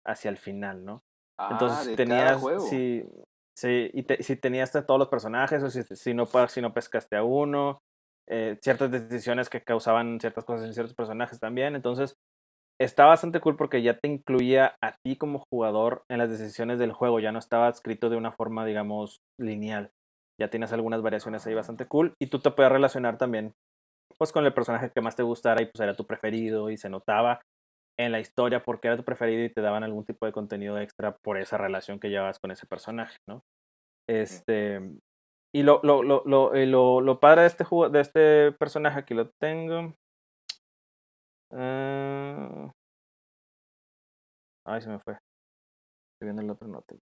hacia 0.06 0.30
el 0.30 0.38
final, 0.38 0.84
¿no? 0.84 1.00
Ah, 1.38 1.50
Entonces 1.52 1.86
de 1.86 1.96
tenías, 1.96 2.24
cada 2.24 2.38
juego. 2.38 2.60
si, 2.60 3.04
Sí, 3.60 3.90
y 3.92 4.04
te, 4.04 4.22
si 4.22 4.36
tenías 4.36 4.74
a 4.74 4.86
todos 4.86 4.98
los 4.98 5.08
personajes, 5.08 5.62
o 5.62 5.68
si, 5.68 5.82
si, 5.82 6.14
no, 6.14 6.26
si 6.48 6.62
no 6.62 6.72
pescaste 6.72 7.16
a 7.16 7.24
uno, 7.24 7.78
eh, 8.26 8.56
ciertas 8.62 8.90
decisiones 8.90 9.50
que 9.50 9.60
causaban 9.60 10.18
ciertas 10.18 10.46
cosas 10.46 10.66
en 10.66 10.72
ciertos 10.72 10.94
personajes 10.94 11.38
también. 11.40 11.74
Entonces, 11.74 12.14
está 12.80 13.04
bastante 13.04 13.38
cool 13.40 13.56
porque 13.56 13.82
ya 13.82 13.98
te 13.98 14.08
incluía 14.08 14.76
a 14.80 14.96
ti 15.04 15.16
como 15.16 15.44
jugador 15.52 16.04
en 16.08 16.16
las 16.16 16.30
decisiones 16.30 16.78
del 16.78 16.92
juego. 16.92 17.20
Ya 17.20 17.32
no 17.32 17.38
estaba 17.38 17.68
escrito 17.68 18.08
de 18.08 18.16
una 18.16 18.32
forma, 18.32 18.64
digamos, 18.64 19.18
lineal. 19.38 19.90
Ya 20.40 20.48
tienes 20.48 20.72
algunas 20.72 21.02
variaciones 21.02 21.46
ahí 21.46 21.54
bastante 21.54 21.86
cool. 21.86 22.14
Y 22.18 22.28
tú 22.28 22.38
te 22.38 22.50
puedes 22.50 22.72
relacionar 22.72 23.18
también 23.18 23.52
pues 24.18 24.32
con 24.32 24.44
el 24.44 24.52
personaje 24.52 24.90
que 24.90 25.00
más 25.00 25.16
te 25.16 25.22
gustara 25.22 25.62
y 25.62 25.66
pues 25.66 25.80
era 25.80 25.94
tu 25.96 26.06
preferido 26.06 26.70
y 26.70 26.76
se 26.76 26.90
notaba 26.90 27.40
en 27.98 28.12
la 28.12 28.20
historia 28.20 28.62
porque 28.62 28.88
era 28.88 28.96
tu 28.96 29.04
preferido 29.04 29.44
y 29.44 29.52
te 29.52 29.60
daban 29.60 29.84
algún 29.84 30.04
tipo 30.04 30.26
de 30.26 30.32
contenido 30.32 30.78
extra 30.78 31.16
por 31.16 31.38
esa 31.38 31.58
relación 31.58 31.98
que 32.00 32.10
llevabas 32.10 32.38
con 32.38 32.50
ese 32.50 32.66
personaje, 32.66 33.16
¿no? 33.28 33.42
Este, 34.08 34.80
y 35.54 35.62
lo, 35.62 35.80
lo, 35.82 36.02
lo, 36.02 36.22
lo, 36.24 36.54
lo, 36.54 37.00
lo 37.00 37.20
padre 37.20 37.42
de 37.42 37.46
este, 37.46 37.64
juego, 37.64 37.90
de 37.90 38.00
este 38.00 38.52
personaje, 38.52 39.00
aquí 39.00 39.14
lo 39.14 39.30
tengo. 39.40 39.94
Uh... 41.50 42.70
Ay, 44.66 44.80
se 44.82 44.88
me 44.88 44.98
fue. 44.98 45.14
Estoy 45.14 46.26
viendo 46.26 46.42
el 46.42 46.50
otro 46.50 46.68
nota. 46.68 46.94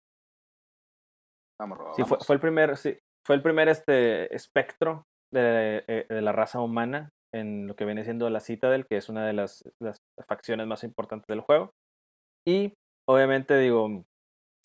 Vamos, 1.58 1.78
sí, 1.96 2.04
fue, 2.04 2.18
fue, 2.18 2.34
el 2.34 2.40
primer, 2.40 2.76
sí, 2.76 2.96
fue 3.26 3.34
el 3.34 3.42
primer 3.42 3.68
este 3.68 4.34
espectro 4.34 5.04
de, 5.32 6.06
de, 6.08 6.22
la 6.22 6.32
raza 6.32 6.60
humana 6.60 7.10
en 7.34 7.66
lo 7.66 7.74
que 7.74 7.84
viene 7.84 8.04
siendo 8.04 8.30
la 8.30 8.40
Citadel, 8.40 8.86
que 8.86 8.96
es 8.96 9.08
una 9.08 9.26
de 9.26 9.32
las, 9.32 9.64
las 9.80 9.98
facciones 10.26 10.66
más 10.66 10.84
importantes 10.84 11.26
del 11.26 11.40
juego. 11.40 11.72
Y 12.46 12.72
obviamente 13.08 13.58
digo, 13.58 14.04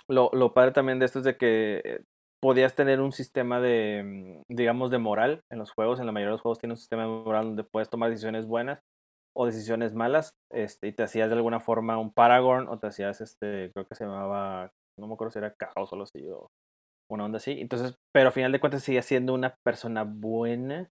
lo, 0.07 0.29
lo 0.33 0.53
padre 0.53 0.71
también 0.71 0.99
de 0.99 1.05
esto 1.05 1.19
es 1.19 1.25
de 1.25 1.37
que 1.37 2.03
podías 2.41 2.75
tener 2.75 3.01
un 3.01 3.11
sistema 3.11 3.59
de, 3.59 4.43
digamos, 4.47 4.91
de 4.91 4.99
moral 4.99 5.41
en 5.51 5.59
los 5.59 5.71
juegos. 5.71 5.99
En 5.99 6.05
la 6.05 6.11
mayoría 6.11 6.29
de 6.29 6.35
los 6.35 6.41
juegos 6.41 6.59
tiene 6.59 6.73
un 6.73 6.77
sistema 6.77 7.03
de 7.03 7.09
moral 7.09 7.45
donde 7.45 7.63
puedes 7.63 7.89
tomar 7.89 8.09
decisiones 8.09 8.45
buenas 8.45 8.79
o 9.35 9.47
decisiones 9.47 9.93
malas. 9.93 10.33
Este, 10.51 10.87
y 10.87 10.93
te 10.93 11.03
hacías 11.03 11.29
de 11.29 11.35
alguna 11.35 11.59
forma 11.59 11.97
un 11.97 12.13
Paragon 12.13 12.67
o 12.69 12.77
te 12.79 12.87
hacías, 12.87 13.21
este, 13.21 13.71
creo 13.73 13.87
que 13.87 13.95
se 13.95 14.05
llamaba, 14.05 14.71
no 14.99 15.07
me 15.07 15.13
acuerdo 15.13 15.31
si 15.31 15.39
era 15.39 15.53
caos 15.53 15.91
o 15.91 15.95
lo 15.95 16.03
así, 16.03 16.27
o 16.29 16.47
una 17.15 17.25
onda 17.25 17.37
así. 17.37 17.59
Entonces, 17.59 17.95
pero 18.13 18.27
al 18.27 18.33
final 18.33 18.51
de 18.51 18.59
cuentas 18.59 18.83
sigue 18.83 19.01
siendo 19.01 19.33
una 19.33 19.55
persona 19.63 20.03
buena 20.03 20.89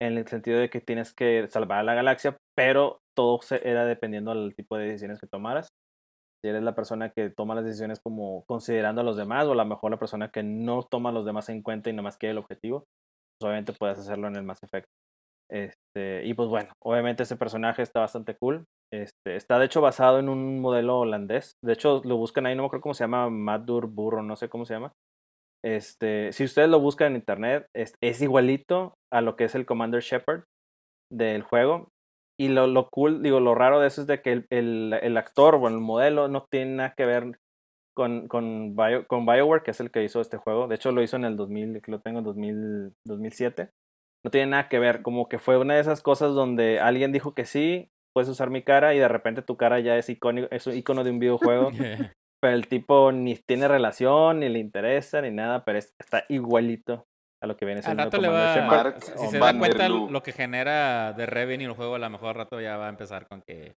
en 0.00 0.18
el 0.18 0.26
sentido 0.26 0.58
de 0.58 0.70
que 0.70 0.80
tienes 0.80 1.12
que 1.14 1.46
salvar 1.48 1.78
a 1.80 1.82
la 1.84 1.94
galaxia, 1.94 2.36
pero 2.56 3.00
todo 3.16 3.40
era 3.62 3.86
dependiendo 3.86 4.34
del 4.34 4.54
tipo 4.54 4.76
de 4.76 4.86
decisiones 4.86 5.20
que 5.20 5.26
tomaras. 5.26 5.68
Si 6.42 6.48
eres 6.48 6.62
la 6.62 6.74
persona 6.74 7.10
que 7.10 7.30
toma 7.30 7.54
las 7.54 7.64
decisiones 7.64 8.00
como 8.00 8.44
considerando 8.46 9.00
a 9.00 9.04
los 9.04 9.16
demás, 9.16 9.46
o 9.46 9.52
a 9.52 9.54
lo 9.54 9.64
mejor 9.64 9.90
la 9.90 9.98
persona 9.98 10.30
que 10.30 10.42
no 10.42 10.82
toma 10.82 11.10
a 11.10 11.12
los 11.12 11.24
demás 11.24 11.48
en 11.48 11.62
cuenta 11.62 11.88
y 11.88 11.94
nada 11.94 12.02
más 12.02 12.18
quiere 12.18 12.32
el 12.32 12.38
objetivo, 12.38 12.84
pues 13.38 13.48
obviamente 13.48 13.72
puedes 13.72 13.98
hacerlo 13.98 14.28
en 14.28 14.36
el 14.36 14.42
Mass 14.42 14.62
Effect. 14.62 14.86
Este, 15.50 16.24
y 16.24 16.34
pues 16.34 16.48
bueno, 16.48 16.70
obviamente 16.82 17.22
ese 17.22 17.36
personaje 17.36 17.82
está 17.82 18.00
bastante 18.00 18.36
cool. 18.36 18.64
Este, 18.92 19.36
está 19.36 19.58
de 19.58 19.66
hecho 19.66 19.80
basado 19.80 20.18
en 20.18 20.28
un 20.28 20.60
modelo 20.60 21.00
holandés. 21.00 21.54
De 21.62 21.72
hecho, 21.72 22.02
lo 22.04 22.16
buscan 22.16 22.46
ahí, 22.46 22.54
no 22.54 22.62
me 22.62 22.66
acuerdo 22.66 22.82
cómo 22.82 22.94
se 22.94 23.04
llama, 23.04 23.30
Madur 23.30 23.86
Burro, 23.86 24.22
no 24.22 24.36
sé 24.36 24.48
cómo 24.48 24.64
se 24.64 24.74
llama. 24.74 24.92
Este, 25.64 26.32
si 26.32 26.44
ustedes 26.44 26.68
lo 26.68 26.80
buscan 26.80 27.12
en 27.12 27.16
internet, 27.16 27.66
es, 27.74 27.94
es 28.02 28.20
igualito 28.20 28.94
a 29.12 29.20
lo 29.20 29.36
que 29.36 29.44
es 29.44 29.54
el 29.54 29.66
Commander 29.66 30.02
Shepard 30.02 30.44
del 31.10 31.42
juego. 31.42 31.88
Y 32.38 32.48
lo, 32.48 32.66
lo, 32.66 32.88
cool, 32.90 33.22
digo, 33.22 33.40
lo 33.40 33.54
raro 33.54 33.80
de 33.80 33.86
eso 33.86 34.00
es 34.00 34.06
de 34.06 34.20
que 34.20 34.32
el, 34.32 34.46
el, 34.50 34.98
el 35.00 35.16
actor 35.16 35.54
o 35.54 35.68
el 35.68 35.78
modelo 35.78 36.28
no 36.28 36.46
tiene 36.50 36.76
nada 36.76 36.94
que 36.96 37.06
ver 37.06 37.38
con, 37.96 38.26
con, 38.26 38.74
Bio, 38.74 39.06
con 39.06 39.24
BioWare, 39.24 39.62
que 39.62 39.70
es 39.70 39.80
el 39.80 39.92
que 39.92 40.02
hizo 40.02 40.20
este 40.20 40.36
juego. 40.36 40.66
De 40.66 40.74
hecho, 40.74 40.90
lo 40.90 41.02
hizo 41.02 41.16
en 41.16 41.24
el 41.24 41.36
2000, 41.36 41.80
que 41.80 41.92
lo 41.92 42.00
tengo 42.00 42.18
en 42.18 42.24
2000, 42.24 42.92
2007 43.06 43.70
no 44.24 44.30
tiene 44.30 44.50
nada 44.50 44.68
que 44.68 44.78
ver, 44.78 45.02
como 45.02 45.28
que 45.28 45.38
fue 45.38 45.58
una 45.58 45.74
de 45.74 45.80
esas 45.80 46.02
cosas 46.02 46.34
donde 46.34 46.80
alguien 46.80 47.12
dijo 47.12 47.34
que 47.34 47.44
sí, 47.44 47.90
puedes 48.14 48.28
usar 48.28 48.48
mi 48.48 48.62
cara 48.62 48.94
y 48.94 48.98
de 48.98 49.06
repente 49.06 49.42
tu 49.42 49.56
cara 49.56 49.80
ya 49.80 49.98
es 49.98 50.08
icónico, 50.08 50.48
es 50.50 50.66
un 50.66 50.74
icono 50.74 51.04
de 51.04 51.10
un 51.10 51.18
videojuego. 51.20 51.70
Pero 52.44 52.56
el 52.56 52.68
tipo 52.68 53.10
ni 53.10 53.36
tiene 53.36 53.68
relación, 53.68 54.40
ni 54.40 54.50
le 54.50 54.58
interesa, 54.58 55.22
ni 55.22 55.30
nada, 55.30 55.64
pero 55.64 55.78
está 55.78 56.26
igualito 56.28 57.06
a 57.42 57.46
lo 57.46 57.56
que 57.56 57.64
viene 57.64 57.80
siendo. 57.80 58.02
Al 58.02 58.08
rato 58.08 58.20
le 58.20 58.28
va, 58.28 59.00
si 59.00 59.28
se 59.28 59.38
da 59.38 59.58
cuenta 59.58 59.88
lo 59.88 60.22
que 60.22 60.32
genera 60.32 61.14
de 61.14 61.24
revenue 61.24 61.64
el 61.64 61.72
juego, 61.72 61.94
a 61.94 61.98
lo 61.98 62.10
mejor 62.10 62.28
al 62.28 62.34
rato 62.34 62.60
ya 62.60 62.76
va 62.76 62.88
a 62.88 62.90
empezar 62.90 63.26
con 63.28 63.40
que 63.40 63.76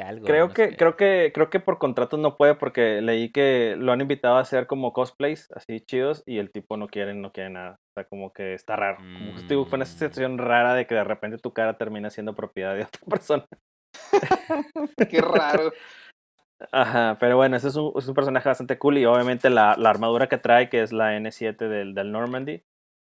algo. 0.00 0.26
Creo 0.26 0.50
que, 0.50 0.76
creo 0.76 0.96
que, 0.96 1.32
creo 1.34 1.50
que 1.50 1.58
por 1.58 1.78
contrato 1.78 2.18
no 2.18 2.36
puede 2.36 2.54
porque 2.54 3.00
leí 3.00 3.32
que 3.32 3.74
lo 3.76 3.90
han 3.90 4.00
invitado 4.00 4.36
a 4.36 4.42
hacer 4.42 4.68
como 4.68 4.92
cosplays 4.92 5.50
así 5.56 5.80
chidos 5.80 6.22
y 6.24 6.38
el 6.38 6.52
tipo 6.52 6.76
no 6.76 6.86
quiere, 6.86 7.14
no 7.14 7.32
quiere 7.32 7.50
nada. 7.50 7.80
O 7.90 7.92
sea, 7.94 8.04
como 8.04 8.32
que 8.32 8.54
está 8.54 8.76
raro. 8.76 8.98
Como 8.98 9.66
fue 9.66 9.76
una 9.76 9.84
mm. 9.84 9.88
situación 9.88 10.38
rara 10.38 10.74
de 10.74 10.86
que 10.86 10.94
de 10.94 11.02
repente 11.02 11.38
tu 11.38 11.52
cara 11.52 11.78
termina 11.78 12.10
siendo 12.10 12.36
propiedad 12.36 12.76
de 12.76 12.84
otra 12.84 13.00
persona. 13.10 13.44
Qué 15.10 15.20
raro. 15.20 15.72
Ajá, 16.70 17.16
pero 17.18 17.36
bueno, 17.36 17.56
ese 17.56 17.68
es 17.68 17.76
un, 17.76 17.92
es 17.96 18.06
un 18.06 18.14
personaje 18.14 18.48
bastante 18.48 18.78
cool 18.78 18.98
y 18.98 19.04
obviamente 19.06 19.50
la, 19.50 19.74
la, 19.76 19.90
armadura 19.90 20.28
que 20.28 20.38
trae, 20.38 20.68
que 20.68 20.82
es 20.82 20.92
la 20.92 21.16
N7 21.16 21.68
del, 21.68 21.94
del 21.94 22.12
Normandy, 22.12 22.62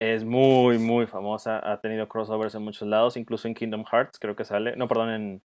es 0.01 0.25
muy, 0.25 0.79
muy 0.79 1.07
famosa. 1.07 1.61
Ha 1.71 1.81
tenido 1.81 2.09
crossovers 2.09 2.55
en 2.55 2.63
muchos 2.63 2.89
lados, 2.89 3.17
incluso 3.17 3.49
en 3.49 3.55
Kingdom 3.55 3.85
Hearts, 3.85 4.19
creo 4.19 4.37
que 4.37 4.45
sale. 4.45 4.77
No, 4.77 4.89
perdón, 4.89 5.11
en, 5.11 5.43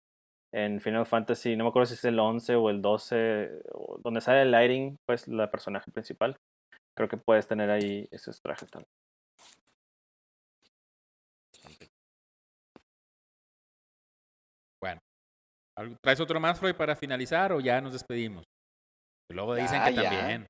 en 0.52 0.80
Final 0.80 1.06
Fantasy, 1.06 1.56
no 1.56 1.64
me 1.64 1.70
acuerdo 1.70 1.86
si 1.86 1.94
es 1.94 2.04
el 2.04 2.18
11 2.18 2.56
o 2.56 2.70
el 2.70 2.82
12, 2.82 3.62
donde 4.02 4.20
sale 4.20 4.42
el 4.42 4.50
Lighting, 4.50 4.98
pues 5.06 5.28
la 5.28 5.50
personaje 5.50 5.90
principal. 5.90 6.38
Creo 6.96 7.08
que 7.08 7.16
puedes 7.16 7.48
tener 7.48 7.70
ahí 7.70 8.08
esos 8.12 8.40
trajes 8.40 8.70
también. 8.70 8.88
¿Traes 16.02 16.20
otro 16.20 16.40
más, 16.40 16.58
Freud, 16.58 16.74
para 16.74 16.96
finalizar 16.96 17.52
o 17.52 17.60
ya 17.60 17.80
nos 17.80 17.92
despedimos? 17.92 18.44
luego 19.30 19.54
dicen 19.54 19.82
que 19.82 19.92
también. 19.92 20.46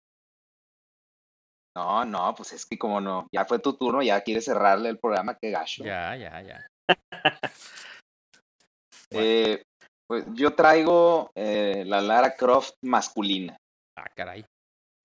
No, 1.76 2.04
no, 2.04 2.34
pues 2.36 2.52
es 2.52 2.66
que 2.66 2.78
como 2.78 3.00
no, 3.00 3.26
ya 3.32 3.44
fue 3.44 3.58
tu 3.58 3.76
turno, 3.76 4.02
ya 4.02 4.20
quieres 4.20 4.44
cerrarle 4.44 4.90
el 4.90 4.98
programa, 4.98 5.36
qué 5.40 5.50
gacho. 5.50 5.84
Ya, 5.84 6.14
ya, 6.14 6.40
ya. 6.42 6.66
eh, 9.10 9.62
pues 10.06 10.24
yo 10.34 10.54
traigo 10.54 11.30
eh, 11.34 11.82
la 11.86 12.00
Lara 12.00 12.34
Croft 12.36 12.74
masculina. 12.82 13.56
Ah, 13.98 14.06
caray. 14.14 14.44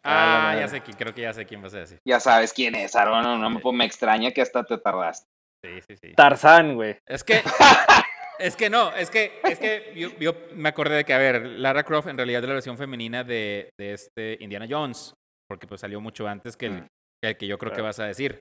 Ah, 0.06 0.56
ya 0.58 0.68
sé 0.68 0.82
quién, 0.82 0.96
creo 0.96 1.14
que 1.14 1.22
ya 1.22 1.34
sé 1.34 1.46
quién 1.46 1.62
vas 1.62 1.74
a 1.74 1.80
decir. 1.80 2.00
Ya 2.08 2.20
sabes 2.20 2.54
quién 2.54 2.76
es, 2.76 2.96
Aaron, 2.96 3.24
no, 3.24 3.38
no, 3.38 3.50
me, 3.50 3.62
me 3.74 3.86
extraña 3.86 4.32
que 4.32 4.42
hasta 4.42 4.64
te 4.64 4.78
tardaste. 4.78 5.28
Sí, 5.64 5.82
sí, 5.88 5.98
sí. 5.98 6.14
Tarzán, 6.14 6.76
güey. 6.76 6.98
Es 7.06 7.24
que, 7.24 7.42
es 8.40 8.56
que 8.56 8.70
no, 8.70 8.92
es 8.96 9.10
que, 9.10 9.40
es 9.44 9.60
que 9.60 9.94
yo, 10.20 10.34
me 10.56 10.70
acordé 10.70 10.98
de 10.98 11.06
que, 11.06 11.14
a 11.14 11.18
ver, 11.18 11.46
Lara 11.46 11.84
Croft 11.84 12.08
en 12.08 12.18
realidad 12.18 12.42
es 12.44 12.48
la 12.48 12.54
versión 12.54 12.78
femenina 12.78 13.24
de, 13.24 13.70
de 13.78 13.94
este 13.94 14.38
Indiana 14.40 14.68
Jones, 14.70 15.14
porque 15.48 15.68
pues 15.68 15.82
salió 15.82 16.02
mucho 16.02 16.28
antes 16.28 16.56
que 16.58 16.68
el, 16.68 16.74
mm. 16.82 16.88
que, 17.24 17.38
que, 17.38 17.48
yo 17.48 17.58
creo 17.58 17.74
que 17.74 17.82
vas 17.82 18.00
a 18.00 18.06
decir. 18.06 18.40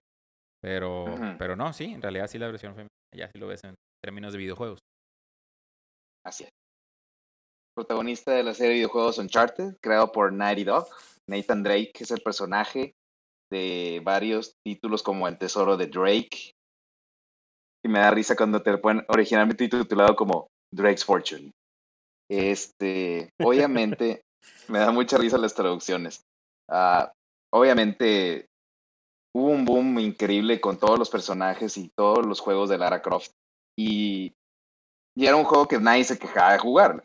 Pero, 0.60 1.04
pero 1.38 1.54
no, 1.54 1.72
sí, 1.72 1.84
en 1.84 2.02
realidad 2.02 2.26
sí 2.26 2.38
la 2.38 2.48
versión 2.48 2.72
femenina, 2.72 2.88
ya 3.14 3.30
sí 3.30 3.38
lo 3.38 3.46
ves 3.46 3.62
en 3.64 3.74
términos 4.02 4.32
de 4.32 4.38
videojuegos. 4.38 4.80
Así 6.24 6.44
es. 6.44 6.50
Protagonista 7.76 8.32
de 8.32 8.42
la 8.42 8.54
serie 8.54 8.70
de 8.70 8.74
videojuegos 8.76 9.18
Uncharted, 9.18 9.76
creado 9.80 10.10
por 10.10 10.32
Naughty 10.32 10.64
Dog. 10.64 10.88
Nathan 11.28 11.62
Drake 11.62 11.92
es 12.00 12.10
el 12.10 12.20
personaje 12.20 12.92
de 13.52 14.00
varios 14.02 14.54
títulos 14.66 15.02
como 15.02 15.28
El 15.28 15.38
Tesoro 15.38 15.76
de 15.76 15.86
Drake. 15.86 16.52
Y 17.88 17.90
me 17.90 18.00
da 18.00 18.10
risa 18.10 18.36
cuando 18.36 18.60
te 18.60 18.72
lo 18.72 18.80
ponen 18.80 19.04
originalmente 19.08 19.68
titulado 19.68 20.14
como 20.14 20.48
Drake's 20.74 21.04
Fortune. 21.04 21.50
Este, 22.30 23.30
obviamente, 23.40 24.20
me 24.68 24.80
da 24.80 24.90
mucha 24.90 25.16
risa 25.16 25.38
las 25.38 25.54
traducciones. 25.54 26.20
Uh, 26.70 27.08
obviamente, 27.54 28.46
hubo 29.34 29.48
un 29.48 29.64
boom 29.64 29.98
increíble 30.00 30.60
con 30.60 30.78
todos 30.78 30.98
los 30.98 31.08
personajes 31.08 31.78
y 31.78 31.90
todos 31.96 32.26
los 32.26 32.40
juegos 32.40 32.68
de 32.68 32.78
Lara 32.78 33.00
Croft. 33.00 33.30
Y 33.78 34.32
y 35.18 35.26
era 35.26 35.34
un 35.34 35.42
juego 35.42 35.66
que 35.66 35.80
nadie 35.80 36.04
se 36.04 36.16
quejaba 36.16 36.52
de 36.52 36.60
jugar, 36.60 37.04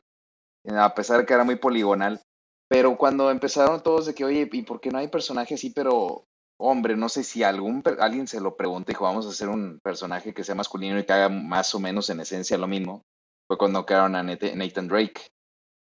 a 0.69 0.93
pesar 0.93 1.17
de 1.17 1.25
que 1.25 1.33
era 1.33 1.43
muy 1.43 1.55
poligonal. 1.55 2.21
Pero 2.69 2.95
cuando 2.95 3.31
empezaron 3.31 3.81
todos 3.81 4.05
de 4.05 4.13
que, 4.13 4.23
oye, 4.23 4.47
¿y 4.51 4.61
por 4.61 4.79
qué 4.79 4.91
no 4.91 4.99
hay 4.99 5.07
personaje 5.07 5.55
así? 5.55 5.71
Pero, 5.71 6.23
hombre, 6.63 6.95
no 6.95 7.09
sé 7.09 7.23
si 7.23 7.43
algún, 7.43 7.83
alguien 7.99 8.27
se 8.27 8.39
lo 8.39 8.55
pregunta 8.55 8.91
y 8.91 8.93
dijo, 8.93 9.05
vamos 9.05 9.25
a 9.25 9.29
hacer 9.29 9.49
un 9.49 9.79
personaje 9.83 10.33
que 10.33 10.43
sea 10.43 10.55
masculino 10.55 10.99
y 10.99 11.05
que 11.05 11.13
haga 11.13 11.29
más 11.29 11.73
o 11.75 11.79
menos 11.79 12.09
en 12.09 12.19
esencia 12.19 12.57
lo 12.57 12.67
mismo. 12.67 13.03
Fue 13.47 13.57
cuando 13.57 13.85
crearon 13.85 14.15
a 14.15 14.23
Nathan 14.23 14.87
Drake. 14.87 15.27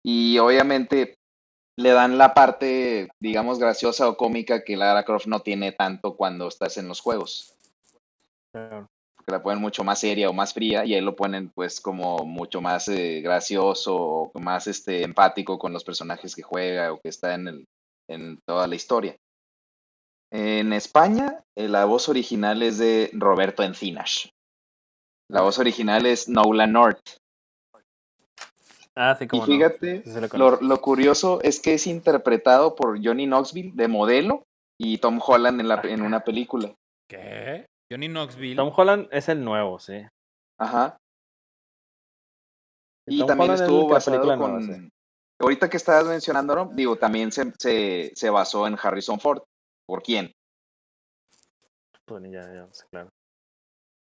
Y 0.02 0.38
obviamente 0.38 1.16
le 1.76 1.90
dan 1.90 2.18
la 2.18 2.34
parte, 2.34 3.08
digamos, 3.20 3.58
graciosa 3.58 4.08
o 4.08 4.16
cómica 4.16 4.64
que 4.64 4.76
Lara 4.76 5.04
Croft 5.04 5.26
no 5.26 5.40
tiene 5.40 5.72
tanto 5.72 6.16
cuando 6.16 6.48
estás 6.48 6.76
en 6.78 6.88
los 6.88 7.00
juegos 7.00 7.54
que 9.24 9.32
la 9.32 9.42
ponen 9.42 9.60
mucho 9.60 9.84
más 9.84 10.00
seria 10.00 10.28
o 10.28 10.32
más 10.32 10.52
fría 10.52 10.84
y 10.84 10.94
ahí 10.94 11.00
lo 11.00 11.16
ponen 11.16 11.50
pues 11.50 11.80
como 11.80 12.18
mucho 12.18 12.60
más 12.60 12.88
eh, 12.88 13.20
gracioso 13.22 13.96
o 13.96 14.40
más 14.40 14.66
este, 14.66 15.02
empático 15.02 15.58
con 15.58 15.72
los 15.72 15.84
personajes 15.84 16.34
que 16.34 16.42
juega 16.42 16.92
o 16.92 17.00
que 17.00 17.08
está 17.08 17.34
en, 17.34 17.48
el, 17.48 17.68
en 18.08 18.38
toda 18.46 18.66
la 18.66 18.74
historia. 18.74 19.16
En 20.36 20.72
España, 20.72 21.44
eh, 21.54 21.68
la 21.68 21.84
voz 21.84 22.08
original 22.08 22.60
es 22.64 22.78
de 22.78 23.08
Roberto 23.12 23.62
Encinas. 23.62 24.32
La 25.30 25.42
voz 25.42 25.60
original 25.60 26.06
es 26.06 26.28
Nola 26.28 26.66
North. 26.66 27.18
Ah, 28.96 29.14
sí, 29.16 29.28
como 29.28 29.44
y 29.44 29.46
fíjate, 29.46 30.02
lo, 30.36 30.60
lo, 30.60 30.80
curioso 30.80 31.40
es 31.42 31.60
que 31.60 31.74
es 31.74 31.86
interpretado 31.86 32.74
por 32.74 33.00
Johnny 33.00 33.26
Knoxville 33.26 33.74
de 33.76 33.86
modelo 33.86 34.42
y 34.76 34.98
Tom 34.98 35.20
Holland 35.24 35.60
en, 35.60 35.68
la, 35.68 35.80
en 35.84 36.02
una 36.02 36.24
película. 36.24 36.74
¿Qué? 37.08 37.66
Johnny 37.88 38.08
Knoxville. 38.08 38.56
Tom 38.56 38.72
Holland 38.76 39.06
es 39.12 39.28
el 39.28 39.44
nuevo, 39.44 39.78
sí. 39.78 40.04
Ajá. 40.58 40.96
Y, 43.06 43.24
también 43.24 43.52
estuvo 43.52 43.86
basado 43.86 44.36
con... 44.36 44.90
Ahorita 45.40 45.70
que 45.70 45.76
estabas 45.76 46.06
mencionando, 46.06 46.70
digo, 46.72 46.96
también 46.96 47.30
se, 47.30 47.52
se, 47.56 48.10
se, 48.16 48.30
basó 48.30 48.66
en 48.66 48.76
Harrison 48.82 49.20
Ford. 49.20 49.42
¿Por 49.86 50.02
quién? 50.02 50.32
Pues 52.04 52.22
ya, 52.24 52.52
ya, 52.52 52.68
claro. 52.90 53.08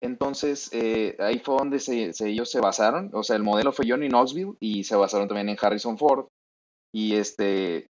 Entonces, 0.02 0.68
eh, 0.72 1.16
ahí 1.20 1.38
fue 1.38 1.56
donde 1.56 1.78
se, 1.78 2.12
ellos 2.26 2.50
se 2.50 2.60
basaron. 2.60 3.10
O 3.12 3.22
sea, 3.22 3.36
el 3.36 3.42
modelo 3.42 3.72
fue 3.72 3.86
Johnny 3.88 4.08
Knoxville 4.08 4.56
y 4.58 4.84
se 4.84 4.96
basaron 4.96 5.28
también 5.28 5.48
en 5.48 5.58
Harrison 5.60 5.96
Ford. 5.96 6.26
Y 6.92 7.14
este, 7.14 7.86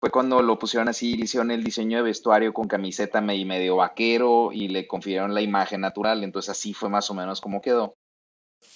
fue 0.00 0.10
cuando 0.10 0.40
lo 0.40 0.58
pusieron 0.58 0.88
así, 0.88 1.20
hicieron 1.20 1.50
el 1.50 1.62
diseño 1.62 1.98
de 1.98 2.04
vestuario 2.04 2.54
con 2.54 2.66
camiseta 2.66 3.20
y 3.34 3.44
medio 3.44 3.76
vaquero 3.76 4.50
y 4.50 4.68
le 4.68 4.88
confirieron 4.88 5.34
la 5.34 5.42
imagen 5.42 5.82
natural, 5.82 6.24
entonces 6.24 6.50
así 6.50 6.72
fue 6.72 6.88
más 6.88 7.10
o 7.10 7.14
menos 7.14 7.42
como 7.42 7.60
quedó. 7.60 7.94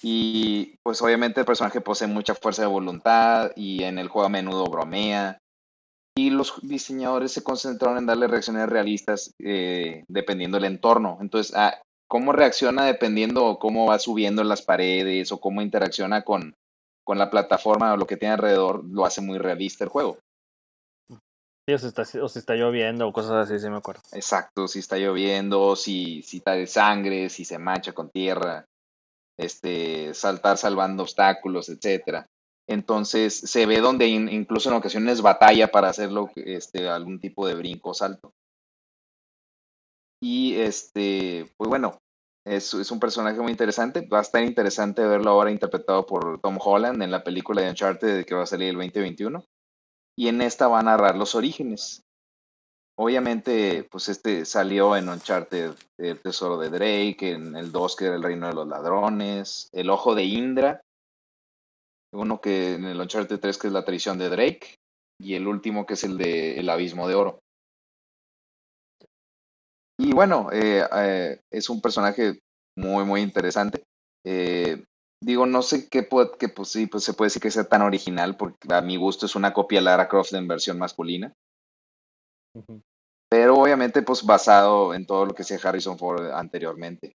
Y 0.03 0.77
pues 0.83 1.01
obviamente 1.01 1.39
el 1.39 1.45
personaje 1.45 1.81
posee 1.81 2.07
mucha 2.07 2.35
fuerza 2.35 2.61
de 2.61 2.67
voluntad 2.67 3.51
y 3.55 3.83
en 3.83 3.97
el 3.97 4.07
juego 4.07 4.27
a 4.27 4.29
menudo 4.29 4.65
bromea. 4.65 5.39
Y 6.17 6.29
los 6.29 6.53
diseñadores 6.61 7.33
se 7.33 7.43
concentraron 7.43 7.97
en 7.97 8.05
darle 8.05 8.27
reacciones 8.27 8.69
realistas 8.69 9.31
eh, 9.39 10.05
dependiendo 10.07 10.57
del 10.57 10.65
entorno. 10.65 11.17
Entonces, 11.19 11.53
ah, 11.55 11.81
cómo 12.07 12.31
reacciona 12.31 12.85
dependiendo 12.85 13.59
cómo 13.59 13.87
va 13.87 13.99
subiendo 13.99 14.43
las 14.43 14.61
paredes 14.61 15.31
o 15.31 15.39
cómo 15.39 15.61
interacciona 15.61 16.23
con, 16.23 16.53
con 17.03 17.17
la 17.17 17.29
plataforma 17.29 17.93
o 17.93 17.97
lo 17.97 18.07
que 18.07 18.17
tiene 18.17 18.33
alrededor, 18.33 18.83
lo 18.85 19.05
hace 19.05 19.21
muy 19.21 19.37
realista 19.37 19.83
el 19.83 19.89
juego. 19.89 20.17
Sí, 21.67 21.73
o 21.73 21.79
si 21.79 21.87
está, 21.87 22.03
o 22.21 22.29
si 22.29 22.39
está 22.39 22.55
lloviendo 22.55 23.07
o 23.07 23.13
cosas 23.13 23.49
así, 23.49 23.59
sí 23.59 23.69
me 23.69 23.77
acuerdo. 23.77 24.01
Exacto, 24.11 24.67
si 24.67 24.79
está 24.79 24.97
lloviendo, 24.97 25.75
si, 25.75 26.21
si 26.21 26.37
está 26.37 26.51
de 26.53 26.67
sangre, 26.67 27.29
si 27.29 27.43
se 27.43 27.57
mancha 27.57 27.93
con 27.93 28.09
tierra, 28.09 28.65
este, 29.37 30.13
saltar 30.13 30.57
salvando 30.57 31.03
obstáculos, 31.03 31.69
etcétera. 31.69 32.25
Entonces 32.67 33.37
se 33.37 33.65
ve 33.65 33.79
donde 33.79 34.07
in- 34.07 34.29
incluso 34.29 34.69
en 34.69 34.75
ocasiones 34.75 35.21
batalla 35.21 35.67
para 35.69 35.89
hacerlo 35.89 36.31
este, 36.35 36.87
algún 36.89 37.19
tipo 37.19 37.47
de 37.47 37.55
brinco 37.55 37.91
o 37.91 37.93
salto. 37.93 38.33
Y 40.21 40.55
este, 40.55 41.45
pues 41.57 41.69
bueno, 41.69 41.99
es, 42.45 42.73
es 42.73 42.91
un 42.91 42.99
personaje 42.99 43.39
muy 43.39 43.51
interesante. 43.51 44.01
Va 44.07 44.19
a 44.19 44.23
estar 44.23 44.43
interesante 44.43 45.05
verlo 45.05 45.31
ahora 45.31 45.51
interpretado 45.51 46.05
por 46.05 46.39
Tom 46.41 46.57
Holland 46.59 47.01
en 47.03 47.11
la 47.11 47.23
película 47.23 47.61
de 47.61 47.69
Uncharted 47.69 48.25
que 48.25 48.35
va 48.35 48.43
a 48.43 48.47
salir 48.47 48.69
el 48.69 48.75
2021. 48.75 49.45
Y 50.17 50.29
en 50.29 50.41
esta 50.41 50.67
va 50.67 50.79
a 50.79 50.83
narrar 50.83 51.17
los 51.17 51.35
orígenes. 51.35 52.01
Obviamente, 52.97 53.83
pues 53.91 54.07
este 54.07 54.45
salió 54.45 54.95
en 54.95 55.09
Uncharted 55.09 55.71
El 55.97 56.19
Tesoro 56.21 56.57
de 56.57 56.69
Drake, 56.69 57.31
en 57.31 57.55
el 57.57 57.71
2 57.73 57.95
que 57.97 58.05
era 58.05 58.15
el 58.15 58.23
Reino 58.23 58.47
de 58.47 58.53
los 58.53 58.67
Ladrones, 58.67 59.69
El 59.73 59.89
Ojo 59.89 60.15
de 60.15 60.23
Indra, 60.23 60.81
uno 62.13 62.41
que 62.41 62.75
en 62.75 62.85
el 62.85 62.99
Uncharted 62.99 63.39
3 63.39 63.57
que 63.57 63.67
es 63.67 63.73
la 63.73 63.85
traición 63.85 64.17
de 64.17 64.29
Drake, 64.29 64.75
y 65.19 65.35
el 65.35 65.47
último 65.47 65.85
que 65.85 65.93
es 65.93 66.03
el 66.03 66.17
de 66.17 66.59
El 66.59 66.69
Abismo 66.69 67.07
de 67.07 67.15
Oro. 67.15 67.39
Y 69.97 70.13
bueno, 70.13 70.49
eh, 70.51 70.85
eh, 70.91 71.39
es 71.51 71.69
un 71.69 71.81
personaje 71.81 72.39
muy, 72.77 73.05
muy 73.05 73.21
interesante. 73.21 73.83
Eh, 74.25 74.83
digo, 75.23 75.45
no 75.45 75.61
sé 75.61 75.87
qué, 75.89 76.03
puede, 76.03 76.31
que, 76.37 76.49
pues, 76.49 76.69
sí, 76.69 76.87
pues, 76.87 77.03
se 77.03 77.13
puede 77.13 77.27
decir 77.27 77.41
que 77.41 77.51
sea 77.51 77.63
tan 77.63 77.81
original, 77.81 78.35
porque 78.35 78.57
a 78.73 78.81
mi 78.81 78.97
gusto 78.97 79.25
es 79.25 79.35
una 79.35 79.53
copia 79.53 79.79
de 79.79 79.85
Lara 79.85 80.09
Croft 80.09 80.33
en 80.33 80.47
versión 80.47 80.77
masculina. 80.77 81.33
Pero 83.29 83.55
obviamente, 83.57 84.01
pues 84.01 84.25
basado 84.25 84.93
en 84.93 85.05
todo 85.05 85.25
lo 85.25 85.33
que 85.33 85.41
hacía 85.41 85.59
Harrison 85.61 85.97
Ford 85.97 86.31
anteriormente. 86.31 87.13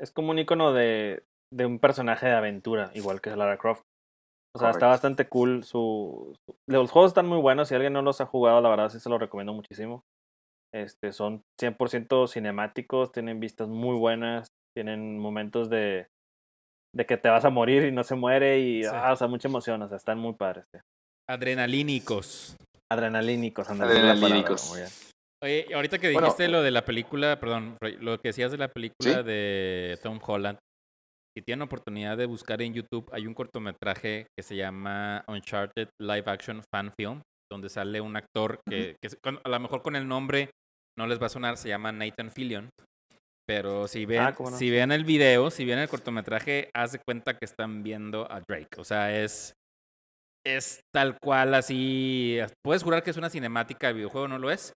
Es 0.00 0.10
como 0.12 0.30
un 0.30 0.38
icono 0.38 0.72
de, 0.72 1.24
de 1.52 1.66
un 1.66 1.78
personaje 1.78 2.26
de 2.26 2.32
aventura, 2.32 2.90
igual 2.94 3.20
que 3.20 3.34
Lara 3.34 3.56
Croft. 3.58 3.82
O 4.54 4.58
sea, 4.58 4.70
está 4.70 4.86
bastante 4.86 5.28
cool. 5.28 5.62
Su, 5.62 6.34
su- 6.46 6.56
Los 6.66 6.90
juegos 6.90 7.10
están 7.10 7.26
muy 7.26 7.38
buenos. 7.38 7.68
Si 7.68 7.74
alguien 7.74 7.92
no 7.92 8.02
los 8.02 8.20
ha 8.20 8.26
jugado, 8.26 8.60
la 8.60 8.68
verdad 8.70 8.88
sí 8.88 8.98
se 8.98 9.08
los 9.08 9.20
recomiendo 9.20 9.52
muchísimo. 9.52 10.02
Este, 10.74 11.12
son 11.12 11.42
100% 11.60 12.26
cinemáticos, 12.28 13.12
tienen 13.12 13.40
vistas 13.40 13.68
muy 13.68 13.96
buenas, 13.96 14.48
tienen 14.76 15.18
momentos 15.18 15.70
de, 15.70 16.08
de 16.94 17.06
que 17.06 17.16
te 17.16 17.28
vas 17.28 17.44
a 17.44 17.50
morir 17.50 17.84
y 17.84 17.92
no 17.92 18.04
se 18.04 18.14
muere 18.16 18.58
y, 18.58 18.82
Sí. 18.84 18.90
ah, 18.92 19.12
o 19.12 19.16
sea, 19.16 19.28
mucha 19.28 19.48
emoción, 19.48 19.80
o 19.82 19.88
sea, 19.88 19.96
están 19.96 20.18
muy 20.18 20.34
padres. 20.34 20.64
sí. 20.74 20.80
Adrenalínicos. 21.30 22.56
Adrenalínicos, 22.90 23.68
palabra, 23.68 23.86
Adrenalínicos. 24.12 24.72
Oye, 25.42 25.66
ahorita 25.74 25.98
que 25.98 26.12
Bueno, 26.12 26.26
dijiste 26.28 26.48
lo 26.48 26.62
de 26.62 26.70
la 26.70 26.84
película, 26.84 27.38
perdón, 27.38 27.76
Roy, 27.80 27.96
lo 27.98 28.18
que 28.18 28.28
decías 28.30 28.50
de 28.50 28.58
la 28.58 28.68
película 28.68 29.18
¿Sí? 29.18 29.22
de 29.22 29.98
Tom 30.02 30.18
Holland, 30.26 30.58
si 31.36 31.42
tienen 31.42 31.62
oportunidad 31.62 32.16
de 32.16 32.26
buscar 32.26 32.60
en 32.62 32.74
YouTube, 32.74 33.08
hay 33.12 33.26
un 33.26 33.34
cortometraje 33.34 34.26
que 34.36 34.42
se 34.42 34.56
llama 34.56 35.24
Uncharted 35.28 35.88
Live 36.00 36.24
Action 36.26 36.62
Fan 36.72 36.92
Film, 36.98 37.22
donde 37.50 37.68
sale 37.68 38.00
un 38.00 38.16
actor 38.16 38.60
que, 38.68 38.96
a 39.44 39.48
lo 39.48 39.60
mejor 39.60 39.82
con 39.82 39.96
el 39.96 40.06
nombre 40.08 40.50
no 40.98 41.06
les 41.06 41.20
va 41.20 41.26
a 41.26 41.30
sonar, 41.30 41.56
se 41.56 41.68
llama 41.68 41.92
Nathan 41.92 42.30
Fillion. 42.30 42.70
Pero 43.48 43.88
si 43.88 44.04
ven, 44.04 44.20
Ah, 44.20 44.34
no. 44.38 44.50
si 44.50 44.68
ven 44.70 44.92
el 44.92 45.04
video, 45.04 45.50
si 45.50 45.64
ven 45.64 45.78
el 45.78 45.88
cortometraje, 45.88 46.70
haz 46.74 46.92
de 46.92 46.98
cuenta 46.98 47.38
que 47.38 47.46
están 47.46 47.82
viendo 47.82 48.30
a 48.30 48.40
Drake. 48.40 48.78
O 48.78 48.84
sea, 48.84 49.16
es, 49.22 49.54
es 50.46 50.80
tal 50.94 51.18
cual 51.18 51.54
así. 51.54 52.38
Puedes 52.62 52.82
jurar 52.82 53.02
que 53.02 53.10
es 53.10 53.16
una 53.16 53.30
cinemática 53.30 53.86
de 53.86 53.94
videojuego, 53.94 54.28
¿no 54.28 54.38
lo 54.38 54.50
es? 54.50 54.72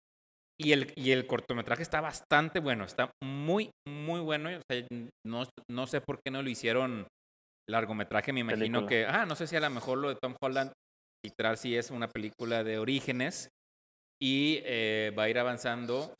Y 0.60 0.72
el, 0.72 0.92
y 0.96 1.10
el 1.10 1.26
cortometraje 1.26 1.82
está 1.82 2.00
bastante 2.00 2.60
bueno, 2.60 2.84
está 2.84 3.10
muy, 3.22 3.70
muy 3.88 4.20
bueno. 4.20 4.50
O 4.50 4.60
sea, 4.70 4.86
no, 5.26 5.44
no 5.70 5.86
sé 5.86 6.00
por 6.00 6.20
qué 6.22 6.30
no 6.30 6.42
lo 6.42 6.50
hicieron 6.50 7.06
largometraje, 7.68 8.32
me 8.32 8.40
imagino 8.40 8.80
Película. 8.80 8.88
que, 8.88 9.06
ah, 9.06 9.26
no 9.26 9.34
sé 9.34 9.46
si 9.46 9.56
a 9.56 9.60
lo 9.60 9.70
mejor 9.70 9.98
lo 9.98 10.08
de 10.08 10.16
Tom 10.16 10.34
Holland, 10.40 10.72
literal, 11.24 11.56
sí 11.56 11.76
es 11.76 11.90
una 11.90 12.08
película 12.08 12.64
de 12.64 12.78
orígenes 12.78 13.48
y 14.20 14.60
eh, 14.64 15.12
va 15.18 15.24
a 15.24 15.28
ir 15.28 15.38
avanzando 15.38 16.14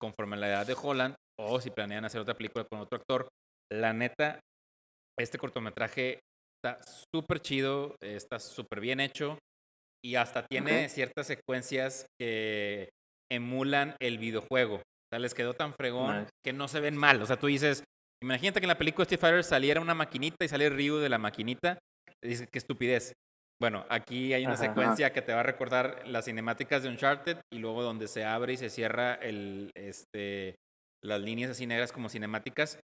conforme 0.00 0.36
a 0.36 0.40
la 0.40 0.48
edad 0.48 0.66
de 0.66 0.76
Holland 0.80 1.14
o 1.40 1.60
si 1.60 1.70
planean 1.70 2.04
hacer 2.04 2.20
otra 2.20 2.34
película 2.34 2.64
con 2.70 2.80
otro 2.80 2.98
actor. 2.98 3.28
La 3.72 3.92
neta, 3.92 4.40
este 5.18 5.38
cortometraje 5.38 6.20
está 6.62 6.78
súper 7.12 7.40
chido, 7.40 7.96
está 8.00 8.38
súper 8.38 8.80
bien 8.80 9.00
hecho 9.00 9.38
y 10.04 10.16
hasta 10.16 10.44
tiene 10.46 10.88
ciertas 10.88 11.26
secuencias 11.28 12.06
que 12.20 12.90
emulan 13.34 13.96
el 14.00 14.18
videojuego. 14.18 14.76
O 14.76 14.82
sea, 15.12 15.18
les 15.18 15.34
quedó 15.34 15.54
tan 15.54 15.74
fregón 15.74 16.20
Nice. 16.20 16.30
que 16.44 16.52
no 16.52 16.68
se 16.68 16.80
ven 16.80 16.96
mal. 16.96 17.20
O 17.22 17.26
sea, 17.26 17.36
tú 17.36 17.46
dices, 17.48 17.84
imagínate 18.22 18.60
que 18.60 18.64
en 18.64 18.68
la 18.68 18.78
película 18.78 19.02
Street 19.04 19.20
Fighter 19.20 19.44
saliera 19.44 19.80
una 19.80 19.94
maquinita 19.94 20.44
y 20.44 20.48
sale 20.48 20.68
Ryu 20.70 20.96
de 20.98 21.08
la 21.08 21.18
maquinita. 21.18 21.78
Dices, 22.24 22.48
qué 22.50 22.58
estupidez. 22.58 23.12
Bueno, 23.60 23.84
aquí 23.90 24.32
hay 24.32 24.44
una 24.44 24.54
Ajá. 24.54 24.64
secuencia 24.64 25.12
que 25.12 25.22
te 25.22 25.32
va 25.32 25.40
a 25.40 25.44
recordar 25.44 26.02
las 26.08 26.24
cinemáticas 26.24 26.82
de 26.82 26.88
Uncharted 26.88 27.38
y 27.52 27.58
luego 27.58 27.82
donde 27.82 28.08
se 28.08 28.24
abre 28.24 28.54
y 28.54 28.56
se 28.56 28.70
cierra 28.70 29.14
el, 29.14 29.70
este, 29.76 30.54
las 31.04 31.20
líneas 31.20 31.50
así 31.52 31.66
negras 31.66 31.92
como 31.92 32.08
cinemáticas. 32.08 32.80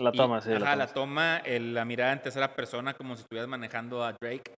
La 0.00 0.10
Y, 0.12 0.16
toma, 0.16 0.40
sí. 0.40 0.50
ajá, 0.52 0.74
la 0.76 0.86
toma, 0.86 1.38
el- 1.44 1.74
la 1.74 1.84
mirada 1.84 2.12
en 2.12 2.22
tercera 2.22 2.54
persona 2.54 2.94
como 2.94 3.14
si 3.14 3.22
estuvieras 3.22 3.48
manejando 3.48 4.02
a 4.04 4.14
Drake. 4.20 4.54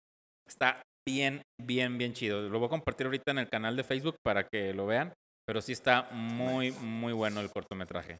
Está 0.47 0.81
bien, 1.09 1.41
bien, 1.59 1.97
bien 1.97 2.13
chido. 2.13 2.41
Lo 2.49 2.59
voy 2.59 2.67
a 2.67 2.69
compartir 2.69 3.07
ahorita 3.07 3.31
en 3.31 3.39
el 3.39 3.49
canal 3.49 3.75
de 3.75 3.83
Facebook 3.83 4.15
para 4.23 4.43
que 4.43 4.73
lo 4.73 4.85
vean. 4.85 5.11
Pero 5.45 5.61
sí 5.61 5.71
está 5.71 6.07
muy, 6.11 6.71
muy 6.71 7.13
bueno 7.13 7.41
el 7.41 7.49
cortometraje. 7.49 8.17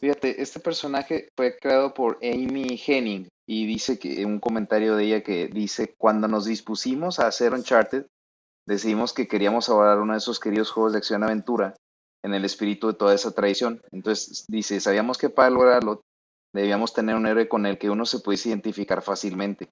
Fíjate, 0.00 0.42
este 0.42 0.58
personaje 0.58 1.28
fue 1.36 1.56
creado 1.56 1.94
por 1.94 2.18
Amy 2.22 2.80
Henning 2.84 3.28
y 3.46 3.66
dice 3.66 4.00
que 4.00 4.26
un 4.26 4.40
comentario 4.40 4.96
de 4.96 5.04
ella 5.04 5.22
que 5.22 5.46
dice, 5.46 5.94
cuando 5.96 6.26
nos 6.26 6.44
dispusimos 6.44 7.20
a 7.20 7.28
hacer 7.28 7.52
Uncharted, 7.52 8.06
decidimos 8.66 9.12
que 9.12 9.28
queríamos 9.28 9.68
abordar 9.68 10.00
uno 10.00 10.14
de 10.14 10.18
esos 10.18 10.40
queridos 10.40 10.72
juegos 10.72 10.92
de 10.92 10.98
acción-aventura 10.98 11.76
en 12.24 12.34
el 12.34 12.44
espíritu 12.44 12.88
de 12.88 12.94
toda 12.94 13.14
esa 13.14 13.32
tradición. 13.32 13.80
Entonces 13.92 14.44
dice, 14.48 14.80
sabíamos 14.80 15.18
que 15.18 15.30
para 15.30 15.50
lograrlo 15.50 16.00
debíamos 16.52 16.92
tener 16.92 17.14
un 17.14 17.26
héroe 17.26 17.48
con 17.48 17.66
el 17.66 17.78
que 17.78 17.90
uno 17.90 18.04
se 18.04 18.18
pudiese 18.18 18.48
identificar 18.48 19.02
fácilmente. 19.02 19.68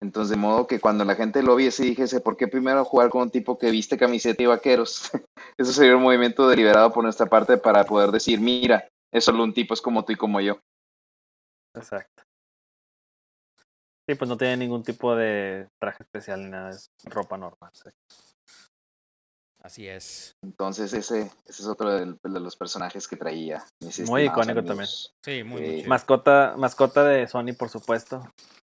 Entonces, 0.00 0.30
de 0.30 0.36
modo 0.36 0.66
que 0.66 0.78
cuando 0.78 1.04
la 1.04 1.16
gente 1.16 1.42
lo 1.42 1.56
viese, 1.56 1.82
dijese, 1.82 2.20
¿por 2.20 2.36
qué 2.36 2.46
primero 2.46 2.84
jugar 2.84 3.10
con 3.10 3.22
un 3.22 3.30
tipo 3.30 3.58
que 3.58 3.70
viste 3.70 3.98
camiseta 3.98 4.42
y 4.42 4.46
vaqueros? 4.46 5.10
Eso 5.58 5.72
sería 5.72 5.96
un 5.96 6.02
movimiento 6.02 6.48
deliberado 6.48 6.92
por 6.92 7.02
nuestra 7.02 7.26
parte 7.26 7.56
para 7.58 7.84
poder 7.84 8.10
decir, 8.12 8.40
mira, 8.40 8.88
es 9.12 9.24
solo 9.24 9.42
un 9.42 9.52
tipo, 9.52 9.74
es 9.74 9.80
como 9.82 10.04
tú 10.04 10.12
y 10.12 10.16
como 10.16 10.40
yo. 10.40 10.60
Exacto. 11.74 12.22
Sí, 14.08 14.14
pues 14.14 14.28
no 14.28 14.38
tiene 14.38 14.56
ningún 14.56 14.82
tipo 14.82 15.14
de 15.14 15.68
traje 15.78 16.02
especial 16.02 16.42
ni 16.42 16.50
nada, 16.50 16.70
es 16.70 16.90
ropa 17.04 17.36
normal. 17.36 17.70
sí. 17.74 17.90
Así 19.60 19.88
es. 19.88 20.32
Entonces, 20.42 20.92
ese, 20.92 21.22
ese 21.44 21.62
es 21.62 21.66
otro 21.66 21.92
del- 21.92 22.16
de, 22.22 22.40
los 22.40 22.56
personajes 22.56 23.08
que 23.08 23.16
traía. 23.16 23.64
Muy 24.06 24.22
icónico 24.22 24.60
amigos. 24.60 25.12
Sí, 25.24 25.42
muy, 25.42 25.58
Sí. 25.60 25.66
muy 25.66 25.76
chido. 25.78 25.88
Mascota, 25.88 26.54
mascota 26.56 27.04
de 27.04 27.26
Sony, 27.26 27.52
por 27.58 27.68
supuesto. 27.68 28.22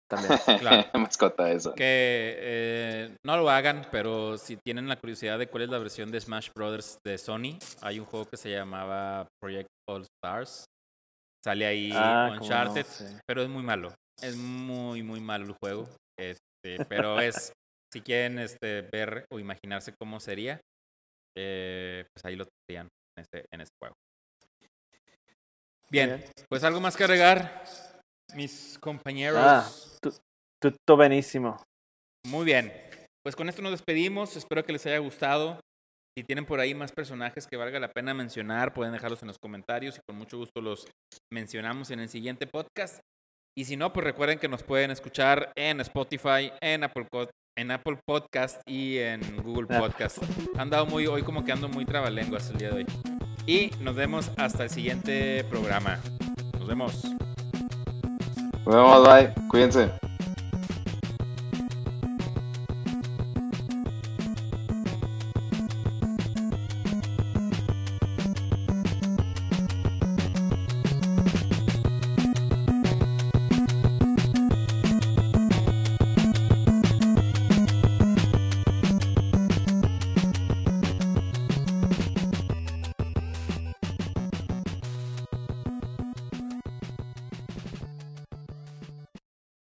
También. 0.09 0.39
Claro. 0.59 0.89
Mascota 0.99 1.51
eso. 1.51 1.73
Que 1.73 2.35
eh, 2.39 3.15
no 3.25 3.37
lo 3.37 3.49
hagan, 3.49 3.87
pero 3.91 4.37
si 4.37 4.57
tienen 4.57 4.87
la 4.87 4.97
curiosidad 4.97 5.37
de 5.37 5.47
cuál 5.47 5.63
es 5.63 5.69
la 5.69 5.79
versión 5.79 6.11
de 6.11 6.21
Smash 6.21 6.49
Brothers 6.55 6.99
de 7.05 7.17
Sony, 7.17 7.59
hay 7.81 7.99
un 7.99 8.05
juego 8.05 8.25
que 8.27 8.37
se 8.37 8.49
llamaba 8.49 9.27
Project 9.41 9.69
All 9.89 10.03
Stars. 10.03 10.65
Sale 11.45 11.65
ahí 11.65 11.91
Ah, 11.93 12.29
no, 12.31 12.41
Uncharted, 12.41 12.85
sí. 12.85 13.05
pero 13.27 13.41
es 13.41 13.49
muy 13.49 13.63
malo. 13.63 13.93
Es 14.21 14.35
muy, 14.35 15.03
muy 15.03 15.19
malo 15.19 15.45
el 15.45 15.55
juego. 15.61 15.87
Este, 16.19 16.83
pero 16.89 17.19
es, 17.21 17.53
si 17.93 18.01
quieren 18.01 18.39
este, 18.39 18.81
ver 18.81 19.25
o 19.31 19.39
imaginarse 19.39 19.93
cómo 19.99 20.19
sería, 20.19 20.59
eh, 21.37 22.05
pues 22.13 22.25
ahí 22.25 22.35
lo 22.35 22.45
tendrían 22.45 22.87
en 23.17 23.21
este, 23.21 23.45
en 23.53 23.61
este 23.61 23.75
juego. 23.81 23.95
Bien, 25.89 26.17
bien. 26.17 26.25
pues 26.49 26.63
algo 26.63 26.81
más 26.81 26.97
que 26.97 27.03
agregar, 27.05 27.63
mis 28.33 28.77
compañeros. 28.79 29.39
Ah. 29.41 29.69
Tú 30.61 30.73
buenísimo. 30.95 31.57
Muy 32.27 32.45
bien. 32.45 32.73
Pues 33.23 33.35
con 33.35 33.49
esto 33.49 33.61
nos 33.61 33.71
despedimos. 33.71 34.35
Espero 34.35 34.63
que 34.63 34.73
les 34.73 34.85
haya 34.85 34.97
gustado. 34.99 35.59
Si 36.17 36.23
tienen 36.23 36.45
por 36.45 36.59
ahí 36.59 36.73
más 36.73 36.91
personajes 36.91 37.45
que 37.45 37.57
valga 37.57 37.79
la 37.79 37.91
pena 37.91 38.13
mencionar, 38.13 38.73
pueden 38.73 38.91
dejarlos 38.93 39.21
en 39.21 39.27
los 39.27 39.37
comentarios 39.37 39.97
y 39.97 40.01
con 40.07 40.17
mucho 40.17 40.37
gusto 40.37 40.61
los 40.61 40.87
mencionamos 41.31 41.91
en 41.91 41.99
el 41.99 42.09
siguiente 42.09 42.47
podcast. 42.47 42.99
Y 43.55 43.65
si 43.65 43.75
no, 43.77 43.93
pues 43.93 44.03
recuerden 44.03 44.39
que 44.39 44.47
nos 44.47 44.63
pueden 44.63 44.89
escuchar 44.91 45.51
en 45.55 45.79
Spotify, 45.81 46.51
en 46.61 46.83
Apple, 46.83 47.07
Co- 47.11 47.29
en 47.57 47.71
Apple 47.71 47.99
Podcast 48.07 48.61
y 48.67 48.97
en 48.97 49.37
Google. 49.43 49.67
Podcast. 49.79 50.17
Han 50.57 50.69
dado 50.69 50.85
muy, 50.87 51.05
hoy 51.07 51.21
como 51.23 51.43
que 51.43 51.51
ando 51.51 51.67
muy 51.69 51.85
trabalenguas 51.85 52.49
el 52.49 52.57
día 52.57 52.69
de 52.69 52.75
hoy. 52.77 52.85
Y 53.45 53.71
nos 53.81 53.95
vemos 53.95 54.31
hasta 54.37 54.63
el 54.63 54.69
siguiente 54.69 55.43
programa. 55.45 55.99
Nos 56.57 56.67
vemos. 56.67 57.03
Nos 58.65 58.75
vemos, 58.75 59.07
bye. 59.07 59.33
Cuídense. 59.49 59.91